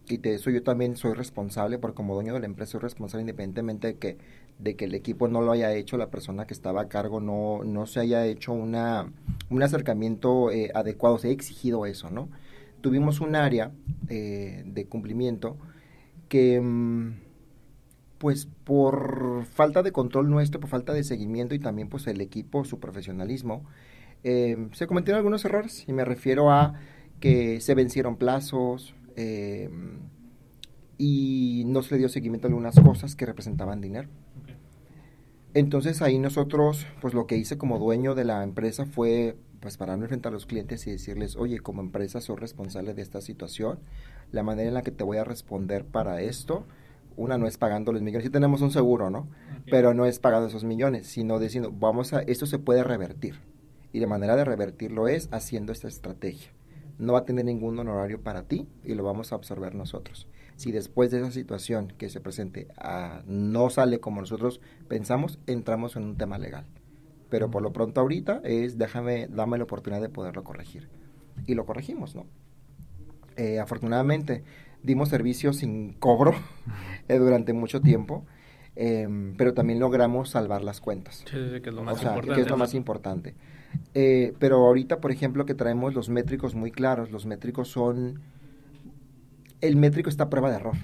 y 0.08 0.18
de 0.18 0.34
eso 0.34 0.50
yo 0.50 0.64
también 0.64 0.97
soy 0.97 1.14
responsable, 1.14 1.78
porque 1.78 1.95
como 1.95 2.16
dueño 2.16 2.34
de 2.34 2.39
la 2.39 2.47
empresa 2.47 2.74
soy 2.74 2.82
responsable 2.82 3.22
independientemente 3.22 3.88
de 3.88 3.97
que, 3.97 4.18
de 4.58 4.76
que 4.76 4.86
el 4.86 4.95
equipo 4.95 5.28
no 5.28 5.41
lo 5.41 5.52
haya 5.52 5.74
hecho, 5.74 5.97
la 5.97 6.10
persona 6.10 6.47
que 6.47 6.54
estaba 6.54 6.82
a 6.82 6.89
cargo 6.89 7.20
no, 7.20 7.64
no 7.64 7.86
se 7.86 8.00
haya 8.00 8.26
hecho 8.26 8.52
una, 8.52 9.12
un 9.50 9.64
acercamiento 9.64 10.52
eh, 10.52 10.72
adecuado, 10.74 11.20
se 11.20 11.30
ha 11.30 11.32
exigido 11.32 11.86
eso, 11.86 12.10
¿no? 12.10 12.30
Tuvimos 12.82 13.20
un 13.20 13.36
área 13.36 13.72
de 14.08 14.86
cumplimiento 14.89 15.58
que, 16.30 16.62
mm, 16.62 17.29
pues 18.20 18.47
por 18.65 19.45
falta 19.45 19.82
de 19.82 19.91
control 19.91 20.30
nuestro, 20.30 20.59
por 20.59 20.70
falta 20.70 20.93
de 20.93 21.03
seguimiento 21.03 21.55
y 21.55 21.59
también 21.59 21.89
pues 21.89 22.05
el 22.07 22.22
equipo, 22.22 22.65
su 22.65 22.80
profesionalismo, 22.80 23.63
eh, 24.24 24.70
se 24.74 24.86
cometieron 24.86 25.17
algunos 25.17 25.43
errores 25.45 25.86
y 25.88 25.93
me 25.93 26.05
refiero 26.05 26.51
a 26.51 26.76
que 27.20 27.61
se 27.61 27.74
vencieron 27.76 28.17
plazos 28.17 28.93
eh, 29.15 29.70
y 30.97 31.63
no 31.65 31.82
se 31.82 31.95
le 31.95 31.99
dio 31.99 32.09
seguimiento 32.09 32.47
a 32.47 32.49
algunas 32.49 32.80
cosas 32.80 33.15
que 33.15 33.26
representaban 33.26 33.82
dinero. 33.82 34.09
Entonces 35.53 36.01
ahí 36.01 36.20
nosotros, 36.20 36.86
pues 37.01 37.13
lo 37.13 37.26
que 37.26 37.38
hice 37.38 37.57
como 37.57 37.80
dueño 37.80 38.13
de 38.15 38.26
la 38.26 38.43
empresa 38.43 38.86
fue 38.86 39.36
pues 39.61 39.78
pararme 39.78 40.07
frente 40.07 40.28
a 40.28 40.32
los 40.32 40.45
clientes 40.45 40.86
y 40.88 40.91
decirles, 40.91 41.36
oye, 41.36 41.59
como 41.59 41.82
empresa 41.82 42.22
soy 42.22 42.36
responsable 42.38 42.93
de 42.93 43.01
esta 43.01 43.22
situación, 43.22 43.80
la 44.32 44.43
manera 44.43 44.67
en 44.67 44.74
la 44.74 44.84
que 44.84 44.91
te 44.91 45.03
voy 45.03 45.17
a 45.17 45.24
responder 45.24 45.86
para 45.86 46.22
esto, 46.22 46.65
una 47.20 47.38
no 47.38 47.47
es 47.47 47.57
pagando 47.57 47.91
los 47.91 48.01
millones, 48.01 48.26
sí 48.26 48.32
tenemos 48.32 48.61
un 48.61 48.72
seguro, 48.72 49.09
¿no? 49.09 49.28
Pero 49.70 49.93
no 49.93 50.05
es 50.05 50.20
pagando 50.20 50.47
esos 50.47 50.63
millones, 50.63 51.07
sino 51.07 51.39
diciendo, 51.39 51.72
vamos 51.72 52.13
a, 52.13 52.22
esto 52.22 52.45
se 52.45 52.59
puede 52.59 52.84
revertir. 52.84 53.39
Y 53.91 53.99
la 53.99 54.07
manera 54.07 54.36
de 54.36 54.45
revertirlo 54.45 55.07
es 55.07 55.30
haciendo 55.32 55.72
esta 55.72 55.88
estrategia 55.88 56.51
no 56.99 57.13
va 57.13 57.20
a 57.20 57.26
tener 57.26 57.45
ningún 57.45 57.80
honorario 57.80 58.22
para 58.22 58.43
ti 58.43 58.67
y 58.84 58.93
lo 58.93 59.03
vamos 59.03 59.32
a 59.32 59.36
absorber 59.36 59.74
nosotros. 59.74 60.28
Si 60.57 60.72
después 60.72 61.09
de 61.09 61.22
esa 61.22 61.32
situación 61.32 61.93
que 61.97 62.09
se 62.09 62.20
presente 62.20 62.67
ah, 62.78 63.24
no 63.26 63.70
sale 63.70 64.01
como 64.01 64.20
nosotros 64.20 64.59
pensamos, 64.89 65.39
entramos 65.47 65.95
en 65.95 66.03
un 66.03 66.17
tema 66.17 66.38
legal. 66.38 66.65
Pero 67.30 67.49
por 67.49 67.63
lo 67.63 67.72
pronto 67.72 68.01
ahorita 68.01 68.41
es 68.43 68.78
déjame, 68.78 69.28
dame 69.28 69.57
la 69.57 69.63
oportunidad 69.63 70.01
de 70.01 70.09
poderlo 70.09 70.43
corregir. 70.43 70.89
Y 71.47 71.55
lo 71.55 71.65
corregimos, 71.65 72.15
¿no? 72.15 72.26
Eh, 73.38 73.59
afortunadamente 73.59 74.43
dimos 74.84 75.07
servicios 75.07 75.57
sin 75.57 75.93
cobro 75.93 76.34
eh, 77.10 77.18
durante 77.18 77.51
mucho 77.53 77.82
tiempo. 77.82 78.26
Em, 78.76 79.36
pero 79.36 79.53
también 79.53 79.80
logramos 79.80 80.30
salvar 80.30 80.64
las 80.64 80.80
cuentas. 80.80 81.26
Sí, 81.30 81.38
sí, 81.53 81.60
que 81.60 81.70
es 81.70 81.76
lo 81.76 81.84
más 81.84 82.01
importante. 82.01 82.36
Que 82.36 82.41
es 82.41 82.49
lo 82.49 82.55
más 82.55 82.74
importante. 82.74 83.36
Eh, 83.93 84.34
pero 84.39 84.66
ahorita, 84.68 85.01
por 85.01 85.12
ejemplo, 85.12 85.45
que 85.45 85.53
traemos 85.53 85.93
los 85.93 86.07
métricos 86.07 86.55
muy 86.55 86.72
claros, 86.72 87.12
los 87.12 87.26
métricos 87.26 87.68
son... 87.68 88.22
El 89.60 89.76
métrico 89.76 90.10
está 90.10 90.26
a 90.26 90.30
prueba 90.30 90.49
de 90.49 90.55
error, 90.55 90.78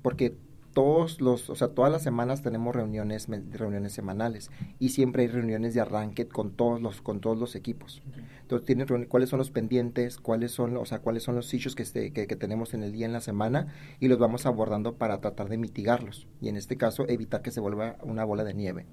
porque 0.00 0.34
todos 0.72 1.20
los, 1.20 1.50
o 1.50 1.54
sea, 1.54 1.68
todas 1.68 1.92
las 1.92 2.02
semanas 2.02 2.42
tenemos 2.42 2.74
reuniones, 2.74 3.28
reuniones 3.50 3.92
semanales 3.92 4.50
y 4.78 4.90
siempre 4.90 5.22
hay 5.22 5.28
reuniones 5.28 5.74
de 5.74 5.80
arranque 5.80 6.28
con 6.28 6.52
todos 6.52 6.80
los, 6.80 7.02
con 7.02 7.20
todos 7.20 7.38
los 7.38 7.54
equipos. 7.54 8.02
Entonces, 8.40 8.66
tienen 8.66 9.06
cuáles 9.06 9.28
son 9.28 9.38
los 9.38 9.50
pendientes, 9.50 10.18
cuáles 10.18 10.52
son, 10.52 10.76
o 10.76 10.84
sea, 10.84 11.00
cuáles 11.00 11.22
son 11.22 11.34
los 11.34 11.52
issues 11.52 11.74
que, 11.74 11.82
este, 11.82 12.12
que, 12.12 12.26
que, 12.26 12.36
tenemos 12.36 12.74
en 12.74 12.82
el 12.82 12.92
día, 12.92 13.06
en 13.06 13.12
la 13.12 13.20
semana 13.20 13.68
y 14.00 14.08
los 14.08 14.18
vamos 14.18 14.46
abordando 14.46 14.94
para 14.94 15.20
tratar 15.20 15.48
de 15.48 15.58
mitigarlos 15.58 16.26
y 16.40 16.48
en 16.48 16.56
este 16.56 16.76
caso 16.76 17.08
evitar 17.08 17.42
que 17.42 17.50
se 17.50 17.60
vuelva 17.60 17.96
una 18.02 18.24
bola 18.24 18.44
de 18.44 18.54
nieve. 18.54 18.86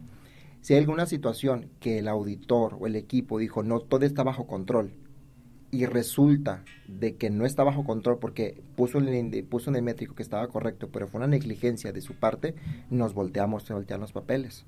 Si 0.62 0.74
hay 0.74 0.82
alguna 0.82 1.06
situación 1.06 1.70
que 1.80 2.00
el 2.00 2.08
auditor 2.08 2.78
o 2.80 2.88
el 2.88 2.96
equipo 2.96 3.40
dijo, 3.40 3.64
no, 3.64 3.80
todo 3.80 4.06
está 4.06 4.24
bajo 4.24 4.46
control, 4.46 4.94
y 5.72 5.86
resulta 5.86 6.64
de 6.88 7.16
que 7.16 7.30
no 7.30 7.46
está 7.46 7.64
bajo 7.64 7.84
control 7.84 8.18
porque 8.20 8.62
puso, 8.76 8.98
el, 8.98 9.44
puso 9.46 9.70
en 9.70 9.76
el 9.76 9.84
métrico 9.84 10.16
que 10.16 10.24
estaba 10.24 10.48
correcto, 10.48 10.90
pero 10.92 11.08
fue 11.08 11.20
una 11.20 11.28
negligencia 11.28 11.92
de 11.92 12.02
su 12.02 12.16
parte, 12.16 12.56
nos 12.90 13.14
volteamos, 13.14 13.64
se 13.64 13.74
voltean 13.74 14.02
los 14.02 14.12
papeles. 14.12 14.66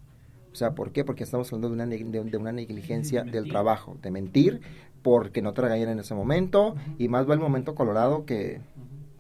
O 0.52 0.56
sea, 0.56 0.76
¿por 0.76 0.92
qué? 0.92 1.06
Porque 1.06 1.24
estamos 1.24 1.48
hablando 1.52 1.70
de 1.70 1.74
una, 1.76 1.86
de, 1.86 2.38
una 2.38 2.52
negligencia 2.52 3.24
del 3.24 3.48
trabajo, 3.48 3.98
de 4.02 4.12
mentir, 4.12 4.62
porque 5.02 5.42
no 5.42 5.54
te 5.54 5.62
en 5.62 6.00
ese 6.00 6.14
momento, 6.14 6.76
y 6.98 7.08
más 7.08 7.28
va 7.28 7.34
el 7.34 7.40
momento 7.40 7.74
colorado 7.74 8.26
que, 8.26 8.60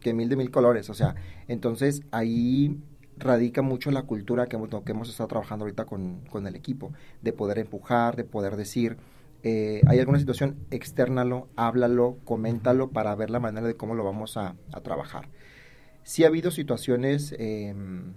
que 0.02 0.14
mil 0.14 0.30
de 0.30 0.36
mil 0.36 0.52
colores. 0.52 0.90
O 0.90 0.94
sea, 0.94 1.16
entonces 1.48 2.04
ahí 2.12 2.78
radica 3.18 3.62
mucho 3.62 3.92
la 3.92 4.04
cultura 4.04 4.48
que 4.48 4.58
hemos, 4.58 4.70
que 4.84 4.92
hemos 4.92 5.10
estado 5.10 5.30
trabajando 5.30 5.64
ahorita 5.64 5.86
con, 5.86 6.22
con, 6.30 6.48
el 6.48 6.56
equipo, 6.56 6.92
de 7.22 7.32
poder 7.34 7.60
empujar, 7.60 8.16
de 8.16 8.26
poder 8.26 8.58
decir, 8.58 8.98
eh, 9.44 9.82
hay 9.88 10.00
alguna 10.00 10.20
situación, 10.20 10.58
externalo, 10.70 11.50
háblalo, 11.56 12.18
coméntalo 12.24 12.92
para 12.92 13.16
ver 13.16 13.30
la 13.30 13.39
manera 13.39 13.66
de 13.66 13.76
cómo 13.76 13.96
lo 13.96 14.04
vamos 14.04 14.38
a, 14.38 14.56
trabajar. 14.84 15.30
Sí 16.04 16.24
ha 16.24 16.28
habido 16.28 16.52
situaciones, 16.52 17.36
em, 17.38 18.14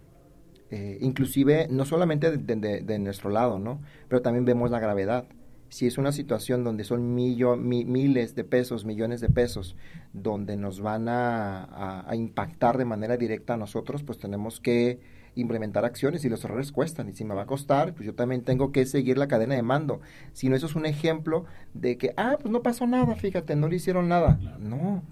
eh, 0.71 0.99
inclusive 1.01 1.67
no 1.71 1.85
solamente 1.85 2.37
de, 2.37 2.99
nuestro 2.99 3.31
lado, 3.31 3.59
¿no? 3.59 3.81
Pero 4.09 4.23
también 4.23 4.45
vemos 4.45 4.71
la 4.71 4.81
gravedad. 4.81 5.27
Si 5.69 5.87
es 5.87 5.99
una 5.99 6.13
situación 6.13 6.63
donde 6.63 6.85
son 6.85 7.15
miles 7.15 8.35
de 8.35 8.45
pesos, 8.45 8.85
millones 8.85 9.21
de 9.21 9.29
pesos, 9.29 9.77
donde 10.13 10.57
nos 10.57 10.81
van 10.81 11.09
a, 11.09 12.07
impactar 12.15 12.79
de 12.79 12.85
manera 12.85 13.17
directa 13.17 13.55
a 13.55 13.57
nosotros, 13.57 14.03
pues 14.03 14.19
tenemos 14.19 14.61
que 14.61 15.01
implementar 15.35 15.85
acciones 15.85 16.25
y 16.25 16.29
los 16.29 16.45
errores 16.45 16.73
cuestan. 16.73 17.09
Y 17.09 17.13
si 17.13 17.25
me 17.25 17.35
va 17.35 17.43
a 17.43 17.47
costar, 17.47 17.95
pues 17.95 18.07
yo 18.07 18.15
también 18.15 18.43
tengo 18.43 18.73
que 18.73 18.87
seguir 18.87 19.19
la 19.19 19.29
cadena 19.29 19.55
de 19.55 19.63
mando. 19.63 20.01
Si 20.33 20.49
no, 20.49 20.57
eso 20.57 20.67
es 20.67 20.75
un 20.75 20.87
ejemplo 20.87 21.45
de 21.73 21.97
que, 21.97 22.15
ah, 22.17 22.37
pues 22.41 22.53
no 22.53 22.63
pasó 22.63 22.87
nada, 22.87 23.15
fíjate, 23.15 23.57
no 23.57 23.69
le 23.69 23.77
hicieron 23.77 24.09
nada. 24.09 24.39
No, 24.59 25.03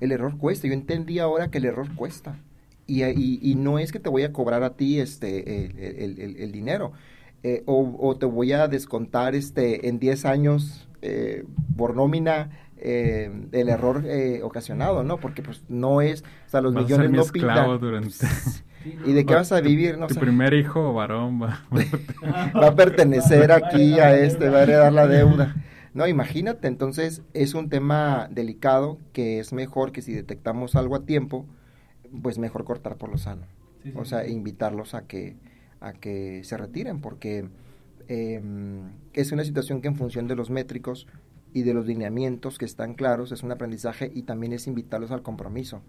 el 0.00 0.12
error 0.12 0.36
cuesta. 0.38 0.66
Yo 0.66 0.74
entendí 0.74 1.18
ahora 1.18 1.50
que 1.50 1.58
el 1.58 1.64
error 1.64 1.94
cuesta. 1.94 2.38
Y, 2.86 3.02
y, 3.04 3.54
no 3.54 3.78
es 3.78 3.92
que 3.92 4.00
te 4.00 4.10
voy 4.10 4.24
a 4.24 4.32
cobrar 4.32 4.64
a 4.64 4.74
ti 4.74 4.98
este 4.98 6.04
el 6.04 6.52
dinero 6.52 6.92
eh, 7.44 7.64
o, 7.66 8.16
te 8.16 8.26
voy 8.26 8.52
a 8.52 8.68
descontar 8.68 9.34
este 9.34 9.88
en 9.88 9.98
10 9.98 10.26
años 10.26 10.88
eh, 11.00 11.44
por 11.76 11.96
nómina 11.96 12.50
eh, 12.76 13.32
el 13.50 13.68
error 13.68 14.04
ocasionado, 14.42 15.02
¿no? 15.02 15.18
Porque 15.18 15.42
pues 15.42 15.64
no 15.68 16.00
es, 16.02 16.22
o 16.22 16.50
sea, 16.50 16.60
los 16.60 16.72
millones 16.72 17.10
no 17.10 17.24
pintan. 17.24 17.80
Durante... 17.80 18.10
¿Y 18.84 19.12
de 19.12 19.24
qué 19.24 19.34
vas 19.34 19.52
a 19.52 19.60
vivir? 19.60 19.98
No 19.98 20.06
tu 20.06 20.14
primer 20.16 20.54
hijo 20.54 20.92
varón 20.92 21.42
va, 21.42 21.64
va 22.54 22.68
a 22.68 22.74
pertenecer 22.74 23.52
aquí 23.52 23.98
a 23.98 24.16
este, 24.16 24.48
va 24.48 24.58
a 24.58 24.62
heredar 24.62 24.92
la 24.92 25.06
deuda. 25.06 25.56
No, 25.94 26.06
imagínate, 26.06 26.68
entonces 26.68 27.22
es 27.34 27.54
un 27.54 27.68
tema 27.68 28.28
delicado 28.30 28.98
que 29.12 29.38
es 29.38 29.52
mejor 29.52 29.92
que 29.92 30.00
si 30.00 30.12
detectamos 30.12 30.74
algo 30.74 30.96
a 30.96 31.04
tiempo, 31.04 31.46
pues 32.22 32.38
mejor 32.38 32.64
cortar 32.64 32.96
por 32.96 33.10
lo 33.10 33.18
sano. 33.18 33.42
o 33.94 34.04
sea, 34.04 34.26
invitarlos 34.26 34.94
a 34.94 35.06
que, 35.06 35.36
a 35.80 35.92
que 35.92 36.44
se 36.44 36.56
retiren 36.56 37.00
porque 37.00 37.48
em, 38.08 38.90
es 39.12 39.32
una 39.32 39.44
situación 39.44 39.82
que 39.82 39.88
en 39.88 39.96
función 39.96 40.28
de 40.28 40.36
los 40.36 40.48
métricos 40.50 41.06
y 41.54 41.62
de 41.62 41.74
los 41.74 41.86
lineamientos 41.86 42.58
que 42.58 42.64
están 42.64 42.94
claros 42.94 43.30
es 43.32 43.42
un 43.42 43.52
aprendizaje 43.52 44.10
y 44.14 44.22
también 44.22 44.52
es 44.52 44.66
invitarlos 44.66 45.10
al 45.10 45.22
compromiso, 45.22 45.82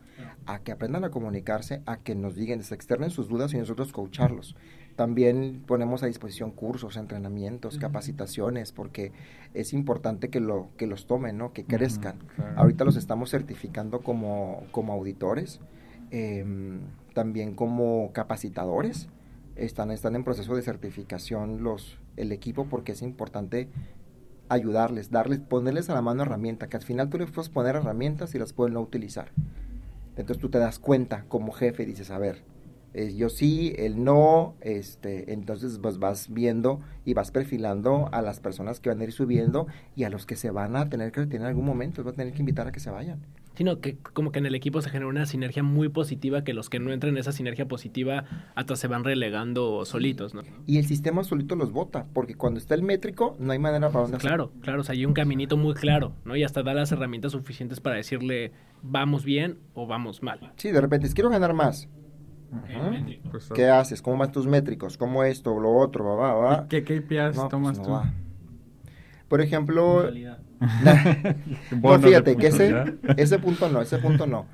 a 0.45 0.59
que 0.59 0.72
aprendan 0.72 1.05
a 1.05 1.09
comunicarse, 1.09 1.82
a 1.86 1.97
que 1.97 2.16
nos 2.16 2.36
digan, 2.36 2.61
se 2.64 2.76
externen 2.76 3.09
sus 3.09 3.30
dudas 3.30 3.53
y 3.53 3.57
nosotros 3.57 3.91
coacharlos. 3.93 4.55
También 4.95 5.64
ponemos 5.66 6.03
a 6.03 6.07
disposición 6.07 6.51
cursos, 6.51 6.97
entrenamientos, 6.97 7.80
capacitaciones, 7.80 8.72
porque 8.72 9.11
es 9.53 9.74
importante 9.74 10.30
que, 10.30 10.39
lo, 10.39 10.70
que 10.78 10.86
los 10.86 11.07
tomen, 11.07 11.38
¿no? 11.38 11.53
que 11.53 11.64
crezcan. 11.64 12.20
Ahorita 12.55 12.84
los 12.86 12.95
estamos 12.95 13.32
certificando 13.32 14.01
como, 14.01 14.64
como 14.72 14.93
auditores, 14.93 15.61
em, 16.11 16.82
también 17.14 17.55
como 17.55 18.11
capacitadores 18.14 19.07
están, 19.55 19.91
están 19.91 20.16
en 20.16 20.24
proceso 20.24 20.55
de 20.55 20.61
certificación 20.61 21.64
los, 21.64 21.97
el 22.18 22.32
equipo 22.32 22.66
porque 22.66 22.91
es 22.91 23.01
importante 23.01 23.70
ayudarles, 24.54 25.12
darles, 25.12 25.39
ponerles 25.39 25.89
a 25.89 25.93
la 25.93 26.01
mano 26.01 26.24
herramienta, 26.24 26.68
que 26.68 26.78
al 26.78 26.84
final 26.84 27.10
tú 27.10 27.18
les 27.18 27.32
puedes 27.32 27.49
poner 27.49 27.76
herramientas 27.76 28.36
y 28.36 28.39
las 28.39 28.54
pueden 28.54 28.74
no 28.74 28.82
utilizar. 28.82 29.32
Entonces 30.16 30.39
tú 30.39 30.49
te 30.49 30.60
das 30.60 30.80
cuenta 30.80 31.26
como 31.28 31.51
jefe 31.51 31.86
dices, 31.86 32.12
a 32.12 32.20
ver, 32.20 32.43
yo 33.16 33.30
sí, 33.30 33.74
el 33.78 34.04
no, 34.04 34.54
este, 34.62 35.34
entonces 35.34 35.80
pues 35.82 35.97
vas 35.97 36.32
viendo 36.32 36.80
y 37.06 37.16
vas 37.16 37.32
perfilando 37.32 38.10
a 38.12 38.22
las 38.22 38.39
personas 38.39 38.80
que 38.80 38.89
van 38.89 39.01
a 39.01 39.06
ir 39.06 39.12
subiendo 39.12 39.66
y 39.95 40.04
a 40.04 40.10
los 40.10 40.28
que 40.28 40.36
se 40.36 40.51
van 40.51 40.76
a 40.76 40.89
tener 40.89 41.12
que 41.12 41.22
retirar 41.22 41.41
en 41.41 41.47
algún 41.47 41.66
momento, 41.66 42.04
vas 42.04 42.14
a 42.14 42.18
tener 42.18 42.34
que 42.34 42.41
invitar 42.41 42.68
a 42.68 42.72
que 42.72 42.80
se 42.80 42.91
vayan 42.91 43.20
sino 43.56 43.80
que 43.80 43.97
como 43.97 44.32
que 44.32 44.39
en 44.39 44.45
el 44.45 44.56
equipo 44.56 44.82
se 44.82 44.89
genera 44.89 45.08
una 45.08 45.26
sinergia 45.26 45.64
muy 45.64 45.89
positiva 45.89 46.43
que 46.43 46.54
los 46.54 46.70
que 46.70 46.80
no 46.80 46.91
entran 46.91 47.14
en 47.14 47.18
esa 47.18 47.32
sinergia 47.32 47.68
positiva 47.68 48.26
hasta 48.56 48.76
se 48.76 48.88
van 48.88 49.04
relegando 49.04 49.86
solitos, 49.86 50.34
¿no? 50.34 50.41
Y 50.66 50.78
el 50.78 50.86
sistema 50.86 51.24
solito 51.24 51.56
los 51.56 51.72
vota, 51.72 52.08
porque 52.14 52.36
cuando 52.36 52.60
está 52.60 52.76
el 52.76 52.84
métrico 52.84 53.36
no 53.39 53.51
hay 53.51 53.60
manera 53.60 53.89
para 53.89 54.04
dónde 54.04 54.18
Claro, 54.18 54.51
claro, 54.62 54.82
o 54.82 54.84
sea, 54.84 54.93
hay 54.93 55.06
un 55.06 55.14
caminito 55.14 55.58
muy 55.58 55.74
claro, 55.74 56.14
¿no? 56.26 56.36
Y 56.36 56.43
hasta 56.43 56.64
da 56.64 56.74
las 56.74 56.91
herramientas 56.91 57.34
suficientes 57.34 57.80
para 57.80 57.95
decirle 57.97 58.51
vamos 58.82 59.24
bien 59.24 59.60
o 59.74 59.88
vamos 59.88 60.22
mal. 60.24 60.51
Sí, 60.58 60.72
de 60.72 60.82
repente, 60.82 61.10
quiero 61.14 61.30
ganar 61.30 61.54
más. 61.54 61.89
Pues, 63.32 63.49
¿Qué 63.54 63.68
haces? 63.68 64.01
¿Cómo 64.01 64.18
van 64.18 64.32
tus 64.32 64.45
métricos? 64.45 64.97
¿Cómo 64.97 65.24
esto, 65.24 65.60
lo 65.60 65.76
otro? 65.76 66.16
Va, 66.18 66.34
va, 66.34 66.68
¿Qué 66.68 66.84
KPIs 66.84 67.36
pues, 67.36 67.49
tomas 67.49 67.82
tú? 67.82 67.99
Por 69.28 69.41
ejemplo, 69.41 70.12
no, 71.82 71.99
fíjate 71.99 72.36
que 72.36 72.47
ese, 72.47 72.95
ese 73.18 73.39
punto 73.39 73.70
no, 73.70 73.82
ese 73.82 73.97
punto 73.97 74.28
no. 74.28 74.45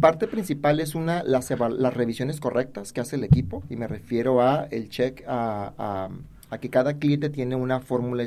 Parte 0.00 0.28
principal 0.28 0.78
es 0.78 0.94
una 0.94 1.24
las, 1.24 1.50
las 1.50 1.94
revisiones 1.94 2.38
correctas 2.38 2.92
que 2.92 3.00
hace 3.00 3.16
el 3.16 3.24
equipo 3.24 3.64
y 3.68 3.76
me 3.76 3.88
refiero 3.88 4.40
a 4.40 4.68
el 4.70 4.88
check 4.90 5.24
a, 5.26 6.08
a, 6.50 6.58
que 6.58 6.70
cada 6.70 6.98
cliente 6.98 7.30
tiene 7.30 7.56
una 7.56 7.80
fórmula 7.80 8.24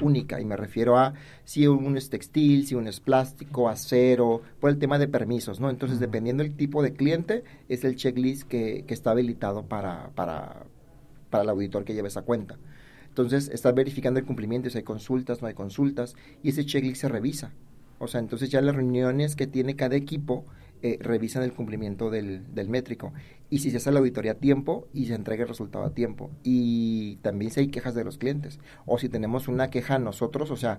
única 0.00 0.40
y 0.40 0.44
me 0.44 0.56
refiero 0.56 0.98
a 0.98 1.14
si 1.44 1.68
uno 1.68 1.96
es 1.96 2.10
textil, 2.10 2.66
si 2.66 2.74
uno 2.74 2.90
es 2.90 2.98
plástico, 2.98 3.68
acero, 3.68 4.42
por 4.60 4.70
el 4.70 4.78
tema 4.78 4.98
de 4.98 5.06
permisos, 5.06 5.60
¿no? 5.60 5.70
Entonces, 5.70 6.00
dependiendo 6.00 6.42
del 6.42 6.56
tipo 6.56 6.82
de 6.82 6.92
cliente, 6.92 7.44
es 7.68 7.84
el 7.84 7.94
checklist 7.94 8.48
que, 8.48 8.84
que 8.84 8.94
está 8.94 9.12
habilitado 9.12 9.62
para, 9.66 10.10
para, 10.16 10.64
para 11.30 11.44
el 11.44 11.50
auditor 11.50 11.84
que 11.84 11.94
lleve 11.94 12.08
esa 12.08 12.22
cuenta. 12.22 12.58
Entonces, 13.12 13.50
estás 13.52 13.74
verificando 13.74 14.18
el 14.18 14.24
cumplimiento, 14.24 14.70
si 14.70 14.78
hay 14.78 14.84
consultas, 14.84 15.42
no 15.42 15.48
hay 15.48 15.52
consultas, 15.52 16.16
y 16.42 16.48
ese 16.48 16.64
checklist 16.64 17.02
se 17.02 17.08
revisa. 17.10 17.52
O 17.98 18.08
sea, 18.08 18.20
entonces 18.20 18.48
ya 18.48 18.62
las 18.62 18.74
reuniones 18.74 19.36
que 19.36 19.46
tiene 19.46 19.76
cada 19.76 19.96
equipo 19.96 20.46
eh, 20.80 20.96
revisan 20.98 21.42
el 21.42 21.52
cumplimiento 21.52 22.08
del, 22.08 22.54
del, 22.54 22.70
métrico. 22.70 23.12
Y 23.50 23.58
si 23.58 23.70
se 23.70 23.76
hace 23.76 23.92
la 23.92 23.98
auditoría 23.98 24.32
a 24.32 24.36
tiempo 24.36 24.88
y 24.94 25.08
se 25.08 25.14
entrega 25.14 25.42
el 25.42 25.50
resultado 25.50 25.84
a 25.84 25.92
tiempo. 25.92 26.30
Y 26.42 27.16
también 27.16 27.50
si 27.50 27.60
hay 27.60 27.68
quejas 27.68 27.94
de 27.94 28.02
los 28.02 28.16
clientes. 28.16 28.58
O 28.86 28.96
si 28.96 29.10
tenemos 29.10 29.46
una 29.46 29.68
queja 29.68 29.98
nosotros, 29.98 30.50
o 30.50 30.56
sea, 30.56 30.78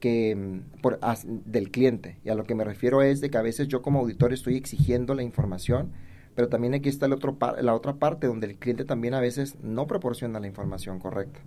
que 0.00 0.34
mm, 0.34 0.80
por, 0.80 0.98
del 1.26 1.70
cliente. 1.70 2.16
Y 2.24 2.30
a 2.30 2.34
lo 2.34 2.44
que 2.44 2.54
me 2.54 2.64
refiero 2.64 3.02
es 3.02 3.20
de 3.20 3.28
que 3.28 3.36
a 3.36 3.42
veces 3.42 3.68
yo 3.68 3.82
como 3.82 3.98
auditor 4.00 4.32
estoy 4.32 4.56
exigiendo 4.56 5.14
la 5.14 5.22
información, 5.22 5.92
pero 6.34 6.48
también 6.48 6.72
aquí 6.72 6.88
está 6.88 7.04
el 7.04 7.12
otro 7.12 7.36
la 7.60 7.74
otra 7.74 7.96
parte 7.96 8.28
donde 8.28 8.46
el 8.46 8.56
cliente 8.56 8.86
también 8.86 9.12
a 9.12 9.20
veces 9.20 9.56
no 9.62 9.86
proporciona 9.86 10.40
la 10.40 10.46
información 10.46 10.98
correcta 11.00 11.42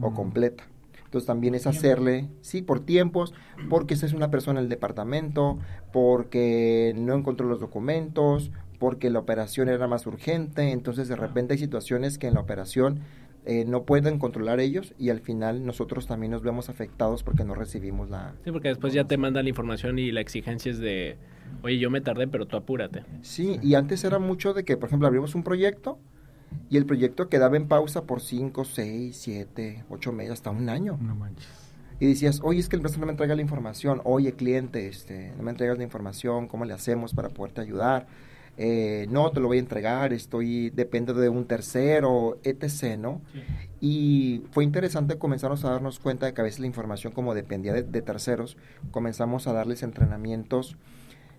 o 0.00 0.10
mm. 0.10 0.14
completa. 0.14 0.64
Entonces 1.04 1.26
también 1.26 1.54
es 1.54 1.66
hacerle, 1.66 2.30
sí, 2.40 2.62
por 2.62 2.80
tiempos, 2.80 3.34
porque 3.68 3.92
esa 3.92 4.06
es 4.06 4.14
una 4.14 4.30
persona 4.30 4.60
del 4.60 4.70
departamento, 4.70 5.58
porque 5.92 6.94
no 6.96 7.12
encontró 7.12 7.46
los 7.46 7.60
documentos, 7.60 8.50
porque 8.78 9.10
la 9.10 9.18
operación 9.18 9.68
era 9.68 9.86
más 9.86 10.06
urgente, 10.06 10.70
entonces 10.70 11.08
de 11.08 11.16
repente 11.16 11.52
hay 11.52 11.58
situaciones 11.58 12.16
que 12.16 12.28
en 12.28 12.34
la 12.34 12.40
operación 12.40 13.00
eh, 13.44 13.66
no 13.66 13.82
pueden 13.82 14.18
controlar 14.18 14.58
ellos 14.58 14.94
y 14.98 15.10
al 15.10 15.20
final 15.20 15.66
nosotros 15.66 16.06
también 16.06 16.30
nos 16.30 16.42
vemos 16.42 16.70
afectados 16.70 17.22
porque 17.24 17.44
no 17.44 17.54
recibimos 17.54 18.08
la... 18.08 18.34
Sí, 18.44 18.50
porque 18.50 18.68
después 18.68 18.94
ya 18.94 19.04
te 19.04 19.18
mandan 19.18 19.44
la 19.44 19.50
información 19.50 19.98
y 19.98 20.12
la 20.12 20.20
exigencia 20.22 20.70
es 20.72 20.78
de, 20.78 21.18
oye, 21.62 21.78
yo 21.78 21.90
me 21.90 22.00
tardé, 22.00 22.26
pero 22.26 22.46
tú 22.46 22.56
apúrate. 22.56 23.04
Sí, 23.20 23.58
y 23.62 23.74
antes 23.74 24.02
era 24.04 24.18
mucho 24.18 24.54
de 24.54 24.64
que, 24.64 24.76
por 24.76 24.88
ejemplo, 24.88 25.08
abrimos 25.08 25.34
un 25.34 25.42
proyecto 25.42 25.98
y 26.70 26.76
el 26.76 26.86
proyecto 26.86 27.28
quedaba 27.28 27.56
en 27.56 27.68
pausa 27.68 28.04
por 28.04 28.20
5, 28.20 28.64
6, 28.64 29.16
7, 29.16 29.84
8 29.90 30.12
meses, 30.12 30.32
hasta 30.32 30.50
un 30.50 30.68
año. 30.68 30.98
No 31.00 31.14
manches. 31.14 31.48
Y 32.00 32.06
decías, 32.06 32.40
oye, 32.42 32.58
es 32.58 32.68
que 32.68 32.74
el 32.74 32.80
empresa 32.80 32.98
no 32.98 33.06
me 33.06 33.12
entrega 33.12 33.36
la 33.36 33.42
información, 33.42 34.00
oye, 34.04 34.32
cliente, 34.32 34.88
este, 34.88 35.32
no 35.36 35.44
me 35.44 35.52
entregas 35.52 35.78
la 35.78 35.84
información, 35.84 36.48
¿cómo 36.48 36.64
le 36.64 36.74
hacemos 36.74 37.14
para 37.14 37.28
poderte 37.28 37.60
ayudar? 37.60 38.08
Eh, 38.56 39.06
no, 39.08 39.30
te 39.30 39.40
lo 39.40 39.46
voy 39.46 39.58
a 39.58 39.60
entregar, 39.60 40.12
estoy, 40.12 40.70
depende 40.70 41.14
de 41.14 41.28
un 41.28 41.46
tercero, 41.46 42.38
etc., 42.42 42.98
¿no? 42.98 43.22
Y 43.80 44.42
fue 44.50 44.64
interesante 44.64 45.16
comenzarnos 45.16 45.64
a 45.64 45.70
darnos 45.70 46.00
cuenta 46.00 46.26
de 46.26 46.34
que 46.34 46.40
a 46.40 46.44
veces 46.44 46.60
la 46.60 46.66
información, 46.66 47.12
como 47.12 47.34
dependía 47.34 47.72
de, 47.72 48.02
terceros, 48.02 48.56
comenzamos 48.90 49.46
a 49.46 49.52
darles 49.52 49.82
entrenamientos 49.82 50.76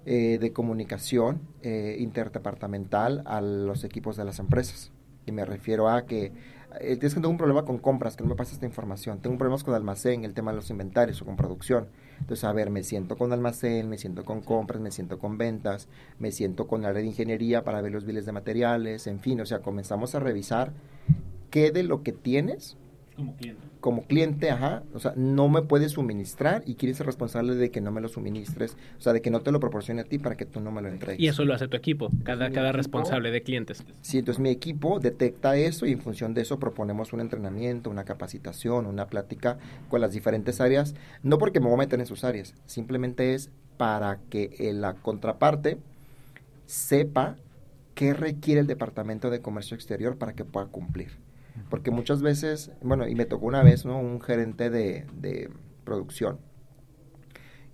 eh, 0.06 0.38
de 0.42 0.54
comunicación 0.54 1.42
eh, 1.62 1.98
interdepartamental 2.00 3.24
a 3.26 3.42
los 3.42 3.84
equipos 3.84 4.18
de 4.18 4.26
las 4.26 4.40
empresas. 4.40 4.92
Y 5.26 5.32
me 5.32 5.46
refiero 5.46 5.90
a 5.90 6.06
que 6.06 6.32
eh, 6.80 6.98
tienes 6.98 7.14
que 7.14 7.20
tener 7.20 7.30
un 7.30 7.38
problema 7.38 7.64
con 7.64 7.78
compras, 7.78 8.16
que 8.16 8.24
no 8.24 8.30
me 8.30 8.36
pasa 8.36 8.54
esta 8.54 8.66
información. 8.66 9.20
Tengo 9.20 9.38
problemas 9.38 9.64
con 9.64 9.74
almacén, 9.76 10.24
el 10.26 10.34
tema 10.34 10.52
de 10.52 10.58
los 10.58 10.70
inventarios 10.70 11.22
o 11.22 11.26
con 11.26 11.36
producción. 11.36 11.88
Entonces, 12.20 12.44
a 12.44 12.54
ver, 12.54 12.70
me 12.70 12.84
siento 12.84 13.18
con 13.18 13.32
almacén, 13.34 13.90
me 13.90 13.98
siento 13.98 14.24
con 14.26 14.42
compras, 14.42 14.82
me 14.82 14.92
siento 14.92 15.20
con 15.20 15.38
ventas, 15.38 15.88
me 16.20 16.32
siento 16.32 16.68
con 16.68 16.82
la 16.82 16.92
red 16.92 17.02
de 17.02 17.08
ingeniería 17.08 17.64
para 17.64 17.82
ver 17.82 17.92
los 17.92 18.06
biles 18.06 18.26
de 18.26 18.32
materiales, 18.32 19.08
en 19.08 19.20
fin, 19.20 19.42
o 19.42 19.46
sea, 19.46 19.60
comenzamos 19.60 20.16
a 20.16 20.20
revisar 20.20 20.74
qué 21.50 21.72
de 21.72 21.84
lo 21.84 22.02
que 22.02 22.12
tienes 22.14 22.78
como 23.16 23.36
cliente. 23.36 23.62
Como 23.80 24.04
cliente, 24.04 24.50
ajá. 24.50 24.84
O 24.94 25.00
sea, 25.00 25.14
no 25.16 25.50
me 25.50 25.62
puedes 25.62 25.92
suministrar 25.94 26.64
y 26.66 26.76
quieres 26.76 26.98
ser 26.98 27.06
responsable 27.06 27.56
de 27.56 27.70
que 27.70 27.82
no 27.82 27.92
me 27.92 28.02
lo 28.02 28.08
suministres. 28.08 28.76
O 28.98 29.02
sea, 29.02 29.14
de 29.14 29.22
que 29.22 29.30
no 29.30 29.42
te 29.42 29.52
lo 29.52 29.60
proporcione 29.60 30.02
a 30.02 30.04
ti 30.04 30.18
para 30.18 30.36
que 30.36 30.46
tú 30.46 30.60
no 30.60 30.72
me 30.72 30.82
lo 30.82 30.88
entregues. 30.88 31.20
Y 31.20 31.28
eso 31.28 31.46
lo 31.46 31.54
hace 31.54 31.68
tu 31.68 31.78
equipo, 31.78 32.10
cada, 32.24 32.52
cada 32.52 32.72
responsable 32.72 33.32
de 33.32 33.44
clientes. 33.44 33.84
Sí, 34.02 34.20
entonces 34.20 34.42
mi 34.42 34.50
equipo 34.50 35.00
detecta 35.00 35.56
eso 35.56 35.86
y 35.86 35.92
en 35.92 36.02
función 36.02 36.34
de 36.34 36.42
eso 36.42 36.60
proponemos 36.60 37.14
un 37.14 37.22
entrenamiento, 37.22 37.90
una 37.90 38.06
capacitación, 38.06 38.86
una 38.86 39.08
plática 39.08 39.58
con 39.90 40.02
las 40.02 40.14
diferentes 40.14 40.62
áreas. 40.62 40.96
No 41.22 41.38
porque 41.38 41.60
me 41.60 41.68
voy 41.68 41.76
a 41.76 41.78
meter 41.78 42.00
en 42.00 42.06
sus 42.06 42.24
áreas, 42.24 42.56
simplemente 42.66 43.34
es 43.34 43.50
para 43.78 44.20
que 44.30 44.72
la 44.74 44.94
contraparte 44.94 45.78
sepa 46.66 47.36
qué 47.96 48.14
requiere 48.14 48.62
el 48.62 48.68
Departamento 48.68 49.30
de 49.30 49.42
Comercio 49.42 49.76
Exterior 49.76 50.18
para 50.18 50.34
que 50.34 50.46
pueda 50.46 50.68
cumplir. 50.68 51.23
Porque 51.70 51.92
muchas 51.92 52.22
veces, 52.22 52.72
bueno, 52.82 53.08
y 53.08 53.16
me 53.16 53.26
tocó 53.26 53.46
una 53.46 53.64
vez, 53.64 53.86
¿no? 53.86 54.00
Un 54.00 54.22
gerente 54.22 54.70
de, 54.70 55.06
de 55.16 55.50
producción 55.84 56.40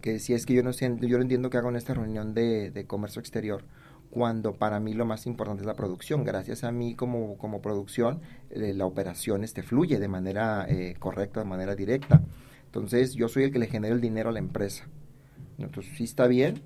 que 0.02 0.14
decía, 0.14 0.36
es 0.36 0.46
que 0.46 0.54
yo 0.54 0.64
no, 0.64 0.74
sé, 0.74 0.96
yo 1.02 1.18
no 1.18 1.24
entiendo 1.24 1.50
qué 1.50 1.58
hago 1.58 1.70
en 1.70 1.76
esta 1.76 1.94
reunión 1.94 2.34
de, 2.34 2.72
de 2.72 2.86
comercio 2.86 3.20
exterior 3.20 3.64
cuando 4.10 4.54
para 4.56 4.80
mí 4.80 4.94
lo 4.94 5.06
más 5.06 5.26
importante 5.28 5.62
es 5.62 5.68
la 5.68 5.76
producción. 5.76 6.24
Gracias 6.24 6.64
a 6.64 6.72
mí 6.72 6.96
como, 6.96 7.38
como 7.38 7.62
producción, 7.62 8.22
eh, 8.50 8.74
la 8.74 8.86
operación 8.86 9.44
este, 9.44 9.62
fluye 9.62 10.00
de 10.00 10.08
manera 10.08 10.66
eh, 10.68 10.96
correcta, 11.00 11.42
de 11.42 11.46
manera 11.46 11.76
directa. 11.76 12.22
Entonces, 12.66 13.14
yo 13.14 13.28
soy 13.28 13.44
el 13.44 13.52
que 13.52 13.60
le 13.60 13.68
genera 13.68 13.94
el 13.94 14.02
dinero 14.02 14.30
a 14.30 14.32
la 14.32 14.40
empresa. 14.40 14.88
Entonces, 15.58 15.94
sí 15.96 16.04
está 16.04 16.28
bien, 16.28 16.62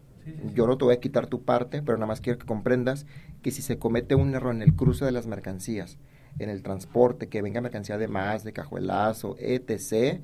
yo 0.54 0.68
no 0.68 0.78
te 0.78 0.86
voy 0.86 0.94
a 0.94 1.00
quitar 1.00 1.28
tu 1.28 1.44
parte, 1.44 1.82
pero 1.82 1.98
nada 1.98 2.08
más 2.08 2.22
quiero 2.22 2.40
que 2.40 2.46
comprendas 2.46 3.06
que 3.42 3.52
si 3.52 3.62
se 3.62 3.78
comete 3.78 4.16
un 4.16 4.34
error 4.36 4.54
en 4.54 4.62
el 4.62 4.76
cruce 4.76 5.04
de 5.04 5.12
las 5.12 5.28
mercancías, 5.28 5.98
en 6.40 6.50
el 6.50 6.64
transporte, 6.64 7.30
que 7.30 7.42
venga 7.42 7.62
mercancía 7.62 7.98
de 7.98 8.08
más, 8.08 8.44
de 8.44 8.54
cajuelazo, 8.54 9.36
etc., 9.40 10.22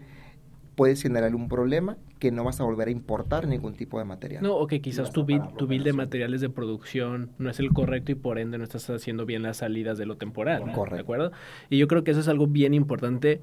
puedes 0.75 1.01
generar 1.01 1.35
un 1.35 1.49
problema 1.49 1.97
que 2.19 2.31
no 2.31 2.45
vas 2.45 2.61
a 2.61 2.63
volver 2.63 2.87
a 2.87 2.91
importar 2.91 3.47
ningún 3.47 3.73
tipo 3.73 3.99
de 3.99 4.05
material. 4.05 4.41
No, 4.41 4.55
o 4.55 4.65
que 4.65 4.79
quizás 4.79 5.11
tu 5.11 5.25
bill, 5.25 5.41
tu 5.57 5.67
bill 5.67 5.83
de 5.83 5.91
materiales 5.91 6.39
de 6.39 6.49
producción 6.49 7.31
no 7.37 7.49
es 7.49 7.59
el 7.59 7.73
correcto 7.73 8.13
y 8.13 8.15
por 8.15 8.39
ende 8.39 8.57
no 8.57 8.63
estás 8.63 8.89
haciendo 8.89 9.25
bien 9.25 9.43
las 9.43 9.57
salidas 9.57 9.97
de 9.97 10.05
lo 10.05 10.15
temporal. 10.15 10.71
Correcto. 10.71 10.95
¿De 10.95 11.01
acuerdo? 11.01 11.31
Y 11.69 11.77
yo 11.77 11.89
creo 11.89 12.05
que 12.05 12.11
eso 12.11 12.21
es 12.21 12.29
algo 12.29 12.47
bien 12.47 12.73
importante 12.73 13.41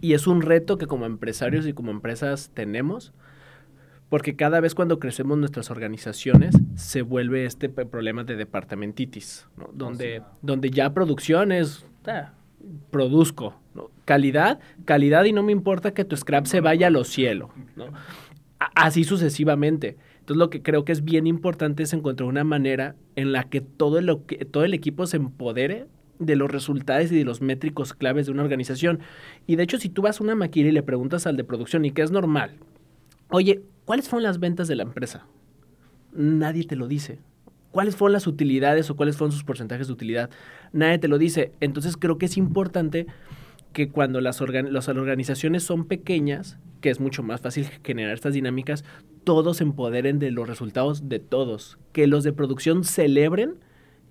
y 0.00 0.12
es 0.14 0.28
un 0.28 0.42
reto 0.42 0.78
que 0.78 0.86
como 0.86 1.06
empresarios 1.06 1.66
y 1.66 1.72
como 1.72 1.90
empresas 1.90 2.50
tenemos, 2.54 3.12
porque 4.14 4.36
cada 4.36 4.60
vez 4.60 4.76
cuando 4.76 5.00
crecemos 5.00 5.38
nuestras 5.38 5.72
organizaciones 5.72 6.54
se 6.76 7.02
vuelve 7.02 7.46
este 7.46 7.68
problema 7.68 8.22
de 8.22 8.36
departamentitis, 8.36 9.48
¿no? 9.56 9.70
donde, 9.74 10.22
donde 10.40 10.70
ya 10.70 10.94
producción 10.94 11.50
es... 11.50 11.84
Ah, 12.06 12.30
produzco. 12.92 13.60
Calidad, 14.04 14.60
calidad 14.84 15.24
y 15.24 15.32
no 15.32 15.42
me 15.42 15.50
importa 15.50 15.94
que 15.94 16.04
tu 16.04 16.16
scrap 16.16 16.46
se 16.46 16.60
vaya 16.60 16.86
a 16.86 16.90
los 16.90 17.08
cielos. 17.08 17.50
Así 18.76 19.02
sucesivamente. 19.02 19.96
Entonces 20.20 20.36
lo 20.36 20.48
que 20.48 20.62
creo 20.62 20.84
que 20.84 20.92
es 20.92 21.02
bien 21.02 21.26
importante 21.26 21.82
es 21.82 21.92
encontrar 21.92 22.28
una 22.28 22.44
manera 22.44 22.94
en 23.16 23.32
la 23.32 23.42
que 23.42 23.62
todo, 23.62 24.00
lo 24.00 24.26
que, 24.26 24.44
todo 24.44 24.62
el 24.62 24.74
equipo 24.74 25.08
se 25.08 25.16
empodere 25.16 25.88
de 26.20 26.36
los 26.36 26.52
resultados 26.52 27.10
y 27.10 27.18
de 27.18 27.24
los 27.24 27.40
métricos 27.40 27.94
claves 27.94 28.26
de 28.26 28.32
una 28.32 28.44
organización. 28.44 29.00
Y 29.48 29.56
de 29.56 29.64
hecho, 29.64 29.78
si 29.78 29.88
tú 29.88 30.02
vas 30.02 30.20
a 30.20 30.22
una 30.22 30.36
maquila 30.36 30.68
y 30.68 30.72
le 30.72 30.84
preguntas 30.84 31.26
al 31.26 31.36
de 31.36 31.42
producción, 31.42 31.84
y 31.84 31.90
que 31.90 32.02
es 32.02 32.12
normal, 32.12 32.52
oye, 33.30 33.62
¿cuáles 33.84 34.08
fueron 34.08 34.24
las 34.24 34.38
ventas 34.38 34.68
de 34.68 34.76
la 34.76 34.82
empresa? 34.82 35.26
Nadie 36.12 36.64
te 36.64 36.76
lo 36.76 36.88
dice 36.88 37.18
cuáles 37.74 37.96
fueron 37.96 38.12
las 38.12 38.28
utilidades 38.28 38.88
o 38.88 38.94
cuáles 38.94 39.16
fueron 39.16 39.32
sus 39.32 39.42
porcentajes 39.42 39.88
de 39.88 39.92
utilidad. 39.92 40.30
Nadie 40.72 40.98
te 40.98 41.08
lo 41.08 41.18
dice. 41.18 41.50
Entonces 41.60 41.96
creo 41.96 42.18
que 42.18 42.26
es 42.26 42.36
importante 42.36 43.08
que 43.72 43.88
cuando 43.90 44.20
las, 44.20 44.40
organizaciones 44.40 45.64
son 45.64 45.84
pequeñas, 45.84 46.56
que 46.80 46.90
es 46.90 47.00
mucho 47.00 47.24
más 47.24 47.40
fácil 47.40 47.66
generar 47.82 48.14
estas 48.14 48.32
dinámicas, 48.32 48.84
todos 49.24 49.56
se 49.56 49.64
empoderen 49.64 50.20
de 50.20 50.30
los 50.30 50.46
resultados 50.46 51.08
de 51.08 51.18
todos. 51.18 51.76
Que 51.92 52.06
los 52.06 52.22
de 52.22 52.32
producción 52.32 52.84
celebren 52.84 53.56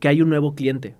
que 0.01 0.09
hay 0.09 0.21
un 0.21 0.27
nuevo 0.27 0.55
cliente. 0.55 0.97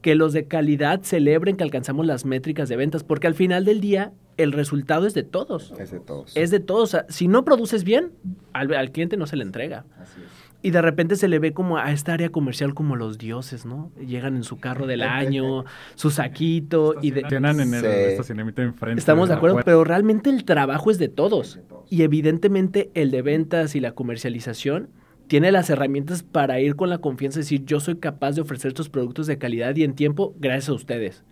Que 0.00 0.14
los 0.14 0.32
de 0.32 0.46
calidad 0.46 1.00
celebren 1.02 1.56
que 1.56 1.64
alcanzamos 1.64 2.06
las 2.06 2.24
métricas 2.24 2.68
de 2.68 2.76
ventas, 2.76 3.04
porque 3.04 3.26
al 3.26 3.34
final 3.34 3.64
del 3.64 3.80
día 3.80 4.12
el 4.36 4.52
resultado 4.52 5.06
es 5.06 5.14
de 5.14 5.24
todos. 5.24 5.74
Es 5.78 5.90
de 5.90 6.00
todos. 6.00 6.36
Es 6.36 6.50
de 6.50 6.60
todos. 6.60 6.96
si 7.08 7.28
no 7.28 7.44
produces 7.44 7.84
bien, 7.84 8.12
al, 8.52 8.72
al 8.74 8.92
cliente 8.92 9.16
no 9.16 9.26
se 9.26 9.36
le 9.36 9.42
entrega. 9.42 9.84
Así 10.00 10.20
es. 10.20 10.48
Y 10.60 10.70
de 10.70 10.82
repente 10.82 11.14
se 11.14 11.28
le 11.28 11.38
ve 11.38 11.52
como 11.52 11.78
a 11.78 11.92
esta 11.92 12.12
área 12.14 12.30
comercial 12.30 12.74
como 12.74 12.96
los 12.96 13.16
dioses, 13.16 13.64
¿no? 13.64 13.92
Llegan 14.04 14.34
en 14.34 14.42
su 14.42 14.58
carro 14.58 14.88
del 14.88 15.02
año, 15.02 15.64
su 15.94 16.10
saquito 16.10 16.96
y 17.00 17.12
de... 17.12 17.20
en 17.20 17.44
el 17.44 17.84
estacionamiento 17.84 18.62
enfrente. 18.62 18.98
Estamos 18.98 19.28
de 19.28 19.36
acuerdo, 19.36 19.60
pero 19.64 19.84
realmente 19.84 20.30
el 20.30 20.44
trabajo 20.44 20.90
es 20.90 20.98
de 20.98 21.08
todos. 21.08 21.60
Y 21.88 22.02
evidentemente 22.02 22.90
el 22.94 23.12
de 23.12 23.22
ventas 23.22 23.76
y 23.76 23.80
la 23.80 23.92
comercialización 23.92 24.88
tiene 25.28 25.52
las 25.52 25.70
herramientas 25.70 26.22
para 26.22 26.60
ir 26.60 26.74
con 26.74 26.90
la 26.90 26.98
confianza 26.98 27.38
y 27.38 27.42
decir, 27.42 27.64
yo 27.64 27.80
soy 27.80 27.96
capaz 27.96 28.32
de 28.32 28.40
ofrecer 28.40 28.68
estos 28.68 28.88
productos 28.88 29.26
de 29.26 29.38
calidad 29.38 29.76
y 29.76 29.84
en 29.84 29.94
tiempo 29.94 30.34
gracias 30.38 30.70
a 30.70 30.74
ustedes. 30.74 31.22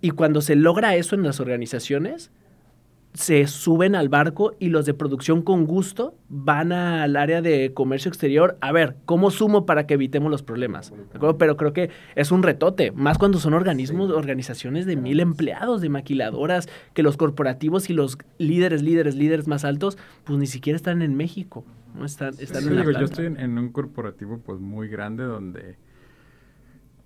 Y 0.00 0.10
cuando 0.10 0.40
se 0.40 0.54
logra 0.54 0.94
eso 0.94 1.16
en 1.16 1.24
las 1.24 1.40
organizaciones, 1.40 2.30
se 3.14 3.46
suben 3.46 3.94
al 3.94 4.08
barco 4.08 4.54
y 4.58 4.68
los 4.68 4.86
de 4.86 4.94
producción 4.94 5.42
con 5.42 5.66
gusto 5.66 6.14
van 6.28 6.72
al 6.72 7.16
área 7.16 7.42
de 7.42 7.72
comercio 7.74 8.08
exterior 8.08 8.56
a 8.60 8.70
ver 8.70 8.96
cómo 9.06 9.30
sumo 9.30 9.66
para 9.66 9.86
que 9.86 9.94
evitemos 9.94 10.30
los 10.30 10.42
problemas. 10.42 10.92
Pero 11.38 11.56
creo 11.56 11.72
que 11.72 11.90
es 12.14 12.30
un 12.30 12.42
retote, 12.42 12.92
más 12.92 13.18
cuando 13.18 13.38
son 13.38 13.54
organismos, 13.54 14.10
organizaciones 14.10 14.86
de 14.86 14.96
mil 14.96 15.20
empleados, 15.20 15.80
de 15.80 15.88
maquiladoras, 15.88 16.68
que 16.94 17.02
los 17.02 17.16
corporativos 17.16 17.90
y 17.90 17.94
los 17.94 18.18
líderes, 18.38 18.82
líderes, 18.82 19.16
líderes 19.16 19.48
más 19.48 19.64
altos, 19.64 19.98
pues 20.24 20.38
ni 20.38 20.46
siquiera 20.46 20.76
están 20.76 21.02
en 21.02 21.16
México. 21.16 21.64
¿no? 21.94 22.04
Están, 22.04 22.34
están 22.38 22.64
en 22.68 22.76
digo, 22.76 22.90
Yo 22.92 23.04
estoy 23.04 23.26
en, 23.26 23.58
un 23.58 23.72
corporativo 23.72 24.38
pues 24.38 24.60
muy 24.60 24.88
grande 24.88 25.24
donde 25.24 25.76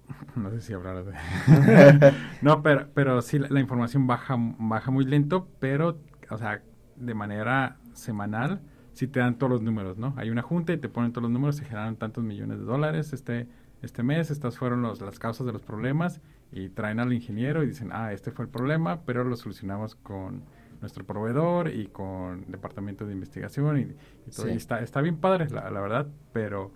no 0.37 0.51
sé 0.51 0.61
si 0.61 0.73
hablar 0.73 1.05
de... 1.05 2.13
no, 2.43 2.63
pero, 2.63 2.89
pero 2.95 3.23
sí, 3.23 3.39
la, 3.39 3.61
información 3.61 4.07
baja, 4.07 4.37
baja 4.39 4.91
muy 4.91 5.05
lento, 5.05 5.49
pero, 5.59 5.99
o 6.31 6.39
sea, 6.39 6.63
de 6.97 7.15
manera 7.15 7.77
semanal, 7.93 8.61
sí 8.93 9.07
te 9.07 9.21
dan 9.21 9.39
todos 9.39 9.51
los 9.51 9.63
números, 9.63 9.99
¿no? 9.99 10.15
Hay 10.17 10.31
una 10.31 10.43
junta 10.43 10.73
y 10.73 10.77
te 10.79 10.89
ponen 10.89 11.13
todos 11.13 11.23
los 11.23 11.33
números, 11.33 11.57
se 11.57 11.65
generaron 11.65 11.97
tantos 11.97 12.25
millones 12.25 12.59
de 12.59 12.65
dólares 12.65 13.13
este, 13.13 13.49
este 13.83 14.03
mes, 14.03 14.31
estas 14.31 14.59
fueron 14.59 14.83
los, 14.83 15.01
las 15.01 15.19
causas 15.19 15.47
de 15.47 15.53
los 15.53 15.63
problemas, 15.63 16.21
y 16.53 16.69
traen 16.69 17.01
al 17.01 17.13
ingeniero 17.13 17.63
y 17.63 17.69
dicen, 17.69 17.91
ah, 17.93 18.13
este 18.13 18.31
fue 18.31 18.45
el 18.45 18.51
problema, 18.51 19.03
pero 19.07 19.25
lo 19.25 19.37
solucionamos 19.37 19.95
con 19.95 20.43
nuestro 20.83 21.05
proveedor 21.05 21.69
y 21.69 21.87
con 21.87 22.45
departamento 22.51 23.07
de 23.07 23.15
investigación 23.15 23.79
y, 23.79 24.31
todo. 24.31 24.49
Y 24.49 24.53
está, 24.53 24.81
está 24.81 25.01
bien 25.01 25.17
padre, 25.17 25.49
la, 25.49 25.71
la 25.71 25.81
verdad, 25.81 26.09
pero, 26.33 26.73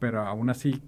pero 0.00 0.22
aún 0.22 0.50
así 0.50 0.82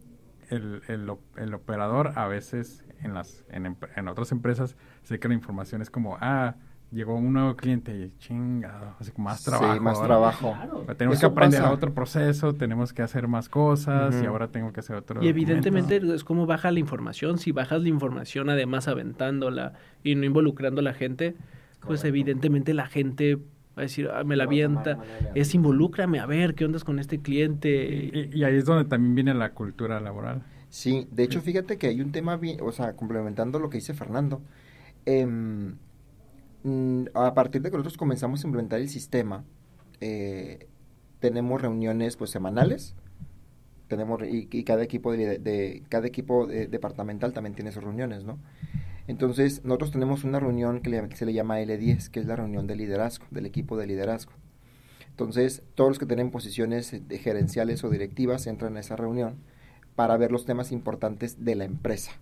el, 0.50 0.82
el, 0.88 1.10
el, 1.36 1.54
operador 1.54 2.12
a 2.16 2.26
veces 2.26 2.84
en 3.02 3.14
las 3.14 3.44
en, 3.50 3.76
en, 3.96 4.08
otras 4.08 4.32
empresas 4.32 4.76
sé 5.02 5.18
que 5.18 5.28
la 5.28 5.34
información 5.34 5.82
es 5.82 5.90
como 5.90 6.16
ah 6.20 6.54
llegó 6.92 7.16
un 7.16 7.32
nuevo 7.32 7.56
cliente 7.56 7.96
y 7.96 8.16
chingado 8.18 8.94
así 9.00 9.10
como 9.10 9.28
más 9.28 9.42
trabajo 9.42 9.74
sí, 9.74 9.80
más 9.80 10.00
trabajo 10.00 10.56
tenemos 10.96 11.18
que 11.18 11.26
aprender 11.26 11.62
otro 11.62 11.92
proceso 11.92 12.54
tenemos 12.54 12.92
que 12.92 13.02
hacer 13.02 13.26
más 13.26 13.48
cosas 13.48 14.14
y 14.22 14.26
ahora 14.26 14.48
tengo 14.48 14.72
que 14.72 14.80
hacer 14.80 14.96
otro 14.96 15.22
y 15.22 15.28
evidentemente 15.28 15.96
es 15.96 16.24
como 16.24 16.46
baja 16.46 16.70
la 16.70 16.78
información 16.78 17.38
si 17.38 17.50
bajas 17.52 17.82
la 17.82 17.88
información 17.88 18.50
además 18.50 18.86
aventándola 18.88 19.72
y 20.04 20.14
no 20.14 20.24
involucrando 20.24 20.80
a 20.80 20.84
la 20.84 20.94
gente 20.94 21.34
pues 21.80 22.04
evidentemente 22.04 22.72
la 22.72 22.86
gente 22.86 23.38
va 23.76 23.82
a 23.82 23.84
decir, 23.84 24.08
ah, 24.12 24.24
me 24.24 24.36
la 24.36 24.44
avienta, 24.44 24.98
es 25.34 25.54
involúcrame, 25.54 26.18
a 26.18 26.26
ver, 26.26 26.54
¿qué 26.54 26.64
ondas 26.64 26.82
con 26.82 26.98
este 26.98 27.20
cliente? 27.20 28.30
Y, 28.32 28.42
ahí 28.42 28.56
es 28.56 28.64
donde 28.64 28.88
también 28.88 29.14
viene 29.14 29.34
la 29.34 29.52
cultura 29.52 30.00
laboral. 30.00 30.42
Sí, 30.70 31.06
de 31.10 31.24
hecho, 31.24 31.42
fíjate 31.42 31.76
que 31.76 31.88
hay 31.88 32.00
un 32.00 32.10
tema, 32.10 32.36
bien, 32.36 32.58
o 32.62 32.72
sea, 32.72 32.94
complementando 32.94 33.58
lo 33.58 33.68
que 33.68 33.78
dice 33.78 33.92
Fernando, 33.92 34.40
em, 35.04 35.76
mm, 36.64 37.04
a 37.14 37.34
partir 37.34 37.60
de 37.60 37.70
que 37.70 37.76
nosotros 37.76 37.98
comenzamos 37.98 38.42
a 38.42 38.46
implementar 38.46 38.80
el 38.80 38.88
sistema, 38.88 39.44
eh, 40.00 40.66
tenemos 41.20 41.60
reuniones 41.60 42.16
pues 42.16 42.30
semanales, 42.30 42.94
tenemos 43.88 44.20
y, 44.28 44.64
cada 44.64 44.82
equipo 44.82 45.12
de, 45.12 45.38
de 45.38 45.82
cada 45.88 46.06
equipo 46.06 46.46
departamental 46.46 47.32
también 47.32 47.54
tiene 47.54 47.72
sus 47.72 47.84
reuniones, 47.84 48.24
¿no? 48.24 48.38
Entonces, 49.06 49.64
nosotros 49.64 49.92
tenemos 49.92 50.24
una 50.24 50.40
reunión 50.40 50.80
que, 50.80 51.08
se 51.14 51.26
le 51.26 51.32
llama 51.32 51.60
L10, 51.60 52.10
que 52.10 52.20
es 52.20 52.26
la 52.26 52.36
reunión 52.36 52.66
de 52.66 52.76
liderazgo, 52.76 53.26
del 53.30 53.46
equipo 53.46 53.76
de 53.76 53.86
liderazgo. 53.86 54.32
Entonces, 55.10 55.62
todos 55.74 55.90
los 55.90 55.98
que 55.98 56.06
tienen 56.06 56.30
posiciones 56.30 56.94
gerenciales 57.10 57.84
o 57.84 57.90
directivas 57.90 58.46
entran 58.46 58.76
a 58.76 58.80
esa 58.80 58.96
reunión 58.96 59.36
para 59.94 60.16
ver 60.16 60.32
los 60.32 60.44
temas 60.44 60.72
importantes 60.72 61.44
de 61.44 61.54
la 61.54 61.64
empresa. 61.64 62.12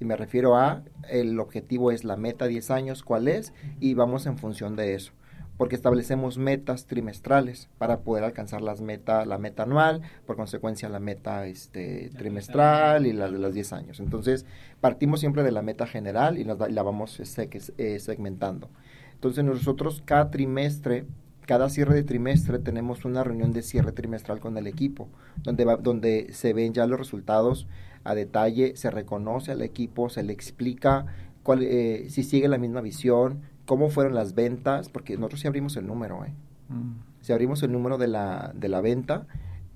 Y 0.00 0.04
me 0.04 0.16
refiero 0.16 0.56
a, 0.56 0.82
el 1.08 1.40
objetivo 1.40 1.90
es 1.90 2.04
la 2.04 2.16
meta 2.16 2.46
10 2.46 2.70
años, 2.70 3.02
cuál 3.02 3.28
es, 3.28 3.54
y 3.80 3.94
vamos 3.94 4.26
en 4.26 4.36
función 4.36 4.76
de 4.76 4.94
eso 4.94 5.12
porque 5.56 5.74
establecemos 5.74 6.38
metas 6.38 6.86
trimestrales 6.86 7.68
para 7.78 8.00
poder 8.00 8.24
alcanzar 8.24 8.60
las 8.60 8.80
meta, 8.80 9.24
la 9.24 9.38
meta 9.38 9.62
anual, 9.62 10.02
por 10.26 10.36
consecuencia 10.36 10.88
la 10.88 11.00
meta 11.00 11.46
este, 11.46 12.10
trimestral 12.16 13.06
y 13.06 13.12
la 13.12 13.30
de 13.30 13.38
los 13.38 13.54
10 13.54 13.72
años. 13.72 14.00
Entonces, 14.00 14.44
partimos 14.80 15.20
siempre 15.20 15.42
de 15.42 15.52
la 15.52 15.62
meta 15.62 15.86
general 15.86 16.38
y, 16.38 16.44
la 16.44 16.82
vamos 16.82 17.20
eh, 17.20 17.98
segmentando. 17.98 18.68
Entonces, 19.14 19.44
nosotros 19.44 20.02
cada 20.04 20.30
trimestre, 20.30 21.06
cada 21.46 21.70
cierre 21.70 21.94
de 21.94 22.02
trimestre, 22.02 22.58
tenemos 22.58 23.04
una 23.04 23.24
reunión 23.24 23.52
de 23.52 23.62
cierre 23.62 23.92
trimestral 23.92 24.40
con 24.40 24.58
el 24.58 24.66
equipo, 24.66 25.08
donde, 25.42 25.64
va, 25.64 25.76
donde 25.76 26.28
se 26.32 26.52
ven 26.52 26.74
ya 26.74 26.86
los 26.86 26.98
resultados 26.98 27.66
a 28.04 28.14
detalle, 28.14 28.76
se 28.76 28.90
reconoce 28.90 29.52
al 29.52 29.62
equipo, 29.62 30.10
se 30.10 30.22
le 30.22 30.32
explica 30.32 31.06
cuál, 31.42 31.62
eh, 31.62 32.06
si 32.10 32.22
sigue 32.24 32.46
la 32.46 32.58
misma 32.58 32.80
visión, 32.80 33.40
cómo 33.66 33.90
fueron 33.90 34.14
las 34.14 34.34
ventas, 34.34 34.88
porque 34.88 35.16
nosotros 35.16 35.40
sí 35.40 35.48
abrimos 35.48 35.76
el 35.76 35.86
número, 35.86 36.24
¿eh? 36.24 36.32
Mm. 36.68 36.94
Si 37.20 37.32
abrimos 37.32 37.62
el 37.62 37.72
número 37.72 37.98
de 37.98 38.08
la, 38.08 38.52
de 38.54 38.68
la 38.68 38.80
venta, 38.80 39.26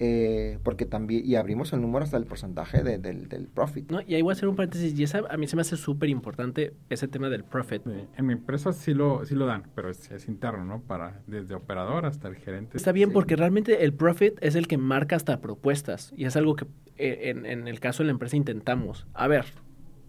eh, 0.03 0.59
porque 0.62 0.86
también, 0.86 1.26
y 1.26 1.34
abrimos 1.34 1.74
el 1.74 1.82
número 1.82 2.05
hasta 2.05 2.16
el 2.16 2.24
porcentaje 2.24 2.82
de, 2.82 2.97
del, 2.97 3.28
del 3.28 3.49
profit. 3.49 3.91
No, 3.91 4.01
y 4.01 4.14
ahí 4.14 4.22
voy 4.22 4.30
a 4.30 4.32
hacer 4.32 4.49
un 4.49 4.57
paréntesis, 4.57 4.99
y 4.99 5.03
esa, 5.03 5.22
a 5.28 5.36
mí 5.36 5.47
se 5.47 5.57
me 5.57 5.62
hace 5.62 5.76
súper 5.76 6.09
importante 6.09 6.72
ese 6.88 7.07
tema 7.07 7.28
del 7.28 7.45
profit. 7.45 7.82
En 8.16 8.26
mi 8.26 8.32
empresa 8.32 8.72
sí 8.72 8.95
lo, 8.95 9.26
sí 9.26 9.34
lo 9.34 9.45
dan, 9.45 9.64
pero 9.74 9.91
es, 9.91 10.11
es, 10.11 10.26
interno, 10.26 10.64
¿no? 10.64 10.80
Para, 10.80 11.20
desde 11.26 11.55
operador 11.55 12.07
hasta 12.07 12.28
el 12.28 12.36
gerente. 12.36 12.78
Está 12.78 12.93
bien, 12.93 13.11
sí. 13.11 13.12
porque 13.12 13.36
realmente 13.36 13.84
el 13.84 13.93
profit 13.93 14.38
es 14.41 14.55
el 14.55 14.68
que 14.68 14.78
marca 14.78 15.16
hasta 15.16 15.43
propuestas, 15.43 16.14
y 16.16 16.24
es 16.24 16.34
algo 16.34 16.57
que 16.57 16.66
eh, 16.97 17.28
en, 17.28 17.45
en 17.45 17.68
el 17.68 17.78
caso 17.78 18.03
de 18.03 18.07
la 18.07 18.12
empresa 18.12 18.36
intentamos. 18.36 19.07
A 19.12 19.28
ver, 19.28 19.45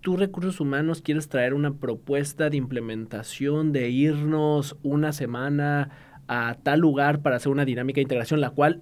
tú 0.01 0.17
recursos 0.17 0.59
humanos 0.59 1.01
quieres 1.01 1.29
traer 1.29 1.53
una 1.53 1.73
propuesta 1.73 2.49
de 2.49 2.57
implementación, 2.57 3.71
de 3.71 3.89
irnos 3.89 4.75
una 4.83 5.13
semana 5.13 5.89
a 6.27 6.57
tal 6.63 6.79
lugar 6.79 7.21
para 7.21 7.37
hacer 7.37 7.51
una 7.51 7.65
dinámica 7.65 7.97
de 7.97 8.03
integración, 8.03 8.41
la 8.41 8.49
cual 8.49 8.81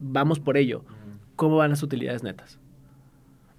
vamos 0.00 0.40
por 0.40 0.56
ello. 0.56 0.84
¿Cómo 1.36 1.56
van 1.56 1.70
las 1.70 1.82
utilidades 1.82 2.22
netas? 2.22 2.58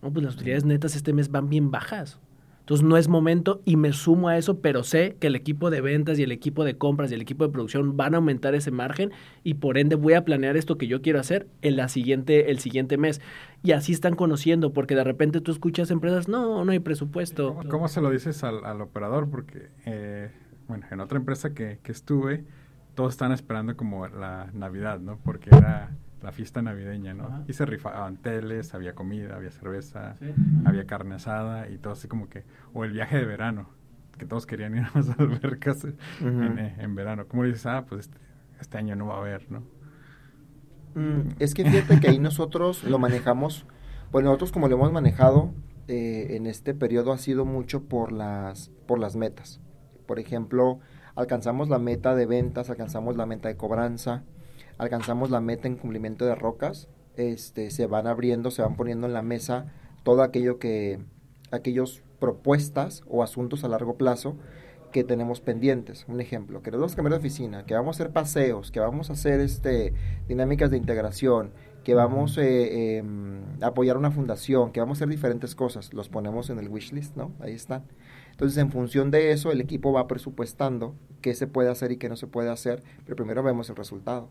No, 0.01 0.11
pues 0.11 0.25
las 0.25 0.35
utilidades 0.35 0.65
netas 0.65 0.95
este 0.95 1.13
mes 1.13 1.29
van 1.29 1.49
bien 1.49 1.71
bajas. 1.71 2.19
Entonces 2.65 2.83
no 2.83 2.97
es 2.97 3.07
momento 3.07 3.61
y 3.63 3.75
me 3.75 3.93
sumo 3.93 4.27
a 4.27 4.39
eso, 4.39 4.59
pero 4.59 4.83
sé 4.83 5.17
que 5.19 5.27
el 5.27 5.35
equipo 5.35 5.69
de 5.69 5.81
ventas 5.81 6.17
y 6.17 6.23
el 6.23 6.31
equipo 6.31 6.63
de 6.63 6.79
compras 6.79 7.11
y 7.11 7.13
el 7.13 7.21
equipo 7.21 7.45
de 7.45 7.53
producción 7.53 7.95
van 7.95 8.15
a 8.15 8.17
aumentar 8.17 8.55
ese 8.55 8.71
margen 8.71 9.11
y 9.43 9.53
por 9.53 9.77
ende 9.77 9.93
voy 9.93 10.13
a 10.13 10.25
planear 10.25 10.57
esto 10.57 10.75
que 10.75 10.87
yo 10.87 11.03
quiero 11.03 11.19
hacer 11.19 11.45
en 11.61 11.75
la 11.75 11.89
siguiente, 11.89 12.49
el 12.49 12.57
siguiente 12.57 12.97
mes. 12.97 13.21
Y 13.61 13.73
así 13.73 13.91
están 13.91 14.15
conociendo, 14.15 14.73
porque 14.73 14.95
de 14.95 15.03
repente 15.03 15.41
tú 15.41 15.51
escuchas 15.51 15.91
empresas, 15.91 16.27
no, 16.27 16.65
no 16.65 16.71
hay 16.71 16.79
presupuesto. 16.79 17.55
¿Cómo, 17.69 17.87
se 17.87 18.01
lo 18.01 18.09
dices 18.09 18.43
al, 18.43 18.65
al 18.65 18.81
operador? 18.81 19.29
Porque, 19.29 19.69
eh, 19.85 20.31
bueno, 20.67 20.87
en 20.89 21.01
otra 21.01 21.19
empresa 21.19 21.53
que, 21.53 21.77
que 21.83 21.91
estuve, 21.91 22.45
todos 22.95 23.13
están 23.13 23.31
esperando 23.31 23.77
como 23.77 24.07
la 24.07 24.49
Navidad, 24.53 24.99
¿no? 24.99 25.19
Porque 25.23 25.51
era 25.55 25.91
la 26.25 26.31
fiesta 26.31 26.61
navideña, 26.61 27.13
¿no? 27.13 27.25
Ajá. 27.25 27.43
Y 27.47 27.53
se 27.53 27.65
rifaban 27.65 28.17
teles, 28.17 28.73
había 28.73 28.95
comida, 28.95 29.35
había 29.35 29.51
cerveza, 29.51 30.15
sí. 30.17 30.33
había 30.65 30.85
carne 30.85 31.15
asada 31.15 31.69
y 31.69 31.77
todo 31.77 31.93
así 31.93 32.07
como 32.07 32.29
que, 32.29 32.43
o 32.73 32.83
el 32.83 32.91
viaje 32.91 33.17
de 33.17 33.25
verano, 33.25 33.69
que 34.17 34.25
todos 34.25 34.45
querían 34.45 34.75
ir 34.75 34.83
a 34.93 34.97
las 34.97 35.17
albercas 35.19 35.83
uh 35.85 35.89
-huh. 36.21 36.47
en, 36.47 36.59
eh, 36.59 36.75
en, 36.79 36.95
verano. 36.95 37.27
¿Cómo 37.27 37.43
dices? 37.43 37.65
Ah, 37.67 37.85
pues 37.87 38.07
este, 38.07 38.17
este, 38.59 38.77
año 38.77 38.95
no 38.95 39.07
va 39.07 39.15
a 39.15 39.19
haber, 39.19 39.51
¿no? 39.51 39.63
Mm, 40.95 41.35
es 41.39 41.53
que 41.53 41.63
fíjate 41.63 41.99
que 41.99 42.07
ahí 42.09 42.19
nosotros 42.19 42.83
lo 42.83 42.97
manejamos, 42.97 43.67
pues 44.11 44.25
nosotros 44.25 44.51
como 44.51 44.67
lo 44.67 44.75
hemos 44.75 44.91
manejado 44.91 45.53
eh, 45.87 46.35
en 46.35 46.47
este 46.47 46.73
periodo 46.73 47.11
ha 47.11 47.17
sido 47.19 47.45
mucho 47.45 47.83
por 47.83 48.11
las, 48.11 48.69
por 48.87 48.97
las 48.97 49.15
metas. 49.15 49.61
Por 50.07 50.19
ejemplo, 50.19 50.79
alcanzamos 51.15 51.69
la 51.69 51.77
meta 51.77 52.15
de 52.15 52.25
ventas, 52.25 52.69
alcanzamos 52.69 53.15
la 53.15 53.25
meta 53.25 53.49
de 53.49 53.57
cobranza, 53.57 54.23
alcanzamos 54.77 55.29
la 55.29 55.41
meta 55.41 55.67
en 55.67 55.77
cumplimiento 55.77 56.25
de 56.25 56.35
rocas, 56.35 56.87
este, 57.15 57.71
se 57.71 57.87
van 57.87 58.07
abriendo, 58.07 58.51
se 58.51 58.61
van 58.61 58.75
poniendo 58.75 59.07
en 59.07 59.13
la 59.13 59.21
mesa 59.21 59.67
todo 60.03 60.21
aquello 60.21 60.59
que, 60.59 60.99
aquellos 61.51 62.03
propuestas 62.19 63.03
o 63.07 63.23
asuntos 63.23 63.63
a 63.63 63.67
largo 63.67 63.97
plazo 63.97 64.35
que 64.91 65.03
tenemos 65.03 65.41
pendientes. 65.41 66.05
Un 66.07 66.21
ejemplo, 66.21 66.61
que 66.61 66.71
nos 66.71 66.79
vamos 66.79 66.93
a 66.93 66.95
cambiar 66.95 67.13
de 67.13 67.19
oficina, 67.19 67.65
que 67.65 67.73
vamos 67.73 67.95
a 67.95 68.03
hacer 68.03 68.13
paseos, 68.13 68.71
que 68.71 68.79
vamos 68.79 69.09
a 69.09 69.13
hacer 69.13 69.41
este, 69.41 69.93
dinámicas 70.27 70.71
de 70.71 70.77
integración, 70.77 71.51
que 71.83 71.93
vamos 71.93 72.37
eh, 72.37 72.97
eh, 72.97 73.03
a 73.61 73.67
apoyar 73.67 73.97
una 73.97 74.11
fundación, 74.11 74.71
que 74.71 74.79
vamos 74.79 74.97
a 74.97 74.99
hacer 74.99 75.09
diferentes 75.09 75.53
cosas, 75.53 75.93
los 75.93 76.09
ponemos 76.09 76.49
en 76.49 76.59
el 76.59 76.69
wish 76.69 76.93
list, 76.93 77.15
¿no? 77.15 77.33
Ahí 77.39 77.53
están. 77.53 77.83
Entonces, 78.31 78.57
en 78.57 78.71
función 78.71 79.11
de 79.11 79.31
eso, 79.31 79.51
el 79.51 79.61
equipo 79.61 79.91
va 79.91 80.07
presupuestando 80.07 80.95
qué 81.21 81.35
se 81.35 81.47
puede 81.47 81.69
hacer 81.69 81.91
y 81.91 81.97
qué 81.97 82.09
no 82.09 82.15
se 82.15 82.27
puede 82.27 82.49
hacer, 82.49 82.81
pero 83.03 83.15
primero 83.15 83.43
vemos 83.43 83.69
el 83.69 83.75
resultado. 83.75 84.29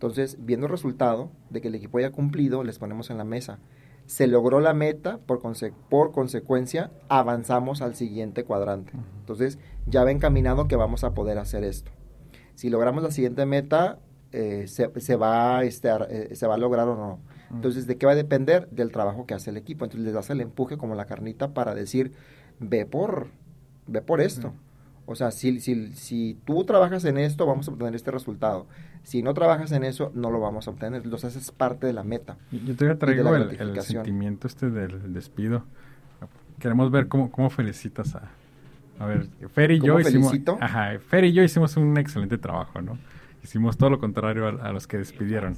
Entonces, 0.00 0.38
viendo 0.40 0.64
el 0.64 0.72
resultado 0.72 1.30
de 1.50 1.60
que 1.60 1.68
el 1.68 1.74
equipo 1.74 1.98
haya 1.98 2.10
cumplido, 2.10 2.64
les 2.64 2.78
ponemos 2.78 3.10
en 3.10 3.18
la 3.18 3.24
mesa. 3.24 3.58
Se 4.06 4.26
logró 4.26 4.58
la 4.60 4.72
meta, 4.72 5.18
por, 5.18 5.42
conse 5.42 5.74
por 5.90 6.10
consecuencia, 6.10 6.90
avanzamos 7.10 7.82
al 7.82 7.94
siguiente 7.94 8.44
cuadrante. 8.44 8.94
Entonces, 9.18 9.58
ya 9.84 10.02
va 10.02 10.10
encaminado 10.10 10.68
que 10.68 10.76
vamos 10.76 11.04
a 11.04 11.12
poder 11.12 11.36
hacer 11.36 11.64
esto. 11.64 11.90
Si 12.54 12.70
logramos 12.70 13.02
la 13.02 13.10
siguiente 13.10 13.44
meta, 13.44 13.98
eh, 14.32 14.68
se, 14.68 14.90
se, 14.98 15.16
va, 15.16 15.64
este, 15.64 15.90
eh, 16.08 16.34
se 16.34 16.46
va 16.46 16.54
a 16.54 16.58
lograr 16.58 16.88
o 16.88 16.96
no. 16.96 17.18
Entonces, 17.50 17.86
¿de 17.86 17.98
qué 17.98 18.06
va 18.06 18.12
a 18.12 18.16
depender? 18.16 18.70
Del 18.70 18.92
trabajo 18.92 19.26
que 19.26 19.34
hace 19.34 19.50
el 19.50 19.58
equipo. 19.58 19.84
Entonces, 19.84 20.06
les 20.06 20.14
das 20.14 20.30
el 20.30 20.40
empuje 20.40 20.78
como 20.78 20.94
la 20.94 21.04
carnita 21.04 21.52
para 21.52 21.74
decir, 21.74 22.12
ve 22.58 22.86
por, 22.86 23.26
ve 23.86 24.00
por 24.00 24.22
esto. 24.22 24.48
Uh 24.48 24.50
-huh. 24.52 24.69
O 25.10 25.16
sea, 25.16 25.32
si, 25.32 25.58
si, 25.58 25.92
si 25.94 26.38
tú 26.44 26.62
trabajas 26.62 27.04
en 27.04 27.18
esto, 27.18 27.44
vamos 27.44 27.66
a 27.66 27.72
obtener 27.72 27.96
este 27.96 28.12
resultado. 28.12 28.68
Si 29.02 29.24
no 29.24 29.34
trabajas 29.34 29.72
en 29.72 29.82
eso, 29.82 30.12
no 30.14 30.30
lo 30.30 30.38
vamos 30.38 30.68
a 30.68 30.70
obtener. 30.70 31.02
Entonces, 31.02 31.34
es 31.34 31.50
parte 31.50 31.88
de 31.88 31.92
la 31.92 32.04
meta. 32.04 32.36
Yo 32.52 32.76
te 32.76 32.94
traigo 32.94 33.34
el, 33.34 33.60
el, 33.60 33.82
sentimiento 33.82 34.46
este 34.46 34.70
del 34.70 35.12
despido. 35.12 35.64
Queremos 36.60 36.92
ver 36.92 37.08
cómo, 37.08 37.28
cómo 37.32 37.50
felicitas 37.50 38.14
a... 38.14 38.30
A 39.00 39.06
ver, 39.06 39.26
Fer 39.52 39.72
y 39.72 39.80
yo 39.80 39.98
hicimos... 39.98 40.32
Ajá, 40.60 40.96
Fer 41.00 41.24
y 41.24 41.32
yo 41.32 41.42
hicimos 41.42 41.76
un 41.76 41.98
excelente 41.98 42.38
trabajo, 42.38 42.80
¿no? 42.80 42.96
Hicimos 43.42 43.76
todo 43.76 43.90
lo 43.90 43.98
contrario 43.98 44.46
a, 44.46 44.68
a 44.68 44.72
los 44.72 44.86
que 44.86 44.98
despidieron. 44.98 45.56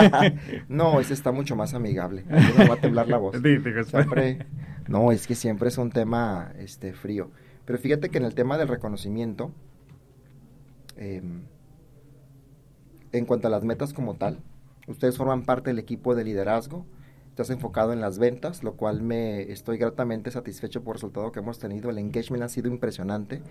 no, 0.68 1.00
ese 1.00 1.14
está 1.14 1.32
mucho 1.32 1.56
más 1.56 1.72
amigable. 1.72 2.24
No 2.28 2.68
va 2.68 2.74
a 2.74 2.80
temblar 2.80 3.08
la 3.08 3.16
voz. 3.16 3.36
Siempre, 3.86 4.46
no, 4.86 5.12
es 5.12 5.26
que 5.26 5.34
siempre 5.34 5.68
es 5.68 5.78
un 5.78 5.90
tema 5.90 6.52
este, 6.58 6.92
frío. 6.92 7.30
Pero 7.66 7.78
fíjate 7.78 8.08
que 8.08 8.18
en 8.18 8.24
el 8.24 8.34
tema 8.34 8.56
del 8.56 8.68
reconocimiento, 8.68 9.50
eh, 10.96 11.22
en 13.12 13.26
cuanto 13.26 13.48
a 13.48 13.50
las 13.50 13.64
metas 13.64 13.92
como 13.92 14.14
tal, 14.14 14.38
ustedes 14.86 15.16
forman 15.16 15.42
parte 15.42 15.70
del 15.70 15.78
equipo 15.78 16.14
de 16.14 16.24
liderazgo, 16.24 16.86
estás 17.28 17.50
enfocado 17.50 17.92
en 17.92 18.00
las 18.00 18.18
ventas, 18.18 18.62
lo 18.62 18.76
cual 18.76 19.02
me 19.02 19.52
estoy 19.52 19.76
gratamente 19.76 20.30
satisfecho 20.30 20.82
por 20.82 20.94
el 20.94 21.00
resultado 21.00 21.32
que 21.32 21.40
hemos 21.40 21.58
tenido. 21.58 21.90
El 21.90 21.98
engagement 21.98 22.42
ha 22.42 22.48
sido 22.48 22.68
impresionante. 22.68 23.42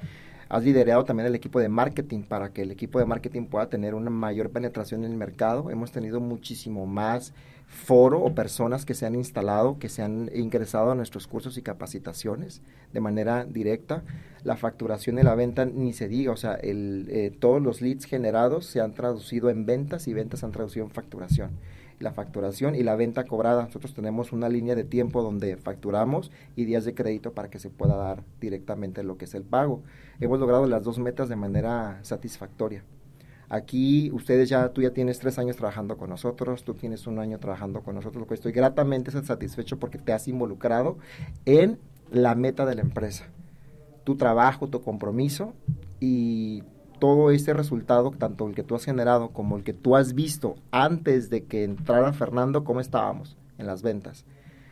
Has 0.49 0.63
liderado 0.63 1.03
también 1.03 1.28
el 1.28 1.36
equipo 1.36 1.59
de 1.59 1.70
marketing 1.70 2.24
para 2.24 2.51
que 2.51 2.63
el 2.63 2.72
equipo 2.72 2.97
de 2.97 3.05
marketing 3.05 3.45
pueda 3.45 3.70
tener 3.70 3.93
una 3.93 4.09
mayor 4.09 4.49
penetración 4.49 5.03
en 5.03 5.11
el 5.11 5.18
mercado. 5.18 5.70
Hemos 5.70 5.91
tenido 5.91 6.20
muchísimo 6.20 6.88
más 6.88 7.34
foro 7.76 8.21
o 8.21 8.34
personas 8.34 8.86
que 8.86 8.95
se 8.95 9.05
han 9.05 9.15
instalado, 9.15 9.78
que 9.78 9.89
se 9.89 10.01
han 10.01 10.32
ingresado 10.34 10.91
a 10.91 10.95
nuestros 10.95 11.28
cursos 11.28 11.57
y 11.57 11.61
capacitaciones 11.61 12.61
de 12.93 13.01
manera 13.01 13.45
directa. 13.45 14.03
La 14.43 14.55
facturación 14.55 15.19
y 15.19 15.23
la 15.23 15.36
venta 15.36 15.65
ni 15.65 15.93
se 15.93 16.07
diga, 16.07 16.32
o 16.32 16.38
sea, 16.38 16.55
el, 16.55 17.07
eh, 17.09 17.32
todos 17.38 17.61
los 17.61 17.82
leads 17.82 18.05
generados 18.05 18.65
se 18.65 18.82
han 18.82 18.93
traducido 18.93 19.49
en 19.49 19.65
ventas 19.65 20.07
y 20.07 20.13
ventas 20.13 20.43
han 20.43 20.51
traducido 20.51 20.86
en 20.86 20.91
facturación. 20.91 21.51
La 21.99 22.11
facturación 22.11 22.76
y 22.76 22.84
la 22.84 22.95
venta 22.95 23.26
cobrada, 23.26 23.63
nosotros 23.63 23.93
tenemos 23.93 24.34
una 24.34 24.49
línea 24.49 24.76
de 24.76 24.84
tiempo 24.84 25.21
donde 25.21 25.55
facturamos 25.55 26.32
y 26.55 26.65
días 26.65 26.86
de 26.86 26.93
crédito 26.93 27.34
para 27.34 27.49
que 27.49 27.59
se 27.59 27.69
pueda 27.69 27.95
dar 27.95 28.23
directamente 28.41 29.03
lo 29.03 29.17
que 29.17 29.26
es 29.26 29.34
el 29.34 29.43
pago. 29.43 29.82
Hemos 30.19 30.39
logrado 30.39 30.65
las 30.65 30.84
dos 30.84 30.99
metas 30.99 31.30
de 31.30 31.36
manera 31.36 31.99
satisfactoria. 32.03 32.84
Aquí 33.50 34.12
ustedes 34.12 34.50
ya, 34.50 34.70
tú 34.70 34.82
ya 34.82 34.91
tienes 34.91 35.20
tres 35.20 35.38
años 35.38 35.56
trabajando 35.56 35.98
con 35.98 36.10
nosotros, 36.10 36.64
tú 36.64 36.74
tienes 36.74 37.08
un 37.08 37.20
año 37.20 37.39
trabajando 37.39 37.82
con 37.82 37.96
nosotros, 37.96 38.22
lo 38.22 38.28
que 38.28 38.34
estoy 38.34 38.52
gratamente 38.52 39.12
satisfecho 39.12 39.80
porque 39.80 39.98
te 39.98 40.14
has 40.14 40.28
involucrado 40.28 40.98
en 41.46 41.80
la 42.12 42.36
meta 42.36 42.66
de 42.66 42.76
la 42.76 42.82
empresa. 42.82 43.26
Tu 44.04 44.16
trabajo, 44.16 44.68
tu 44.68 44.82
compromiso 44.82 45.54
y 46.00 46.64
todo 47.00 47.32
ese 47.32 47.54
resultado, 47.54 48.12
tanto 48.12 48.48
el 48.48 48.56
que 48.56 48.64
tú 48.64 48.76
has 48.76 48.86
generado 48.86 49.30
como 49.30 49.58
el 49.58 49.64
que 49.64 49.74
tú 49.74 49.96
has 49.96 50.14
visto 50.14 50.56
antes 50.72 51.30
de 51.30 51.43
que 51.46 51.64
entrara 51.64 52.14
Fernando, 52.14 52.64
¿cómo 52.64 52.80
estábamos 52.80 53.38
en 53.58 53.68
las 53.68 53.82
ventas? 53.82 54.26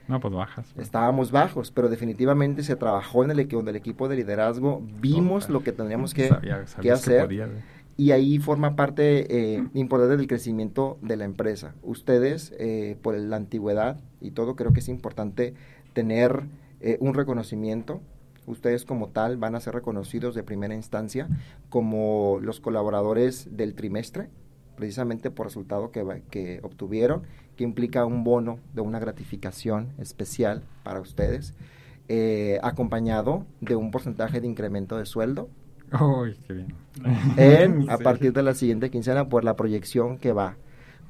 No, 0.08 0.20
pues 0.20 0.34
bajas. 0.34 0.72
Pues. 0.74 0.88
Estábamos 0.88 1.32
bajos, 1.32 1.72
pero 1.72 1.90
definitivamente 1.90 2.64
se 2.64 2.76
trabajó 2.76 3.24
en 3.24 3.32
el, 3.32 3.40
equipo, 3.40 3.62
en 3.62 3.68
el 3.70 3.76
equipo 3.76 4.10
de 4.10 4.18
liderazgo, 4.18 4.82
vimos 5.00 5.48
no, 5.48 5.54
lo 5.54 5.64
que 5.64 5.72
teníamos 5.72 6.14
que, 6.14 6.28
sabía, 6.28 6.66
que 6.82 6.92
hacer. 6.92 7.22
Que 7.22 7.26
podía, 7.26 7.50
y 7.96 8.12
ahí 8.12 8.40
forma 8.40 8.76
parte 8.76 9.56
eh, 9.56 9.68
importante 9.74 10.18
del 10.18 10.28
crecimiento 10.28 10.98
de 11.02 11.16
la 11.16 11.26
empresa. 11.26 11.76
Ustedes, 11.84 12.54
eh, 12.58 12.98
por 13.02 13.16
la 13.16 13.36
antigüedad 13.36 14.00
y 14.20 14.32
todo, 14.32 14.56
creo 14.56 14.74
que 14.74 14.80
es 14.80 14.90
importante 14.90 15.54
tener 15.94 16.44
eh, 16.82 16.98
un 17.00 17.14
reconocimiento. 17.14 18.02
Ustedes 18.48 18.84
como 18.84 19.10
tal 19.10 19.38
van 19.38 19.56
a 19.56 19.60
ser 19.60 19.76
reconocidos 19.76 20.36
de 20.36 20.44
primera 20.44 20.74
instancia 20.74 21.28
como 21.70 22.40
los 22.42 22.60
colaboradores 22.60 23.56
del 23.56 23.76
trimestre, 23.76 24.30
precisamente 24.76 25.30
por 25.30 25.46
resultado 25.46 25.92
que, 25.92 26.24
que 26.30 26.60
obtuvieron, 26.64 27.24
que 27.56 27.64
implica 27.64 28.06
un 28.06 28.24
bono 28.24 28.60
de 28.74 28.82
una 28.82 29.00
gratificación 29.00 29.94
especial 30.00 30.64
para 30.84 31.00
ustedes, 31.00 31.54
acompañado 32.62 33.46
de 33.62 33.76
un 33.76 33.90
porcentaje 33.90 34.42
de 34.42 34.48
incremento 34.48 34.98
de 34.98 35.06
sueldo 35.06 35.48
Uy, 36.00 36.38
qué 36.48 36.54
bien. 36.54 36.74
En, 37.38 37.90
a 37.90 37.98
partir 37.98 38.34
de 38.34 38.44
la 38.44 38.54
siguiente 38.54 38.90
quincena 38.90 39.30
por 39.30 39.44
la 39.44 39.56
proyección 39.56 40.18
que 40.18 40.34
va. 40.34 40.58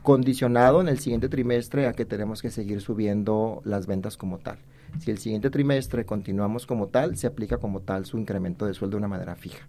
Condicionado 0.01 0.81
en 0.81 0.89
el 0.89 0.99
siguiente 0.99 1.29
trimestre 1.29 1.87
a 1.87 1.93
que 1.93 2.03
tenemos 2.03 2.41
que 2.41 2.49
seguir 2.49 2.81
subiendo 2.81 3.61
las 3.63 3.87
ventas 3.87 4.17
como 4.17 4.39
tal. 4.39 4.57
Si 4.99 5.11
el 5.11 5.17
siguiente 5.17 5.49
trimestre 5.49 6.05
continuamos 6.05 6.65
como 6.65 6.87
tal, 6.87 7.15
se 7.15 7.27
aplica 7.27 7.57
como 7.57 7.79
tal 7.79 8.05
su 8.05 8.17
incremento 8.17 8.65
de 8.65 8.73
sueldo 8.73 8.97
de 8.97 8.99
una 8.99 9.07
manera 9.07 9.35
fija. 9.35 9.67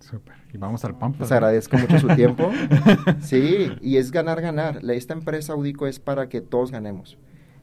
Súper. 0.00 0.34
Y 0.52 0.58
vamos 0.58 0.84
al 0.84 0.98
PAMPA. 0.98 1.20
Les 1.20 1.32
agradezco 1.32 1.78
mucho 1.78 1.98
su 1.98 2.08
tiempo. 2.08 2.50
Sí, 3.20 3.70
y 3.80 3.96
es 3.96 4.10
ganar, 4.10 4.40
ganar. 4.40 4.80
Esta 4.90 5.14
empresa 5.14 5.52
Audico 5.52 5.86
es 5.86 6.00
para 6.00 6.28
que 6.28 6.40
todos 6.40 6.72
ganemos. 6.72 7.16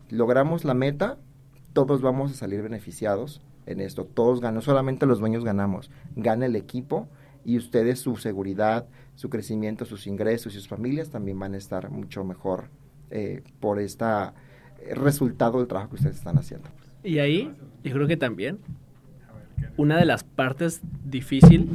Logramos 0.10 0.64
la 0.64 0.74
meta, 0.74 1.18
todos 1.78 2.02
vamos 2.02 2.32
a 2.32 2.34
salir 2.34 2.64
beneficiados 2.64 3.40
en 3.68 3.82
esto. 3.82 4.04
Todos 4.04 4.42
ganan, 4.42 4.56
no 4.56 4.62
solamente 4.62 5.06
los 5.06 5.20
dueños 5.20 5.46
ganamos, 5.46 5.92
gana 6.16 6.48
el 6.48 6.56
equipo 6.56 7.08
y 7.46 7.56
ustedes 7.56 8.00
su 8.00 8.16
seguridad, 8.16 8.88
su 9.14 9.30
crecimiento, 9.30 9.86
sus 9.86 10.08
ingresos 10.08 10.56
y 10.56 10.58
sus 10.58 10.68
familias 10.68 11.12
también 11.12 11.38
van 11.38 11.54
a 11.54 11.58
estar 11.58 11.92
mucho 11.92 12.24
mejor 12.24 12.70
eh, 13.12 13.44
por 13.60 13.80
este 13.80 14.06
resultado 14.96 15.60
del 15.60 15.68
trabajo 15.68 15.90
que 15.90 15.96
ustedes 15.98 16.16
están 16.16 16.40
haciendo. 16.40 16.68
Y 17.04 17.20
ahí, 17.20 17.54
yo 17.84 17.94
creo 17.94 18.08
que 18.08 18.18
también, 18.18 18.58
una 19.78 19.98
de 19.98 20.06
las 20.06 20.24
partes 20.24 20.82
difícil 21.06 21.70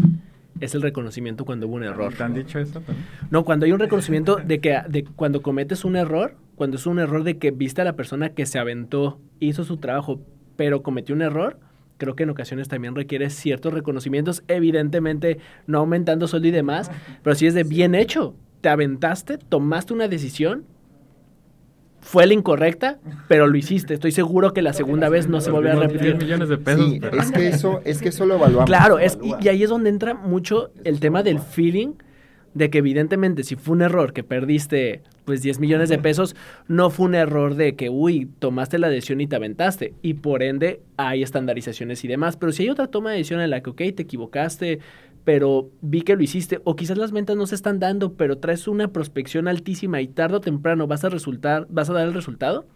es 0.58 0.74
el 0.74 0.82
reconocimiento 0.82 1.44
cuando 1.44 1.68
hubo 1.68 1.76
un 1.76 1.84
error. 1.84 2.12
¿Te 2.12 2.24
han 2.24 2.34
dicho 2.34 2.58
eso 2.58 2.80
también? 2.80 3.06
No, 3.30 3.44
cuando 3.44 3.66
hay 3.66 3.72
un 3.72 3.78
reconocimiento 3.78 4.34
de 4.34 4.58
que 4.58 4.80
de 4.88 5.04
cuando 5.04 5.42
cometes 5.42 5.84
un 5.84 5.94
error, 5.94 6.34
cuando 6.54 6.76
es 6.76 6.86
un 6.86 6.98
error 6.98 7.24
de 7.24 7.38
que 7.38 7.50
viste 7.50 7.80
a 7.80 7.84
la 7.84 7.96
persona 7.96 8.30
que 8.30 8.46
se 8.46 8.58
aventó, 8.58 9.20
hizo 9.40 9.64
su 9.64 9.78
trabajo, 9.78 10.20
pero 10.56 10.82
cometió 10.82 11.14
un 11.14 11.22
error, 11.22 11.58
creo 11.98 12.16
que 12.16 12.24
en 12.24 12.30
ocasiones 12.30 12.68
también 12.68 12.94
requiere 12.94 13.30
ciertos 13.30 13.72
reconocimientos, 13.72 14.42
evidentemente 14.48 15.38
no 15.66 15.78
aumentando 15.78 16.26
sueldo 16.26 16.48
y 16.48 16.52
demás, 16.52 16.90
pero 17.22 17.34
si 17.36 17.46
es 17.46 17.54
de 17.54 17.64
bien 17.64 17.94
hecho, 17.94 18.34
te 18.60 18.68
aventaste, 18.68 19.38
tomaste 19.38 19.92
una 19.92 20.08
decisión, 20.08 20.64
fue 22.00 22.26
la 22.26 22.34
incorrecta, 22.34 22.98
pero 23.28 23.46
lo 23.46 23.56
hiciste. 23.56 23.94
Estoy 23.94 24.10
seguro 24.10 24.52
que 24.52 24.60
la 24.60 24.72
segunda 24.72 25.08
vez 25.08 25.28
no 25.28 25.40
se 25.40 25.52
vuelve 25.52 25.70
a 25.70 25.76
repetir. 25.76 26.16
millones 26.16 26.48
de 26.48 26.58
pesos. 26.58 26.90
Sí, 26.90 27.00
es 27.12 27.30
que 27.30 27.48
eso, 27.48 27.80
es 27.84 28.02
que 28.02 28.08
eso 28.08 28.26
lo 28.26 28.34
evaluamos. 28.34 28.66
Claro, 28.66 28.98
es, 28.98 29.16
y, 29.22 29.34
y, 29.40 29.48
ahí 29.48 29.62
es 29.62 29.70
donde 29.70 29.88
entra 29.88 30.14
mucho 30.14 30.72
el 30.82 30.98
tema 30.98 31.22
del 31.22 31.38
feeling, 31.38 31.92
de 32.54 32.70
que 32.70 32.78
evidentemente 32.78 33.44
si 33.44 33.56
fue 33.56 33.74
un 33.74 33.82
error 33.82 34.12
que 34.12 34.22
perdiste 34.22 35.02
pues 35.24 35.42
10 35.42 35.60
millones 35.60 35.88
de 35.88 35.98
pesos, 35.98 36.34
no 36.68 36.90
fue 36.90 37.06
un 37.06 37.14
error 37.14 37.54
de 37.54 37.76
que, 37.76 37.88
uy, 37.90 38.28
tomaste 38.38 38.78
la 38.78 38.88
decisión 38.88 39.20
y 39.20 39.26
te 39.26 39.36
aventaste. 39.36 39.94
Y 40.02 40.14
por 40.14 40.42
ende 40.42 40.80
hay 40.96 41.22
estandarizaciones 41.22 42.04
y 42.04 42.08
demás. 42.08 42.36
Pero 42.36 42.52
si 42.52 42.64
hay 42.64 42.70
otra 42.70 42.88
toma 42.88 43.10
de 43.10 43.18
decisión 43.18 43.40
en 43.40 43.50
la 43.50 43.62
que, 43.62 43.70
ok, 43.70 43.78
te 43.94 44.02
equivocaste, 44.02 44.80
pero 45.24 45.70
vi 45.80 46.02
que 46.02 46.16
lo 46.16 46.22
hiciste, 46.22 46.60
o 46.64 46.74
quizás 46.74 46.98
las 46.98 47.12
ventas 47.12 47.36
no 47.36 47.46
se 47.46 47.54
están 47.54 47.78
dando, 47.78 48.14
pero 48.14 48.38
traes 48.38 48.66
una 48.66 48.88
prospección 48.88 49.46
altísima 49.46 50.00
y 50.00 50.08
tarde 50.08 50.36
o 50.36 50.40
temprano 50.40 50.86
vas 50.86 51.04
a 51.04 51.08
resultar, 51.08 51.66
vas 51.70 51.88
a 51.90 51.92
dar 51.92 52.08
el 52.08 52.14
resultado, 52.14 52.66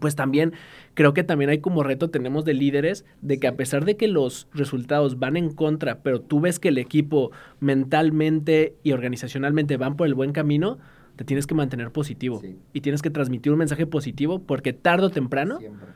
pues 0.00 0.16
también 0.16 0.54
creo 0.94 1.12
que 1.12 1.24
también 1.24 1.50
hay 1.50 1.58
como 1.58 1.82
reto 1.82 2.10
tenemos 2.10 2.44
de 2.44 2.54
líderes 2.54 3.04
de 3.20 3.38
que 3.38 3.46
a 3.46 3.56
pesar 3.56 3.84
de 3.84 3.96
que 3.96 4.08
los 4.08 4.48
resultados 4.52 5.18
van 5.18 5.36
en 5.36 5.52
contra, 5.52 6.02
pero 6.02 6.20
tú 6.20 6.40
ves 6.40 6.58
que 6.58 6.68
el 6.68 6.78
equipo 6.78 7.32
mentalmente 7.60 8.76
y 8.82 8.92
organizacionalmente 8.92 9.76
van 9.76 9.96
por 9.96 10.06
el 10.06 10.14
buen 10.14 10.32
camino, 10.32 10.78
te 11.16 11.24
tienes 11.24 11.46
que 11.46 11.54
mantener 11.54 11.92
positivo 11.92 12.40
sí. 12.40 12.58
y 12.72 12.80
tienes 12.80 13.02
que 13.02 13.10
transmitir 13.10 13.52
un 13.52 13.58
mensaje 13.58 13.86
positivo 13.86 14.40
porque 14.40 14.72
tarde 14.72 15.06
o 15.06 15.10
temprano, 15.10 15.58
Siempre. 15.58 15.88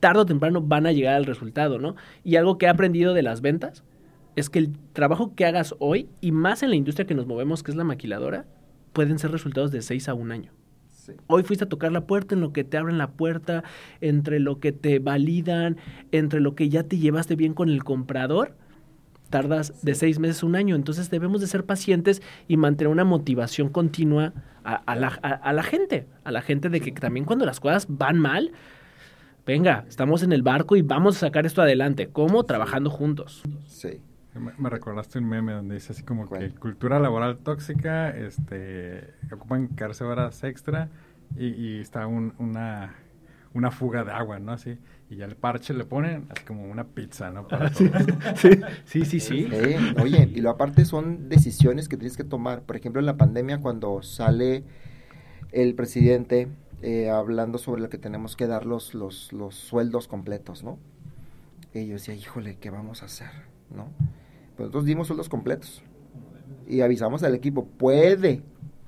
tarde 0.00 0.20
o 0.20 0.26
temprano 0.26 0.60
van 0.60 0.86
a 0.86 0.92
llegar 0.92 1.14
al 1.14 1.24
resultado, 1.24 1.78
¿no? 1.78 1.96
Y 2.24 2.36
algo 2.36 2.58
que 2.58 2.66
he 2.66 2.68
aprendido 2.68 3.14
de 3.14 3.22
las 3.22 3.40
ventas 3.40 3.84
es 4.36 4.50
que 4.50 4.58
el 4.60 4.78
trabajo 4.92 5.34
que 5.34 5.46
hagas 5.46 5.74
hoy, 5.78 6.08
y 6.20 6.32
más 6.32 6.62
en 6.62 6.70
la 6.70 6.76
industria 6.76 7.06
que 7.06 7.14
nos 7.14 7.26
movemos, 7.26 7.62
que 7.62 7.72
es 7.72 7.76
la 7.76 7.84
maquiladora, 7.84 8.46
pueden 8.92 9.18
ser 9.18 9.32
resultados 9.32 9.72
de 9.72 9.82
seis 9.82 10.08
a 10.08 10.14
un 10.14 10.30
año. 10.30 10.52
Sí. 11.08 11.14
Hoy 11.26 11.42
fuiste 11.42 11.64
a 11.64 11.68
tocar 11.68 11.90
la 11.90 12.06
puerta, 12.06 12.34
en 12.34 12.40
lo 12.42 12.52
que 12.52 12.64
te 12.64 12.76
abren 12.76 12.98
la 12.98 13.12
puerta, 13.12 13.64
entre 14.00 14.40
lo 14.40 14.60
que 14.60 14.72
te 14.72 14.98
validan, 14.98 15.78
entre 16.12 16.40
lo 16.40 16.54
que 16.54 16.68
ya 16.68 16.82
te 16.82 16.98
llevaste 16.98 17.34
bien 17.34 17.54
con 17.54 17.70
el 17.70 17.82
comprador, 17.82 18.54
tardas 19.30 19.82
de 19.82 19.94
seis 19.94 20.18
meses 20.18 20.42
un 20.42 20.54
año. 20.54 20.74
Entonces 20.74 21.10
debemos 21.10 21.40
de 21.40 21.46
ser 21.46 21.64
pacientes 21.64 22.22
y 22.46 22.56
mantener 22.56 22.92
una 22.92 23.04
motivación 23.04 23.70
continua 23.70 24.34
a, 24.64 24.74
a, 24.74 24.96
la, 24.96 25.18
a, 25.22 25.28
a, 25.28 25.52
la, 25.52 25.62
gente, 25.62 26.06
a 26.24 26.30
la 26.30 26.42
gente 26.42 26.68
de 26.68 26.80
que 26.80 26.92
también 26.92 27.24
cuando 27.24 27.46
las 27.46 27.60
cosas 27.60 27.86
van 27.88 28.18
mal, 28.18 28.52
venga, 29.46 29.86
estamos 29.88 30.22
en 30.22 30.32
el 30.32 30.42
barco 30.42 30.76
y 30.76 30.82
vamos 30.82 31.16
a 31.16 31.20
sacar 31.20 31.46
esto 31.46 31.62
adelante. 31.62 32.08
¿Cómo? 32.08 32.44
Trabajando 32.44 32.90
juntos. 32.90 33.42
Sí. 33.66 34.00
Me, 34.38 34.52
me 34.58 34.70
recordaste 34.70 35.18
un 35.18 35.28
meme 35.28 35.52
donde 35.52 35.74
dice 35.74 35.92
así 35.92 36.02
como 36.02 36.26
¿Cuál? 36.26 36.40
que 36.40 36.58
cultura 36.58 36.98
laboral 36.98 37.38
tóxica, 37.38 38.10
este, 38.10 39.14
ocupan 39.32 39.68
quedarse 39.68 40.04
horas 40.04 40.42
extra 40.44 40.88
y, 41.36 41.46
y 41.48 41.80
está 41.80 42.06
un, 42.06 42.34
una, 42.38 42.94
una 43.54 43.70
fuga 43.70 44.04
de 44.04 44.12
agua, 44.12 44.38
¿no? 44.38 44.52
Así, 44.52 44.78
y 45.10 45.16
ya 45.16 45.24
el 45.24 45.36
parche 45.36 45.72
le 45.74 45.84
ponen 45.84 46.26
así 46.30 46.44
como 46.44 46.64
una 46.64 46.84
pizza, 46.84 47.30
¿no? 47.30 47.48
Para 47.48 47.72
sí, 47.74 47.90
sí, 48.84 49.04
sí, 49.04 49.20
sí. 49.20 49.48
Eh, 49.50 49.78
oye, 50.00 50.30
y 50.34 50.40
lo 50.40 50.50
aparte 50.50 50.84
son 50.84 51.28
decisiones 51.28 51.88
que 51.88 51.96
tienes 51.96 52.16
que 52.16 52.24
tomar. 52.24 52.62
Por 52.62 52.76
ejemplo, 52.76 53.00
en 53.00 53.06
la 53.06 53.16
pandemia 53.16 53.60
cuando 53.60 54.02
sale 54.02 54.64
el 55.52 55.74
presidente 55.74 56.48
eh, 56.82 57.08
hablando 57.10 57.58
sobre 57.58 57.80
lo 57.80 57.88
que 57.88 57.98
tenemos 57.98 58.36
que 58.36 58.46
dar 58.46 58.66
los, 58.66 58.94
los, 58.94 59.32
los 59.32 59.54
sueldos 59.54 60.08
completos, 60.08 60.62
¿no? 60.62 60.78
Y 61.74 61.86
yo 61.86 61.94
decía, 61.94 62.14
híjole, 62.14 62.56
¿qué 62.56 62.70
vamos 62.70 63.02
a 63.02 63.06
hacer? 63.06 63.30
¿No? 63.70 63.88
Nosotros 64.58 64.84
dimos 64.84 65.06
sueldos 65.06 65.28
completos 65.28 65.82
y 66.66 66.80
avisamos 66.80 67.22
al 67.22 67.34
equipo, 67.34 67.66
puede, 67.66 68.42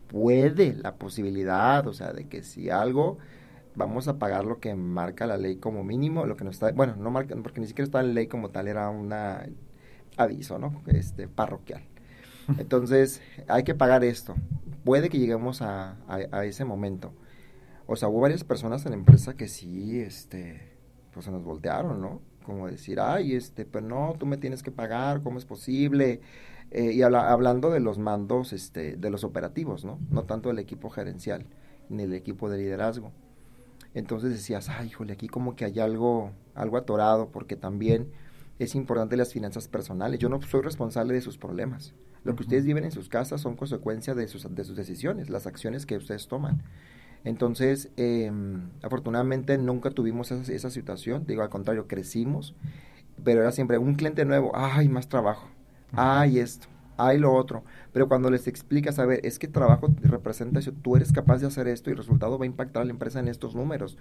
puede 0.09 0.75
la 0.75 0.97
posibilidad, 0.97 1.87
o 1.87 1.93
sea, 1.93 2.12
de 2.12 2.29
que 2.29 2.43
si 2.43 2.68
algo 2.68 3.18
vamos 3.75 4.09
a 4.09 4.18
pagar 4.18 4.45
lo 4.45 4.59
que 4.61 4.75
marca 4.75 5.27
la 5.27 5.37
ley 5.37 5.57
como 5.57 5.85
mínimo, 5.85 6.27
lo 6.27 6.37
que 6.37 6.45
no 6.45 6.51
está, 6.51 6.73
bueno, 6.73 6.97
no 6.97 7.11
marca, 7.11 7.35
porque 7.43 7.61
ni 7.61 7.66
siquiera 7.66 7.85
está 7.87 8.01
en 8.01 8.14
ley 8.14 8.27
como 8.27 8.51
tal, 8.51 8.68
era 8.68 8.91
un 8.91 9.12
aviso, 10.16 10.59
¿no? 10.59 10.83
Este, 10.87 11.29
parroquial. 11.29 11.83
Entonces, 12.59 13.23
hay 13.49 13.62
que 13.62 13.75
pagar 13.75 14.05
esto. 14.05 14.35
Puede 14.85 15.09
que 15.09 15.18
lleguemos 15.18 15.62
a, 15.62 15.97
a, 16.09 16.45
ese 16.45 16.64
momento. 16.64 17.12
O 17.87 17.97
sea, 17.97 18.09
hubo 18.09 18.21
varias 18.21 18.45
personas 18.45 18.85
en 18.87 18.93
la 18.93 18.99
empresa 18.99 19.35
que 19.35 19.47
sí, 19.49 20.01
este, 20.01 20.77
pues 21.12 21.25
se 21.27 21.31
nos 21.31 21.45
voltearon, 21.45 22.01
¿no? 22.01 22.21
Como 22.51 22.66
decir, 22.66 22.98
ay, 22.98 23.36
este, 23.36 23.64
pero 23.64 23.86
no, 23.86 24.16
tú 24.18 24.26
me 24.26 24.36
tienes 24.36 24.64
que 24.64 24.72
pagar, 24.72 25.22
¿cómo 25.22 25.38
es 25.38 25.44
posible? 25.44 26.20
Eh, 26.72 26.90
y 26.94 27.03
habla, 27.03 27.30
hablando 27.30 27.70
de 27.70 27.78
los 27.78 27.98
mandos, 27.98 28.53
este, 28.53 28.96
de 28.96 29.09
los 29.09 29.22
operativos, 29.22 29.84
¿no? 29.84 30.01
No 30.11 30.24
tanto 30.24 30.48
del 30.48 30.59
equipo 30.59 30.90
gerencial, 30.90 31.46
ni 31.88 32.03
el 32.03 32.12
equipo 32.12 32.51
de 32.51 32.59
liderazgo. 32.59 33.12
Entonces 33.94 34.30
decías, 34.30 34.68
ay, 34.68 34.88
híjole, 34.88 35.12
aquí 35.12 35.28
como 35.28 35.55
que 35.55 35.64
hay 35.64 35.78
algo, 35.78 36.32
algo 36.57 36.76
atorado, 36.76 37.28
porque 37.30 37.55
también 37.55 38.11
es 38.59 38.74
importante 38.74 39.16
las 39.16 39.32
finanzas 39.32 39.68
personales. 39.68 40.18
Yo 40.18 40.28
no 40.28 40.42
soy 40.42 40.62
responsable 40.62 41.14
de 41.14 41.20
sus 41.20 41.38
problemas. 41.38 41.94
Lo 42.24 42.34
que 42.34 42.42
ustedes 42.42 42.64
viven 42.64 42.82
en 42.82 42.90
sus 42.90 43.09
casas 43.09 43.40
son 43.40 43.55
consecuencia 43.55 44.16
de 44.16 44.26
sus, 44.26 44.53
de 44.53 44.64
sus 44.64 44.74
decisiones, 44.76 45.30
las 45.30 45.46
acciones 45.46 45.86
que 45.86 45.96
ustedes 45.96 46.26
toman. 46.26 46.64
Entonces, 47.25 47.91
eh, 47.97 48.33
afortunadamente 48.83 49.59
nunca 49.59 49.91
tuvimos 49.91 50.31
esa, 50.31 50.53
esa, 50.53 50.71
situación, 50.71 51.25
digo, 51.27 51.43
al 51.43 51.51
contrario, 51.51 51.87
crecimos, 51.87 52.55
pero 53.23 53.43
era 53.43 53.53
siempre 53.53 53.79
un 53.79 53.95
cliente 53.95 54.25
nuevo, 54.25 54.53
ay, 54.55 54.89
más 54.89 55.09
trabajo, 55.09 55.49
ay, 55.93 56.39
esto, 56.39 56.68
ay, 56.97 57.18
lo 57.18 57.35
otro. 57.35 57.62
Pero 57.93 58.09
cuando 58.09 58.31
les 58.31 58.47
explicas, 58.47 58.99
a 58.99 59.07
ver, 59.07 59.21
es 59.25 59.39
que 59.39 59.49
trabajo 59.49 59.89
representa 60.03 60.61
eso, 60.61 60.73
tú 60.73 60.97
eres 60.97 61.12
capaz 61.12 61.39
de 61.39 61.47
hacer 61.47 61.68
esto 61.68 61.91
y 61.91 61.93
el 61.93 61.99
resultado 61.99 62.39
va 62.39 62.45
a 62.45 62.47
impactar 62.47 62.83
a 62.83 62.85
la 62.87 62.93
empresa 62.93 63.21
en 63.21 63.29
estos 63.29 63.55
números. 63.55 63.99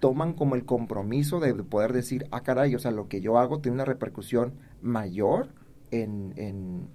Toman 0.00 0.32
como 0.32 0.54
el 0.54 0.64
compromiso 0.64 1.40
de 1.40 1.52
poder 1.54 1.92
decir, 1.92 2.26
ah, 2.30 2.42
caray, 2.42 2.74
o 2.74 2.78
sea, 2.78 2.90
lo 2.90 3.08
que 3.08 3.20
yo 3.20 3.38
hago 3.38 3.60
tiene 3.60 3.74
una 3.74 3.84
repercusión 3.84 4.54
mayor 4.80 5.48
en, 5.90 6.32
en, 6.36 6.88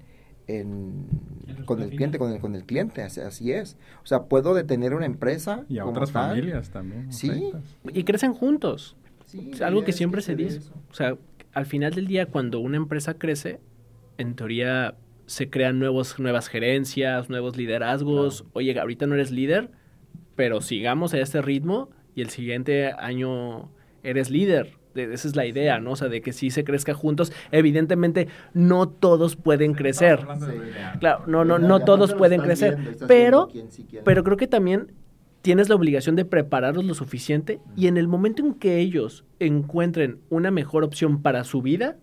en, 0.48 1.08
con 1.66 1.82
el 1.82 1.90
cliente, 1.90 2.18
con 2.18 2.32
el, 2.32 2.40
con 2.40 2.56
el 2.56 2.66
cliente, 2.66 3.02
así, 3.02 3.22
así, 3.22 3.52
es. 3.52 3.78
O 4.04 4.06
sea, 4.06 4.24
puedo 4.24 4.54
detener 4.54 4.94
una 4.94 5.06
empresa. 5.06 5.66
Y 5.70 5.80
a 5.80 5.86
otras 5.86 6.12
tal. 6.12 6.30
familias 6.30 6.70
también. 6.70 7.12
Sí. 7.12 7.52
Y 7.94 8.04
crecen 8.04 8.34
juntos. 8.34 8.96
Sí, 9.26 9.50
es 9.54 9.62
algo 9.62 9.84
que 9.84 9.92
siempre 9.92 10.22
se 10.22 10.36
dice. 10.36 10.58
Eso. 10.58 10.74
O 10.92 10.94
sea, 10.94 11.18
al 11.54 11.66
final 11.66 11.94
del 11.94 12.08
día, 12.08 12.28
cuando 12.28 12.60
una 12.60 12.78
empresa 12.78 13.16
crece, 13.16 13.60
en 14.18 14.36
teoría 14.36 14.96
se 15.26 15.50
crean 15.50 15.80
nuevos, 15.80 16.20
nuevas 16.20 16.48
gerencias, 16.48 17.30
nuevos 17.30 17.58
liderazgos. 17.58 18.42
Claro. 18.42 18.52
Oye, 18.54 18.80
ahorita 18.80 19.08
no 19.08 19.16
eres 19.16 19.32
líder, 19.32 19.72
pero 20.36 20.62
sigamos 20.62 21.14
a 21.14 21.20
este 21.20 21.42
ritmo 21.42 21.90
y 22.14 22.22
el 22.22 22.30
siguiente 22.30 22.92
año 22.92 23.72
eres 24.04 24.30
líder 24.30 24.78
esa 24.96 25.28
es 25.28 25.36
la 25.36 25.46
idea, 25.46 25.80
¿no? 25.80 25.92
O 25.92 25.96
sea, 25.96 26.10
de 26.10 26.22
que 26.22 26.34
sí 26.34 26.50
se 26.50 26.64
crezca 26.64 26.94
juntos. 26.94 27.32
Evidentemente, 27.52 28.28
no 28.54 28.88
todos 28.88 29.36
pueden 29.36 29.74
crecer. 29.74 30.26
Claro, 31.00 31.24
no, 31.28 31.46
no, 31.46 31.60
no 31.60 31.80
todos 31.82 32.14
pueden 32.14 32.42
crecer. 32.42 32.78
Pero, 33.08 33.50
pero 34.04 34.24
creo 34.24 34.38
que 34.38 34.48
también 34.48 34.92
tienes 35.42 35.70
la 35.70 35.76
obligación 35.76 36.16
de 36.16 36.26
prepararlos 36.26 36.86
lo 36.86 36.96
suficiente 36.96 37.60
y 37.76 37.88
en 37.88 37.98
el 37.98 38.08
momento 38.08 38.44
en 38.44 38.56
que 38.56 38.80
ellos 38.80 39.26
encuentren 39.40 40.20
una 40.30 40.50
mejor 40.50 40.84
opción 40.84 41.22
para 41.22 41.44
su 41.44 41.62
vida, 41.62 41.98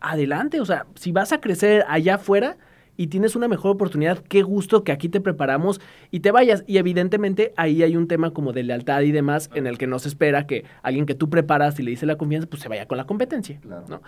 adelante. 0.00 0.60
O 0.60 0.64
sea, 0.64 0.86
si 0.94 1.12
vas 1.12 1.32
a 1.32 1.40
crecer 1.40 1.84
allá 1.88 2.14
afuera, 2.14 2.56
y 2.96 3.08
tienes 3.08 3.36
una 3.36 3.48
mejor 3.48 3.72
oportunidad, 3.72 4.18
qué 4.18 4.42
gusto 4.42 4.84
que 4.84 4.92
aquí 4.92 5.08
te 5.08 5.20
preparamos 5.20 5.80
y 6.10 6.20
te 6.20 6.30
vayas. 6.30 6.64
Y 6.66 6.78
evidentemente 6.78 7.52
ahí 7.56 7.82
hay 7.82 7.96
un 7.96 8.08
tema 8.08 8.32
como 8.32 8.52
de 8.52 8.62
lealtad 8.62 9.02
y 9.02 9.12
demás 9.12 9.50
en 9.54 9.66
el 9.66 9.78
que 9.78 9.86
no 9.86 9.98
se 9.98 10.08
espera 10.08 10.46
que 10.46 10.64
alguien 10.82 11.06
que 11.06 11.14
tú 11.14 11.28
preparas 11.28 11.78
y 11.78 11.82
le 11.82 11.90
dice 11.90 12.06
la 12.06 12.16
confianza, 12.16 12.48
pues 12.48 12.62
se 12.62 12.68
vaya 12.68 12.86
con 12.86 12.98
la 12.98 13.04
competencia. 13.04 13.60
¿no? 13.64 14.02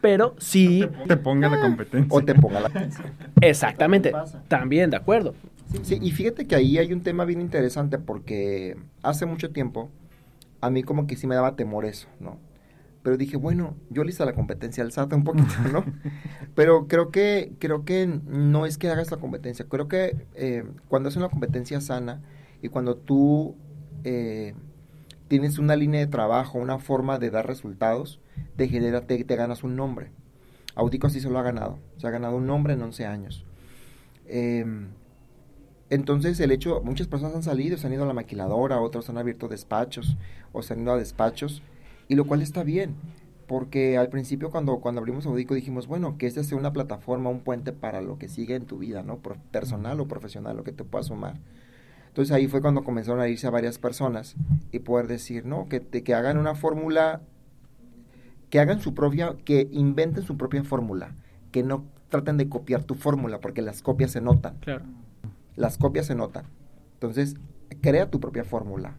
Pero 0.00 0.34
sí... 0.38 0.86
te 1.06 1.16
ponga 1.16 1.48
la 1.48 1.60
competencia. 1.60 2.08
O 2.10 2.22
te 2.22 2.34
ponga 2.34 2.60
la 2.60 2.70
Exactamente. 3.40 4.12
También, 4.48 4.90
de 4.90 4.96
acuerdo. 4.96 5.34
Sí, 5.82 5.98
y 6.00 6.10
fíjate 6.12 6.46
que 6.46 6.54
ahí 6.54 6.78
hay 6.78 6.92
un 6.92 7.02
tema 7.02 7.24
bien 7.24 7.40
interesante 7.40 7.98
porque 7.98 8.76
hace 9.02 9.26
mucho 9.26 9.50
tiempo 9.50 9.90
a 10.60 10.70
mí 10.70 10.82
como 10.82 11.06
que 11.06 11.16
sí 11.16 11.26
me 11.26 11.34
daba 11.34 11.56
temor 11.56 11.84
eso, 11.84 12.08
¿no? 12.20 12.38
Pero 13.06 13.16
dije, 13.16 13.36
bueno, 13.36 13.76
yo 13.88 14.02
le 14.02 14.10
hice 14.10 14.24
la 14.24 14.32
competencia 14.32 14.82
al 14.82 14.90
SAT 14.90 15.12
un 15.12 15.22
poquito, 15.22 15.54
¿no? 15.72 15.84
Pero 16.56 16.88
creo 16.88 17.12
que, 17.12 17.52
creo 17.60 17.84
que 17.84 18.04
no 18.08 18.66
es 18.66 18.78
que 18.78 18.90
hagas 18.90 19.12
la 19.12 19.18
competencia. 19.18 19.64
Creo 19.68 19.86
que 19.86 20.26
eh, 20.34 20.64
cuando 20.88 21.08
haces 21.08 21.18
una 21.18 21.28
competencia 21.28 21.80
sana 21.80 22.20
y 22.62 22.68
cuando 22.68 22.96
tú 22.96 23.54
eh, 24.02 24.54
tienes 25.28 25.60
una 25.60 25.76
línea 25.76 26.00
de 26.00 26.08
trabajo, 26.08 26.58
una 26.58 26.80
forma 26.80 27.20
de 27.20 27.30
dar 27.30 27.46
resultados, 27.46 28.18
te 28.56 28.66
genera, 28.66 29.02
te, 29.02 29.22
te 29.22 29.36
ganas 29.36 29.62
un 29.62 29.76
nombre. 29.76 30.10
Audico 30.74 31.08
sí 31.08 31.20
se 31.20 31.30
lo 31.30 31.38
ha 31.38 31.44
ganado. 31.44 31.78
Se 31.98 32.08
ha 32.08 32.10
ganado 32.10 32.38
un 32.38 32.48
nombre 32.48 32.72
en 32.72 32.82
11 32.82 33.06
años. 33.06 33.44
Em, 34.26 34.88
entonces 35.90 36.40
el 36.40 36.50
hecho, 36.50 36.80
muchas 36.82 37.06
personas 37.06 37.36
han 37.36 37.44
salido, 37.44 37.78
se 37.78 37.86
han 37.86 37.92
ido 37.92 38.02
a 38.02 38.08
la 38.08 38.14
maquiladora, 38.14 38.80
otros 38.80 39.08
han 39.10 39.18
abierto 39.18 39.46
despachos 39.46 40.16
o 40.52 40.60
se 40.64 40.74
han 40.74 40.80
ido 40.80 40.92
a 40.92 40.98
despachos 40.98 41.62
y 42.08 42.14
lo 42.14 42.26
cual 42.26 42.42
está 42.42 42.62
bien, 42.62 42.94
porque 43.46 43.96
al 43.96 44.08
principio 44.08 44.50
cuando, 44.50 44.78
cuando 44.80 45.00
abrimos 45.00 45.26
Audico 45.26 45.54
dijimos, 45.54 45.86
bueno, 45.86 46.18
que 46.18 46.26
esta 46.26 46.42
sea 46.42 46.58
una 46.58 46.72
plataforma, 46.72 47.30
un 47.30 47.40
puente 47.40 47.72
para 47.72 48.00
lo 48.00 48.18
que 48.18 48.28
sigue 48.28 48.54
en 48.54 48.66
tu 48.66 48.78
vida, 48.78 49.02
¿no? 49.02 49.18
personal 49.50 50.00
o 50.00 50.08
profesional, 50.08 50.56
lo 50.56 50.64
que 50.64 50.72
te 50.72 50.84
pueda 50.84 51.04
sumar. 51.04 51.38
Entonces 52.08 52.32
ahí 52.32 52.46
fue 52.48 52.62
cuando 52.62 52.82
comenzaron 52.82 53.20
a 53.20 53.28
irse 53.28 53.46
a 53.46 53.50
varias 53.50 53.78
personas 53.78 54.36
y 54.72 54.80
poder 54.80 55.06
decir, 55.06 55.44
no, 55.44 55.68
que, 55.68 55.82
que 55.82 56.14
hagan 56.14 56.38
una 56.38 56.54
fórmula, 56.54 57.20
que 58.50 58.58
hagan 58.58 58.80
su 58.80 58.94
propia, 58.94 59.36
que 59.44 59.68
inventen 59.70 60.24
su 60.24 60.36
propia 60.36 60.64
fórmula, 60.64 61.14
que 61.52 61.62
no 61.62 61.84
traten 62.08 62.38
de 62.38 62.48
copiar 62.48 62.84
tu 62.84 62.94
fórmula, 62.94 63.40
porque 63.40 63.62
las 63.62 63.82
copias 63.82 64.12
se 64.12 64.20
notan. 64.20 64.56
Claro. 64.60 64.84
Las 65.56 65.76
copias 65.76 66.06
se 66.06 66.14
notan. 66.14 66.46
Entonces, 66.94 67.34
crea 67.82 68.10
tu 68.10 68.18
propia 68.18 68.44
fórmula 68.44 68.96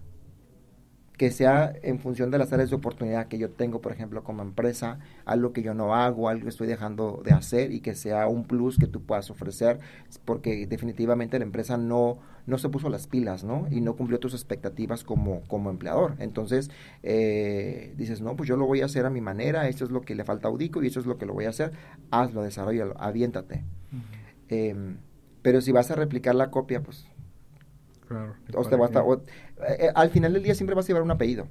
que 1.18 1.32
sea 1.32 1.74
en 1.82 2.00
función 2.00 2.30
de 2.30 2.38
las 2.38 2.54
áreas 2.54 2.70
de 2.70 2.76
oportunidad 2.76 3.28
que 3.28 3.40
yo 3.40 3.50
tengo, 3.50 3.82
por 3.82 3.92
ejemplo, 3.92 4.24
como 4.24 4.44
empresa, 4.44 5.00
algo 5.26 5.52
que 5.52 5.64
yo 5.64 5.74
no 5.74 5.96
hago, 5.96 6.30
algo 6.30 6.44
que 6.44 6.50
estoy 6.50 6.68
dejando 6.68 7.24
de 7.26 7.32
hacer 7.32 7.72
y 7.72 7.82
que 7.82 7.96
sea 7.96 8.28
un 8.28 8.46
plus 8.46 8.78
que 8.78 8.86
tú 8.86 9.02
puedas 9.02 9.32
ofrecer, 9.32 9.80
porque 10.26 10.68
definitivamente 10.68 11.40
la 11.40 11.46
empresa 11.46 11.76
no, 11.76 12.20
no 12.46 12.60
se 12.60 12.70
puso 12.70 12.90
las 12.90 13.08
pilas, 13.08 13.44
¿no? 13.44 13.68
Y 13.72 13.82
no 13.82 13.96
cumplió 13.96 14.20
tus 14.20 14.34
expectativas 14.34 15.04
como, 15.04 15.42
como 15.48 15.72
empleador. 15.72 16.14
Entonces, 16.20 16.70
eh, 17.02 17.96
dices, 17.98 18.22
no, 18.22 18.36
pues 18.36 18.48
yo 18.48 18.56
lo 18.56 18.68
voy 18.68 18.82
a 18.82 18.86
hacer 18.86 19.08
a 19.08 19.10
mi 19.10 19.22
manera, 19.22 19.68
esto 19.68 19.86
es 19.86 19.92
lo 19.92 20.02
que 20.02 20.14
le 20.14 20.24
falta 20.24 20.48
a 20.48 20.52
Audico 20.52 20.84
y 20.84 20.88
esto 20.88 21.00
es 21.00 21.08
lo 21.08 21.18
que 21.18 21.26
lo 21.26 21.34
voy 21.34 21.46
a 21.46 21.50
hacer, 21.50 21.72
hazlo, 22.12 22.44
desarrollalo, 22.44 22.94
aviéntate. 23.00 23.64
Em, 24.50 24.98
pero 25.42 25.62
si 25.62 25.72
vas 25.72 25.90
a 25.90 25.96
replicar 25.96 26.36
la 26.36 26.52
copia, 26.52 26.84
pues 26.84 27.08
o 28.54 29.14
eh, 29.14 29.20
eh, 29.80 29.90
al 29.94 30.10
final 30.10 30.34
del 30.34 30.44
día 30.44 30.56
siempre 30.56 30.76
vas 30.76 30.86
a 30.86 30.88
llevar 30.88 31.04
un 31.04 31.12
apellido. 31.12 31.48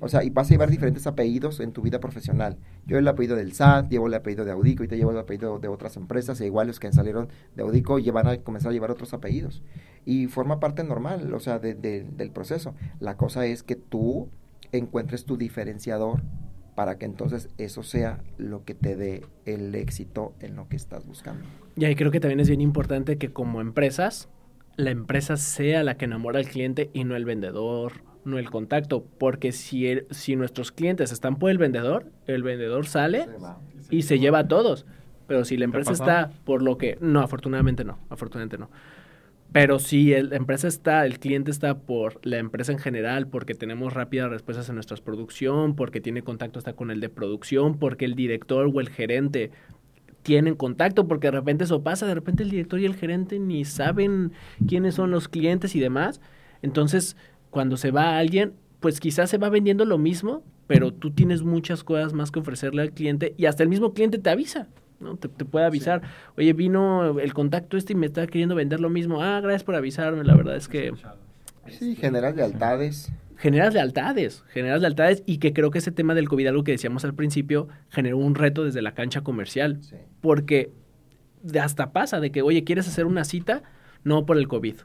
O 0.00 0.08
sea, 0.08 0.24
y 0.24 0.30
vas 0.30 0.48
a 0.48 0.50
llevar 0.50 0.70
diferentes 0.70 1.06
apellidos 1.06 1.60
en 1.60 1.72
tu 1.72 1.80
vida 1.80 2.00
profesional. 2.00 2.58
Yo 2.84 2.98
el 2.98 3.06
apellido 3.06 3.36
del 3.36 3.52
SAT, 3.52 3.90
llevo 3.90 4.08
el 4.08 4.14
apellido 4.14 4.44
de 4.44 4.50
Audico 4.50 4.82
y 4.82 4.88
te 4.88 4.96
llevo 4.96 5.12
el 5.12 5.18
apellido 5.18 5.60
de 5.60 5.68
otras 5.68 5.96
empresas, 5.96 6.40
e 6.40 6.46
igual 6.46 6.66
los 6.66 6.80
que 6.80 6.92
salieron 6.92 7.28
de 7.54 7.62
Audico 7.62 7.98
llevan 7.98 8.26
a 8.26 8.36
comenzar 8.38 8.70
a 8.70 8.72
llevar 8.72 8.90
otros 8.90 9.14
apellidos. 9.14 9.62
Y 10.04 10.26
forma 10.26 10.58
parte 10.58 10.82
normal, 10.82 11.32
o 11.32 11.40
sea, 11.40 11.60
del 11.60 12.30
proceso. 12.32 12.74
La 12.98 13.16
cosa 13.16 13.46
es 13.46 13.62
que 13.62 13.76
tú 13.76 14.28
encuentres 14.72 15.24
tu 15.24 15.36
diferenciador 15.36 16.22
para 16.74 16.98
que 16.98 17.04
entonces 17.04 17.48
eso 17.56 17.84
sea 17.84 18.20
lo 18.36 18.64
que 18.64 18.74
te 18.74 18.96
dé 18.96 19.22
el 19.44 19.74
éxito 19.76 20.34
en 20.40 20.56
lo 20.56 20.68
que 20.68 20.76
estás 20.76 21.06
buscando. 21.06 21.44
Y 21.76 21.84
ahí 21.84 21.94
creo 21.94 22.10
que 22.10 22.20
también 22.20 22.40
es 22.40 22.48
bien 22.48 22.60
importante 22.60 23.16
que 23.16 23.32
como 23.32 23.60
empresas 23.60 24.28
la 24.76 24.90
empresa 24.90 25.36
sea 25.36 25.82
la 25.84 25.96
que 25.96 26.04
enamora 26.04 26.38
al 26.38 26.48
cliente 26.48 26.90
y 26.92 27.04
no 27.04 27.16
el 27.16 27.24
vendedor, 27.24 28.02
no 28.24 28.38
el 28.38 28.50
contacto. 28.50 29.04
Porque 29.18 29.52
si, 29.52 30.00
si 30.10 30.36
nuestros 30.36 30.72
clientes 30.72 31.12
están 31.12 31.36
por 31.36 31.50
el 31.50 31.58
vendedor, 31.58 32.06
el 32.26 32.42
vendedor 32.42 32.86
sale 32.86 33.26
y 33.90 34.02
se 34.02 34.18
lleva 34.18 34.40
a 34.40 34.48
todos. 34.48 34.86
Pero 35.26 35.44
si 35.44 35.56
la 35.56 35.64
empresa 35.64 35.92
está 35.92 36.30
por 36.44 36.62
lo 36.62 36.76
que... 36.76 36.98
No, 37.00 37.20
afortunadamente 37.20 37.84
no, 37.84 37.98
afortunadamente 38.10 38.58
no. 38.58 38.70
Pero 39.52 39.78
si 39.78 40.10
la 40.10 40.34
empresa 40.34 40.66
está, 40.66 41.06
el 41.06 41.20
cliente 41.20 41.52
está 41.52 41.78
por 41.78 42.18
la 42.26 42.38
empresa 42.38 42.72
en 42.72 42.80
general, 42.80 43.28
porque 43.28 43.54
tenemos 43.54 43.92
rápidas 43.92 44.28
respuestas 44.28 44.68
en 44.68 44.74
nuestra 44.74 44.96
producción, 44.96 45.76
porque 45.76 46.00
tiene 46.00 46.22
contacto 46.22 46.58
hasta 46.58 46.72
con 46.72 46.90
el 46.90 46.98
de 46.98 47.08
producción, 47.08 47.78
porque 47.78 48.04
el 48.04 48.16
director 48.16 48.68
o 48.74 48.80
el 48.80 48.88
gerente 48.88 49.52
tienen 50.24 50.56
contacto, 50.56 51.06
porque 51.06 51.28
de 51.28 51.32
repente 51.32 51.64
eso 51.64 51.82
pasa, 51.82 52.06
de 52.06 52.14
repente 52.14 52.42
el 52.42 52.50
director 52.50 52.80
y 52.80 52.86
el 52.86 52.96
gerente 52.96 53.38
ni 53.38 53.64
saben 53.64 54.32
quiénes 54.66 54.96
son 54.96 55.12
los 55.12 55.28
clientes 55.28 55.76
y 55.76 55.80
demás. 55.80 56.20
Entonces, 56.62 57.16
cuando 57.50 57.76
se 57.76 57.92
va 57.92 58.18
alguien, 58.18 58.54
pues 58.80 58.98
quizás 58.98 59.30
se 59.30 59.38
va 59.38 59.50
vendiendo 59.50 59.84
lo 59.84 59.98
mismo, 59.98 60.42
pero 60.66 60.92
tú 60.92 61.10
tienes 61.10 61.42
muchas 61.42 61.84
cosas 61.84 62.14
más 62.14 62.30
que 62.30 62.40
ofrecerle 62.40 62.82
al 62.82 62.92
cliente 62.92 63.34
y 63.36 63.46
hasta 63.46 63.62
el 63.62 63.68
mismo 63.68 63.92
cliente 63.92 64.18
te 64.18 64.30
avisa. 64.30 64.66
¿no? 64.98 65.16
Te, 65.16 65.28
puede 65.28 65.66
avisar, 65.66 66.00
oye, 66.38 66.54
vino 66.54 67.20
el 67.20 67.34
contacto 67.34 67.76
este 67.76 67.92
y 67.92 67.96
me 67.96 68.06
está 68.06 68.26
queriendo 68.26 68.54
vender 68.54 68.80
lo 68.80 68.88
mismo. 68.88 69.22
Ah, 69.22 69.40
gracias 69.40 69.62
por 69.62 69.74
avisarme, 69.74 70.24
la 70.24 70.34
verdad 70.34 70.56
es 70.56 70.68
que... 70.68 70.92
Sí, 71.68 71.96
generar 71.96 72.34
lealtades 72.34 73.10
generas 73.36 73.74
lealtades, 73.74 74.44
generas 74.48 74.80
lealtades 74.80 75.22
y 75.26 75.38
que 75.38 75.52
creo 75.52 75.70
que 75.70 75.78
ese 75.78 75.92
tema 75.92 76.14
del 76.14 76.28
COVID, 76.28 76.48
algo 76.48 76.64
que 76.64 76.72
decíamos 76.72 77.04
al 77.04 77.14
principio, 77.14 77.68
generó 77.90 78.18
un 78.18 78.34
reto 78.34 78.64
desde 78.64 78.82
la 78.82 78.94
cancha 78.94 79.22
comercial, 79.22 79.80
porque 80.20 80.72
hasta 81.60 81.92
pasa 81.92 82.20
de 82.20 82.30
que, 82.30 82.42
oye, 82.42 82.64
¿quieres 82.64 82.88
hacer 82.88 83.06
una 83.06 83.24
cita? 83.24 83.62
No 84.02 84.26
por 84.26 84.38
el 84.38 84.48
COVID. 84.48 84.76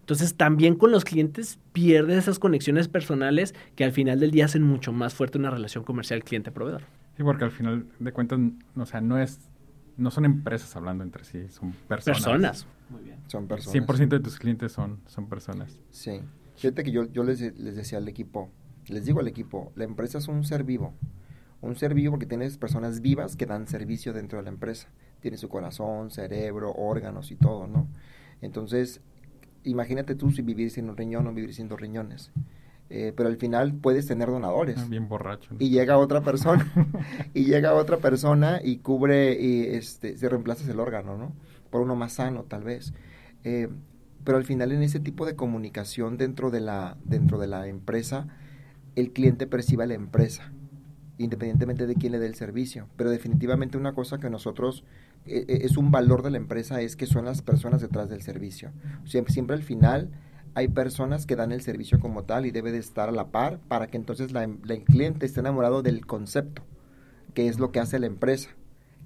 Entonces 0.00 0.36
también 0.36 0.76
con 0.76 0.92
los 0.92 1.04
clientes 1.04 1.58
pierdes 1.72 2.18
esas 2.18 2.38
conexiones 2.38 2.86
personales 2.86 3.54
que 3.74 3.84
al 3.84 3.90
final 3.90 4.20
del 4.20 4.30
día 4.30 4.44
hacen 4.44 4.62
mucho 4.62 4.92
más 4.92 5.14
fuerte 5.14 5.36
una 5.36 5.50
relación 5.50 5.82
comercial 5.82 6.22
cliente-proveedor. 6.22 6.82
Sí, 7.16 7.24
porque 7.24 7.44
al 7.44 7.50
final 7.50 7.86
de 7.98 8.12
cuentas, 8.12 8.38
o 8.76 8.86
sea, 8.86 9.00
no 9.00 9.18
es, 9.18 9.40
no 9.96 10.12
son 10.12 10.24
empresas 10.24 10.76
hablando 10.76 11.02
entre 11.02 11.24
sí, 11.24 11.48
son 11.48 11.72
personas. 11.88 12.22
Personas. 12.22 12.66
Muy 12.88 13.02
bien. 13.02 13.16
Son 13.26 13.48
personas. 13.48 13.88
100% 13.88 14.08
de 14.08 14.20
tus 14.20 14.38
clientes 14.38 14.70
son, 14.70 15.00
son 15.06 15.28
personas. 15.28 15.76
Sí. 15.90 16.20
Fíjate 16.56 16.84
que 16.84 16.90
yo, 16.90 17.04
yo 17.04 17.22
les, 17.22 17.40
les 17.40 17.76
decía 17.76 17.98
al 17.98 18.08
equipo, 18.08 18.50
les 18.88 19.04
digo 19.04 19.20
al 19.20 19.28
equipo, 19.28 19.72
la 19.76 19.84
empresa 19.84 20.18
es 20.18 20.28
un 20.28 20.44
ser 20.44 20.64
vivo. 20.64 20.94
Un 21.60 21.76
ser 21.76 21.94
vivo 21.94 22.12
porque 22.12 22.26
tienes 22.26 22.58
personas 22.58 23.00
vivas 23.00 23.36
que 23.36 23.46
dan 23.46 23.66
servicio 23.66 24.12
dentro 24.12 24.38
de 24.38 24.44
la 24.44 24.50
empresa. 24.50 24.88
Tiene 25.20 25.36
su 25.36 25.48
corazón, 25.48 26.10
cerebro, 26.10 26.72
órganos 26.72 27.30
y 27.30 27.36
todo, 27.36 27.66
¿no? 27.66 27.88
Entonces, 28.42 29.00
imagínate 29.64 30.14
tú 30.14 30.30
si 30.30 30.42
vivir 30.42 30.70
sin 30.70 30.88
un 30.88 30.96
riñón 30.96 31.26
o 31.26 31.32
vivir 31.32 31.54
sin 31.54 31.68
dos 31.68 31.80
riñones. 31.80 32.30
Eh, 32.88 33.12
pero 33.16 33.28
al 33.28 33.36
final 33.36 33.74
puedes 33.74 34.06
tener 34.06 34.28
donadores. 34.28 34.76
Ah, 34.78 34.86
bien 34.88 35.08
borracho. 35.08 35.56
Y 35.58 35.70
llega 35.70 35.98
otra 35.98 36.20
persona, 36.20 36.70
y 37.34 37.44
llega 37.44 37.74
otra 37.74 37.96
persona 37.96 38.60
y 38.62 38.78
cubre, 38.78 39.40
y 39.40 39.62
este, 39.74 40.16
se 40.16 40.28
reemplaza 40.28 40.70
el 40.70 40.78
órgano, 40.78 41.16
¿no? 41.16 41.32
Por 41.70 41.80
uno 41.80 41.96
más 41.96 42.12
sano, 42.12 42.44
tal 42.44 42.62
vez. 42.62 42.92
Eh, 43.42 43.68
pero 44.26 44.38
al 44.38 44.44
final 44.44 44.72
en 44.72 44.82
ese 44.82 44.98
tipo 44.98 45.24
de 45.24 45.36
comunicación 45.36 46.18
dentro 46.18 46.50
de 46.50 46.60
la, 46.60 46.96
dentro 47.04 47.38
de 47.38 47.46
la 47.46 47.68
empresa, 47.68 48.26
el 48.96 49.12
cliente 49.12 49.46
percibe 49.46 49.84
a 49.84 49.86
la 49.86 49.94
empresa, 49.94 50.52
independientemente 51.16 51.86
de 51.86 51.94
quién 51.94 52.10
le 52.10 52.18
dé 52.18 52.26
el 52.26 52.34
servicio. 52.34 52.88
Pero 52.96 53.10
definitivamente 53.10 53.78
una 53.78 53.94
cosa 53.94 54.18
que 54.18 54.28
nosotros 54.28 54.82
eh, 55.26 55.44
eh, 55.46 55.58
es 55.62 55.76
un 55.76 55.92
valor 55.92 56.24
de 56.24 56.32
la 56.32 56.38
empresa 56.38 56.80
es 56.80 56.96
que 56.96 57.06
son 57.06 57.24
las 57.24 57.40
personas 57.40 57.80
detrás 57.80 58.10
del 58.10 58.20
servicio. 58.20 58.72
Siempre, 59.04 59.32
siempre 59.32 59.54
al 59.54 59.62
final 59.62 60.10
hay 60.54 60.66
personas 60.66 61.24
que 61.24 61.36
dan 61.36 61.52
el 61.52 61.62
servicio 61.62 62.00
como 62.00 62.24
tal 62.24 62.46
y 62.46 62.50
debe 62.50 62.72
de 62.72 62.78
estar 62.78 63.08
a 63.08 63.12
la 63.12 63.28
par 63.28 63.60
para 63.68 63.86
que 63.86 63.96
entonces 63.96 64.32
la, 64.32 64.42
el 64.42 64.84
cliente 64.84 65.24
esté 65.24 65.38
enamorado 65.38 65.82
del 65.82 66.04
concepto, 66.04 66.62
que 67.32 67.46
es 67.46 67.60
lo 67.60 67.70
que 67.70 67.78
hace 67.78 68.00
la 68.00 68.06
empresa 68.06 68.50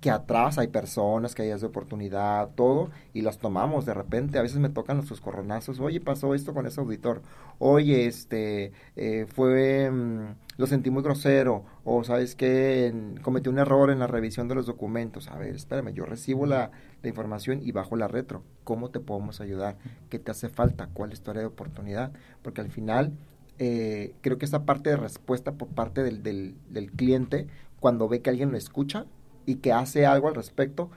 que 0.00 0.10
atrás 0.10 0.58
hay 0.58 0.68
personas, 0.68 1.34
que 1.34 1.42
hay 1.42 1.48
de 1.50 1.66
oportunidad, 1.66 2.50
todo, 2.54 2.90
y 3.12 3.20
las 3.20 3.38
tomamos 3.38 3.84
de 3.84 3.92
repente. 3.94 4.38
A 4.38 4.42
veces 4.42 4.58
me 4.58 4.70
tocan 4.70 4.96
los 4.96 5.20
coronazos, 5.20 5.78
oye, 5.78 6.00
pasó 6.00 6.34
esto 6.34 6.54
con 6.54 6.66
ese 6.66 6.80
auditor, 6.80 7.22
oye, 7.58 8.06
este, 8.06 8.72
eh, 8.96 9.26
fue, 9.28 9.90
mm, 9.90 10.34
lo 10.56 10.66
sentí 10.66 10.90
muy 10.90 11.02
grosero, 11.02 11.64
o 11.84 12.02
sabes 12.04 12.34
que 12.34 12.94
cometí 13.22 13.50
un 13.50 13.58
error 13.58 13.90
en 13.90 13.98
la 13.98 14.06
revisión 14.06 14.48
de 14.48 14.54
los 14.54 14.66
documentos. 14.66 15.28
A 15.28 15.36
ver, 15.36 15.54
espérame, 15.54 15.92
yo 15.92 16.06
recibo 16.06 16.46
la, 16.46 16.70
la, 17.02 17.08
información 17.08 17.60
y 17.62 17.72
bajo 17.72 17.96
la 17.96 18.08
retro. 18.08 18.42
¿Cómo 18.64 18.90
te 18.90 19.00
podemos 19.00 19.40
ayudar? 19.40 19.76
¿Qué 20.08 20.18
te 20.18 20.30
hace 20.30 20.48
falta? 20.48 20.88
¿Cuál 20.94 21.12
es 21.12 21.20
tu 21.20 21.30
área 21.30 21.42
de 21.42 21.48
oportunidad? 21.48 22.12
Porque 22.42 22.62
al 22.62 22.70
final, 22.70 23.12
eh, 23.58 24.14
creo 24.22 24.38
que 24.38 24.46
esa 24.46 24.64
parte 24.64 24.90
de 24.90 24.96
respuesta 24.96 25.52
por 25.52 25.68
parte 25.68 26.02
del, 26.02 26.22
del, 26.22 26.54
del 26.70 26.90
cliente, 26.90 27.48
cuando 27.80 28.08
ve 28.08 28.20
que 28.20 28.30
alguien 28.30 28.50
lo 28.50 28.56
escucha, 28.56 29.06
y 29.50 29.56
que 29.56 29.72
hace 29.72 30.06
algo 30.06 30.28
al 30.28 30.36
respecto, 30.36 30.90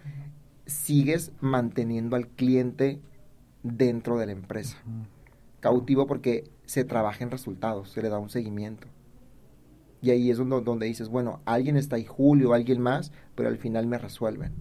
sigues 0.67 1.31
manteniendo 1.41 2.15
al 2.15 2.27
cliente 2.27 3.01
dentro 3.63 4.19
de 4.19 4.27
la 4.27 4.31
empresa. 4.31 4.77
Cautivo 5.59 6.05
porque 6.05 6.51
se 6.65 6.83
trabaja 6.83 7.23
en 7.23 7.31
resultados, 7.31 7.89
se 7.89 8.03
le 8.03 8.09
da 8.09 8.19
un 8.19 8.29
seguimiento. 8.29 8.87
Y 10.03 10.11
ahí 10.11 10.29
es 10.29 10.37
donde, 10.37 10.61
donde 10.61 10.85
dices, 10.85 11.09
bueno, 11.09 11.39
alguien 11.45 11.77
está 11.77 11.95
ahí, 11.95 12.05
Julio, 12.05 12.53
alguien 12.53 12.79
más, 12.79 13.11
pero 13.33 13.49
al 13.49 13.57
final 13.57 13.87
me 13.87 13.97
resuelven. 13.97 14.53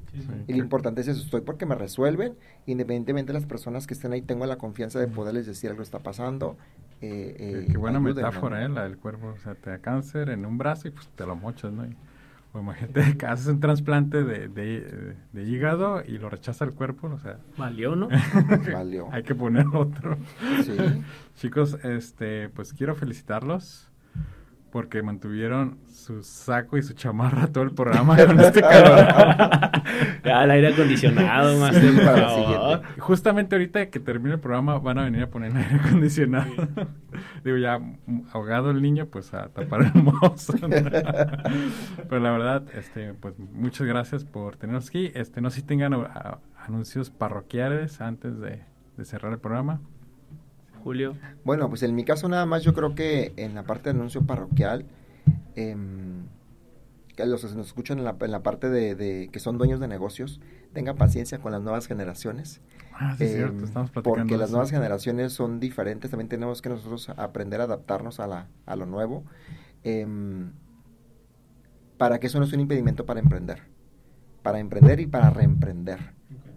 Y 0.47 0.55
lo 0.55 0.59
importante 0.59 1.03
es 1.03 1.09
eso, 1.09 1.21
estoy 1.21 1.43
porque 1.43 1.67
me 1.67 1.75
resuelven, 1.75 2.35
independientemente 2.65 3.33
de 3.33 3.41
las 3.41 3.47
personas 3.47 3.87
que 3.87 3.93
estén 3.93 4.15
ahí, 4.15 4.23
tengo 4.23 4.47
la 4.47 4.57
confianza 4.57 5.01
de 5.01 5.09
poderles 5.09 5.45
decir 5.45 5.69
algo 5.69 5.83
está 5.83 5.99
pasando. 5.99 6.57
Eh, 7.03 7.37
eh, 7.39 7.67
qué, 7.71 7.77
buena 7.77 8.01
metáfora, 8.01 8.65
¿eh? 8.65 8.69
La 8.71 8.85
del 8.85 8.97
cuerpo. 8.97 9.27
O 9.27 9.39
sea, 9.39 9.55
te 9.55 9.69
da 9.69 9.79
cáncer 9.81 10.31
en 10.31 10.47
un 10.47 10.57
brazo 10.57 10.89
y 10.89 10.93
pues 10.93 11.09
te 11.09 11.27
lo 11.27 11.37
mochas, 11.37 11.73
¿no? 11.73 11.85
O 12.53 12.61
imagínate 12.61 13.17
que 13.19 13.27
haces 13.27 13.47
un 13.47 13.61
trasplante 13.61 14.25
de, 14.25 14.49
de, 14.49 15.17
de, 15.33 15.43
hígado 15.45 16.03
y 16.07 16.19
lo 16.19 16.29
rechaza 16.29 16.65
el 16.65 16.73
cuerpo, 16.73 17.09
o 17.09 17.19
sea... 17.19 17.39
Valió, 17.57 17.97
¿no? 17.97 18.09
Valió. 18.73 19.09
Hay 19.11 19.23
que 19.23 19.35
poner 19.35 19.67
otro. 19.73 20.17
Sí. 20.65 20.77
Chicos, 21.37 21.79
este, 21.83 22.49
pues 22.51 22.73
quiero 22.73 22.95
felicitarlos 22.95 23.92
porque 24.73 25.03
mantuvieron 25.03 25.77
su 25.87 26.23
saco 26.23 26.79
y 26.79 26.83
su 26.83 26.95
chamarra 26.95 27.47
todo 27.47 27.63
el 27.63 27.73
programa 27.73 28.17
con 28.17 28.41
este 28.41 28.63
calor. 28.63 29.07
ya, 30.25 30.45
el 30.45 30.51
aire 30.51 30.69
acondicionado, 30.69 31.61
más 31.61 31.77
para 32.03 32.83
Justamente 32.99 33.55
ahorita 33.55 33.91
que 33.91 34.01
termine 34.01 34.37
el 34.37 34.41
programa 34.41 34.79
van 34.79 34.99
a 34.99 35.05
venir 35.05 35.25
a 35.25 35.27
poner 35.29 35.51
el 35.51 35.59
aire 35.59 35.75
acondicionado. 35.77 36.51
Digo, 37.45 37.59
ya 37.59 37.81
ahogado 38.33 38.71
el 38.71 38.81
niño, 38.81 39.07
pues 39.07 39.35
a 39.35 39.49
tapar 39.49 39.93
el 39.95 40.03
mozo. 40.03 40.55
Pero 42.09 42.21
la 42.21 42.31
verdad, 42.31 42.65
este, 42.75 43.13
pues 43.13 43.39
muchas 43.39 43.87
gracias 43.87 44.25
por 44.25 44.57
tenernos 44.57 44.89
aquí. 44.89 45.13
Este, 45.15 45.43
no 45.43 45.51
sé 45.51 45.57
si 45.57 45.67
tengan 45.67 45.93
anuncios 46.57 47.11
parroquiales 47.11 48.01
antes 48.01 48.41
de 48.41 48.65
cerrar 49.05 49.35
el 49.35 49.39
programa. 49.39 49.83
Julio. 50.83 51.17
Bueno, 51.45 51.69
pues 51.69 51.83
en 51.83 51.95
mi 51.95 52.05
caso 52.05 52.29
nada 52.29 52.47
más 52.47 52.63
yo 52.63 52.75
creo 52.75 52.95
que 52.95 53.33
en 53.37 53.55
la 53.55 53.65
parte 53.65 53.85
de 53.85 53.99
anuncio 53.99 54.23
parroquial, 54.27 54.85
eh, 55.57 55.77
que 57.17 57.27
los 57.27 57.45
que 57.45 57.55
nos 57.55 57.67
escuchan 57.67 57.99
en 57.99 58.05
la, 58.05 58.17
en 58.21 58.31
la 58.31 58.43
parte 58.43 58.71
de, 58.71 59.29
que 59.31 59.39
son 59.39 59.59
dueños 59.59 59.81
de 59.81 59.89
negocios, 59.89 60.41
tengan 60.73 60.97
paciencia 60.97 61.39
con 61.39 61.53
las 61.53 61.61
nuevas 61.63 61.87
generaciones. 61.87 62.61
Ah, 62.95 63.15
sí, 63.19 63.27
cierto, 63.27 63.59
em, 63.59 63.65
estamos 63.65 63.91
platicando. 63.91 64.21
Porque 64.21 64.39
las 64.39 64.51
nuevas 64.51 64.71
generaciones 64.71 65.33
son 65.33 65.61
diferentes, 65.61 66.11
también 66.11 66.29
tenemos 66.29 66.63
que 66.63 66.69
nosotros 66.69 67.11
aprender 67.11 67.61
a 67.61 67.65
adaptarnos 67.65 68.21
a, 68.21 68.27
la, 68.27 68.49
a 68.67 68.77
lo 68.77 68.87
nuevo, 68.87 69.25
em, 69.83 70.53
para 71.99 72.19
que 72.19 72.29
eso 72.29 72.41
no 72.41 72.47
sea 72.47 72.57
un 72.57 72.63
impedimento 72.63 73.05
para 73.05 73.21
emprender, 73.21 73.63
para 74.43 74.59
emprender 74.59 75.01
y 75.01 75.07
para 75.07 75.31
reemprender. 75.31 76.15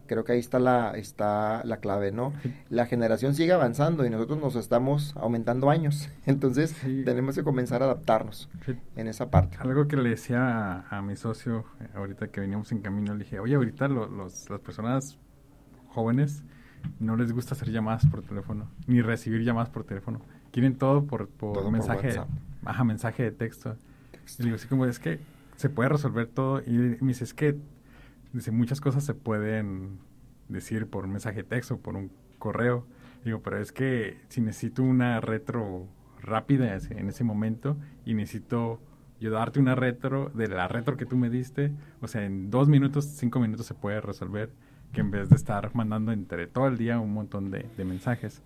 Creo 0.07 0.23
que 0.23 0.33
ahí 0.33 0.39
está 0.39 0.59
la, 0.59 0.91
está 0.91 1.63
la 1.63 1.77
clave, 1.77 2.11
¿no? 2.11 2.33
La 2.69 2.85
generación 2.85 3.35
sigue 3.35 3.53
avanzando 3.53 4.05
y 4.05 4.09
nosotros 4.09 4.39
nos 4.39 4.55
estamos 4.55 5.15
aumentando 5.15 5.69
años. 5.69 6.09
Entonces 6.25 6.75
tenemos 7.05 7.35
que 7.35 7.43
comenzar 7.43 7.81
a 7.81 7.85
adaptarnos 7.85 8.49
en 8.95 9.07
esa 9.07 9.29
parte. 9.29 9.57
Algo 9.59 9.87
que 9.87 9.97
le 9.97 10.09
decía 10.09 10.85
a, 10.89 11.01
mi 11.01 11.15
socio 11.15 11.65
eh, 11.81 11.87
ahorita 11.95 12.27
que 12.27 12.41
veníamos 12.41 12.71
en 12.71 12.81
camino, 12.81 13.13
le 13.13 13.23
dije, 13.23 13.39
oye, 13.39 13.55
ahorita 13.55 13.87
los, 13.87 14.49
las 14.49 14.59
personas 14.59 15.17
jóvenes 15.89 16.43
no 16.99 17.15
les 17.15 17.31
gusta 17.31 17.55
hacer 17.55 17.71
llamadas 17.71 18.05
por 18.05 18.21
teléfono, 18.21 18.69
ni 18.87 19.01
recibir 19.01 19.43
llamadas 19.43 19.69
por 19.69 19.83
teléfono. 19.83 20.21
Quieren 20.51 20.75
todo 20.75 21.05
por, 21.05 21.27
por 21.27 21.69
mensaje, 21.71 22.21
baja 22.61 22.83
mensaje 22.83 23.23
de 23.23 23.31
texto. 23.31 23.75
Y 24.13 24.41
le 24.41 24.45
digo, 24.45 24.55
así 24.55 24.67
como 24.67 24.85
es 24.85 24.99
que 24.99 25.19
se 25.57 25.69
puede 25.69 25.89
resolver 25.89 26.27
todo. 26.27 26.61
Y 26.61 26.69
me 26.69 27.07
dice, 27.09 27.23
es 27.23 27.33
que 27.33 27.57
Dice, 28.35 28.51
muchas 28.51 28.81
cosas 28.81 29.05
se 29.05 29.13
pueden 29.13 29.99
decir 30.49 30.87
por 30.87 31.05
un 31.05 31.11
mensaje 31.11 31.37
de 31.37 31.43
texto, 31.45 31.77
por 31.77 31.95
un 31.95 32.11
correo. 32.37 32.85
Digo, 33.23 33.41
pero 33.41 33.59
es 33.61 33.71
que 33.71 34.19
si 34.27 34.41
necesito 34.41 34.83
una 34.83 35.21
retro 35.21 35.87
rápida 36.21 36.77
en 36.89 37.07
ese 37.07 37.23
momento 37.23 37.77
y 38.03 38.13
necesito 38.13 38.81
yo 39.21 39.31
darte 39.31 39.61
una 39.61 39.73
retro 39.73 40.31
de 40.33 40.49
la 40.49 40.67
retro 40.67 40.97
que 40.97 41.05
tú 41.05 41.15
me 41.15 41.29
diste, 41.29 41.71
o 42.01 42.09
sea, 42.09 42.25
en 42.25 42.49
dos 42.49 42.67
minutos, 42.67 43.05
cinco 43.05 43.39
minutos 43.39 43.67
se 43.67 43.73
puede 43.73 44.01
resolver 44.01 44.51
que 44.91 44.99
en 44.99 45.11
vez 45.11 45.29
de 45.29 45.37
estar 45.37 45.73
mandando 45.73 46.11
entre 46.11 46.45
todo 46.45 46.67
el 46.67 46.77
día 46.77 46.99
un 46.99 47.13
montón 47.13 47.51
de, 47.51 47.69
mensajes. 47.85 48.41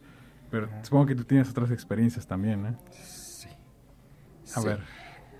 Pero 0.52 0.70
supongo 0.84 1.08
que 1.08 1.16
tú 1.16 1.24
tienes 1.24 1.50
otras 1.50 1.72
experiencias 1.72 2.28
también, 2.28 2.64
¿eh? 2.66 2.76
Sí. 2.92 3.50
A 4.56 4.62
ver, 4.62 4.82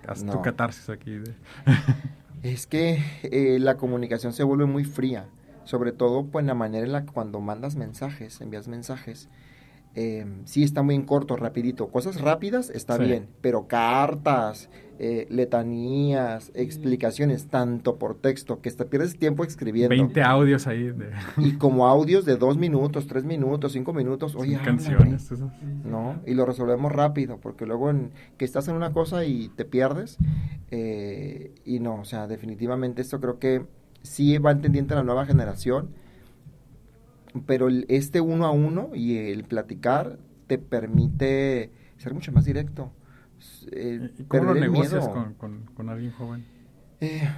haz 0.08 0.26
tu 0.26 0.42
catarsis 0.42 0.88
aquí. 0.90 1.18
De 1.18 1.34
Es 2.42 2.66
que 2.66 3.02
eh, 3.22 3.58
la 3.60 3.76
comunicación 3.76 4.32
se 4.32 4.44
vuelve 4.44 4.64
muy 4.64 4.84
fría, 4.84 5.26
sobre 5.64 5.92
todo 5.92 6.24
pues, 6.24 6.44
la 6.46 6.54
manera 6.54 6.86
en 6.86 6.92
la 6.92 7.04
que 7.04 7.12
cuando 7.12 7.40
mandas 7.40 7.76
mensajes, 7.76 8.40
envías 8.40 8.66
mensajes, 8.66 9.28
eh, 9.94 10.24
sí 10.44 10.62
está 10.62 10.82
muy 10.82 10.94
en 10.94 11.02
corto, 11.02 11.36
rapidito. 11.36 11.88
Cosas 11.88 12.20
rápidas 12.20 12.70
está 12.70 12.96
bien, 12.96 13.26
pero 13.40 13.66
cartas, 13.66 14.70
eh, 15.00 15.26
letanías, 15.30 16.52
explicaciones, 16.54 17.48
tanto 17.48 17.96
por 17.96 18.16
texto, 18.16 18.60
que 18.60 18.70
te 18.70 18.84
pierdes 18.84 19.18
tiempo 19.18 19.44
escribiendo. 19.44 19.88
20 19.88 20.22
audios 20.22 20.66
ahí. 20.66 20.92
Y 21.38 21.52
como 21.52 21.86
audios 21.88 22.24
de 22.24 22.36
dos 22.36 22.56
minutos, 22.56 23.06
tres 23.06 23.24
minutos, 23.24 23.72
cinco 23.72 23.92
minutos. 23.92 24.36
Oye, 24.36 24.58
canciones. 24.62 25.32
¿No? 25.84 26.20
Y 26.26 26.34
lo 26.34 26.46
resolvemos 26.46 26.92
rápido, 26.92 27.38
porque 27.38 27.66
luego 27.66 27.90
en, 27.90 28.10
que 28.36 28.44
estás 28.44 28.68
en 28.68 28.76
una 28.76 28.92
cosa 28.92 29.24
y 29.24 29.48
te 29.48 29.64
pierdes. 29.64 30.18
Eh, 30.70 31.52
y 31.64 31.80
no, 31.80 32.00
o 32.00 32.04
sea, 32.04 32.28
definitivamente 32.28 33.02
esto 33.02 33.20
creo 33.20 33.38
que 33.38 33.64
sí 34.02 34.38
va 34.38 34.52
entendiendo 34.52 34.94
la 34.94 35.02
nueva 35.02 35.26
generación 35.26 35.88
pero 37.46 37.68
este 37.88 38.20
uno 38.20 38.46
a 38.46 38.50
uno 38.50 38.90
y 38.94 39.16
el 39.16 39.44
platicar 39.44 40.18
te 40.46 40.58
permite 40.58 41.70
ser 41.96 42.14
mucho 42.14 42.32
más 42.32 42.44
directo. 42.44 42.90
Eh, 43.72 44.10
¿Cómo 44.28 44.44
lo 44.44 44.54
negocias 44.54 45.08
con, 45.08 45.88
alguien 45.88 46.12
joven? 46.12 46.44
Eh, 47.00 47.28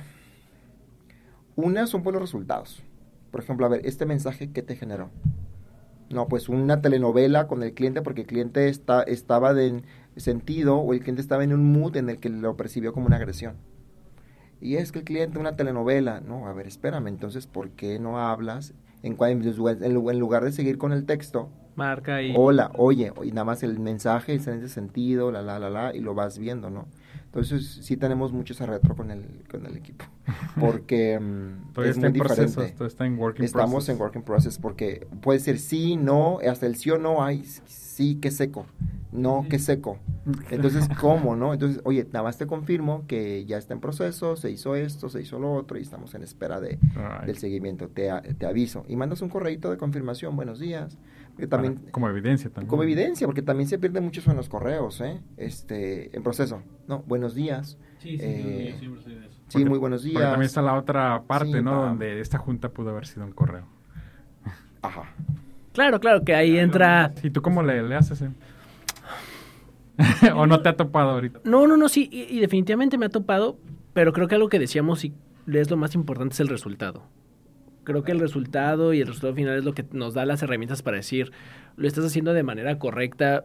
una 1.56 1.86
son 1.86 2.02
por 2.02 2.14
los 2.14 2.22
resultados. 2.22 2.82
Por 3.30 3.40
ejemplo, 3.40 3.66
a 3.66 3.68
ver, 3.68 3.82
este 3.84 4.06
mensaje, 4.06 4.50
¿qué 4.50 4.62
te 4.62 4.76
generó? 4.76 5.10
No, 6.10 6.28
pues 6.28 6.48
una 6.48 6.82
telenovela 6.82 7.46
con 7.46 7.62
el 7.62 7.72
cliente 7.72 8.02
porque 8.02 8.22
el 8.22 8.26
cliente 8.26 8.68
está, 8.68 9.02
estaba 9.02 9.54
de 9.54 9.82
sentido 10.16 10.76
o 10.76 10.92
el 10.92 11.00
cliente 11.00 11.22
estaba 11.22 11.44
en 11.44 11.52
un 11.52 11.72
mood 11.72 11.96
en 11.96 12.10
el 12.10 12.18
que 12.18 12.28
lo 12.28 12.56
percibió 12.56 12.92
como 12.92 13.06
una 13.06 13.16
agresión. 13.16 13.56
Y 14.60 14.76
es 14.76 14.92
que 14.92 15.00
el 15.00 15.04
cliente, 15.04 15.38
una 15.38 15.56
telenovela, 15.56 16.20
no, 16.20 16.46
a 16.46 16.52
ver, 16.52 16.66
espérame, 16.66 17.08
entonces, 17.08 17.46
¿por 17.46 17.70
qué 17.70 17.98
no 17.98 18.18
hablas 18.20 18.74
en, 19.02 19.16
en, 19.20 20.18
lugar 20.18 20.44
de 20.44 20.52
seguir 20.52 20.78
con 20.78 20.92
el 20.92 21.04
texto, 21.04 21.50
marca 21.74 22.22
y... 22.22 22.34
Hola, 22.36 22.70
oye, 22.76 23.12
y 23.24 23.30
nada 23.30 23.44
más 23.44 23.62
el 23.62 23.78
mensaje 23.78 24.34
está 24.34 24.52
en 24.52 24.58
ese 24.58 24.68
sentido, 24.68 25.32
la, 25.32 25.42
la, 25.42 25.58
la, 25.58 25.70
la, 25.70 25.94
y 25.94 26.00
lo 26.00 26.14
vas 26.14 26.38
viendo, 26.38 26.70
¿no? 26.70 26.86
Entonces 27.24 27.80
sí 27.82 27.96
tenemos 27.96 28.32
mucho 28.32 28.52
ese 28.52 28.66
retro 28.66 28.94
con 28.94 29.10
el, 29.10 29.24
con 29.50 29.64
el 29.64 29.76
equipo, 29.76 30.04
porque 30.60 31.18
mm, 31.18 31.80
es 31.80 31.96
muy 31.96 32.12
diferente. 32.12 32.74
está 32.84 33.06
en 33.06 33.18
working 33.18 33.44
Estamos 33.44 33.88
en 33.88 33.98
working 33.98 34.22
process 34.22 34.58
porque 34.58 35.06
puede 35.22 35.40
ser 35.40 35.58
sí, 35.58 35.96
no, 35.96 36.38
hasta 36.46 36.66
el 36.66 36.76
sí 36.76 36.90
o 36.90 36.98
no 36.98 37.24
hay 37.24 37.42
sí, 37.92 38.14
que 38.16 38.30
seco, 38.30 38.64
no, 39.12 39.44
que 39.50 39.58
seco. 39.58 39.98
Entonces, 40.50 40.88
¿cómo, 41.00 41.36
no? 41.36 41.52
Entonces, 41.52 41.82
oye, 41.84 42.06
nada 42.10 42.22
más 42.22 42.38
te 42.38 42.46
confirmo 42.46 43.06
que 43.06 43.44
ya 43.44 43.58
está 43.58 43.74
en 43.74 43.80
proceso, 43.80 44.34
se 44.36 44.50
hizo 44.50 44.74
esto, 44.74 45.10
se 45.10 45.20
hizo 45.20 45.38
lo 45.38 45.52
otro 45.52 45.78
y 45.78 45.82
estamos 45.82 46.14
en 46.14 46.22
espera 46.22 46.58
de, 46.60 46.78
del 47.26 47.36
seguimiento, 47.36 47.88
te, 47.88 48.10
te 48.38 48.46
aviso. 48.46 48.84
Y 48.88 48.96
mandas 48.96 49.20
un 49.20 49.28
correito 49.28 49.70
de 49.70 49.76
confirmación, 49.76 50.36
buenos 50.36 50.58
días, 50.58 50.96
también, 51.48 51.80
como 51.90 52.08
evidencia 52.08 52.50
también. 52.50 52.68
Como 52.68 52.82
evidencia, 52.82 53.26
porque 53.26 53.42
también 53.42 53.68
se 53.68 53.78
pierde 53.78 54.00
mucho 54.00 54.22
en 54.30 54.36
los 54.36 54.48
correos, 54.48 55.00
¿eh? 55.02 55.20
Este, 55.36 56.16
en 56.16 56.22
proceso. 56.22 56.62
No, 56.88 57.02
buenos 57.06 57.34
días. 57.34 57.78
Sí, 57.98 58.16
sí, 58.16 58.20
eh, 58.20 58.74
sí, 59.48 59.64
muy 59.64 59.78
buenos 59.78 60.02
días. 60.02 60.22
también 60.22 60.42
está 60.42 60.62
la 60.62 60.74
otra 60.74 61.22
parte, 61.26 61.62
¿no? 61.62 61.82
Donde 61.82 62.20
esta 62.20 62.38
junta 62.38 62.70
pudo 62.70 62.90
haber 62.90 63.06
sido 63.06 63.26
un 63.26 63.32
correo. 63.32 63.66
Ajá. 64.82 65.14
Claro, 65.72 66.00
claro, 66.00 66.24
que 66.24 66.34
ahí 66.34 66.58
entra... 66.58 67.12
¿Y 67.22 67.30
tú 67.30 67.42
cómo 67.42 67.62
le, 67.62 67.82
le 67.82 67.94
haces? 67.94 68.22
Eh? 68.22 68.30
¿O 70.34 70.46
no 70.46 70.60
te 70.60 70.68
ha 70.68 70.76
topado 70.76 71.10
ahorita? 71.10 71.40
No, 71.44 71.66
no, 71.66 71.76
no, 71.76 71.88
sí, 71.88 72.08
y, 72.12 72.38
definitivamente 72.40 72.98
me 72.98 73.06
ha 73.06 73.10
topado, 73.10 73.58
pero 73.92 74.12
creo 74.12 74.28
que 74.28 74.34
algo 74.34 74.48
que 74.48 74.58
decíamos 74.58 75.04
y 75.04 75.14
es 75.52 75.70
lo 75.70 75.76
más 75.76 75.94
importante 75.94 76.34
es 76.34 76.40
el 76.40 76.48
resultado 76.48 77.02
creo 77.84 78.04
que 78.04 78.12
el 78.12 78.20
resultado 78.20 78.92
y 78.92 79.00
el 79.00 79.08
resultado 79.08 79.34
final 79.34 79.58
es 79.58 79.64
lo 79.64 79.74
que 79.74 79.84
nos 79.92 80.14
da 80.14 80.24
las 80.24 80.42
herramientas 80.42 80.82
para 80.82 80.98
decir, 80.98 81.32
lo 81.76 81.88
estás 81.88 82.04
haciendo 82.04 82.32
de 82.32 82.42
manera 82.42 82.78
correcta 82.78 83.44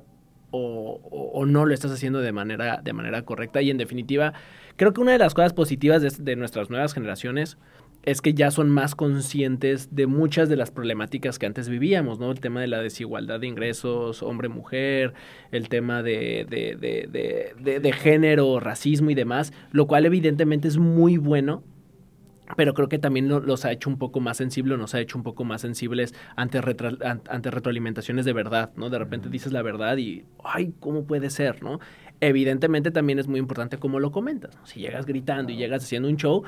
o, 0.52 1.44
no 1.45 1.66
lo 1.66 1.74
estás 1.74 1.91
haciendo 1.91 2.20
de 2.20 2.32
manera, 2.32 2.82
de 2.84 2.94
manera 2.94 3.24
correcta. 3.24 3.62
Y 3.62 3.70
en 3.70 3.78
definitiva, 3.78 4.34
creo 4.76 4.94
que 4.94 5.02
una 5.02 5.12
de 5.12 5.18
las 5.18 5.34
cosas 5.34 5.54
positivas 5.54 6.02
de, 6.02 6.12
de 6.24 6.36
nuestras 6.36 6.70
nuevas 6.70 6.94
generaciones 6.94 7.58
es 8.07 8.21
que 8.21 8.34
ya 8.34 8.51
son 8.51 8.69
más 8.69 8.95
conscientes 8.95 9.93
de 9.93 10.07
muchas 10.07 10.47
de 10.47 10.55
las 10.55 10.71
problemáticas 10.71 11.38
que 11.38 11.45
antes 11.45 11.67
vivíamos, 11.67 12.19
¿no? 12.19 12.31
El 12.31 12.39
tema 12.39 12.61
de 12.61 12.67
la 12.67 12.81
desigualdad 12.81 13.41
de 13.41 13.47
ingresos, 13.47 14.23
hombre-mujer, 14.23 15.13
el 15.51 15.67
tema 15.67 16.01
de, 16.03 16.47
de, 16.49 16.77
de, 16.77 17.79
de, 17.81 17.91
género, 17.91 18.61
racismo 18.61 19.09
y 19.09 19.13
demás, 19.13 19.51
lo 19.73 19.88
cual 19.88 20.05
evidentemente 20.05 20.69
es 20.69 20.77
muy 20.77 21.17
bueno 21.17 21.65
pero 22.55 22.73
creo 22.73 22.88
que 22.88 22.97
también 22.97 23.27
los 23.27 23.65
ha 23.65 23.73
hecho 23.73 23.89
un 23.89 23.97
poco 23.97 24.21
más 24.21 24.38
sensibles, 24.38 24.79
nos 24.79 24.95
ha 24.95 25.01
hecho 25.01 25.17
un 25.17 25.23
poco 25.23 25.43
más 25.43 25.59
sensibles 25.59 26.15
ante, 26.38 26.59
ante 26.59 27.51
retroalimentaciones 27.51 28.23
de 28.23 28.31
verdad, 28.31 28.71
¿no? 28.77 28.89
De 28.89 28.97
repente 28.97 29.27
dices 29.27 29.51
la 29.51 29.61
verdad 29.61 29.97
y, 29.97 30.23
ay, 30.45 30.73
¿cómo 30.79 31.03
puede 31.03 31.29
ser, 31.29 31.61
no? 31.61 31.81
Evidentemente 32.19 32.89
también 32.89 33.19
es 33.19 33.27
muy 33.27 33.39
importante 33.39 33.77
cómo 33.77 33.99
lo 33.99 34.11
comentas, 34.11 34.57
Si 34.63 34.79
llegas 34.79 35.05
gritando 35.05 35.51
y 35.51 35.57
llegas 35.57 35.84
haciendo 35.84 36.09
un 36.09 36.17
show, 36.17 36.43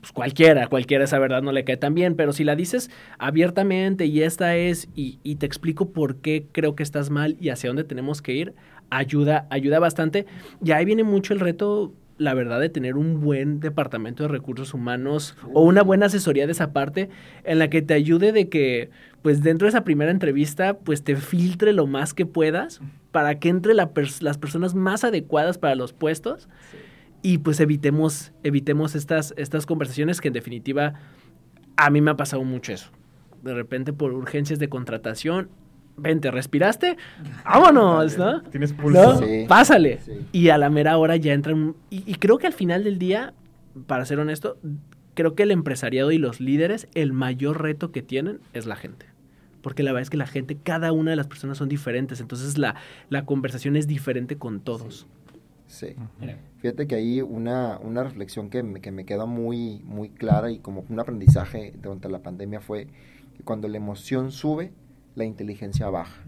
pues 0.00 0.12
cualquiera, 0.12 0.68
cualquiera 0.68 1.04
esa 1.04 1.18
verdad 1.18 1.42
no 1.42 1.52
le 1.52 1.64
cae 1.64 1.76
tan 1.76 1.94
bien, 1.94 2.14
pero 2.14 2.32
si 2.32 2.44
la 2.44 2.56
dices 2.56 2.90
abiertamente 3.18 4.06
y 4.06 4.22
esta 4.22 4.56
es, 4.56 4.88
y, 4.94 5.18
y 5.22 5.36
te 5.36 5.46
explico 5.46 5.90
por 5.90 6.16
qué 6.16 6.46
creo 6.52 6.76
que 6.76 6.82
estás 6.82 7.10
mal 7.10 7.36
y 7.40 7.48
hacia 7.48 7.70
dónde 7.70 7.84
tenemos 7.84 8.22
que 8.22 8.34
ir, 8.34 8.54
ayuda, 8.90 9.46
ayuda 9.50 9.78
bastante. 9.78 10.26
Y 10.64 10.72
ahí 10.72 10.84
viene 10.84 11.04
mucho 11.04 11.34
el 11.34 11.40
reto 11.40 11.92
la 12.18 12.34
verdad 12.34 12.60
de 12.60 12.68
tener 12.68 12.96
un 12.96 13.20
buen 13.20 13.60
departamento 13.60 14.24
de 14.24 14.28
recursos 14.28 14.74
humanos 14.74 15.36
o 15.54 15.62
una 15.62 15.82
buena 15.82 16.06
asesoría 16.06 16.46
de 16.46 16.52
esa 16.52 16.72
parte 16.72 17.08
en 17.44 17.60
la 17.60 17.70
que 17.70 17.80
te 17.80 17.94
ayude 17.94 18.32
de 18.32 18.48
que 18.48 18.90
pues 19.22 19.42
dentro 19.42 19.66
de 19.66 19.70
esa 19.70 19.84
primera 19.84 20.10
entrevista 20.10 20.74
pues 20.74 21.04
te 21.04 21.16
filtre 21.16 21.72
lo 21.72 21.86
más 21.86 22.14
que 22.14 22.26
puedas 22.26 22.80
para 23.12 23.38
que 23.38 23.48
entre 23.48 23.72
las 23.74 24.38
personas 24.38 24.74
más 24.74 25.04
adecuadas 25.04 25.58
para 25.58 25.76
los 25.76 25.92
puestos 25.92 26.48
y 27.22 27.38
pues 27.38 27.60
evitemos 27.60 28.32
evitemos 28.42 28.94
estas 28.94 29.34
estas 29.36 29.66
conversaciones 29.66 30.20
que 30.20 30.28
en 30.28 30.34
definitiva 30.34 30.94
a 31.76 31.90
mí 31.90 32.00
me 32.00 32.10
ha 32.10 32.16
pasado 32.16 32.44
mucho 32.44 32.72
eso 32.72 32.90
de 33.42 33.54
repente 33.54 33.92
por 33.92 34.12
urgencias 34.12 34.58
de 34.58 34.68
contratación 34.68 35.48
vente, 35.98 36.30
respiraste, 36.30 36.96
vámonos, 37.44 38.16
¿no? 38.16 38.42
Tienes 38.44 38.72
pulso. 38.72 39.20
Pásale. 39.46 40.00
Y 40.32 40.48
a 40.48 40.58
la 40.58 40.70
mera 40.70 40.96
hora 40.96 41.16
ya 41.16 41.34
entran. 41.34 41.74
Y, 41.90 42.14
creo 42.14 42.38
que 42.38 42.46
al 42.46 42.52
final 42.52 42.84
del 42.84 42.98
día, 42.98 43.34
para 43.86 44.04
ser 44.04 44.18
honesto, 44.18 44.58
creo 45.14 45.34
que 45.34 45.42
el 45.42 45.50
empresariado 45.50 46.12
y 46.12 46.18
los 46.18 46.40
líderes, 46.40 46.88
el 46.94 47.12
mayor 47.12 47.62
reto 47.62 47.92
que 47.92 48.02
tienen 48.02 48.40
es 48.52 48.66
la 48.66 48.76
gente. 48.76 49.06
Porque 49.60 49.82
la 49.82 49.92
verdad 49.92 50.02
es 50.02 50.10
que 50.10 50.16
la 50.16 50.26
gente, 50.26 50.56
cada 50.56 50.92
una 50.92 51.10
de 51.10 51.16
las 51.16 51.26
personas 51.26 51.58
son 51.58 51.68
diferentes, 51.68 52.20
entonces 52.20 52.58
la, 52.58 52.76
la 53.10 53.24
conversación 53.24 53.76
es 53.76 53.86
diferente 53.86 54.36
con 54.38 54.60
todos. 54.60 55.06
Sí. 55.66 55.96
Fíjate 56.58 56.86
que 56.86 56.96
ahí 56.96 57.22
una, 57.22 57.78
una 57.78 58.02
reflexión 58.02 58.50
que 58.50 58.62
me, 58.62 58.80
que 58.80 58.90
me 58.90 59.04
queda 59.04 59.26
muy, 59.26 59.80
muy 59.84 60.10
clara 60.10 60.50
y 60.50 60.58
como 60.58 60.84
un 60.88 60.98
aprendizaje 60.98 61.72
durante 61.80 62.08
la 62.08 62.20
pandemia 62.20 62.60
fue 62.60 62.88
que 63.36 63.44
cuando 63.44 63.68
la 63.68 63.76
emoción 63.76 64.32
sube, 64.32 64.72
la 65.14 65.24
inteligencia 65.24 65.88
baja. 65.88 66.20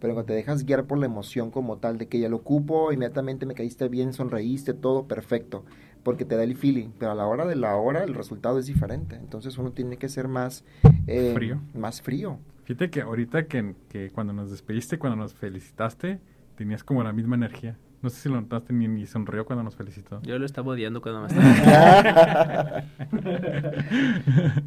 Pero 0.00 0.14
cuando 0.14 0.26
te 0.26 0.34
dejas 0.34 0.64
guiar 0.64 0.84
por 0.84 0.98
la 0.98 1.06
emoción 1.06 1.50
como 1.50 1.78
tal, 1.78 1.98
de 1.98 2.08
que 2.08 2.18
ya 2.18 2.28
lo 2.28 2.36
ocupo, 2.36 2.92
inmediatamente 2.92 3.46
me 3.46 3.54
caíste 3.54 3.88
bien, 3.88 4.12
sonreíste, 4.12 4.74
todo 4.74 5.06
perfecto, 5.06 5.64
porque 6.02 6.24
te 6.24 6.36
da 6.36 6.42
el 6.42 6.56
feeling, 6.56 6.90
pero 6.98 7.12
a 7.12 7.14
la 7.14 7.26
hora 7.26 7.46
de 7.46 7.56
la 7.56 7.76
hora 7.76 8.04
el 8.04 8.14
resultado 8.14 8.58
es 8.58 8.66
diferente. 8.66 9.16
Entonces 9.16 9.56
uno 9.56 9.72
tiene 9.72 9.96
que 9.96 10.08
ser 10.08 10.28
más 10.28 10.64
eh, 11.06 11.32
frío. 11.34 11.60
Más 11.74 12.02
frío. 12.02 12.38
Fíjate 12.64 12.90
que 12.90 13.00
ahorita 13.00 13.46
que, 13.46 13.74
que, 13.88 14.10
cuando 14.10 14.32
nos 14.32 14.50
despediste, 14.50 14.98
cuando 14.98 15.16
nos 15.16 15.34
felicitaste, 15.34 16.20
tenías 16.56 16.82
como 16.82 17.02
la 17.02 17.12
misma 17.12 17.36
energía. 17.36 17.78
No 18.02 18.10
sé 18.10 18.20
si 18.20 18.28
lo 18.28 18.40
notaste 18.40 18.72
ni, 18.72 18.88
ni 18.88 19.06
sonrió 19.06 19.44
cuando 19.44 19.62
nos 19.62 19.76
felicitó. 19.76 20.20
Yo 20.22 20.38
lo 20.38 20.46
estaba 20.46 20.72
odiando 20.72 21.00
cuando 21.00 21.22
me 21.22 21.26
estaba. 21.28 22.84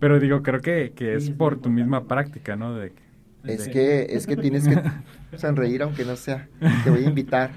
Pero 0.00 0.18
digo, 0.18 0.42
creo 0.42 0.60
que, 0.60 0.92
que 0.94 1.14
es 1.14 1.30
por 1.30 1.60
tu 1.60 1.68
misma 1.68 2.04
práctica, 2.06 2.56
¿no? 2.56 2.74
De, 2.74 2.92
es 3.44 3.68
que, 3.68 4.06
es 4.10 4.26
que 4.26 4.36
tienes 4.36 4.66
que 4.66 5.38
sonreír 5.38 5.82
aunque 5.82 6.04
no 6.04 6.16
sea. 6.16 6.48
Te 6.84 6.90
voy 6.90 7.04
a 7.04 7.08
invitar 7.08 7.52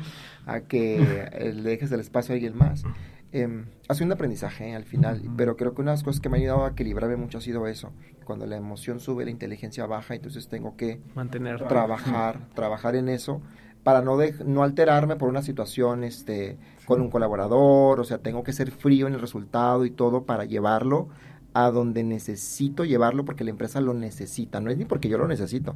a 0.45 0.61
que 0.61 1.27
le 1.53 1.61
dejes 1.61 1.91
el 1.91 1.99
espacio 1.99 2.33
a 2.33 2.35
alguien 2.35 2.57
más. 2.57 2.83
Eh, 3.31 3.65
ha 3.89 3.93
sido 3.95 4.05
un 4.05 4.11
aprendizaje 4.11 4.69
¿eh? 4.69 4.75
al 4.75 4.85
final, 4.85 5.21
pero 5.35 5.57
creo 5.57 5.73
que 5.73 5.81
una 5.81 5.91
de 5.91 5.95
las 5.97 6.03
cosas 6.03 6.21
que 6.21 6.29
me 6.29 6.37
ha 6.37 6.41
ayudado 6.41 6.65
a 6.65 6.69
equilibrarme 6.69 7.15
mucho 7.15 7.39
ha 7.39 7.41
sido 7.41 7.65
eso. 7.67 7.91
Cuando 8.25 8.45
la 8.45 8.57
emoción 8.57 8.99
sube, 8.99 9.25
la 9.25 9.31
inteligencia 9.31 9.85
baja, 9.87 10.13
entonces 10.13 10.47
tengo 10.47 10.77
que 10.77 11.01
mantener 11.15 11.67
trabajar, 11.67 12.47
trabajar 12.53 12.95
en 12.95 13.09
eso 13.09 13.41
para 13.83 14.01
no 14.01 14.17
no 14.45 14.63
alterarme 14.63 15.15
por 15.15 15.29
una 15.29 15.41
situación 15.41 16.03
este 16.03 16.57
con 16.85 17.01
un 17.01 17.09
colaborador, 17.09 17.99
o 17.99 18.03
sea, 18.03 18.17
tengo 18.17 18.43
que 18.43 18.53
ser 18.53 18.71
frío 18.71 19.07
en 19.07 19.13
el 19.13 19.21
resultado 19.21 19.85
y 19.85 19.91
todo 19.91 20.23
para 20.23 20.45
llevarlo 20.45 21.09
a 21.53 21.69
donde 21.69 22.03
necesito 22.03 22.83
llevarlo 22.83 23.25
porque 23.25 23.43
la 23.43 23.51
empresa 23.51 23.79
lo 23.79 23.93
necesita. 23.93 24.59
No 24.59 24.71
es 24.71 24.77
ni 24.77 24.85
porque 24.85 25.09
yo 25.09 25.17
lo 25.17 25.27
necesito, 25.27 25.75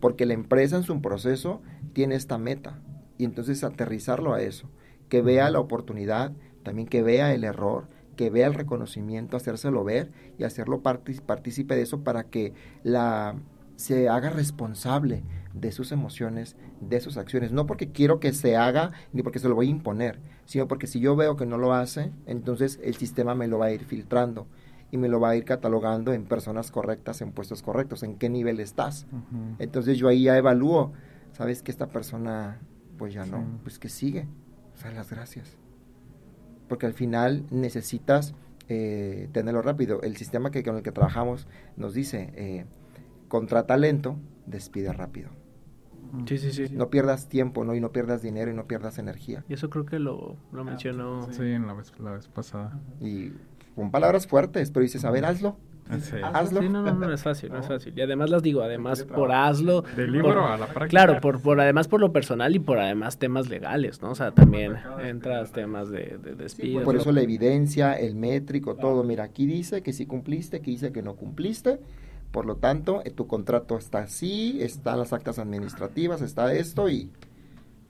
porque 0.00 0.26
la 0.26 0.34
empresa 0.34 0.76
en 0.76 0.82
su 0.82 1.00
proceso 1.00 1.60
tiene 1.92 2.14
esta 2.14 2.38
meta. 2.38 2.80
Y 3.18 3.24
entonces 3.24 3.62
aterrizarlo 3.64 4.32
a 4.32 4.40
eso, 4.40 4.68
que 5.08 5.20
vea 5.20 5.50
la 5.50 5.60
oportunidad, 5.60 6.32
también 6.62 6.88
que 6.88 7.02
vea 7.02 7.34
el 7.34 7.44
error, 7.44 7.88
que 8.16 8.30
vea 8.30 8.46
el 8.46 8.54
reconocimiento, 8.54 9.36
hacérselo 9.36 9.84
ver 9.84 10.10
y 10.38 10.44
hacerlo 10.44 10.82
partícipe 10.82 11.76
de 11.76 11.82
eso 11.82 12.02
para 12.02 12.24
que 12.24 12.54
la 12.82 13.36
se 13.76 14.10
haga 14.10 14.28
responsable 14.28 15.22
de 15.52 15.72
sus 15.72 15.92
emociones, 15.92 16.56
de 16.80 17.00
sus 17.00 17.16
acciones. 17.16 17.52
No 17.52 17.66
porque 17.66 17.90
quiero 17.90 18.20
que 18.20 18.32
se 18.32 18.56
haga 18.56 18.92
ni 19.12 19.22
porque 19.22 19.38
se 19.38 19.48
lo 19.48 19.54
voy 19.54 19.66
a 19.66 19.70
imponer, 19.70 20.20
sino 20.44 20.68
porque 20.68 20.86
si 20.86 21.00
yo 21.00 21.16
veo 21.16 21.36
que 21.36 21.46
no 21.46 21.58
lo 21.58 21.72
hace, 21.74 22.12
entonces 22.26 22.78
el 22.82 22.96
sistema 22.96 23.34
me 23.34 23.48
lo 23.48 23.58
va 23.58 23.66
a 23.66 23.72
ir 23.72 23.84
filtrando 23.84 24.46
y 24.90 24.98
me 24.98 25.08
lo 25.08 25.20
va 25.20 25.30
a 25.30 25.36
ir 25.36 25.44
catalogando 25.44 26.12
en 26.12 26.24
personas 26.24 26.70
correctas, 26.70 27.20
en 27.20 27.32
puestos 27.32 27.62
correctos, 27.62 28.02
en 28.02 28.16
qué 28.16 28.28
nivel 28.28 28.60
estás. 28.60 29.06
Entonces 29.58 29.98
yo 29.98 30.08
ahí 30.08 30.24
ya 30.24 30.36
evalúo, 30.36 30.92
sabes 31.32 31.62
que 31.62 31.70
esta 31.70 31.88
persona, 31.88 32.60
pues 32.98 33.14
ya 33.14 33.24
no, 33.24 33.44
pues 33.62 33.78
que 33.78 33.88
sigue, 33.88 34.26
o 34.74 34.76
sea, 34.76 34.90
las 34.90 35.10
gracias. 35.10 35.56
Porque 36.68 36.86
al 36.86 36.94
final 36.94 37.44
necesitas 37.50 38.34
eh, 38.68 39.28
tenerlo 39.32 39.62
rápido. 39.62 40.00
El 40.02 40.16
sistema 40.16 40.50
que, 40.50 40.62
con 40.62 40.76
el 40.76 40.82
que 40.82 40.92
trabajamos 40.92 41.46
nos 41.76 41.94
dice, 41.94 42.32
eh, 42.34 42.66
contrata 43.28 43.76
lento, 43.76 44.16
despide 44.46 44.92
rápido. 44.92 45.39
Sí, 46.26 46.38
sí, 46.38 46.52
sí. 46.52 46.66
No 46.74 46.90
pierdas 46.90 47.28
tiempo, 47.28 47.64
¿no? 47.64 47.74
Y 47.74 47.80
no 47.80 47.92
pierdas 47.92 48.22
dinero 48.22 48.50
y 48.50 48.54
no 48.54 48.66
pierdas 48.66 48.98
energía. 48.98 49.44
Y 49.48 49.54
eso 49.54 49.70
creo 49.70 49.86
que 49.86 49.98
lo, 49.98 50.36
lo 50.52 50.64
mencionó. 50.64 51.28
Sí, 51.32 51.42
en 51.42 51.66
la 51.66 51.74
vez, 51.74 51.92
la 51.98 52.12
vez 52.12 52.28
pasada. 52.28 52.78
Y 53.00 53.32
con 53.74 53.90
palabras 53.90 54.26
fuertes, 54.26 54.70
pero 54.70 54.82
dices, 54.82 55.04
a 55.04 55.10
ver, 55.10 55.24
hazlo. 55.24 55.56
Hazlo. 56.22 56.60
Sí, 56.60 56.68
no, 56.68 56.82
no, 56.82 56.94
no 56.94 57.12
es 57.12 57.22
fácil, 57.22 57.50
no 57.50 57.58
es 57.58 57.66
fácil. 57.66 57.92
Y 57.96 58.00
además 58.00 58.30
las 58.30 58.42
digo, 58.42 58.62
además 58.62 59.02
por 59.04 59.32
hazlo. 59.32 59.82
Del 59.96 60.12
libro 60.12 60.46
a 60.46 60.56
la 60.56 60.66
práctica. 60.66 60.88
Claro, 60.88 61.20
por, 61.20 61.42
por 61.42 61.60
además 61.60 61.88
por 61.88 62.00
lo 62.00 62.12
personal 62.12 62.54
y 62.54 62.60
por 62.60 62.78
además 62.78 63.18
temas 63.18 63.48
legales, 63.48 64.00
¿no? 64.00 64.10
O 64.10 64.14
sea, 64.14 64.30
también 64.32 64.76
entras 65.02 65.52
temas 65.52 65.90
de, 65.90 66.18
de 66.22 66.34
despido. 66.36 66.84
por 66.84 66.94
eso 66.94 67.10
la 67.10 67.22
evidencia, 67.22 67.94
el 67.94 68.14
métrico, 68.14 68.76
todo. 68.76 69.02
Mira, 69.02 69.24
aquí 69.24 69.46
dice 69.46 69.82
que 69.82 69.92
sí 69.92 70.06
cumpliste, 70.06 70.58
aquí 70.58 70.72
dice 70.72 70.92
que 70.92 71.02
no 71.02 71.16
cumpliste. 71.16 71.80
Por 72.30 72.46
lo 72.46 72.56
tanto, 72.56 73.02
eh, 73.04 73.10
tu 73.10 73.26
contrato 73.26 73.76
está 73.76 74.00
así, 74.00 74.62
están 74.62 74.98
las 74.98 75.12
actas 75.12 75.38
administrativas, 75.38 76.22
está 76.22 76.52
esto 76.52 76.88
y 76.88 77.10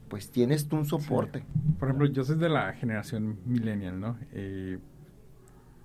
pues 0.09 0.31
tienes 0.31 0.67
tú 0.67 0.77
un 0.77 0.87
soporte. 0.87 1.45
Por 1.79 1.89
ejemplo, 1.89 2.07
yo 2.09 2.25
soy 2.25 2.37
de 2.37 2.49
la 2.49 2.73
generación 2.73 3.39
millennial, 3.45 4.01
¿no? 4.01 4.17
Eh, 4.33 4.79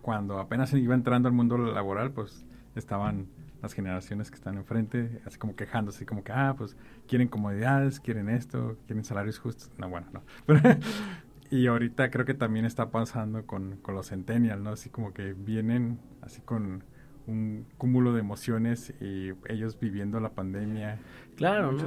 cuando 0.01 0.39
apenas 0.39 0.73
iba 0.73 0.95
entrando 0.95 1.27
al 1.27 1.33
mundo 1.33 1.57
laboral, 1.57 2.11
pues 2.11 2.45
estaban 2.75 3.27
las 3.61 3.73
generaciones 3.73 4.29
que 4.29 4.35
están 4.35 4.57
enfrente, 4.57 5.21
así 5.25 5.37
como 5.37 5.55
quejándose, 5.55 5.97
así 5.97 6.05
como 6.05 6.23
que, 6.23 6.31
ah, 6.31 6.55
pues 6.57 6.75
quieren 7.07 7.27
comodidades, 7.27 7.99
quieren 7.99 8.29
esto, 8.29 8.77
quieren 8.87 9.03
salarios 9.03 9.39
justos. 9.39 9.71
No, 9.77 9.89
bueno, 9.89 10.07
no. 10.13 10.23
y 11.51 11.67
ahorita 11.67 12.09
creo 12.09 12.25
que 12.25 12.33
también 12.33 12.65
está 12.65 12.89
pasando 12.89 13.45
con, 13.45 13.77
con 13.77 13.95
los 13.95 14.09
centennials, 14.09 14.61
¿no? 14.61 14.71
Así 14.71 14.89
como 14.89 15.13
que 15.13 15.33
vienen 15.33 15.99
así 16.21 16.41
con 16.41 16.83
un 17.27 17.65
cúmulo 17.77 18.13
de 18.13 18.19
emociones 18.19 18.93
y 19.01 19.31
ellos 19.47 19.79
viviendo 19.79 20.19
la 20.19 20.29
pandemia. 20.29 20.99
Claro, 21.35 21.71
¿no? 21.71 21.83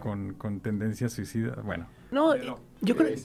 con, 0.00 0.34
con 0.34 0.60
tendencias 0.60 1.12
suicidas, 1.12 1.62
bueno. 1.64 1.86
No, 2.10 2.36
yo 2.36 2.96
creo, 2.96 3.16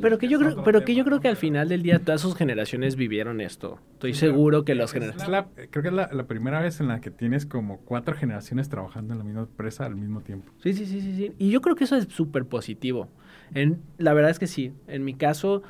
pero, 0.00 0.16
que 0.16 0.28
yo 0.28 0.38
creo, 0.38 0.64
pero 0.64 0.84
que 0.84 0.94
yo 0.94 1.04
creo 1.04 1.20
que 1.20 1.28
al 1.28 1.36
final 1.36 1.68
del 1.68 1.82
día 1.82 1.98
todas 1.98 2.22
sus 2.22 2.34
generaciones 2.34 2.96
vivieron 2.96 3.42
esto. 3.42 3.78
Estoy 3.92 4.14
seguro 4.14 4.64
que 4.64 4.74
las 4.74 4.92
generaciones. 4.92 5.44
creo 5.70 5.82
que 5.82 5.88
es 5.88 5.94
la, 5.94 6.26
primera 6.26 6.62
vez 6.62 6.80
en 6.80 6.88
la 6.88 7.02
que 7.02 7.10
tienes 7.10 7.44
como 7.44 7.80
cuatro 7.80 8.16
generaciones 8.16 8.70
trabajando 8.70 9.12
en 9.12 9.18
la 9.18 9.24
misma 9.24 9.40
empresa 9.42 9.84
al 9.84 9.96
mismo 9.96 10.22
tiempo. 10.22 10.50
Sí, 10.62 10.72
sí, 10.72 10.86
sí, 10.86 11.02
sí, 11.02 11.14
sí. 11.14 11.32
Y 11.36 11.50
yo 11.50 11.60
creo 11.60 11.76
que 11.76 11.84
eso 11.84 11.96
es 11.96 12.06
súper 12.08 12.46
positivo. 12.46 13.08
En, 13.52 13.82
la 13.98 14.14
verdad 14.14 14.30
es 14.30 14.38
que 14.38 14.46
sí. 14.46 14.72
En 14.86 15.04
mi 15.04 15.12
caso 15.12 15.62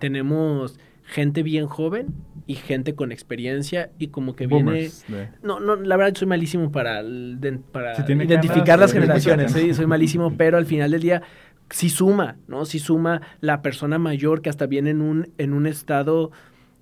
tenemos 0.00 0.80
gente 1.04 1.42
bien 1.42 1.66
joven 1.66 2.08
y 2.46 2.54
gente 2.54 2.94
con 2.94 3.12
experiencia 3.12 3.90
y 3.98 4.08
como 4.08 4.34
que 4.34 4.46
viene... 4.46 4.90
No, 5.42 5.60
no, 5.60 5.76
la 5.76 5.96
verdad 5.96 6.14
soy 6.16 6.28
malísimo 6.28 6.70
para, 6.72 7.02
para 7.72 7.94
identificar 8.08 8.78
las 8.78 8.92
generaciones, 8.92 9.52
sí, 9.52 9.74
soy 9.74 9.86
malísimo, 9.86 10.36
pero 10.36 10.56
al 10.56 10.66
final 10.66 10.90
del 10.90 11.02
día 11.02 11.22
sí 11.70 11.88
suma, 11.88 12.36
¿no? 12.48 12.64
Sí 12.64 12.78
suma 12.78 13.22
la 13.40 13.62
persona 13.62 13.98
mayor 13.98 14.42
que 14.42 14.50
hasta 14.50 14.66
viene 14.66 14.90
en 14.90 15.00
un, 15.00 15.32
en 15.38 15.52
un 15.52 15.66
estado 15.66 16.30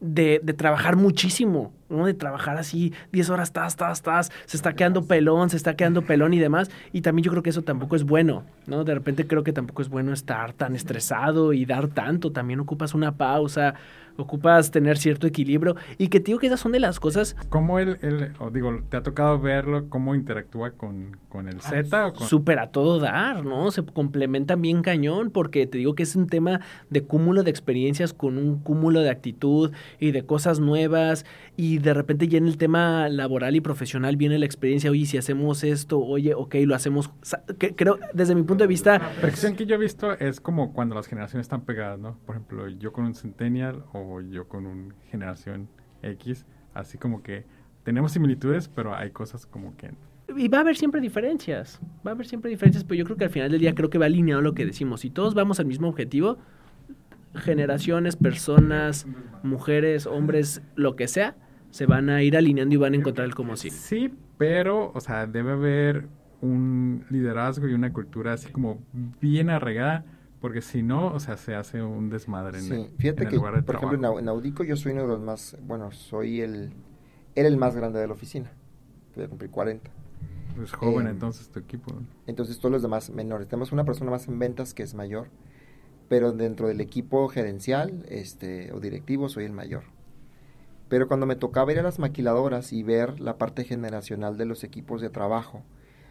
de, 0.01 0.41
de 0.43 0.53
trabajar 0.53 0.97
muchísimo 0.97 1.73
¿no? 1.91 2.07
De 2.07 2.15
trabajar 2.15 2.57
así 2.57 2.93
10 3.12 3.31
horas, 3.31 3.53
tas, 3.53 3.77
tas, 3.77 4.03
tas, 4.03 4.33
se 4.47 4.57
está 4.57 4.75
quedando 4.75 5.05
pelón, 5.05 5.51
se 5.51 5.57
está 5.57 5.77
quedando 5.77 6.03
pelón 6.03 6.33
y 6.35 6.39
demás. 6.39 6.71
Y 6.93 7.03
también 7.03 7.25
yo 7.25 7.31
creo 7.31 7.43
que 7.43 7.51
eso 7.51 7.62
tampoco 7.62 7.97
es 7.97 8.05
bueno, 8.05 8.45
¿no? 8.67 8.85
De 8.85 8.95
repente 8.95 9.27
creo 9.27 9.45
que 9.45 9.53
tampoco 9.53 9.83
es 9.83 9.89
bueno 9.89 10.12
estar 10.12 10.53
tan 10.53 10.75
estresado 10.75 11.53
y 11.53 11.65
dar 11.67 11.89
tanto. 11.89 12.33
También 12.33 12.61
ocupas 12.61 12.95
una 12.95 13.17
pausa, 13.17 13.75
ocupas 14.21 14.71
tener 14.71 14.99
cierto 14.99 15.27
equilibrio 15.27 15.77
y 15.99 16.09
que 16.09 16.21
digo 16.21 16.39
que 16.39 16.47
esas 16.47 16.61
son 16.61 16.73
de 16.73 16.81
las 16.81 17.01
cosas. 17.01 17.37
¿Cómo 17.49 17.79
él, 17.79 17.99
él 18.03 18.33
o 18.39 18.51
digo, 18.51 18.83
te 18.89 18.97
ha 18.97 19.03
tocado 19.03 19.39
verlo, 19.41 19.89
cómo 19.89 20.15
interactúa 20.15 20.73
con, 20.73 21.17
con 21.29 21.49
el 21.49 21.61
Z? 21.61 22.07
o 22.07 22.15
Súper 22.21 22.59
a 22.59 22.71
todo 22.71 22.99
dar, 22.99 23.45
¿no? 23.45 23.71
Se 23.71 23.85
complementan 23.85 24.62
bien 24.62 24.83
cañón 24.83 25.31
porque 25.31 25.67
te 25.67 25.79
digo 25.79 25.95
que 25.95 26.03
es 26.03 26.17
un 26.17 26.27
tema 26.27 26.61
de 26.91 27.03
cúmulo 27.03 27.43
de 27.43 27.51
experiencias 27.51 28.12
con 28.12 28.39
un 28.39 28.59
cúmulo 28.59 29.01
de 29.01 29.11
actitud 29.11 29.73
y 29.99 30.12
de 30.12 30.25
cosas 30.25 30.61
nuevas 30.61 31.25
y 31.57 31.79
de 31.81 31.94
repente 31.94 32.28
ya 32.28 32.39
en 32.39 32.47
el 32.47 32.57
tema 32.57 33.09
laboral 33.09 33.57
y 33.57 33.61
profesional 33.61 34.16
viene 34.16 34.39
la 34.39 34.47
experiencia, 34.47 34.90
oye, 34.90 35.07
si 35.07 35.19
hacemos 35.19 35.65
esto, 35.65 36.01
oye, 36.01 36.35
ok, 36.35 36.57
lo 36.65 36.74
hacemos. 36.74 37.11
creo, 37.77 37.98
desde 38.12 38.35
mi 38.35 38.43
punto 38.43 38.65
de 38.65 38.69
vista... 38.69 38.98
La 38.98 39.11
percepción 39.20 39.57
que 39.57 39.66
yo 39.66 39.74
he 39.74 39.78
visto 39.78 40.12
es 40.12 40.40
como 40.40 40.73
cuando 40.73 40.94
las 40.94 41.07
generaciones 41.07 41.44
están 41.44 41.62
pegadas, 41.62 41.98
¿no? 41.98 42.16
Por 42.27 42.36
ejemplo, 42.36 42.69
yo 42.69 42.93
con 42.93 43.05
un 43.05 43.15
Centennial 43.15 43.85
o 43.93 44.20
yo 44.20 44.48
con 44.48 44.66
una 44.66 44.94
generación 45.11 45.69
X, 46.02 46.47
así 46.74 46.98
como 46.98 47.23
que 47.23 47.44
tenemos 47.82 48.12
similitudes, 48.12 48.69
pero 48.69 48.94
hay 48.94 49.11
cosas 49.11 49.47
como 49.47 49.77
que... 49.77 49.90
Y 50.36 50.48
va 50.48 50.59
a 50.59 50.61
haber 50.61 50.77
siempre 50.77 51.01
diferencias, 51.01 51.81
va 52.07 52.12
a 52.12 52.15
haber 52.15 52.27
siempre 52.27 52.51
diferencias, 52.51 52.85
pero 52.85 52.98
yo 52.98 53.05
creo 53.05 53.16
que 53.16 53.24
al 53.24 53.31
final 53.31 53.51
del 53.51 53.61
día 53.61 53.74
creo 53.74 53.90
que 53.90 53.98
va 53.98 54.07
alineado 54.07 54.40
lo 54.43 54.55
que 54.55 54.65
decimos. 54.65 55.01
Si 55.01 55.11
todos 55.11 55.35
vamos 55.35 55.59
al 55.59 55.66
mismo 55.66 55.89
objetivo, 55.89 56.39
generaciones, 57.35 58.16
personas, 58.16 59.07
mujeres, 59.43 60.07
hombres, 60.07 60.62
lo 60.77 60.97
que 60.97 61.09
sea, 61.09 61.36
se 61.71 61.87
van 61.87 62.11
a 62.11 62.23
ir 62.23 62.37
alineando 62.37 62.75
y 62.75 62.79
van 62.79 62.95
a 62.95 62.97
encontrar 62.97 63.27
el 63.27 63.35
como 63.35 63.57
sí. 63.57 63.71
Sí, 63.71 64.15
pero, 64.39 64.93
o 64.95 65.01
sea, 65.01 65.27
debe 65.27 65.53
haber 65.53 66.09
un 66.41 67.05
liderazgo 67.11 67.69
y 67.69 67.75
una 67.75 67.93
cultura 67.93 68.33
así 68.33 68.51
como 68.51 68.79
bien 69.21 69.51
arraigada 69.51 70.05
porque 70.41 70.63
si 70.63 70.83
no, 70.83 71.13
o 71.13 71.21
sea, 71.21 71.37
se 71.37 71.55
hace 71.55 71.83
un 71.83 72.09
desmadre 72.09 72.59
en, 72.59 72.73
el, 72.73 72.91
Fíjate 72.99 73.29
que, 73.29 73.39
por 73.39 73.75
ejemplo, 73.75 74.19
en 74.19 74.29
Audico 74.29 74.65
yo 74.65 74.75
soy 74.75 74.93
uno 74.93 75.03
de 75.03 75.09
los 75.09 75.21
más, 75.21 75.57
bueno, 75.67 75.93
soy 75.93 76.41
el, 76.41 76.73
era 77.35 77.47
el 77.47 77.59
más 77.59 77.77
grande 77.77 78.01
de 78.01 78.07
la 78.07 78.15
oficina. 78.15 78.51
Voy 79.15 79.25
a 79.25 79.29
cumplir 79.29 79.51
40. 79.51 79.91
Pues 80.57 80.73
joven 80.73 81.07
em, 81.07 81.13
entonces 81.13 81.49
tu 81.51 81.59
equipo. 81.59 81.95
Entonces 82.27 82.59
todos 82.59 82.73
los 82.73 82.83
demás 82.83 83.11
menores. 83.11 83.49
Tenemos 83.49 83.71
una 83.73 83.85
persona 83.85 84.11
más 84.11 84.29
en 84.29 84.39
ventas 84.39 84.73
que 84.73 84.83
es 84.83 84.95
mayor, 84.95 85.29
pero 86.09 86.33
dentro 86.33 86.69
del 86.69 86.81
equipo 86.81 87.29
gerencial 87.29 88.05
este, 88.09 88.73
o 88.73 88.81
directivo 88.81 89.29
soy 89.29 89.45
el 89.45 89.53
mayor. 89.53 89.85
Pero 90.91 91.07
cuando 91.07 91.25
me 91.25 91.37
tocaba 91.37 91.71
ir 91.71 91.79
a 91.79 91.85
las 91.85 92.01
maquiladoras 92.01 92.73
y 92.73 92.83
ver 92.83 93.21
la 93.21 93.39
parte 93.39 93.62
generacional 93.65 94.37
de 94.37 94.45
los 94.45 94.65
equipos 94.65 95.01
de 95.01 95.09
trabajo, 95.09 95.62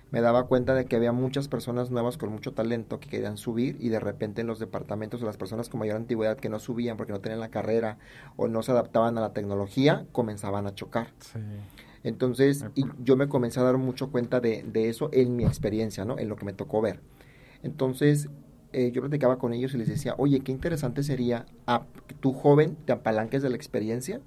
me 0.09 0.21
daba 0.21 0.47
cuenta 0.47 0.73
de 0.73 0.85
que 0.85 0.95
había 0.95 1.11
muchas 1.11 1.49
personas 1.49 1.91
nuevas 1.91 2.17
con 2.17 2.31
mucho 2.31 2.53
talento 2.53 3.01
que 3.01 3.09
querían 3.09 3.35
subir 3.35 3.75
y 3.81 3.89
de 3.89 3.99
repente 3.99 4.39
en 4.39 4.47
los 4.47 4.57
departamentos 4.57 5.21
o 5.21 5.25
las 5.25 5.35
personas 5.35 5.67
con 5.67 5.81
mayor 5.81 5.97
antigüedad 5.97 6.37
que 6.37 6.47
no 6.47 6.59
subían 6.59 6.95
porque 6.95 7.11
no 7.11 7.19
tenían 7.19 7.41
la 7.41 7.49
carrera 7.49 7.97
o 8.37 8.47
no 8.47 8.63
se 8.63 8.71
adaptaban 8.71 9.17
a 9.17 9.21
la 9.21 9.33
tecnología, 9.33 10.05
comenzaban 10.13 10.65
a 10.65 10.73
chocar. 10.73 11.09
Entonces, 12.05 12.65
y 12.73 12.85
yo 13.03 13.17
me 13.17 13.27
comencé 13.27 13.59
a 13.59 13.63
dar 13.63 13.77
mucho 13.77 14.09
cuenta 14.11 14.39
de, 14.39 14.63
eso 14.73 15.09
en 15.11 15.35
mi 15.35 15.43
experiencia, 15.43 16.05
¿no? 16.05 16.17
En 16.17 16.29
lo 16.29 16.37
que 16.37 16.45
me 16.45 16.53
tocó 16.53 16.79
ver. 16.79 17.01
Entonces, 17.63 18.29
eh, 18.71 18.91
yo 18.93 19.01
platicaba 19.01 19.39
con 19.39 19.53
ellos 19.53 19.73
y 19.73 19.77
les 19.77 19.89
decía, 19.89 20.15
oye, 20.17 20.39
qué 20.39 20.53
interesante 20.53 21.03
sería 21.03 21.45
a, 21.67 21.85
que 22.07 22.15
tú 22.15 22.31
joven 22.31 22.77
te 22.85 22.93
apalanques 22.93 23.41
de 23.43 23.49
la 23.49 23.57
experiencia 23.57 24.21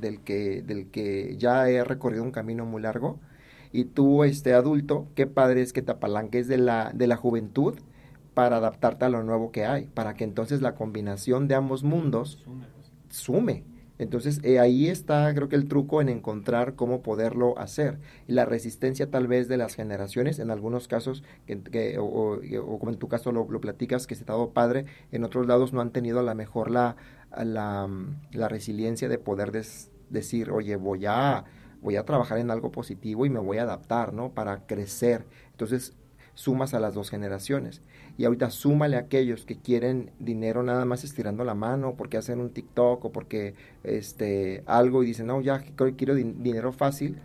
del 0.00 0.20
que, 0.20 0.62
del 0.62 0.90
que 0.90 1.36
ya 1.38 1.68
he 1.68 1.84
recorrido 1.84 2.22
un 2.22 2.30
camino 2.30 2.64
muy 2.64 2.82
largo 2.82 3.18
y 3.74 3.86
tú, 3.86 4.22
este 4.22 4.54
adulto, 4.54 5.08
qué 5.16 5.26
padre 5.26 5.60
es 5.60 5.72
que 5.72 5.82
te 5.82 5.90
apalanques 5.90 6.46
de 6.46 6.58
la, 6.58 6.92
de 6.94 7.08
la 7.08 7.16
juventud 7.16 7.74
para 8.32 8.58
adaptarte 8.58 9.04
a 9.04 9.08
lo 9.08 9.24
nuevo 9.24 9.50
que 9.50 9.64
hay, 9.64 9.86
para 9.86 10.14
que 10.14 10.22
entonces 10.22 10.62
la 10.62 10.76
combinación 10.76 11.48
de 11.48 11.56
ambos 11.56 11.82
mundos 11.82 12.44
sume. 13.08 13.64
Entonces 13.98 14.40
eh, 14.44 14.60
ahí 14.60 14.88
está 14.88 15.32
creo 15.34 15.48
que 15.48 15.56
el 15.56 15.66
truco 15.66 16.00
en 16.00 16.08
encontrar 16.08 16.76
cómo 16.76 17.02
poderlo 17.02 17.58
hacer. 17.58 17.98
Y 18.28 18.32
la 18.32 18.44
resistencia 18.44 19.10
tal 19.10 19.26
vez 19.26 19.48
de 19.48 19.56
las 19.56 19.74
generaciones, 19.74 20.38
en 20.38 20.52
algunos 20.52 20.86
casos, 20.86 21.24
que, 21.46 21.96
o, 21.98 22.40
como 22.78 22.92
en 22.92 22.98
tu 22.98 23.08
caso 23.08 23.32
lo, 23.32 23.46
platicas, 23.60 24.06
que 24.06 24.14
se 24.14 24.22
ha 24.22 24.26
dado 24.26 24.50
padre, 24.50 24.86
en 25.10 25.24
otros 25.24 25.48
lados 25.48 25.72
no 25.72 25.80
han 25.80 25.90
tenido 25.90 26.20
a 26.20 26.22
lo 26.22 26.34
mejor 26.36 26.70
la, 26.70 26.94
la, 27.42 27.88
la 28.32 28.48
resiliencia 28.48 29.08
de 29.08 29.18
poder 29.18 29.50
decir, 30.10 30.50
oye, 30.50 30.76
voy 30.76 31.06
a 31.06 31.44
voy 31.84 31.96
a 31.96 32.04
trabajar 32.04 32.38
en 32.38 32.50
algo 32.50 32.72
positivo 32.72 33.26
y 33.26 33.30
me 33.30 33.38
voy 33.38 33.58
a 33.58 33.62
adaptar, 33.64 34.14
¿no? 34.14 34.30
Para 34.30 34.66
crecer. 34.66 35.26
Entonces, 35.50 35.92
sumas 36.32 36.72
a 36.72 36.80
las 36.80 36.94
dos 36.94 37.10
generaciones. 37.10 37.82
Y 38.16 38.24
ahorita 38.24 38.50
súmale 38.50 38.96
a 38.96 39.00
aquellos 39.00 39.44
que 39.44 39.58
quieren 39.58 40.10
dinero 40.18 40.62
nada 40.62 40.86
más 40.86 41.04
estirando 41.04 41.44
la 41.44 41.54
mano, 41.54 41.94
porque 41.96 42.16
hacen 42.16 42.40
un 42.40 42.50
TikTok 42.50 43.04
o 43.04 43.12
porque 43.12 43.54
este, 43.82 44.62
algo 44.66 45.02
y 45.02 45.06
dicen, 45.06 45.26
no, 45.26 45.42
ya 45.42 45.62
quiero 45.96 46.14
dinero 46.14 46.72
fácil. 46.72 47.18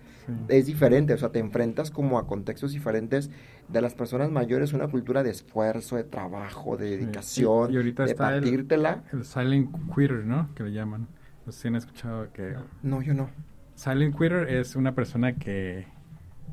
Es 0.47 0.65
diferente, 0.65 1.13
o 1.13 1.17
sea, 1.17 1.29
te 1.29 1.39
enfrentas 1.39 1.91
como 1.91 2.17
a 2.17 2.27
contextos 2.27 2.71
diferentes 2.71 3.29
de 3.67 3.81
las 3.81 3.93
personas 3.93 4.31
mayores, 4.31 4.73
una 4.73 4.87
cultura 4.87 5.23
de 5.23 5.31
esfuerzo, 5.31 5.95
de 5.95 6.03
trabajo, 6.03 6.77
de 6.77 6.97
dedicación, 6.97 7.71
y, 7.73 7.77
ahorita 7.77 8.05
de 8.05 8.11
está 8.11 8.35
El, 8.35 8.45
el 8.45 9.25
silent 9.25 9.71
quitter, 9.95 10.25
¿no? 10.25 10.53
Que 10.55 10.63
le 10.63 10.71
llaman. 10.71 11.07
No 11.45 11.51
sé 11.51 11.61
si 11.61 11.67
han 11.67 11.75
escuchado 11.75 12.31
que... 12.31 12.55
No, 12.83 13.01
yo 13.01 13.13
no. 13.13 13.29
Silent 13.75 14.13
quitter 14.13 14.49
es 14.49 14.75
una 14.75 14.93
persona 14.93 15.35
que, 15.35 15.87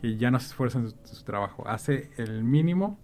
ya 0.00 0.30
no 0.30 0.38
se 0.38 0.46
esfuerza 0.46 0.78
en 0.78 0.90
su, 0.90 1.24
trabajo. 1.24 1.66
Hace 1.66 2.10
el 2.18 2.44
mínimo 2.44 2.98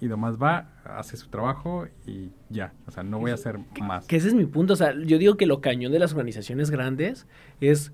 y 0.00 0.08
nomás 0.08 0.36
va, 0.36 0.72
hace 0.84 1.16
su 1.16 1.28
trabajo 1.28 1.86
y 2.06 2.32
ya. 2.48 2.72
O 2.86 2.90
sea, 2.90 3.04
no 3.04 3.20
voy 3.20 3.30
a 3.30 3.34
hacer 3.34 3.60
más. 3.80 4.06
Que 4.06 4.16
ese 4.16 4.28
es 4.28 4.34
mi 4.34 4.46
punto. 4.46 4.72
O 4.72 4.76
sea, 4.76 4.94
yo 4.94 5.18
digo 5.18 5.36
que 5.36 5.46
lo 5.46 5.60
cañón 5.60 5.92
de 5.92 6.00
las 6.00 6.12
organizaciones 6.12 6.70
grandes 6.70 7.26
es 7.60 7.92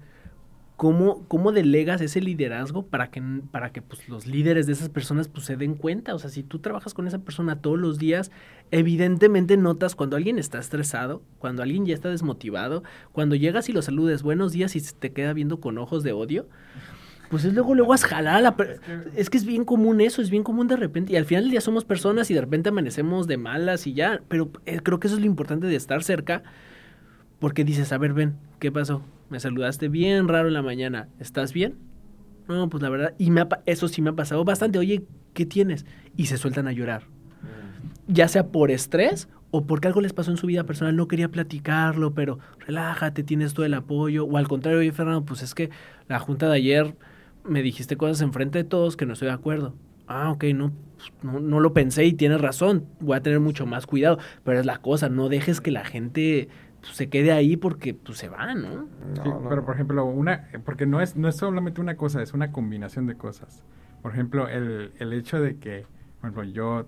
¿Cómo, 0.77 1.25
¿Cómo, 1.29 1.53
delegas 1.53 2.01
ese 2.01 2.21
liderazgo 2.21 2.85
para 2.85 3.09
que, 3.09 3.23
para 3.53 3.71
que 3.71 3.81
pues, 3.81 4.09
los 4.09 4.27
líderes 4.27 4.67
de 4.67 4.73
esas 4.73 4.89
personas 4.89 5.29
pues, 5.29 5.47
se 5.47 5.57
den 5.57 5.77
cuenta? 5.77 6.15
O 6.15 6.19
sea, 6.19 6.31
si 6.31 6.43
tú 6.43 6.59
trabajas 6.59 6.95
con 6.95 7.07
esa 7.07 7.21
persona 7.21 7.61
todos 7.61 7.79
los 7.79 7.99
días, 7.99 8.33
evidentemente 8.73 9.57
notas 9.57 9.95
cuando 9.95 10.17
alguien 10.17 10.39
está 10.39 10.59
estresado, 10.59 11.23
cuando 11.39 11.63
alguien 11.63 11.87
ya 11.87 11.95
está 11.95 12.09
desmotivado, 12.09 12.83
cuando 13.13 13.37
llegas 13.37 13.69
y 13.69 13.73
lo 13.73 13.83
saludes 13.83 14.25
buenos 14.25 14.51
días 14.51 14.75
y 14.75 14.81
te 14.81 15.13
queda 15.13 15.33
viendo 15.33 15.61
con 15.61 15.79
ojos 15.79 16.03
de 16.03 16.13
odio, 16.13 16.49
pues 17.31 17.45
es 17.45 17.55
luego, 17.55 17.75
luego 17.75 17.95
a 17.95 17.99
jalar 17.99 18.37
a 18.37 18.41
la... 18.41 18.57
Es 19.17 19.31
que 19.31 19.39
es 19.39 19.45
bien 19.45 19.65
común 19.65 20.01
eso, 20.01 20.23
es 20.23 20.31
bien 20.31 20.43
común 20.43 20.69
de 20.69 20.77
repente. 20.77 21.13
Y 21.13 21.17
al 21.17 21.25
final 21.25 21.45
del 21.45 21.53
día 21.53 21.61
somos 21.61 21.85
personas 21.85 22.31
y 22.31 22.35
de 22.35 22.41
repente 22.41 22.69
amanecemos 22.69 23.27
de 23.27 23.37
malas 23.37 23.87
y 23.87 23.95
ya. 23.95 24.23
Pero 24.29 24.51
eh, 24.67 24.81
creo 24.83 25.01
que 25.01 25.07
eso 25.07 25.17
es 25.17 25.21
lo 25.21 25.27
importante 25.27 25.67
de 25.67 25.77
estar 25.77 26.03
cerca 26.03 26.43
porque 27.39 27.65
dices, 27.65 27.93
a 27.93 27.99
ver, 27.99 28.13
ven, 28.13 28.37
¿qué 28.59 28.71
pasó? 28.71 29.03
Me 29.35 29.41
saludaste 29.41 29.89
bien 29.89 30.29
raro 30.29 30.47
en 30.47 30.55
la 30.55 30.63
mañana. 30.63 31.09
¿Estás 31.19 31.53
bien? 31.53 31.75
No, 32.47 32.69
pues 32.69 32.81
la 32.85 32.89
verdad, 32.89 33.15
y 33.19 33.33
me 33.33 33.45
eso 33.67 33.89
sí 33.89 34.01
me 34.01 34.11
ha 34.11 34.13
pasado 34.13 34.45
bastante. 34.45 34.79
Oye, 34.79 35.03
¿qué 35.33 35.45
tienes? 35.45 35.87
Y 36.17 36.27
se 36.27 36.39
sueltan 36.39 36.69
a 36.69 36.73
llorar. 36.73 37.09
Mm. 37.43 38.13
Ya 38.13 38.29
sea 38.29 38.47
por 38.47 38.71
estrés 38.71 39.29
o 39.51 39.67
porque 39.67 39.89
algo 39.89 40.01
les 40.01 40.13
pasó 40.13 40.31
en 40.31 40.37
su 40.37 40.47
vida 40.47 40.63
personal, 40.63 40.95
no 40.95 41.09
quería 41.09 41.33
platicarlo, 41.33 42.15
pero 42.15 42.39
relájate, 42.61 43.25
tienes 43.25 43.55
todo 43.55 43.67
el 43.67 43.75
apoyo. 43.75 44.25
O 44.25 44.37
al 44.37 44.47
contrario, 44.47 44.79
oye, 44.79 44.93
Fernando, 44.93 45.25
pues 45.25 45.43
es 45.43 45.53
que 45.53 45.69
la 46.07 46.21
junta 46.21 46.49
de 46.49 46.55
ayer 46.55 46.95
me 47.43 47.61
dijiste 47.61 47.97
cosas 47.97 48.21
enfrente 48.21 48.59
de 48.59 48.65
todos 48.65 48.97
que 48.97 49.05
no 49.05 49.15
estoy 49.15 49.27
de 49.27 49.35
acuerdo. 49.35 49.75
Ah, 50.07 50.31
ok, 50.31 50.45
no, 50.55 50.71
pues, 50.97 51.13
no, 51.25 51.41
no, 51.41 51.59
lo 51.59 51.73
pensé 51.73 52.05
y 52.05 52.13
tienes 52.13 52.41
razón, 52.41 52.87
voy 53.01 53.17
a 53.17 53.21
tener 53.21 53.41
mucho 53.41 53.67
más 53.67 53.87
cuidado, 53.87 54.19
pero 54.45 54.61
es 54.61 54.67
la 54.67 54.77
cosa, 54.77 55.09
no 55.09 55.29
dejes 55.29 55.61
que 55.61 55.73
la 55.73 55.85
gente 55.85 56.49
pues, 56.85 56.97
se 56.97 57.09
quede 57.09 57.33
ahí 57.33 57.57
porque 57.57 57.95
pues, 57.95 58.19
se 58.19 58.29
va, 58.29 58.55
¿no? 58.55 58.87
Sí, 59.23 59.31
pero 59.49 59.65
por 59.65 59.75
ejemplo, 59.75 60.05
una, 60.05 60.49
porque 60.65 60.87
no 60.87 61.01
es, 61.01 61.17
no 61.17 61.29
es 61.29 61.37
solamente 61.37 61.81
una 61.81 61.97
cosa, 61.97 62.23
es 62.23 62.35
una 62.35 62.53
combinación 62.53 63.07
de 63.07 63.17
cosas. 63.17 63.65
Por 64.03 64.13
ejemplo, 64.13 64.49
el, 64.49 64.93
el 64.99 65.13
hecho 65.13 65.41
de 65.41 65.57
que, 65.57 65.87
por 66.21 66.31
ejemplo, 66.31 66.45
yo 66.45 66.87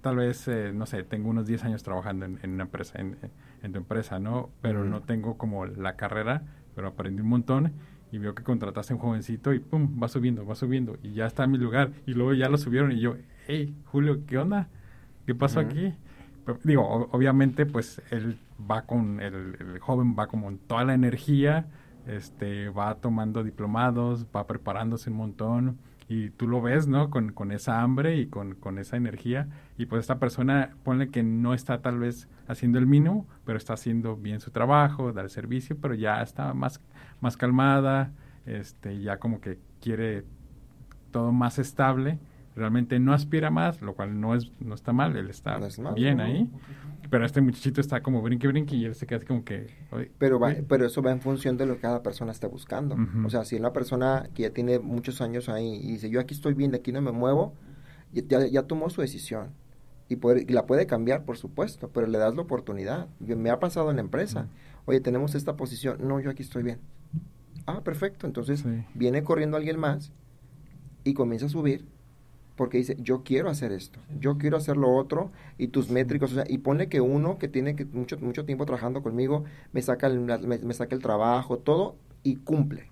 tal 0.00 0.16
vez, 0.16 0.48
eh, 0.48 0.72
no 0.74 0.86
sé, 0.86 1.02
tengo 1.02 1.28
unos 1.28 1.46
10 1.46 1.64
años 1.64 1.82
trabajando 1.82 2.24
en, 2.24 2.38
una 2.50 2.64
empresa, 2.64 2.98
en, 2.98 3.18
en, 3.62 3.72
tu 3.72 3.78
empresa, 3.78 4.18
¿no? 4.18 4.50
Pero 4.62 4.84
no 4.84 5.02
tengo 5.02 5.36
como 5.36 5.66
la 5.66 5.96
carrera, 5.96 6.42
pero 6.74 6.88
aprendí 6.88 7.20
un 7.20 7.28
montón 7.28 7.72
y 8.10 8.18
veo 8.18 8.34
que 8.34 8.42
contrataste 8.42 8.94
a 8.94 8.96
un 8.96 9.02
jovencito 9.02 9.52
y 9.52 9.58
pum, 9.58 10.00
va 10.02 10.08
subiendo, 10.08 10.46
va 10.46 10.54
subiendo 10.54 10.96
y 11.02 11.12
ya 11.12 11.26
está 11.26 11.44
en 11.44 11.50
mi 11.50 11.58
lugar 11.58 11.90
y 12.06 12.14
luego 12.14 12.32
ya 12.32 12.48
lo 12.48 12.56
subieron 12.56 12.92
y 12.92 13.00
yo, 13.00 13.16
hey, 13.46 13.74
Julio, 13.84 14.24
¿qué 14.26 14.38
onda? 14.38 14.68
¿Qué 15.26 15.34
pasó 15.34 15.60
aquí? 15.60 15.94
digo, 16.64 17.08
obviamente, 17.12 17.66
pues 17.66 18.00
él 18.10 18.38
va 18.58 18.82
con, 18.82 19.20
el, 19.20 19.78
joven 19.80 20.16
va 20.18 20.26
como 20.26 20.52
toda 20.56 20.84
la 20.84 20.94
energía, 20.94 21.66
este, 22.06 22.70
va 22.70 22.96
tomando 22.96 23.44
diplomados, 23.44 24.26
va 24.34 24.46
preparándose 24.46 25.10
un 25.10 25.16
montón 25.16 25.78
y 26.08 26.30
tú 26.30 26.48
lo 26.48 26.62
ves, 26.62 26.88
¿no? 26.88 27.10
Con, 27.10 27.32
con 27.32 27.52
esa 27.52 27.82
hambre 27.82 28.16
y 28.16 28.26
con, 28.26 28.54
con, 28.54 28.78
esa 28.78 28.96
energía. 28.96 29.48
Y 29.76 29.86
pues 29.86 30.00
esta 30.00 30.18
persona, 30.18 30.74
pone 30.82 31.10
que 31.10 31.22
no 31.22 31.52
está 31.52 31.82
tal 31.82 31.98
vez 31.98 32.28
haciendo 32.46 32.78
el 32.78 32.86
mínimo, 32.86 33.26
pero 33.44 33.58
está 33.58 33.74
haciendo 33.74 34.16
bien 34.16 34.40
su 34.40 34.50
trabajo, 34.50 35.12
da 35.12 35.20
el 35.20 35.30
servicio, 35.30 35.76
pero 35.78 35.94
ya 35.94 36.22
está 36.22 36.54
más, 36.54 36.80
más 37.20 37.36
calmada, 37.36 38.12
este, 38.46 39.00
ya 39.00 39.18
como 39.18 39.40
que 39.42 39.58
quiere 39.82 40.24
todo 41.10 41.30
más 41.30 41.58
estable. 41.58 42.18
Realmente 42.58 42.98
no 42.98 43.12
aspira 43.12 43.50
más, 43.50 43.80
lo 43.80 43.94
cual 43.94 44.20
no 44.20 44.34
es 44.34 44.50
no 44.58 44.74
está 44.74 44.92
mal, 44.92 45.16
él 45.16 45.30
está 45.30 45.60
bien 45.94 46.20
ahí. 46.20 46.50
Pero 47.08 47.24
este 47.24 47.40
muchachito 47.40 47.80
está 47.80 48.02
como 48.02 48.20
brinque, 48.20 48.48
brinque 48.48 48.74
y 48.76 48.84
él 48.84 48.94
se 48.94 49.06
queda 49.06 49.24
como 49.24 49.44
que... 49.44 49.68
pero, 50.18 50.40
va, 50.40 50.54
pero 50.68 50.84
eso 50.84 51.00
va 51.00 51.12
en 51.12 51.20
función 51.20 51.56
de 51.56 51.64
lo 51.64 51.76
que 51.76 51.82
cada 51.82 52.02
persona 52.02 52.32
está 52.32 52.48
buscando. 52.48 52.96
O 53.24 53.30
sea, 53.30 53.44
si 53.44 53.56
una 53.56 53.72
persona 53.72 54.28
que 54.34 54.42
ya 54.42 54.50
tiene 54.50 54.78
muchos 54.78 55.20
años 55.20 55.48
ahí 55.48 55.76
y 55.76 55.92
dice, 55.92 56.10
yo 56.10 56.20
aquí 56.20 56.34
estoy 56.34 56.54
bien, 56.54 56.72
de 56.72 56.78
aquí 56.78 56.92
no 56.92 57.00
me 57.00 57.12
muevo, 57.12 57.54
ya, 58.12 58.46
ya 58.46 58.64
tomó 58.64 58.90
su 58.90 59.00
decisión. 59.00 59.52
Y, 60.08 60.16
la 60.52 60.66
puede 60.66 60.86
cambiar, 60.86 61.24
por 61.24 61.36
supuesto, 61.36 61.90
pero 61.90 62.06
le 62.06 62.18
das 62.18 62.34
la 62.34 62.42
oportunidad. 62.42 63.08
Me 63.20 63.50
ha 63.50 63.60
pasado 63.60 63.90
en 63.90 63.96
la 63.96 64.02
empresa. 64.02 64.48
Oye, 64.84 65.00
tenemos 65.00 65.34
esta 65.34 65.56
posición. 65.56 65.98
No, 66.00 66.18
yo 66.18 66.30
aquí 66.30 66.42
estoy 66.42 66.62
bien. 66.62 66.80
Ah, 67.66 67.82
perfecto. 67.82 68.26
Entonces 68.26 68.64
viene 68.94 69.22
corriendo 69.22 69.56
alguien 69.56 69.78
más 69.78 70.12
y 71.04 71.14
comienza 71.14 71.46
a 71.46 71.50
subir 71.50 71.86
porque 72.58 72.76
dice, 72.76 72.96
yo 73.00 73.22
quiero 73.22 73.48
hacer 73.48 73.70
esto, 73.70 74.00
yo 74.18 74.36
quiero 74.36 74.56
hacer 74.56 74.76
lo 74.76 74.92
otro, 74.92 75.30
y 75.58 75.68
tus 75.68 75.90
métricos, 75.90 76.32
o 76.32 76.34
sea, 76.34 76.44
y 76.46 76.58
pone 76.58 76.88
que 76.88 77.00
uno 77.00 77.38
que 77.38 77.46
tiene 77.46 77.76
que 77.76 77.84
mucho, 77.84 78.18
mucho 78.18 78.44
tiempo 78.44 78.66
trabajando 78.66 79.00
conmigo, 79.00 79.44
me 79.72 79.80
saca, 79.80 80.08
el, 80.08 80.18
me, 80.20 80.74
saca 80.74 80.96
el 80.96 81.00
trabajo, 81.00 81.58
todo, 81.58 81.94
y 82.24 82.34
cumple. 82.36 82.90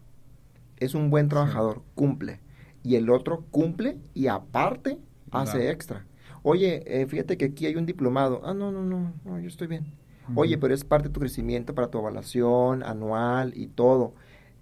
Es 0.78 0.94
un 0.94 1.10
buen 1.10 1.28
trabajador, 1.28 1.82
cumple. 1.96 2.38
Y 2.84 2.94
el 2.94 3.10
otro 3.10 3.44
cumple 3.50 3.98
y 4.14 4.28
aparte 4.28 4.98
hace 5.32 5.70
extra. 5.70 6.06
Oye, 6.44 6.84
eh, 6.86 7.06
fíjate 7.06 7.36
que 7.36 7.46
aquí 7.46 7.66
hay 7.66 7.74
un 7.74 7.86
diplomado. 7.86 8.42
Ah, 8.44 8.54
no, 8.54 8.70
no, 8.70 8.84
no, 8.84 9.12
no 9.24 9.40
yo 9.40 9.48
estoy 9.48 9.66
bien. 9.66 9.92
Oye, 10.36 10.58
pero 10.58 10.74
es 10.74 10.84
parte 10.84 11.08
de 11.08 11.14
tu 11.14 11.18
crecimiento 11.18 11.74
para 11.74 11.90
tu 11.90 11.98
evaluación 11.98 12.84
anual 12.84 13.52
y 13.56 13.66
todo. 13.66 14.14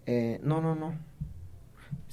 Eh, 0.07 0.41
no, 0.43 0.63
no, 0.63 0.75
no 0.75 0.95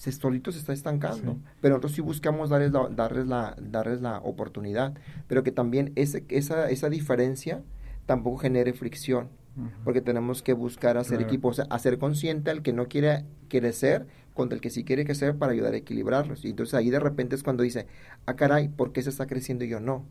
se 0.02 0.12
solito 0.12 0.52
se 0.52 0.58
está 0.58 0.74
estancando. 0.74 1.38
Pero 1.62 1.76
nosotros 1.76 1.92
sí 1.92 2.02
buscamos 2.02 2.50
darles 2.50 2.72
la, 2.72 2.90
darles 2.90 3.28
la, 3.28 3.56
darles 3.62 4.02
la 4.02 4.18
oportunidad, 4.18 4.96
pero 5.28 5.44
que 5.44 5.52
también 5.52 5.92
ese, 5.96 6.26
esa, 6.30 6.72
esa 6.72 6.90
diferencia 6.90 7.62
tampoco 8.08 8.38
genere 8.38 8.74
fricción, 8.74 9.30
porque 9.84 10.02
tenemos 10.02 10.42
que 10.42 10.54
buscar 10.54 10.98
hacer 10.98 11.22
equipo, 11.22 11.50
o 11.50 11.54
sea, 11.54 11.66
hacer 11.70 12.00
consciente 12.00 12.50
al 12.50 12.64
que 12.64 12.74
no 12.74 12.88
quiere 12.88 13.26
crecer 13.48 14.08
contra 14.34 14.56
el 14.56 14.62
que 14.62 14.72
sí 14.72 14.84
quiere 14.84 15.06
crecer 15.06 15.36
para 15.38 15.52
ayudar 15.52 15.76
a 15.76 15.78
equilibrarlos. 15.78 16.46
Y 16.46 16.50
entonces 16.50 16.74
ahí 16.74 16.90
de 16.90 17.00
repente 17.00 17.36
es 17.36 17.44
cuando 17.44 17.62
dice, 17.62 17.86
ah, 18.26 18.36
caray, 18.36 18.70
¿por 18.70 18.94
qué 18.94 19.04
se 19.04 19.12
está 19.12 19.28
creciendo 19.28 19.66
y 19.66 19.70
yo 19.70 19.80
no? 19.80 20.04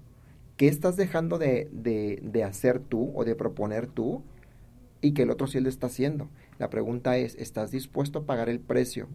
¿Qué 0.56 0.68
estás 0.68 0.96
dejando 0.96 1.36
de, 1.36 1.68
de, 1.72 2.20
de 2.22 2.44
hacer 2.44 2.78
tú 2.78 3.10
o 3.16 3.24
de 3.24 3.34
proponer 3.34 3.88
tú 3.88 4.22
y 5.00 5.14
que 5.14 5.22
el 5.22 5.30
otro 5.30 5.48
sí 5.48 5.58
lo 5.58 5.68
está 5.68 5.88
haciendo? 5.88 6.28
La 6.60 6.70
pregunta 6.70 7.16
es, 7.16 7.34
¿estás 7.34 7.72
dispuesto 7.72 8.20
a 8.20 8.24
pagar 8.24 8.48
el 8.48 8.60
precio 8.60 9.08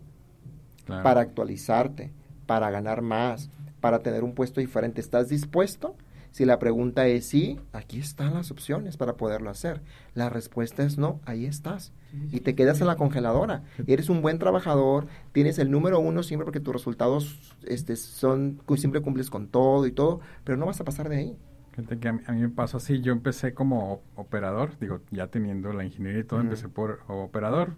para 0.86 1.22
actualizarte, 1.22 2.12
para 2.46 2.70
ganar 2.70 3.02
más, 3.02 3.50
para 3.82 4.00
tener 4.00 4.24
un 4.24 4.34
puesto 4.34 4.62
diferente. 4.62 5.02
¿Estás 5.02 5.30
dispuesto? 5.30 5.96
Si 6.36 6.44
la 6.44 6.60
pregunta 6.60 7.08
es 7.08 7.28
sí, 7.28 7.62
aquí 7.72 7.98
están 8.00 8.34
las 8.34 8.52
opciones 8.52 8.98
para 8.98 9.14
poderlo 9.14 9.50
hacer. 9.50 9.82
La 10.16 10.28
respuesta 10.28 10.84
es 10.84 10.98
no, 10.98 11.22
ahí 11.24 11.46
estás. 11.46 11.94
y 12.30 12.42
te 12.42 12.56
quedas 12.56 12.82
en 12.82 12.88
la 12.88 12.98
congeladora. 12.98 13.64
Eres 13.88 14.10
un 14.10 14.22
buen 14.22 14.38
trabajador, 14.38 15.08
tienes 15.32 15.60
el 15.60 15.72
número 15.72 15.98
uno 16.02 16.24
siempre 16.24 16.44
porque 16.44 16.60
tus 16.60 16.74
resultados 16.74 17.56
este, 17.66 17.96
son, 17.96 18.60
siempre 18.76 19.00
cumples 19.00 19.30
con 19.30 19.48
todo 19.48 19.86
y 19.88 19.94
todo, 19.94 20.20
pero 20.44 20.58
no 20.58 20.66
vas 20.66 20.82
a 20.82 20.84
pasar 20.84 21.08
de 21.08 21.16
ahí. 21.16 21.38
Gente 21.74 22.00
que 22.00 22.10
a 22.10 22.12
mí, 22.12 22.22
me 22.42 22.50
pasó 22.50 22.78
así, 22.78 23.00
yo 23.00 23.14
empecé 23.14 23.54
como 23.54 24.02
operador, 24.16 24.78
digo, 24.78 25.00
ya 25.12 25.28
teniendo 25.28 25.72
la 25.72 25.86
ingeniería 25.86 26.20
y 26.20 26.26
todo, 26.26 26.42
empecé 26.42 26.68
por 26.68 27.00
operador, 27.08 27.76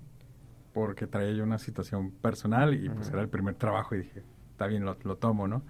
porque 0.77 1.07
traía 1.07 1.31
yo 1.31 1.43
una 1.43 1.57
situación 1.57 2.11
personal 2.11 2.75
y 2.75 2.87
pues 2.87 3.09
era 3.09 3.21
el 3.21 3.29
primer 3.29 3.55
trabajo 3.55 3.95
y 3.95 3.99
dije, 4.03 4.21
está 4.51 4.67
bien, 4.67 4.85
lo, 4.85 4.95
tomo, 5.17 5.47
¿no? 5.47 5.63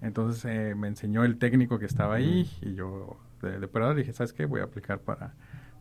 Entonces 0.00 0.44
eh, 0.44 0.76
me 0.76 0.86
enseñó 0.86 1.24
el 1.24 1.38
técnico 1.38 1.80
que 1.80 1.86
estaba 1.86 2.14
ahí 2.14 2.48
y 2.60 2.74
yo 2.76 3.18
de, 3.42 3.58
de 3.58 3.94
dije, 3.96 4.12
¿sabes 4.12 4.32
qué? 4.32 4.46
Voy 4.46 4.60
a 4.60 4.64
aplicar 4.64 5.00
para, 5.00 5.34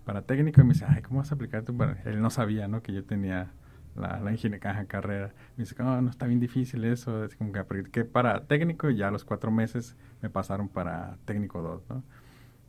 para 0.06 0.24
técnico 0.24 0.62
y 0.62 0.64
me 0.64 0.74
dice, 0.74 0.86
ay, 0.90 1.04
¿cómo 1.04 1.20
vas 1.20 1.32
a 1.32 1.36
aplicar 1.36 1.62
tú 1.66 1.78
para...? 1.78 2.02
Él 2.06 2.20
no 2.20 2.32
sabía, 2.32 2.68
¿no? 2.68 2.82
Que 2.82 2.94
yo 2.94 3.04
tenía 3.04 3.52
la, 3.96 4.20
la 4.20 4.32
ingeniería 4.32 4.86
carrera. 4.88 5.36
Me 5.56 5.64
dice, 5.64 5.76
no, 5.78 6.02
no 6.02 6.10
está 6.10 6.26
bien 6.26 6.40
difícil 6.40 6.84
eso. 6.84 7.26
Es 7.26 7.36
como 7.36 7.52
que 7.52 7.60
apliqué 7.60 8.06
para 8.06 8.48
técnico 8.48 8.90
y 8.90 8.96
ya 8.98 9.10
a 9.10 9.12
los 9.12 9.24
cuatro 9.24 9.52
meses 9.52 9.96
me 10.24 10.32
pasaron 10.32 10.68
para 10.68 11.20
técnico 11.26 11.62
2, 11.62 11.90
¿no? 11.90 12.04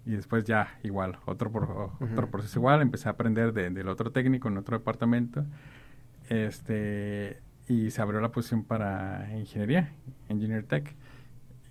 Y 0.05 0.16
después 0.16 0.44
ya 0.44 0.69
igual, 0.82 1.16
otro, 1.24 1.51
otro 1.98 2.31
proceso 2.31 2.59
igual, 2.59 2.82
empecé 2.82 3.09
a 3.09 3.12
aprender 3.12 3.55
del 3.55 3.89
otro 3.89 4.12
técnico 4.12 4.48
en 4.48 4.59
otro 4.59 4.78
departamento 4.78 5.47
este, 6.28 7.40
y 7.68 7.90
se 7.90 8.02
abrió 8.02 8.20
la 8.20 8.30
posición 8.30 8.64
para 8.64 9.28
ingeniería, 9.36 9.92
Engineer 10.28 10.64
Tech. 10.64 10.94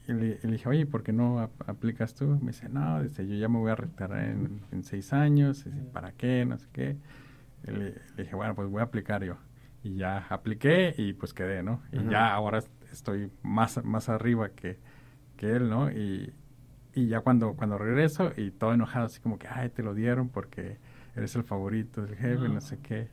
Y 0.08 0.14
le, 0.14 0.36
dije, 0.44 0.70
oye, 0.70 0.86
¿por 0.86 1.04
qué 1.04 1.12
no 1.12 1.40
aplicas 1.66 2.16
tú? 2.16 2.40
Me 2.42 2.52
dice, 2.52 2.70
no, 2.70 3.04
dice, 3.04 3.28
yo 3.28 3.36
ya 3.36 3.50
me 3.50 3.58
voy 3.58 3.72
a 3.72 3.76
retirar 3.76 4.18
en, 4.20 4.84
seis 4.84 5.12
años, 5.12 5.66
¿para 5.92 6.14
qué? 6.14 6.46
No 6.46 6.58
sé 6.58 6.68
qué. 6.72 6.98
Le, 7.66 7.96
dije, 8.16 8.36
bueno, 8.36 8.56
pues 8.56 8.70
voy 8.70 8.80
a 8.80 8.86
aplicar 8.86 9.24
yo. 9.24 9.36
Y 9.84 9.96
ya 9.96 10.26
apliqué 10.30 10.94
y 10.98 11.14
pues 11.14 11.34
quedé, 11.34 11.62
¿no? 11.62 11.82
Y 11.92 12.10
ya 12.10 12.34
ahora 12.34 12.64
estoy 12.92 13.32
más, 13.44 13.84
más 13.84 14.08
arriba 14.08 14.50
que, 14.50 14.80
que 15.36 15.52
él, 15.52 15.70
¿no? 15.70 15.92
Y, 15.92 16.34
y 16.94 17.08
ya 17.08 17.20
cuando, 17.20 17.54
cuando 17.54 17.78
regreso 17.78 18.32
y 18.38 18.52
todo 18.52 18.74
enojado, 18.74 19.06
así 19.06 19.20
como 19.20 19.38
que, 19.38 19.48
ay, 19.48 19.70
te 19.70 19.84
lo 19.84 19.94
dieron 19.94 20.30
porque 20.30 20.78
eres 21.16 21.36
el 21.36 21.44
favorito 21.44 22.02
del 22.02 22.16
jefe, 22.16 22.48
no 22.48 22.62
sé 22.62 22.80
qué. 22.80 23.10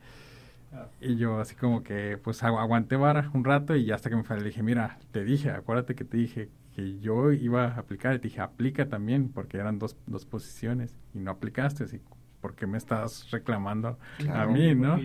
Y 1.01 1.16
yo 1.16 1.40
así 1.40 1.55
como 1.55 1.82
que 1.82 2.18
pues 2.22 2.42
aguanté 2.42 2.96
vara 2.96 3.30
un 3.34 3.44
rato 3.44 3.76
y 3.76 3.90
hasta 3.90 4.10
que 4.10 4.16
me 4.16 4.24
fue, 4.24 4.38
le 4.38 4.44
dije, 4.44 4.62
mira, 4.62 4.98
te 5.12 5.24
dije, 5.24 5.51
acuérdate 5.51 5.94
que 5.94 6.05
te 6.05 6.16
dije 6.16 6.51
que 6.74 6.98
yo 6.98 7.32
iba 7.32 7.66
a 7.66 7.78
aplicar. 7.78 8.14
Y 8.14 8.18
te 8.18 8.28
dije, 8.28 8.40
aplica 8.40 8.88
también, 8.88 9.28
porque 9.28 9.59
eran 9.59 9.78
dos, 9.78 9.96
dos 10.06 10.26
posiciones 10.26 10.96
y 11.14 11.18
no 11.18 11.30
aplicaste. 11.30 11.84
Así, 11.84 12.01
¿por 12.40 12.55
qué 12.55 12.66
me 12.66 12.76
estás 12.76 13.30
reclamando 13.30 13.98
a 14.30 14.46
mí, 14.46 14.74
no? 14.74 14.98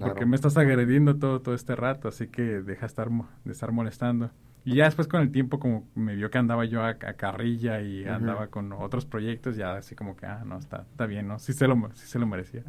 Porque, 0.00 0.26
me 0.26 0.36
estás 0.36 0.56
agrediendo 0.56 1.16
todo, 1.16 1.40
todo 1.40 1.54
este 1.54 1.74
rato, 1.74 2.08
así 2.08 2.28
que 2.28 2.42
deja 2.42 2.86
estar, 2.86 3.08
de 3.44 3.52
estar 3.52 3.72
molestando. 3.72 4.30
Y 4.64 4.74
ya 4.74 4.84
después 4.84 5.08
con 5.08 5.22
el 5.22 5.32
tiempo 5.32 5.58
como 5.58 5.88
me 5.94 6.14
vio 6.14 6.30
que 6.30 6.36
andaba 6.36 6.66
yo 6.66 6.84
a, 6.84 6.94
carrilla 6.94 7.80
y 7.80 8.04
andaba 8.04 8.48
con 8.48 8.70
otros 8.74 9.06
proyectos, 9.06 9.56
ya 9.56 9.76
así 9.76 9.94
como 9.94 10.16
que, 10.16 10.26
ah, 10.26 10.42
no, 10.44 10.58
está, 10.58 10.84
está 10.90 11.06
bien, 11.06 11.26
¿no? 11.28 11.38
Sí 11.38 11.54
se 11.54 11.66
lo, 11.66 11.90
sí 11.94 12.06
se 12.06 12.18
lo 12.18 12.26
merecía. 12.26 12.62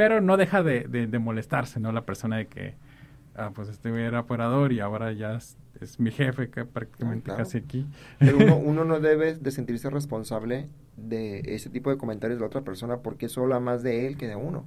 Pero 0.00 0.22
no 0.22 0.38
deja 0.38 0.62
de, 0.62 0.84
de, 0.88 1.18
molestarse, 1.18 1.78
¿no? 1.78 1.92
La 1.92 2.06
persona 2.06 2.38
de 2.38 2.46
que, 2.46 2.74
ah, 3.36 3.50
pues 3.54 3.68
este 3.68 3.90
era 4.02 4.20
operador 4.20 4.72
y 4.72 4.80
ahora 4.80 5.12
ya 5.12 5.34
es, 5.34 5.58
mi 5.98 6.10
jefe 6.10 6.48
que 6.48 6.64
prácticamente 6.64 7.30
casi 7.36 7.58
aquí. 7.58 7.86
Pero 8.18 8.38
uno, 8.38 8.56
uno, 8.64 8.84
no 8.86 8.98
debe 8.98 9.34
de 9.34 9.50
sentirse 9.50 9.90
responsable 9.90 10.70
de 10.96 11.40
ese 11.54 11.68
tipo 11.68 11.90
de 11.90 11.98
comentarios 11.98 12.38
de 12.38 12.40
la 12.40 12.46
otra 12.46 12.62
persona 12.62 13.00
porque 13.00 13.26
eso 13.26 13.42
habla 13.42 13.60
más 13.60 13.82
de 13.82 14.06
él 14.06 14.16
que 14.16 14.26
de 14.26 14.36
uno. 14.36 14.64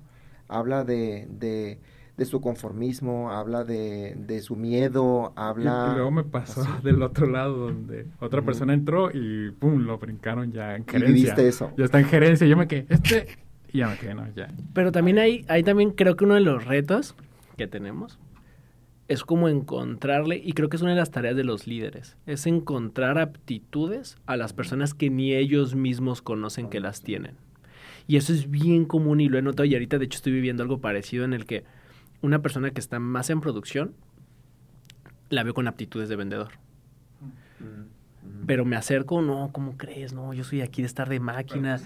Habla 0.50 0.84
de, 0.84 1.28
de, 1.32 1.80
de 2.16 2.26
su 2.26 2.40
conformismo, 2.40 3.32
habla 3.32 3.64
de, 3.64 4.14
de 4.16 4.40
su 4.40 4.56
miedo, 4.56 5.34
habla... 5.36 5.90
Y, 5.90 5.96
luego 5.96 6.12
me 6.12 6.26
pasó 6.26 6.64
del 6.84 7.02
otro 7.02 7.26
lado 7.26 7.58
donde 7.58 8.06
otra 8.20 8.44
persona 8.44 8.76
entró 8.76 9.10
y 9.12 9.50
pum, 9.50 9.80
lo 9.80 9.98
brincaron 9.98 10.52
ya 10.52 10.76
en 10.76 10.86
gerencia. 10.86 11.10
Y 11.10 11.24
viste 11.24 11.48
eso. 11.48 11.72
Ya 11.76 11.86
está 11.86 12.00
en 12.00 12.06
gerencia. 12.06 12.46
Yo 12.46 12.56
me 12.56 12.68
quedé, 12.68 12.86
este 12.90 13.28
y 13.74 13.80
ya 13.80 13.88
me 13.88 13.98
quedé, 13.98 14.14
no, 14.14 14.26
ya. 14.36 14.50
Pero 14.74 14.92
también 14.92 15.18
hay, 15.18 15.44
hay 15.50 15.64
también 15.64 15.92
creo 15.92 16.16
que 16.16 16.24
uno 16.24 16.36
de 16.36 16.42
los 16.42 16.64
retos 16.64 17.16
que 17.58 17.68
tenemos 17.68 18.20
es 19.08 19.24
como 19.24 19.50
encontrarle, 19.50 20.42
y 20.44 20.54
creo 20.54 20.70
que 20.70 20.78
es 20.78 20.82
una 20.82 20.92
de 20.92 20.98
las 20.98 21.12
tareas 21.12 21.36
de 21.36 21.44
los 21.44 21.68
líderes, 21.68 22.16
es 22.26 22.48
encontrar 22.48 23.18
aptitudes 23.18 24.18
a 24.26 24.38
las 24.38 24.54
personas 24.54 24.94
que 24.94 25.10
ni 25.10 25.34
ellos 25.34 25.76
mismos 25.76 26.22
conocen 26.22 26.70
que 26.70 26.80
las 26.80 27.02
tienen. 27.02 27.36
Y 28.08 28.18
eso 28.18 28.32
es 28.32 28.50
bien 28.50 28.86
común 28.86 29.20
y 29.20 29.28
lo 29.28 29.38
he 29.38 29.42
notado 29.42 29.66
y 29.66 29.74
ahorita 29.74 29.98
de 29.98 30.06
hecho 30.06 30.18
estoy 30.18 30.34
viviendo 30.34 30.64
algo 30.64 30.80
parecido 30.80 31.26
en 31.26 31.34
el 31.34 31.46
que 31.46 31.64
una 32.22 32.42
persona 32.42 32.72
que 32.72 32.80
está 32.80 33.00
más 33.00 33.30
en 33.30 33.42
producción 33.42 33.94
la 35.30 35.44
veo 35.44 35.54
con 35.54 35.68
aptitudes 35.68 36.10
de 36.10 36.16
vendedor. 36.16 36.52
Mm. 37.60 37.93
Pero 38.46 38.66
me 38.66 38.76
acerco, 38.76 39.22
no, 39.22 39.50
¿cómo 39.52 39.78
crees? 39.78 40.14
No, 40.14 40.34
yo 40.34 40.44
soy 40.44 40.62
aquí 40.62 40.82
de 40.82 40.88
estar 40.88 41.10
de 41.10 41.20
máquina. 41.20 41.80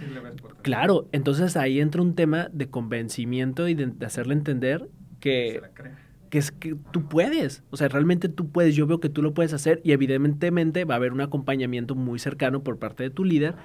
claro, 0.61 1.07
entonces 1.11 1.55
ahí 1.57 1.79
entra 1.79 2.01
un 2.01 2.15
tema 2.15 2.49
de 2.51 2.67
convencimiento 2.67 3.67
y 3.67 3.75
de, 3.75 3.93
hacerle 4.05 4.33
entender 4.33 4.89
que, 5.19 5.61
que 6.29 6.37
es 6.37 6.51
que 6.51 6.75
tú 6.91 7.07
puedes. 7.07 7.63
O 7.69 7.77
sea, 7.77 7.87
realmente 7.87 8.29
tú 8.29 8.49
puedes. 8.49 8.75
Yo 8.75 8.87
veo 8.87 8.99
que 8.99 9.09
tú 9.09 9.21
lo 9.21 9.33
puedes 9.33 9.53
hacer 9.53 9.81
y 9.83 9.91
evidentemente 9.91 10.85
va 10.85 10.95
a 10.95 10.97
haber 10.97 11.13
un 11.13 11.21
acompañamiento 11.21 11.95
muy 11.95 12.19
cercano 12.19 12.63
por 12.63 12.79
parte 12.79 13.03
de 13.03 13.09
tu 13.09 13.23
líder. 13.23 13.55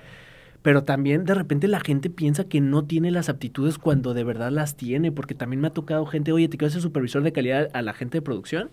Pero 0.62 0.84
también 0.84 1.24
de 1.24 1.34
repente 1.34 1.66
la 1.66 1.80
gente 1.80 2.08
piensa 2.08 2.44
que 2.44 2.60
no 2.60 2.84
tiene 2.84 3.10
las 3.10 3.28
aptitudes 3.28 3.78
cuando 3.78 4.14
de 4.14 4.22
verdad 4.22 4.52
las 4.52 4.76
tiene, 4.76 5.10
porque 5.10 5.34
también 5.34 5.60
me 5.60 5.66
ha 5.66 5.72
tocado 5.72 6.06
gente, 6.06 6.30
oye, 6.30 6.48
te 6.48 6.56
quiero 6.56 6.70
ser 6.70 6.82
supervisor 6.82 7.24
de 7.24 7.32
calidad 7.32 7.68
a 7.72 7.82
la 7.82 7.92
gente 7.92 8.18
de 8.18 8.22
producción 8.22 8.70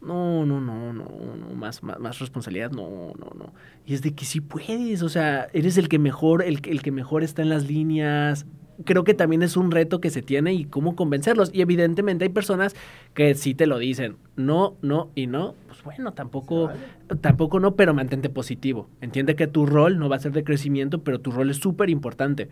no, 0.00 0.46
no, 0.46 0.60
no, 0.60 0.92
no, 0.92 1.04
no, 1.36 1.54
más, 1.54 1.82
más, 1.82 1.98
más, 1.98 2.18
responsabilidad, 2.18 2.70
no, 2.70 3.12
no, 3.18 3.30
no. 3.36 3.52
Y 3.84 3.94
es 3.94 4.02
de 4.02 4.14
que 4.14 4.24
sí 4.24 4.40
puedes, 4.40 5.02
o 5.02 5.08
sea, 5.08 5.48
eres 5.52 5.76
el 5.76 5.88
que 5.88 5.98
mejor, 5.98 6.42
el, 6.42 6.60
el 6.66 6.82
que 6.82 6.90
mejor 6.90 7.22
está 7.22 7.42
en 7.42 7.50
las 7.50 7.64
líneas, 7.64 8.46
creo 8.84 9.04
que 9.04 9.14
también 9.14 9.42
es 9.42 9.56
un 9.56 9.70
reto 9.70 10.00
que 10.00 10.10
se 10.10 10.22
tiene 10.22 10.52
y 10.54 10.64
cómo 10.64 10.96
convencerlos. 10.96 11.50
Y 11.52 11.60
evidentemente 11.60 12.24
hay 12.24 12.30
personas 12.30 12.74
que 13.14 13.34
sí 13.34 13.54
te 13.54 13.66
lo 13.66 13.78
dicen, 13.78 14.16
no, 14.36 14.76
no 14.82 15.10
y 15.14 15.26
no. 15.26 15.54
Pues 15.66 15.82
bueno, 15.82 16.12
tampoco, 16.12 16.70
tampoco 17.20 17.60
no, 17.60 17.76
pero 17.76 17.94
mantente 17.94 18.28
positivo. 18.28 18.88
Entiende 19.00 19.36
que 19.36 19.46
tu 19.46 19.66
rol 19.66 19.98
no 19.98 20.08
va 20.08 20.16
a 20.16 20.20
ser 20.20 20.32
de 20.32 20.44
crecimiento, 20.44 21.02
pero 21.02 21.20
tu 21.20 21.30
rol 21.30 21.50
es 21.50 21.56
súper 21.56 21.90
importante. 21.90 22.48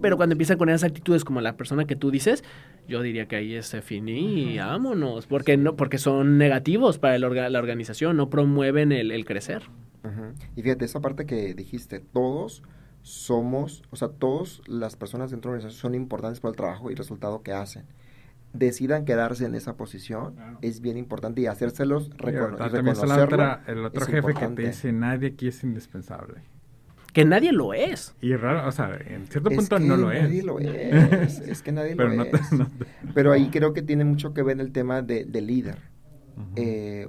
Pero 0.00 0.16
cuando 0.16 0.34
empiezan 0.34 0.58
con 0.58 0.68
esas 0.68 0.84
actitudes 0.84 1.24
como 1.24 1.40
la 1.40 1.56
persona 1.56 1.86
que 1.86 1.96
tú 1.96 2.10
dices, 2.10 2.44
yo 2.88 3.00
diría 3.02 3.26
que 3.26 3.36
ahí 3.36 3.54
es 3.54 3.74
fin 3.82 4.08
y 4.08 4.58
vámonos, 4.58 5.26
porque, 5.26 5.56
no, 5.56 5.76
porque 5.76 5.98
son 5.98 6.36
negativos 6.36 6.98
para 6.98 7.18
la 7.18 7.58
organización, 7.58 8.16
no 8.16 8.28
promueven 8.28 8.92
el, 8.92 9.24
crecer. 9.24 9.62
Y 10.56 10.62
fíjate, 10.62 10.84
esa 10.84 11.00
parte 11.00 11.26
que 11.26 11.54
dijiste, 11.54 12.00
todos 12.00 12.62
somos, 13.02 13.82
o 13.90 13.96
sea, 13.96 14.08
todas 14.08 14.62
las 14.66 14.96
personas 14.96 15.30
dentro 15.30 15.50
de 15.50 15.56
la 15.56 15.58
organización 15.58 15.92
son 15.92 15.94
importantes 15.94 16.40
para 16.40 16.50
el 16.50 16.56
trabajo 16.56 16.88
y 16.88 16.92
el 16.92 16.98
resultado 16.98 17.42
que 17.42 17.52
hacen. 17.52 17.84
Decidan 18.52 19.04
quedarse 19.04 19.46
en 19.46 19.54
esa 19.54 19.76
posición, 19.76 20.36
es 20.60 20.80
bien 20.80 20.96
importante 20.96 21.40
y 21.40 21.46
hacérselos 21.46 22.10
reconocer. 22.16 22.80
el 23.66 23.84
otro 23.84 24.06
jefe 24.06 24.34
que 24.34 24.46
te 24.48 24.62
dice, 24.62 24.92
nadie 24.92 25.28
aquí 25.28 25.48
es 25.48 25.64
indispensable. 25.64 26.42
Que 27.12 27.24
nadie 27.24 27.52
lo 27.52 27.74
es. 27.74 28.14
Y 28.22 28.34
raro, 28.36 28.66
o 28.66 28.72
sea, 28.72 28.98
en 29.06 29.26
cierto 29.26 29.50
punto 29.50 29.78
no 29.78 29.96
lo 29.96 30.12
es. 30.12 30.22
Nadie 30.22 30.42
lo 30.42 30.58
es, 30.58 31.40
es 31.40 31.62
que 31.62 31.72
nadie 31.72 31.94
lo 31.96 32.10
es. 32.10 32.40
Pero 33.14 33.32
ahí 33.32 33.50
creo 33.50 33.74
que 33.74 33.82
tiene 33.82 34.04
mucho 34.04 34.32
que 34.32 34.42
ver 34.42 34.60
el 34.60 34.72
tema 34.72 35.02
de, 35.02 35.24
líder. 35.24 35.78
Eh, 36.56 37.06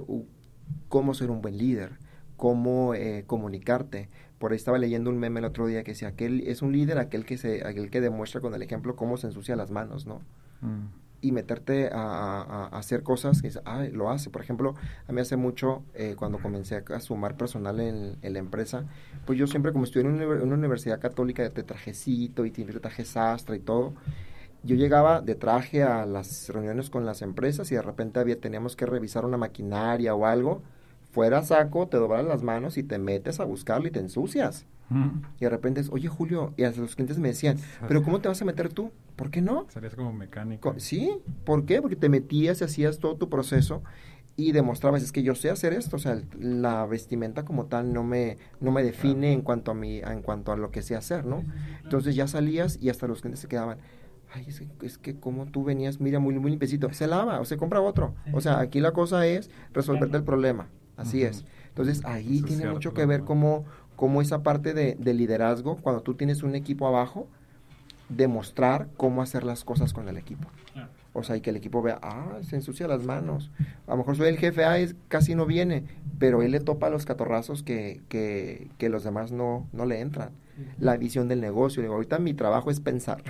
cómo 0.88 1.14
ser 1.14 1.30
un 1.30 1.40
buen 1.40 1.56
líder, 1.56 1.98
cómo 2.36 2.94
eh, 2.94 3.24
comunicarte 3.26 4.08
por 4.44 4.52
ahí 4.52 4.56
estaba 4.56 4.76
leyendo 4.76 5.08
un 5.08 5.18
meme 5.18 5.40
el 5.40 5.46
otro 5.46 5.66
día 5.66 5.84
que 5.84 5.92
decía, 5.92 6.08
aquel 6.08 6.42
es 6.46 6.60
un 6.60 6.70
líder 6.70 6.98
aquel 6.98 7.24
que 7.24 7.38
se 7.38 7.66
aquel 7.66 7.88
que 7.88 8.02
demuestra 8.02 8.42
con 8.42 8.54
el 8.54 8.60
ejemplo 8.60 8.94
cómo 8.94 9.16
se 9.16 9.28
ensucia 9.28 9.56
las 9.56 9.70
manos, 9.70 10.06
¿no? 10.06 10.20
Mm. 10.60 10.88
Y 11.22 11.32
meterte 11.32 11.88
a, 11.90 12.66
hacer 12.66 13.02
cosas 13.02 13.40
que 13.40 13.50
ah, 13.64 13.84
lo 13.90 14.10
hace. 14.10 14.28
Por 14.28 14.42
ejemplo, 14.42 14.74
a 15.08 15.12
mí 15.12 15.22
hace 15.22 15.38
mucho, 15.38 15.82
eh, 15.94 16.14
cuando 16.18 16.38
comencé 16.38 16.84
a, 16.86 17.00
sumar 17.00 17.38
personal 17.38 17.80
en, 17.80 18.18
la 18.20 18.38
empresa, 18.38 18.84
pues 19.24 19.38
yo 19.38 19.46
siempre, 19.46 19.72
como 19.72 19.84
estuve 19.84 20.02
en 20.02 20.08
una, 20.08 20.54
universidad 20.54 21.00
católica 21.00 21.42
de 21.48 21.62
trajecito 21.62 22.44
y 22.44 22.50
de 22.50 22.64
traje 22.74 23.06
sastre 23.06 23.56
y 23.56 23.60
todo, 23.60 23.94
yo 24.62 24.76
llegaba 24.76 25.22
de 25.22 25.36
traje 25.36 25.82
a 25.82 26.04
las 26.04 26.50
reuniones 26.50 26.90
con 26.90 27.06
las 27.06 27.22
empresas 27.22 27.72
y 27.72 27.76
de 27.76 27.80
repente 27.80 28.20
había, 28.20 28.38
teníamos 28.38 28.76
que 28.76 28.84
revisar 28.84 29.24
una 29.24 29.38
maquinaria 29.38 30.14
o 30.14 30.26
algo 30.26 30.60
fuera 31.14 31.42
saco, 31.44 31.86
te 31.86 31.96
doblas 31.96 32.24
las 32.24 32.42
manos 32.42 32.76
y 32.76 32.82
te 32.82 32.98
metes 32.98 33.38
a 33.38 33.44
buscarlo 33.44 33.86
y 33.86 33.92
te 33.92 34.00
ensucias. 34.00 34.66
Y 35.38 35.40
de 35.40 35.48
repente 35.48 35.80
es, 35.80 35.90
oye 35.90 36.08
Julio, 36.08 36.52
y 36.56 36.64
a 36.64 36.70
los 36.70 36.94
clientes 36.94 37.18
me 37.18 37.28
decían, 37.28 37.56
pero 37.88 38.02
¿cómo 38.02 38.20
te 38.20 38.28
vas 38.28 38.42
a 38.42 38.44
meter 38.44 38.72
tú? 38.72 38.90
¿Por 39.16 39.30
qué 39.30 39.40
no? 39.40 39.66
Serías 39.68 39.94
como 39.94 40.12
mecánico. 40.12 40.74
Sí, 40.76 41.18
¿por 41.44 41.64
qué? 41.64 41.80
Porque 41.80 41.96
te 41.96 42.08
metías 42.08 42.60
y 42.60 42.64
hacías 42.64 42.98
todo 42.98 43.16
tu 43.16 43.28
proceso 43.28 43.82
y 44.36 44.52
demostrabas, 44.52 45.02
es 45.02 45.12
que 45.12 45.22
yo 45.22 45.36
sé 45.36 45.50
hacer 45.50 45.72
esto, 45.72 45.96
o 45.96 45.98
sea, 46.00 46.20
la 46.38 46.84
vestimenta 46.86 47.44
como 47.44 47.66
tal 47.66 47.92
no 47.92 48.02
me, 48.02 48.36
no 48.60 48.72
me 48.72 48.82
define 48.82 49.32
en 49.32 49.42
cuanto 49.42 49.70
a 49.70 49.74
mi, 49.74 49.98
en 49.98 50.22
cuanto 50.22 50.50
a 50.52 50.56
lo 50.56 50.70
que 50.70 50.82
sé 50.82 50.96
hacer, 50.96 51.24
¿no? 51.24 51.44
Entonces 51.84 52.16
ya 52.16 52.26
salías 52.26 52.78
y 52.80 52.88
hasta 52.88 53.06
los 53.06 53.20
clientes 53.20 53.40
se 53.40 53.48
quedaban, 53.48 53.78
ay, 54.32 54.44
es 54.48 54.60
que, 54.60 54.86
es 54.86 54.98
que 54.98 55.18
como 55.18 55.46
tú 55.46 55.62
venías, 55.64 56.00
mira, 56.00 56.18
muy, 56.18 56.36
muy 56.38 56.50
limpiecito, 56.50 56.92
se 56.92 57.06
lava 57.06 57.40
o 57.40 57.44
se 57.44 57.56
compra 57.56 57.80
otro. 57.80 58.14
O 58.32 58.40
sea, 58.40 58.58
aquí 58.58 58.80
la 58.80 58.92
cosa 58.92 59.26
es 59.26 59.50
resolverte 59.72 60.16
el 60.16 60.24
problema. 60.24 60.68
Así 60.96 61.22
es. 61.22 61.44
Entonces 61.68 62.04
ahí 62.04 62.42
tiene 62.42 62.70
mucho 62.70 62.94
que 62.94 63.04
ver 63.04 63.22
cómo, 63.22 63.64
cómo 63.96 64.22
esa 64.22 64.42
parte 64.42 64.74
de, 64.74 65.14
liderazgo, 65.14 65.76
cuando 65.76 66.02
tú 66.02 66.14
tienes 66.14 66.42
un 66.42 66.54
equipo 66.54 66.86
abajo, 66.86 67.26
demostrar 68.08 68.88
cómo 68.96 69.22
hacer 69.22 69.44
las 69.44 69.64
cosas 69.64 69.92
con 69.92 70.08
el 70.08 70.16
equipo. 70.16 70.48
O 71.16 71.22
sea, 71.22 71.36
y 71.36 71.40
que 71.40 71.50
el 71.50 71.56
equipo 71.56 71.80
vea, 71.80 72.00
ah, 72.02 72.38
se 72.42 72.56
ensucia 72.56 72.88
las 72.88 73.04
manos. 73.04 73.52
A 73.86 73.92
lo 73.92 73.98
mejor 73.98 74.16
soy 74.16 74.28
el 74.28 74.36
jefe, 74.36 74.64
ah, 74.64 74.78
es, 74.78 74.96
casi 75.06 75.36
no 75.36 75.46
viene, 75.46 75.84
pero 76.18 76.42
él 76.42 76.50
le 76.50 76.58
topa 76.58 76.90
los 76.90 77.06
catorrazos 77.06 77.62
que, 77.62 78.00
que, 78.08 78.68
que 78.78 78.88
los 78.88 79.04
demás 79.04 79.30
no, 79.30 79.68
no 79.72 79.86
le 79.86 80.00
entran. 80.00 80.30
La 80.78 80.96
visión 80.96 81.28
del 81.28 81.40
negocio. 81.40 81.82
Digo, 81.82 81.94
ahorita 81.94 82.18
mi 82.18 82.34
trabajo 82.34 82.70
es 82.70 82.80
pensar. 82.80 83.22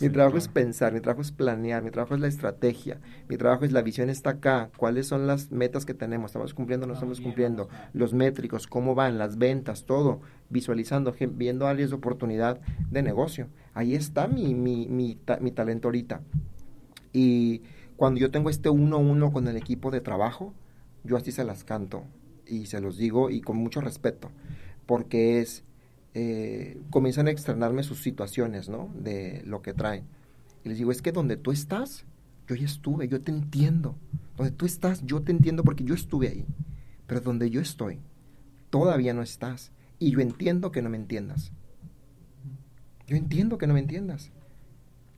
Mi 0.00 0.08
trabajo 0.08 0.38
es 0.38 0.48
pensar, 0.48 0.92
mi 0.92 1.00
trabajo 1.00 1.22
es 1.22 1.32
planear, 1.32 1.82
mi 1.82 1.90
trabajo 1.90 2.14
es 2.14 2.20
la 2.20 2.28
estrategia, 2.28 3.00
mi 3.28 3.36
trabajo 3.36 3.64
es 3.64 3.72
la 3.72 3.82
visión 3.82 4.10
está 4.10 4.30
acá, 4.30 4.70
cuáles 4.76 5.06
son 5.06 5.26
las 5.26 5.50
metas 5.50 5.84
que 5.84 5.94
tenemos, 5.94 6.30
estamos 6.30 6.54
cumpliendo, 6.54 6.86
no 6.86 6.94
estamos 6.94 7.20
cumpliendo, 7.20 7.68
los 7.92 8.14
métricos, 8.14 8.66
cómo 8.66 8.94
van, 8.94 9.18
las 9.18 9.38
ventas, 9.38 9.84
todo, 9.84 10.20
visualizando, 10.48 11.14
viendo 11.32 11.66
áreas 11.66 11.90
de 11.90 11.96
oportunidad 11.96 12.60
de 12.90 13.02
negocio. 13.02 13.48
Ahí 13.74 13.94
está 13.94 14.26
mi, 14.28 14.54
mi, 14.54 14.88
mi, 14.88 15.18
mi 15.40 15.50
talento 15.50 15.88
ahorita. 15.88 16.20
Y 17.12 17.62
cuando 17.96 18.20
yo 18.20 18.30
tengo 18.30 18.50
este 18.50 18.68
uno 18.68 18.96
a 18.96 19.00
uno 19.00 19.32
con 19.32 19.46
el 19.48 19.56
equipo 19.56 19.90
de 19.90 20.00
trabajo, 20.00 20.54
yo 21.04 21.16
así 21.16 21.32
se 21.32 21.44
las 21.44 21.64
canto 21.64 22.04
y 22.46 22.66
se 22.66 22.80
los 22.80 22.96
digo 22.96 23.30
y 23.30 23.40
con 23.40 23.56
mucho 23.56 23.80
respeto, 23.80 24.30
porque 24.86 25.40
es 25.40 25.64
eh, 26.14 26.80
comienzan 26.90 27.26
a 27.26 27.30
externarme 27.30 27.82
sus 27.82 28.02
situaciones, 28.02 28.68
¿no? 28.68 28.90
De 28.94 29.42
lo 29.46 29.62
que 29.62 29.72
traen. 29.72 30.04
Y 30.64 30.68
les 30.68 30.78
digo, 30.78 30.90
es 30.90 31.02
que 31.02 31.12
donde 31.12 31.36
tú 31.36 31.52
estás, 31.52 32.04
yo 32.46 32.54
ya 32.54 32.66
estuve, 32.66 33.08
yo 33.08 33.20
te 33.20 33.32
entiendo. 33.32 33.96
Donde 34.36 34.52
tú 34.52 34.66
estás, 34.66 35.04
yo 35.04 35.22
te 35.22 35.32
entiendo 35.32 35.64
porque 35.64 35.84
yo 35.84 35.94
estuve 35.94 36.28
ahí. 36.28 36.46
Pero 37.06 37.20
donde 37.20 37.50
yo 37.50 37.60
estoy, 37.60 37.98
todavía 38.70 39.14
no 39.14 39.22
estás. 39.22 39.72
Y 39.98 40.10
yo 40.10 40.20
entiendo 40.20 40.72
que 40.72 40.82
no 40.82 40.90
me 40.90 40.96
entiendas. 40.96 41.52
Yo 43.06 43.16
entiendo 43.16 43.58
que 43.58 43.66
no 43.66 43.74
me 43.74 43.80
entiendas. 43.80 44.30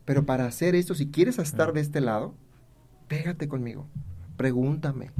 Pero 0.04 0.26
para 0.26 0.46
hacer 0.46 0.74
esto, 0.74 0.94
si 0.94 1.08
quieres 1.08 1.38
estar 1.38 1.72
de 1.72 1.80
este 1.80 2.00
lado, 2.00 2.34
pégate 3.08 3.48
conmigo. 3.48 3.86
Pregúntame. 4.36 5.10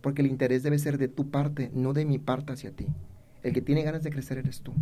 Porque 0.00 0.22
el 0.22 0.28
interés 0.28 0.62
debe 0.62 0.78
ser 0.78 0.98
de 0.98 1.08
tu 1.08 1.30
parte, 1.30 1.70
no 1.74 1.92
de 1.92 2.04
mi 2.04 2.18
parte 2.18 2.52
hacia 2.52 2.70
ti. 2.70 2.86
El 3.46 3.52
que 3.52 3.62
tiene 3.62 3.84
ganas 3.84 4.02
de 4.02 4.10
crecer 4.10 4.38
eres 4.38 4.60
tú. 4.60 4.74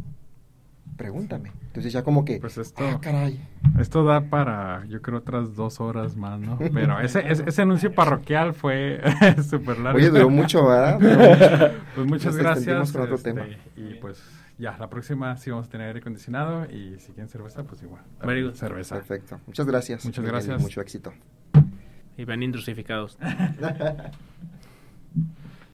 Pregúntame. 0.97 1.53
Entonces 1.67 1.93
ya 1.93 2.03
como 2.03 2.25
que, 2.25 2.39
pues 2.39 2.57
esto, 2.57 2.83
ah, 2.83 2.99
caray. 2.99 3.39
Esto 3.79 4.05
da 4.05 4.23
para, 4.31 4.87
yo 4.87 5.03
creo, 5.03 5.19
otras 5.19 5.55
dos 5.55 5.81
horas 5.81 6.17
más, 6.17 6.41
¿no? 6.41 6.59
Pero 6.73 6.99
ese, 7.01 7.31
ese, 7.31 7.61
anuncio 7.61 7.93
parroquial 7.95 8.55
fue 8.55 9.03
súper 9.47 9.81
largo. 9.81 9.99
Oye, 9.99 10.09
duró 10.09 10.31
mucho, 10.31 10.67
¿verdad? 10.67 10.99
pues 11.95 12.07
muchas 12.07 12.37
gracias. 12.39 12.91
Con 12.91 13.03
otro 13.03 13.19
tema. 13.19 13.43
Este, 13.43 13.81
y 13.83 13.95
pues 13.97 14.25
ya, 14.57 14.79
la 14.79 14.89
próxima 14.89 15.37
sí 15.37 15.51
vamos 15.51 15.67
a 15.67 15.71
tener 15.71 15.89
aire 15.89 15.99
acondicionado 15.99 16.65
y 16.65 16.99
si 17.01 17.13
quieren 17.13 17.29
cerveza, 17.29 17.65
pues 17.65 17.83
igual. 17.83 18.03
Cerveza. 18.55 18.95
Perfecto. 18.95 19.41
Muchas 19.47 19.67
gracias. 19.67 20.07
Muchas 20.07 20.25
gracias. 20.25 20.63
Mucho 20.63 20.81
éxito. 20.81 21.13
Y 22.17 22.25
van 22.25 22.43
intrusificados. 22.43 23.19